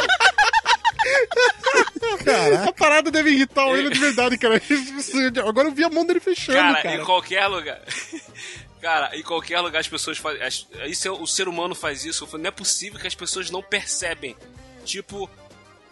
A 2.66 2.72
parada 2.72 3.10
deve 3.10 3.30
irritar 3.30 3.66
o 3.66 3.72
William 3.72 3.90
de 3.90 4.00
verdade, 4.00 4.38
cara. 4.38 4.60
Agora 5.48 5.68
eu 5.68 5.72
vi 5.72 5.84
a 5.84 5.90
mão 5.90 6.04
dele 6.04 6.20
fechando, 6.20 6.58
cara, 6.58 6.82
cara. 6.82 6.96
em 6.96 7.04
qualquer 7.04 7.46
lugar. 7.46 7.80
Cara, 8.86 9.16
em 9.18 9.22
qualquer 9.24 9.60
lugar 9.60 9.80
as 9.80 9.88
pessoas 9.88 10.16
fazem. 10.16 10.40
Isso 10.88 11.12
o 11.14 11.26
ser 11.26 11.48
humano 11.48 11.74
faz 11.74 12.04
isso. 12.04 12.24
Não 12.38 12.46
é 12.46 12.52
possível 12.52 13.00
que 13.00 13.08
as 13.08 13.16
pessoas 13.16 13.50
não 13.50 13.60
percebem. 13.60 14.36
Tipo, 14.84 15.28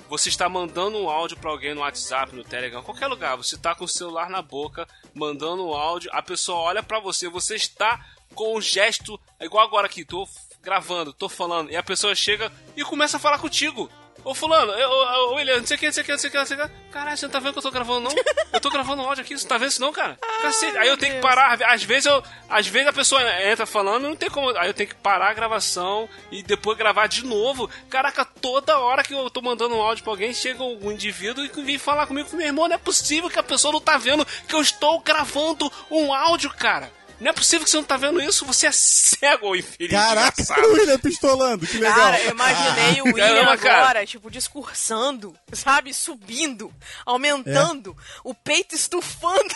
você 0.08 0.28
está 0.28 0.48
mandando 0.48 0.96
um 0.98 1.10
áudio 1.10 1.36
pra 1.36 1.50
alguém 1.50 1.74
no 1.74 1.80
WhatsApp, 1.80 2.36
no 2.36 2.44
Telegram, 2.44 2.84
qualquer 2.84 3.08
lugar. 3.08 3.34
Você 3.34 3.58
tá 3.58 3.74
com 3.74 3.84
o 3.84 3.88
celular 3.88 4.30
na 4.30 4.40
boca, 4.40 4.86
mandando 5.12 5.66
um 5.66 5.74
áudio, 5.74 6.08
a 6.14 6.22
pessoa 6.22 6.60
olha 6.60 6.84
pra 6.84 7.00
você, 7.00 7.28
você 7.28 7.56
está 7.56 8.00
com 8.32 8.56
um 8.56 8.60
gesto, 8.60 9.20
é 9.40 9.46
igual 9.46 9.66
agora 9.66 9.88
aqui, 9.88 10.04
tô 10.04 10.24
gravando, 10.62 11.12
tô 11.12 11.28
falando, 11.28 11.72
e 11.72 11.76
a 11.76 11.82
pessoa 11.82 12.14
chega 12.14 12.52
e 12.76 12.84
começa 12.84 13.16
a 13.16 13.20
falar 13.20 13.40
contigo. 13.40 13.90
Ô 14.24 14.34
fulano, 14.34 14.72
eu, 14.72 14.88
ô, 14.88 15.34
William, 15.34 15.58
não 15.58 15.66
sei 15.66 15.76
o 15.76 15.80
que, 15.80 15.86
não 15.86 15.92
sei 15.92 16.02
o 16.02 16.06
que, 16.06 16.12
não 16.12 16.18
sei 16.18 16.28
o 16.28 16.30
que, 16.30 16.38
não 16.38 16.46
sei 16.46 16.56
o 16.56 16.60
que. 16.60 16.70
Caralho, 16.90 17.16
você 17.16 17.26
não 17.26 17.32
tá 17.32 17.38
vendo 17.40 17.52
que 17.52 17.58
eu 17.58 17.62
tô 17.62 17.70
gravando, 17.70 18.08
não? 18.08 18.22
Eu 18.52 18.60
tô 18.60 18.70
gravando 18.70 19.02
um 19.02 19.06
áudio 19.06 19.22
aqui, 19.22 19.36
você 19.36 19.46
tá 19.46 19.58
vendo 19.58 19.68
isso 19.68 19.80
não, 19.80 19.92
cara? 19.92 20.18
Cacete. 20.40 20.78
Aí 20.78 20.88
eu 20.88 20.96
tenho 20.96 21.16
que 21.16 21.20
parar, 21.20 21.60
às 21.62 21.82
vezes 21.82 22.06
eu. 22.06 22.22
Às 22.48 22.66
vezes 22.66 22.88
a 22.88 22.92
pessoa 22.92 23.20
entra 23.42 23.66
falando, 23.66 24.04
não 24.04 24.16
tem 24.16 24.30
como. 24.30 24.56
Aí 24.56 24.68
eu 24.68 24.74
tenho 24.74 24.88
que 24.88 24.94
parar 24.94 25.28
a 25.28 25.34
gravação 25.34 26.08
e 26.30 26.42
depois 26.42 26.78
gravar 26.78 27.06
de 27.06 27.24
novo. 27.24 27.68
Caraca, 27.90 28.24
toda 28.24 28.78
hora 28.78 29.02
que 29.02 29.12
eu 29.12 29.28
tô 29.28 29.42
mandando 29.42 29.74
um 29.74 29.82
áudio 29.82 30.04
pra 30.04 30.12
alguém, 30.12 30.32
chega 30.32 30.62
um 30.62 30.90
indivíduo 30.90 31.44
e 31.44 31.48
vem 31.62 31.78
falar 31.78 32.06
comigo, 32.06 32.34
meu 32.34 32.46
irmão, 32.46 32.68
não 32.68 32.76
é 32.76 32.78
possível 32.78 33.28
que 33.28 33.38
a 33.38 33.42
pessoa 33.42 33.72
não 33.72 33.80
tá 33.80 33.98
vendo 33.98 34.24
que 34.24 34.54
eu 34.54 34.60
estou 34.62 35.00
gravando 35.00 35.70
um 35.90 36.14
áudio, 36.14 36.50
cara. 36.50 36.90
Não 37.20 37.30
é 37.30 37.32
possível 37.32 37.64
que 37.64 37.70
você 37.70 37.76
não 37.76 37.84
tá 37.84 37.96
vendo 37.96 38.20
isso, 38.20 38.44
você 38.44 38.66
é 38.66 38.72
cego, 38.72 39.54
infeliz. 39.54 39.90
Caraca, 39.90 40.42
o 40.66 40.72
William 40.72 40.98
pistolando, 40.98 41.66
que 41.66 41.78
legal. 41.78 41.94
Cara, 41.94 42.20
eu 42.20 42.30
imaginei 42.32 43.00
o 43.00 43.04
William 43.06 43.26
Caramba, 43.28 43.56
cara. 43.56 43.78
agora, 43.84 44.06
tipo, 44.06 44.30
discursando, 44.30 45.34
sabe? 45.52 45.94
Subindo, 45.94 46.72
aumentando, 47.06 47.96
o 48.24 48.34
peito 48.34 48.74
estufando. 48.74 49.54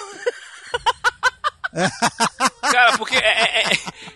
Cara, 2.63 2.97
porque 2.97 3.17
é, 3.17 3.21
é, 3.21 3.73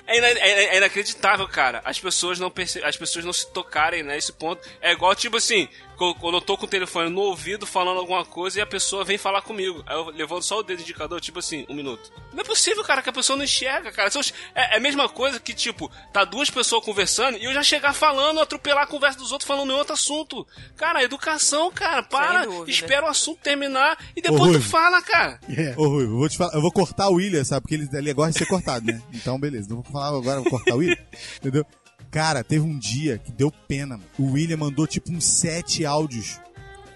é- 0.06 0.18
é 0.18 0.38
é- 0.38 0.64
é 0.74 0.76
inacreditável, 0.78 1.46
cara. 1.48 1.82
As 1.84 1.98
pessoas 2.00 2.38
não 2.38 2.50
perce... 2.50 2.82
as 2.82 2.96
pessoas 2.96 3.24
não 3.24 3.32
se 3.32 3.50
tocarem 3.52 4.02
nesse 4.02 4.32
ponto. 4.32 4.66
É 4.80 4.92
igual, 4.92 5.14
tipo 5.14 5.36
assim, 5.36 5.68
eu 6.00 6.40
tô 6.40 6.56
com 6.56 6.66
o 6.66 6.68
telefone 6.68 7.10
no 7.10 7.20
ouvido 7.20 7.66
falando 7.66 7.98
alguma 7.98 8.24
coisa 8.24 8.58
e 8.58 8.62
a 8.62 8.66
pessoa 8.66 9.04
vem 9.04 9.18
falar 9.18 9.42
comigo. 9.42 9.82
Aí 9.86 9.96
eu 9.96 10.06
levanto 10.10 10.44
só 10.44 10.58
o 10.58 10.62
dedo 10.62 10.82
indicador, 10.82 11.20
tipo 11.20 11.38
assim, 11.38 11.64
um 11.68 11.74
minuto. 11.74 12.12
Não 12.32 12.40
é 12.40 12.44
possível, 12.44 12.82
cara, 12.82 13.02
que 13.02 13.10
a 13.10 13.12
pessoa 13.12 13.36
não 13.36 13.44
enxerga, 13.44 13.92
cara. 13.92 14.10
É, 14.54 14.74
é 14.74 14.76
a 14.76 14.80
mesma 14.80 15.08
coisa 15.08 15.38
que, 15.38 15.54
tipo, 15.54 15.90
tá 16.12 16.24
duas 16.24 16.50
pessoas 16.50 16.84
conversando 16.84 17.38
e 17.38 17.44
eu 17.44 17.52
já 17.52 17.62
chegar 17.62 17.92
falando, 17.92 18.40
atropelar 18.40 18.84
a 18.84 18.86
conversa 18.86 19.18
dos 19.18 19.32
outros 19.32 19.46
falando 19.46 19.70
em 19.70 19.76
outro 19.76 19.94
assunto. 19.94 20.46
Cara, 20.76 21.02
educação, 21.02 21.70
cara, 21.70 22.02
para, 22.02 22.46
espera 22.66 23.06
o 23.06 23.08
assunto 23.08 23.40
terminar 23.40 23.98
e 24.16 24.22
depois 24.22 24.56
Ô, 24.56 24.58
tu 24.58 24.62
fala, 24.62 25.00
cara. 25.02 25.40
É. 25.62 25.74
Ô, 25.76 25.86
Rui, 25.86 26.04
eu 26.04 26.16
vou 26.16 26.28
te 26.28 26.36
falar, 26.36 26.54
eu 26.54 26.62
vou 26.62 26.72
cortar 26.72 27.08
o 27.08 27.14
William, 27.14 27.44
sabe? 27.44 27.60
Porque 27.62 27.74
ele, 27.74 27.88
ele 27.92 28.14
gosta 28.14 28.32
de 28.32 28.38
ser 28.38 28.46
cortado, 28.46 28.86
né? 28.86 29.00
Então, 29.12 29.38
beleza. 29.38 29.68
Não 29.68 29.82
vou 29.82 29.92
falar 29.92 30.08
agora, 30.08 30.40
vou 30.40 30.50
cortar 30.50 30.74
o 30.74 30.78
William. 30.78 30.96
Entendeu? 31.36 31.64
Cara, 32.12 32.44
teve 32.44 32.62
um 32.64 32.78
dia 32.78 33.18
que 33.18 33.32
deu 33.32 33.50
pena. 33.66 33.96
mano. 33.96 34.08
O 34.18 34.32
William 34.32 34.58
mandou 34.58 34.86
tipo 34.86 35.10
uns 35.10 35.24
sete 35.24 35.84
áudios. 35.86 36.38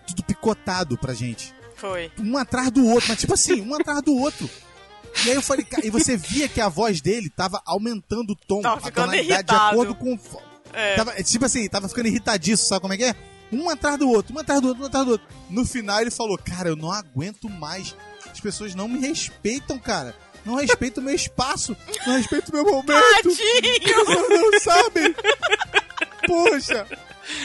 Tudo 0.07 0.23
picotado 0.23 0.97
pra 0.97 1.15
gente. 1.15 1.53
Foi. 1.75 2.13
Um 2.21 2.37
atrás 2.37 2.71
do 2.71 2.87
outro, 2.87 3.09
mas 3.09 3.19
tipo 3.19 3.35
assim, 3.35 3.61
um 3.63 3.75
atrás 3.75 4.03
do 4.03 4.15
outro. 4.15 4.49
E 5.25 5.31
aí 5.31 5.35
eu 5.35 5.43
falei, 5.43 5.65
cara, 5.65 5.85
e 5.87 5.91
você 5.91 6.17
via 6.17 6.47
que 6.49 6.61
a 6.61 6.69
voz 6.69 7.01
dele 7.01 7.31
tava 7.31 7.61
aumentando 7.65 8.33
o 8.33 8.37
tom, 8.37 8.61
Tava 8.61 8.87
a 8.89 8.91
tonalidade 8.91 9.27
de 9.27 9.33
irritado. 9.55 9.73
acordo 9.73 9.95
com. 9.95 10.19
É. 10.75 10.95
Tava, 10.97 11.23
tipo 11.23 11.45
assim, 11.47 11.67
tava 11.69 11.89
ficando 11.89 12.09
irritadiço, 12.09 12.67
sabe 12.67 12.83
como 12.83 12.93
é 12.93 12.97
que 12.99 13.05
é? 13.05 13.15
Um 13.51 13.71
atrás 13.71 13.99
do 13.99 14.11
outro, 14.11 14.35
um 14.35 14.39
atrás 14.39 14.61
do 14.61 14.69
outro, 14.69 14.83
um 14.83 14.87
atrás 14.87 15.07
do 15.07 15.13
outro. 15.13 15.27
No 15.49 15.65
final 15.65 16.01
ele 16.01 16.11
falou, 16.11 16.37
cara, 16.37 16.69
eu 16.69 16.77
não 16.77 16.93
aguento 16.93 17.49
mais. 17.49 17.97
As 18.31 18.41
pessoas 18.41 18.75
não 18.75 18.87
me 18.87 18.99
respeitam, 18.99 19.79
cara. 19.79 20.15
Não 20.47 20.55
respeitam 20.55 21.03
o 21.03 21.07
meu 21.07 21.15
espaço, 21.15 21.77
não 22.07 22.17
respeitam 22.17 22.51
o 22.53 22.63
meu 22.63 22.73
momento. 22.73 22.87
Tadinho! 22.93 24.31
não 24.31 24.61
sabem. 24.61 25.15
Poxa. 26.27 26.87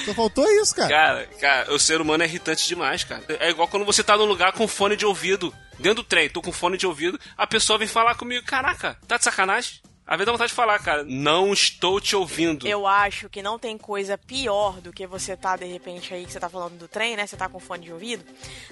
Só 0.05 0.13
faltou 0.13 0.45
isso, 0.61 0.75
cara. 0.75 0.89
Cara, 0.89 1.25
cara, 1.39 1.73
o 1.73 1.79
ser 1.79 1.99
humano 1.99 2.21
é 2.21 2.27
irritante 2.27 2.67
demais, 2.67 3.03
cara. 3.03 3.23
É 3.39 3.49
igual 3.49 3.67
quando 3.67 3.85
você 3.85 4.03
tá 4.03 4.15
num 4.15 4.25
lugar 4.25 4.53
com 4.53 4.67
fone 4.67 4.95
de 4.95 5.05
ouvido, 5.05 5.51
dentro 5.79 6.03
do 6.03 6.07
trem, 6.07 6.29
tô 6.29 6.41
com 6.41 6.51
fone 6.51 6.77
de 6.77 6.85
ouvido, 6.85 7.19
a 7.35 7.47
pessoa 7.47 7.79
vem 7.79 7.87
falar 7.87 8.13
comigo, 8.13 8.45
caraca, 8.45 8.95
tá 9.07 9.17
de 9.17 9.23
sacanagem? 9.23 9.81
Às 10.11 10.17
vezes 10.17 10.25
dá 10.25 10.31
vontade 10.33 10.49
de 10.49 10.55
falar, 10.55 10.77
cara, 10.79 11.05
não 11.05 11.53
estou 11.53 12.01
te 12.01 12.17
ouvindo. 12.17 12.67
Eu 12.67 12.85
acho 12.85 13.29
que 13.29 13.41
não 13.41 13.57
tem 13.57 13.77
coisa 13.77 14.17
pior 14.17 14.81
do 14.81 14.91
que 14.91 15.07
você 15.07 15.37
tá, 15.37 15.55
de 15.55 15.63
repente, 15.63 16.13
aí 16.13 16.25
que 16.25 16.33
você 16.33 16.37
tá 16.37 16.49
falando 16.49 16.77
do 16.77 16.85
trem, 16.85 17.15
né? 17.15 17.25
Você 17.25 17.37
tá 17.37 17.47
com 17.47 17.61
fone 17.61 17.85
de 17.85 17.93
ouvido. 17.93 18.25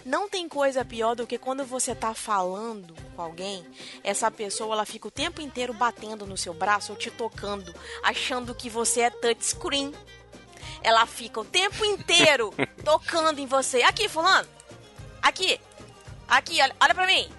Não 0.06 0.28
tem 0.28 0.50
coisa 0.50 0.84
pior 0.84 1.16
do 1.16 1.26
que 1.26 1.38
quando 1.38 1.64
você 1.64 1.96
tá 1.96 2.14
falando 2.14 2.94
com 3.16 3.22
alguém, 3.22 3.66
essa 4.04 4.30
pessoa 4.30 4.74
ela 4.74 4.86
fica 4.86 5.08
o 5.08 5.12
tempo 5.12 5.40
inteiro 5.40 5.72
batendo 5.72 6.28
no 6.28 6.36
seu 6.36 6.54
braço 6.54 6.92
ou 6.92 6.98
te 6.98 7.10
tocando, 7.10 7.74
achando 8.04 8.54
que 8.54 8.70
você 8.70 9.04
é 9.04 9.10
touchscreen. 9.10 9.94
Ela 10.84 11.06
fica 11.06 11.40
o 11.40 11.46
tempo 11.46 11.86
inteiro 11.86 12.54
tocando 12.84 13.40
em 13.40 13.46
você. 13.46 13.82
Aqui, 13.84 14.10
fulano. 14.10 14.50
Aqui. 15.22 15.58
Aqui, 16.28 16.62
olha, 16.62 16.76
olha 16.82 16.94
pra 16.94 17.08
mim. 17.08 17.39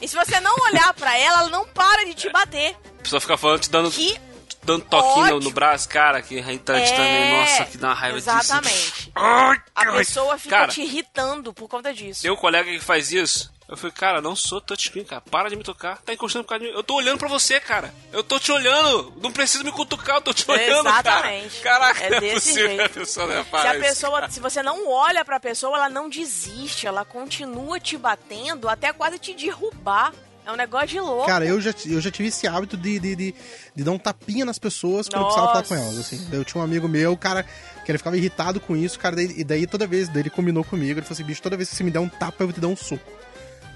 E 0.00 0.08
se 0.08 0.16
você 0.16 0.40
não 0.40 0.54
olhar 0.70 0.92
pra 0.94 1.16
ela, 1.16 1.40
ela 1.40 1.48
não 1.50 1.66
para 1.66 2.04
de 2.04 2.14
te 2.14 2.30
bater. 2.30 2.76
A 2.98 3.02
pessoa 3.02 3.20
fica 3.20 3.36
falando, 3.36 3.60
te 3.60 3.70
dando, 3.70 3.90
Que 3.90 4.18
dando 4.62 4.84
toquinho 4.84 5.30
no, 5.34 5.40
no 5.40 5.50
braço, 5.50 5.88
cara, 5.88 6.20
que 6.22 6.36
irritante 6.36 6.92
É, 6.92 6.96
também. 6.96 7.40
Nossa, 7.40 7.64
que 7.66 7.78
dá 7.78 7.88
uma 7.88 7.94
raiva 7.94 8.18
disso. 8.18 8.30
Exatamente. 8.30 9.12
A 9.14 9.92
pessoa 9.92 10.38
fica 10.38 10.56
Cara, 10.56 10.72
te 10.72 10.82
irritando 10.82 11.52
por 11.52 11.68
conta 11.68 11.92
disso. 11.92 12.22
Tem 12.22 12.30
um 12.30 12.36
colega 12.36 12.70
que 12.70 12.80
faz 12.80 13.12
isso. 13.12 13.52
Eu 13.70 13.76
falei, 13.76 13.92
cara, 13.92 14.20
não 14.20 14.34
sou 14.34 14.60
touchscreen, 14.60 15.04
cara. 15.04 15.20
Para 15.30 15.48
de 15.48 15.54
me 15.54 15.62
tocar. 15.62 15.98
Tá 16.02 16.12
encostando 16.12 16.42
por 16.44 16.48
causa 16.50 16.64
de 16.64 16.70
mim. 16.70 16.76
Eu 16.76 16.82
tô 16.82 16.94
olhando 16.96 17.18
pra 17.18 17.28
você, 17.28 17.60
cara. 17.60 17.94
Eu 18.12 18.24
tô 18.24 18.38
te 18.40 18.50
olhando. 18.50 19.12
Não 19.22 19.30
precisa 19.32 19.62
me 19.62 19.70
cutucar, 19.70 20.16
eu 20.16 20.20
tô 20.22 20.34
te 20.34 20.50
olhando, 20.50 20.88
Exatamente. 20.88 21.60
cara. 21.60 21.78
Caraca, 21.94 22.02
É 22.04 22.06
é 22.16 22.20
desse 22.20 22.34
possível 22.48 22.66
jeito. 22.68 22.82
a 22.84 22.88
pessoa 22.88 23.26
não 23.28 23.34
ia 23.36 23.44
Se 23.44 23.66
a 23.68 23.80
pessoa, 23.80 24.28
se 24.28 24.40
você 24.40 24.62
não 24.62 24.88
olha 24.88 25.24
pra 25.24 25.38
pessoa, 25.38 25.76
ela 25.76 25.88
não 25.88 26.08
desiste, 26.08 26.86
ela 26.86 27.04
continua 27.04 27.78
te 27.78 27.96
batendo 27.96 28.68
até 28.68 28.92
quase 28.92 29.18
te 29.20 29.34
derrubar. 29.34 30.12
É 30.44 30.50
um 30.50 30.56
negócio 30.56 30.88
de 30.88 30.98
louco. 30.98 31.26
Cara, 31.26 31.44
eu 31.46 31.60
já, 31.60 31.72
eu 31.86 32.00
já 32.00 32.10
tive 32.10 32.28
esse 32.30 32.48
hábito 32.48 32.76
de, 32.76 32.98
de, 32.98 33.14
de, 33.14 33.34
de 33.76 33.84
dar 33.84 33.92
um 33.92 33.98
tapinha 33.98 34.44
nas 34.44 34.58
pessoas 34.58 35.06
quando 35.08 35.20
eu 35.20 35.26
precisava 35.26 35.52
falar 35.52 35.62
com 35.64 35.74
Nossa. 35.74 35.86
elas, 35.86 35.98
assim. 35.98 36.28
Eu 36.32 36.44
tinha 36.44 36.60
um 36.60 36.64
amigo 36.64 36.88
meu, 36.88 37.16
cara, 37.16 37.44
que 37.84 37.90
ele 37.92 37.98
ficava 37.98 38.16
irritado 38.16 38.58
com 38.58 38.74
isso, 38.74 38.98
cara, 38.98 39.14
daí- 39.14 39.32
e 39.36 39.44
daí 39.44 39.64
toda 39.66 39.86
vez, 39.86 40.08
daí 40.08 40.22
ele 40.22 40.30
combinou 40.30 40.64
comigo, 40.64 40.98
ele 40.98 41.02
falou 41.02 41.12
assim, 41.12 41.22
bicho, 41.24 41.40
toda 41.42 41.56
vez 41.56 41.68
que 41.68 41.76
você 41.76 41.84
me 41.84 41.90
der 41.92 42.00
um 42.00 42.08
tapa, 42.08 42.42
eu 42.42 42.48
vou 42.48 42.54
te 42.54 42.58
dar 42.60 42.66
um 42.68 42.74
soco. 42.76 43.04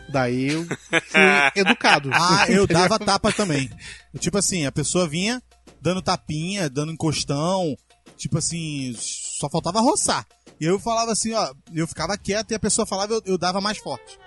Daí 0.08 0.50
eu 0.52 0.64
fui 0.90 1.20
educado. 1.60 2.10
Ah, 2.12 2.46
eu 2.48 2.66
dava 2.66 2.98
tapa 2.98 3.32
também. 3.32 3.70
Tipo 4.18 4.38
assim, 4.38 4.66
a 4.66 4.72
pessoa 4.72 5.08
vinha 5.08 5.42
dando 5.80 6.00
tapinha, 6.02 6.68
dando 6.70 6.92
encostão, 6.92 7.76
tipo 8.16 8.38
assim, 8.38 8.94
só 8.98 9.48
faltava 9.50 9.80
roçar. 9.80 10.26
E 10.60 10.64
eu 10.64 10.78
falava 10.78 11.12
assim, 11.12 11.32
ó, 11.34 11.52
eu 11.74 11.86
ficava 11.86 12.16
quieto 12.16 12.52
e 12.52 12.54
a 12.54 12.58
pessoa 12.60 12.86
falava, 12.86 13.12
eu, 13.14 13.22
eu 13.26 13.38
dava 13.38 13.60
mais 13.60 13.78
forte. 13.78 14.18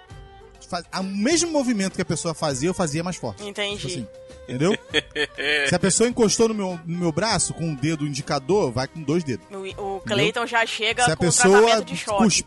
Faz- 0.70 0.86
O 1.00 1.04
mesmo 1.04 1.50
movimento 1.52 1.96
que 1.96 2.02
a 2.02 2.06
pessoa 2.06 2.34
fazia, 2.34 2.68
eu 2.70 2.74
fazia 2.74 3.02
mais 3.04 3.16
forte. 3.16 3.42
Entendi. 3.48 3.78
Tipo 3.78 3.88
assim, 3.88 4.08
entendeu? 4.44 4.78
Se 5.70 5.74
a 5.74 5.80
pessoa 5.80 6.10
encostou 6.10 6.50
no 6.50 6.54
meu, 6.54 6.80
no 6.86 6.98
meu 6.98 7.12
braço 7.12 7.54
com 7.54 7.72
o 7.72 7.76
dedo 7.76 8.06
indicador, 8.06 8.72
vai 8.72 8.88
com 8.88 9.02
dois 9.02 9.24
dedos. 9.24 9.46
O, 9.50 9.96
o 9.98 10.02
Cleiton 10.02 10.46
já 10.46 10.66
chega 10.66 11.06
Se 11.06 11.12
a 11.12 11.16
com 11.16 11.24
o 11.24 11.28
pessoa 11.28 11.60
tratamento 11.62 11.86
de 11.86 11.96
choque. 11.98 12.24
cus- 12.24 12.44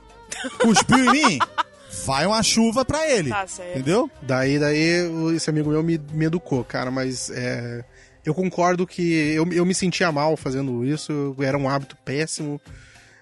cuspiu 0.60 0.98
em 0.98 1.10
mim, 1.12 1.38
vai 2.04 2.26
uma 2.26 2.42
chuva 2.42 2.84
pra 2.84 3.08
ele. 3.08 3.30
Tá 3.30 3.46
certo. 3.46 3.70
Entendeu? 3.78 4.10
Daí, 4.22 4.58
daí 4.58 5.06
esse 5.34 5.48
amigo 5.50 5.70
meu 5.70 5.82
me, 5.82 6.00
me 6.12 6.26
educou, 6.26 6.64
cara, 6.64 6.90
mas 6.90 7.30
é, 7.30 7.84
eu 8.24 8.34
concordo 8.34 8.86
que 8.86 9.32
eu, 9.34 9.50
eu 9.52 9.64
me 9.66 9.74
sentia 9.74 10.10
mal 10.12 10.36
fazendo 10.36 10.84
isso, 10.84 11.34
era 11.40 11.56
um 11.58 11.68
hábito 11.68 11.96
péssimo, 12.04 12.60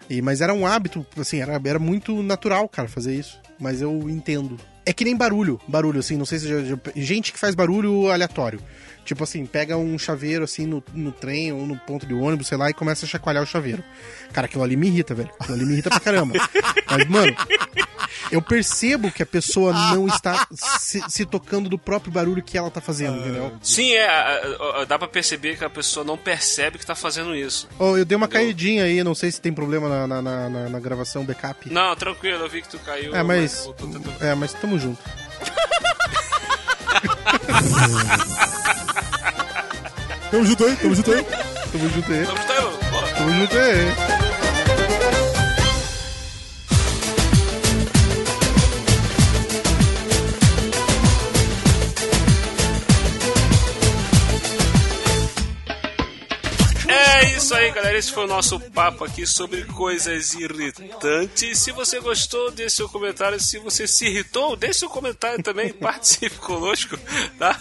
e, 0.09 0.22
mas 0.22 0.40
era 0.40 0.55
um 0.55 0.66
hábito, 0.66 1.06
assim, 1.18 1.40
era, 1.40 1.60
era 1.64 1.78
muito 1.78 2.22
natural, 2.22 2.68
cara, 2.68 2.88
fazer 2.88 3.14
isso, 3.14 3.38
mas 3.60 3.80
eu 3.82 4.09
entendo. 4.09 4.56
É 4.86 4.92
que 4.92 5.05
nem 5.05 5.14
barulho, 5.14 5.60
barulho, 5.68 6.00
assim, 6.00 6.16
não 6.16 6.24
sei 6.24 6.38
se 6.38 6.48
já, 6.48 6.60
já- 6.64 6.78
gente 6.96 7.30
que 7.30 7.38
faz 7.38 7.55
barulho 7.55 8.10
aleatório. 8.10 8.59
Tipo 9.05 9.24
assim, 9.24 9.44
pega 9.46 9.74
um 9.76 9.98
chaveiro 9.98 10.44
assim 10.44 10.66
no, 10.66 10.82
no 10.92 11.10
trem 11.12 11.50
ou 11.50 11.66
no 11.66 11.78
ponto 11.78 12.05
de 12.06 12.12
ônibus, 12.12 12.46
sei 12.48 12.59
lá, 12.59 12.68
e 12.68 12.74
começa 12.74 13.06
a 13.06 13.09
chacoalhar 13.09 13.42
o 13.42 13.46
chaveiro. 13.46 13.82
Cara, 14.34 14.46
aquilo 14.46 14.62
ali 14.62 14.76
me 14.76 14.86
irrita, 14.86 15.14
velho. 15.14 15.30
Aquilo 15.40 15.56
ali 15.56 15.64
me 15.66 15.72
irrita 15.72 15.88
pra 15.88 16.00
caramba. 16.00 16.34
Mas, 16.90 17.06
mano, 17.09 17.34
eu 18.30 18.40
percebo 18.42 19.10
que 19.10 19.22
a 19.22 19.26
pessoa 19.26 19.72
não 19.94 20.06
está 20.06 20.46
se, 20.52 21.02
se 21.09 21.24
tocando 21.26 21.68
do 21.68 21.78
próprio 21.78 22.12
barulho 22.12 22.42
que 22.42 22.56
ela 22.59 22.70
tá 22.70 22.80
fazendo, 22.80 23.18
entendeu? 23.18 23.52
Sim, 23.62 23.92
é. 23.94 24.86
Dá 24.86 24.98
pra 24.98 25.09
perceber 25.09 25.56
que 25.56 25.64
a 25.64 25.70
pessoa 25.70 26.05
não 26.05 26.16
percebe 26.16 26.78
que 26.78 26.86
tá 26.86 26.94
fazendo 26.94 27.34
isso. 27.34 27.68
Oh, 27.78 27.96
eu 27.96 28.05
dei 28.05 28.16
uma 28.16 28.28
caidinha 28.28 28.84
aí, 28.84 29.02
não 29.05 29.14
sei 29.14 29.30
se 29.30 29.40
tem 29.40 29.52
problema 29.52 29.88
na, 29.88 30.06
na, 30.06 30.22
na- 30.22 30.48
na- 30.48 30.68
na 30.68 30.80
gravação 30.80 31.24
backup. 31.24 31.72
Não, 31.72 31.94
tranquilo, 31.96 32.44
eu 32.44 32.48
vi 32.48 32.62
que 32.62 32.68
tu 32.68 32.78
caiu. 32.78 33.14
É, 33.14 33.22
mas. 33.22 33.64
voltou. 33.64 33.88
É, 34.20 34.34
mas 34.34 34.52
tamo 34.55 34.78
junto. 34.78 34.98
Tamo 40.30 40.44
junto 40.44 40.64
aí, 40.64 40.76
tamo 40.76 40.94
junto 40.94 41.12
aí. 41.12 41.24
Tamo 41.72 41.88
junto 41.90 42.12
aí. 42.12 42.24
Vamos 42.24 42.44
tá, 42.44 42.60
bora. 42.90 43.06
Tamo 43.14 43.30
junto 43.32 43.56
aí. 43.59 44.18
Isso 57.39 57.55
aí, 57.55 57.70
galera. 57.70 57.97
Esse 57.97 58.10
foi 58.12 58.24
o 58.24 58.27
nosso 58.27 58.59
papo 58.59 59.05
aqui 59.05 59.24
sobre 59.24 59.62
coisas 59.65 60.35
irritantes. 60.35 61.60
Se 61.60 61.70
você 61.70 62.01
gostou, 62.01 62.51
deixe 62.51 62.77
seu 62.77 62.89
comentário. 62.89 63.40
Se 63.40 63.60
você 63.60 63.86
se 63.86 64.06
irritou, 64.06 64.56
deixe 64.56 64.81
seu 64.81 64.90
comentário 64.90 65.43
também. 65.43 65.73
Participe 65.78 66.35
conosco, 66.36 66.98
tá? 67.39 67.56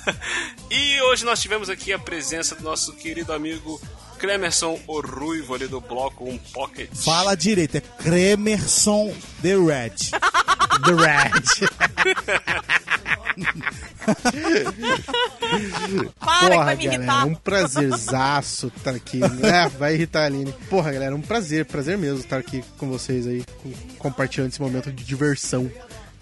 E 0.71 0.99
hoje 1.01 1.23
nós 1.23 1.39
tivemos 1.39 1.69
aqui 1.69 1.93
a 1.93 1.99
presença 1.99 2.55
do 2.55 2.63
nosso 2.63 2.93
querido 2.93 3.31
amigo 3.31 3.79
Clemerson, 4.17 4.79
o 4.87 4.99
Ruivo 5.01 5.53
ali 5.55 5.67
do 5.67 5.79
bloco 5.81 6.27
Um 6.29 6.37
Pocket. 6.37 6.89
Fala 6.93 7.35
direito, 7.35 7.77
é 7.77 7.81
Cremerson 7.81 9.13
The 9.41 9.55
Red. 9.55 9.95
The 10.85 10.93
Red. 10.93 11.67
Para 16.19 16.49
que 16.49 16.49
Porra, 16.49 16.65
vai 16.65 16.75
me 16.75 16.83
galera, 16.85 17.01
irritar. 17.03 17.25
um 17.27 17.35
prazerzaço 17.35 18.71
estar 18.75 18.91
aqui. 18.95 19.19
É, 19.43 19.67
vai 19.69 19.93
irritar 19.95 20.23
a 20.23 20.25
Aline. 20.25 20.53
Porra, 20.69 20.91
galera, 20.91 21.15
um 21.15 21.21
prazer, 21.21 21.65
prazer 21.65 21.97
mesmo 21.97 22.19
estar 22.19 22.37
aqui 22.37 22.63
com 22.77 22.89
vocês 22.89 23.25
aí, 23.27 23.43
com- 23.63 23.71
compartilhando 23.99 24.49
esse 24.51 24.61
momento 24.61 24.91
de 24.91 25.03
diversão. 25.03 25.71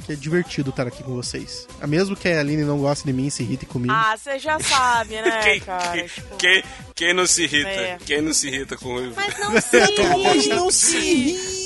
Que 0.06 0.14
é 0.14 0.16
divertido 0.16 0.70
estar 0.70 0.86
aqui 0.86 1.02
com 1.04 1.16
vocês. 1.16 1.68
Ah, 1.82 1.88
Mesmo 1.88 2.16
que 2.16 2.28
a 2.28 2.40
Aline 2.40 2.64
não 2.64 2.78
goste 2.78 3.06
de 3.06 3.12
mim, 3.14 3.30
se 3.30 3.42
irrite 3.42 3.66
comigo. 3.66 3.92
Ah, 3.94 4.16
você 4.16 4.38
já 4.38 4.60
sabe, 4.60 5.16
né, 5.22 5.40
Quem, 5.44 5.60
cara? 5.62 5.92
quem, 5.94 6.08
Tipo, 6.08 6.36
quem, 6.38 6.64
quem 6.94 7.14
não 7.14 7.26
se 7.26 7.44
irrita? 7.44 7.70
É. 7.70 7.98
Quem 8.06 8.22
não 8.22 8.34
se 8.34 8.48
irrita 8.48 8.78
com 8.78 8.90
o 8.90 8.94
Ruivo? 9.00 9.16
Mas 9.16 9.38
não 9.40 9.60
sei. 9.62 10.48
não 10.50 10.72
se 10.72 10.98
irrite. 10.98 11.66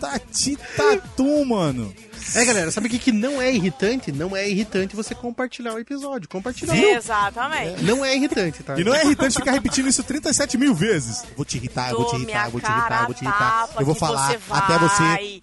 Tati 0.00 0.56
tatu, 0.76 1.44
mano. 1.44 1.94
É, 2.34 2.44
galera, 2.44 2.70
sabe 2.70 2.86
o 2.86 2.90
que, 2.90 2.98
que 2.98 3.12
não 3.12 3.40
é 3.40 3.52
irritante? 3.52 4.10
Não 4.10 4.36
é 4.36 4.48
irritante 4.48 4.96
você 4.96 5.14
compartilhar 5.14 5.74
o 5.74 5.78
episódio. 5.78 6.28
Compartilhar. 6.28 6.76
Exatamente. 6.76 7.82
Não 7.82 8.04
é 8.04 8.16
irritante, 8.16 8.62
tá? 8.62 8.78
E 8.78 8.84
não 8.84 8.94
é 8.94 9.04
irritante 9.04 9.36
ficar 9.36 9.52
repetindo 9.52 9.88
isso 9.88 10.02
37 10.02 10.56
mil 10.56 10.74
vezes. 10.74 11.24
Vou 11.36 11.44
te 11.44 11.56
irritar, 11.56 11.92
vou 11.92 12.06
te 12.06 12.16
irritar, 12.16 12.50
vou 12.50 12.60
te 12.60 12.70
irritar, 12.70 13.04
vou 13.04 13.14
te 13.14 13.24
irritar. 13.24 13.68
Eu 13.78 13.86
vou 13.86 13.94
falar 13.94 14.28
você 14.28 14.38
até 14.50 14.78
você, 14.78 15.38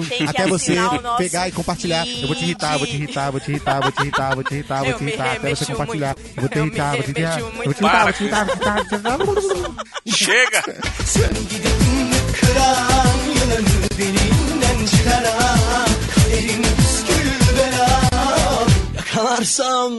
Você 0.00 0.24
até 0.24 0.46
você 0.46 0.76
pegar 1.16 1.48
e 1.48 1.52
compartilhar. 1.52 2.06
Eu 2.06 2.26
vou 2.26 2.36
te 2.36 2.44
irritar, 2.44 2.78
vou 2.78 2.86
te 2.86 2.94
irritar, 2.94 3.30
vou 3.30 3.40
te 3.40 3.50
irritar, 3.50 3.80
vou 3.80 3.90
te 3.90 4.02
irritar, 4.02 4.34
vou 4.34 4.42
te 4.42 4.54
irritar, 4.54 4.84
vou 4.84 4.94
te 4.94 5.04
irritar, 5.04 5.32
até 5.36 5.54
você 5.54 5.66
compartilhar. 5.66 6.16
Eu 6.36 6.42
vou 6.42 6.48
te 6.48 6.58
irritar, 6.58 6.96
eu 6.96 7.02
vou 7.02 7.04
te 7.04 7.20
irritar. 7.20 7.38
vou 7.38 7.72
te 7.72 7.82
irritar, 7.82 8.04
vou 8.04 8.12
te 8.12 8.22
irritar, 8.24 9.16
vou 9.24 9.36
te 9.36 9.46
irritar. 9.46 9.88
Chega! 10.06 10.62
kıran 12.40 13.18
yılanı 13.34 13.88
derinden 13.98 14.86
çıkaran 14.86 15.87
Kaderin 16.38 16.62
püskül 16.62 17.28
Yakalarsam 18.96 19.92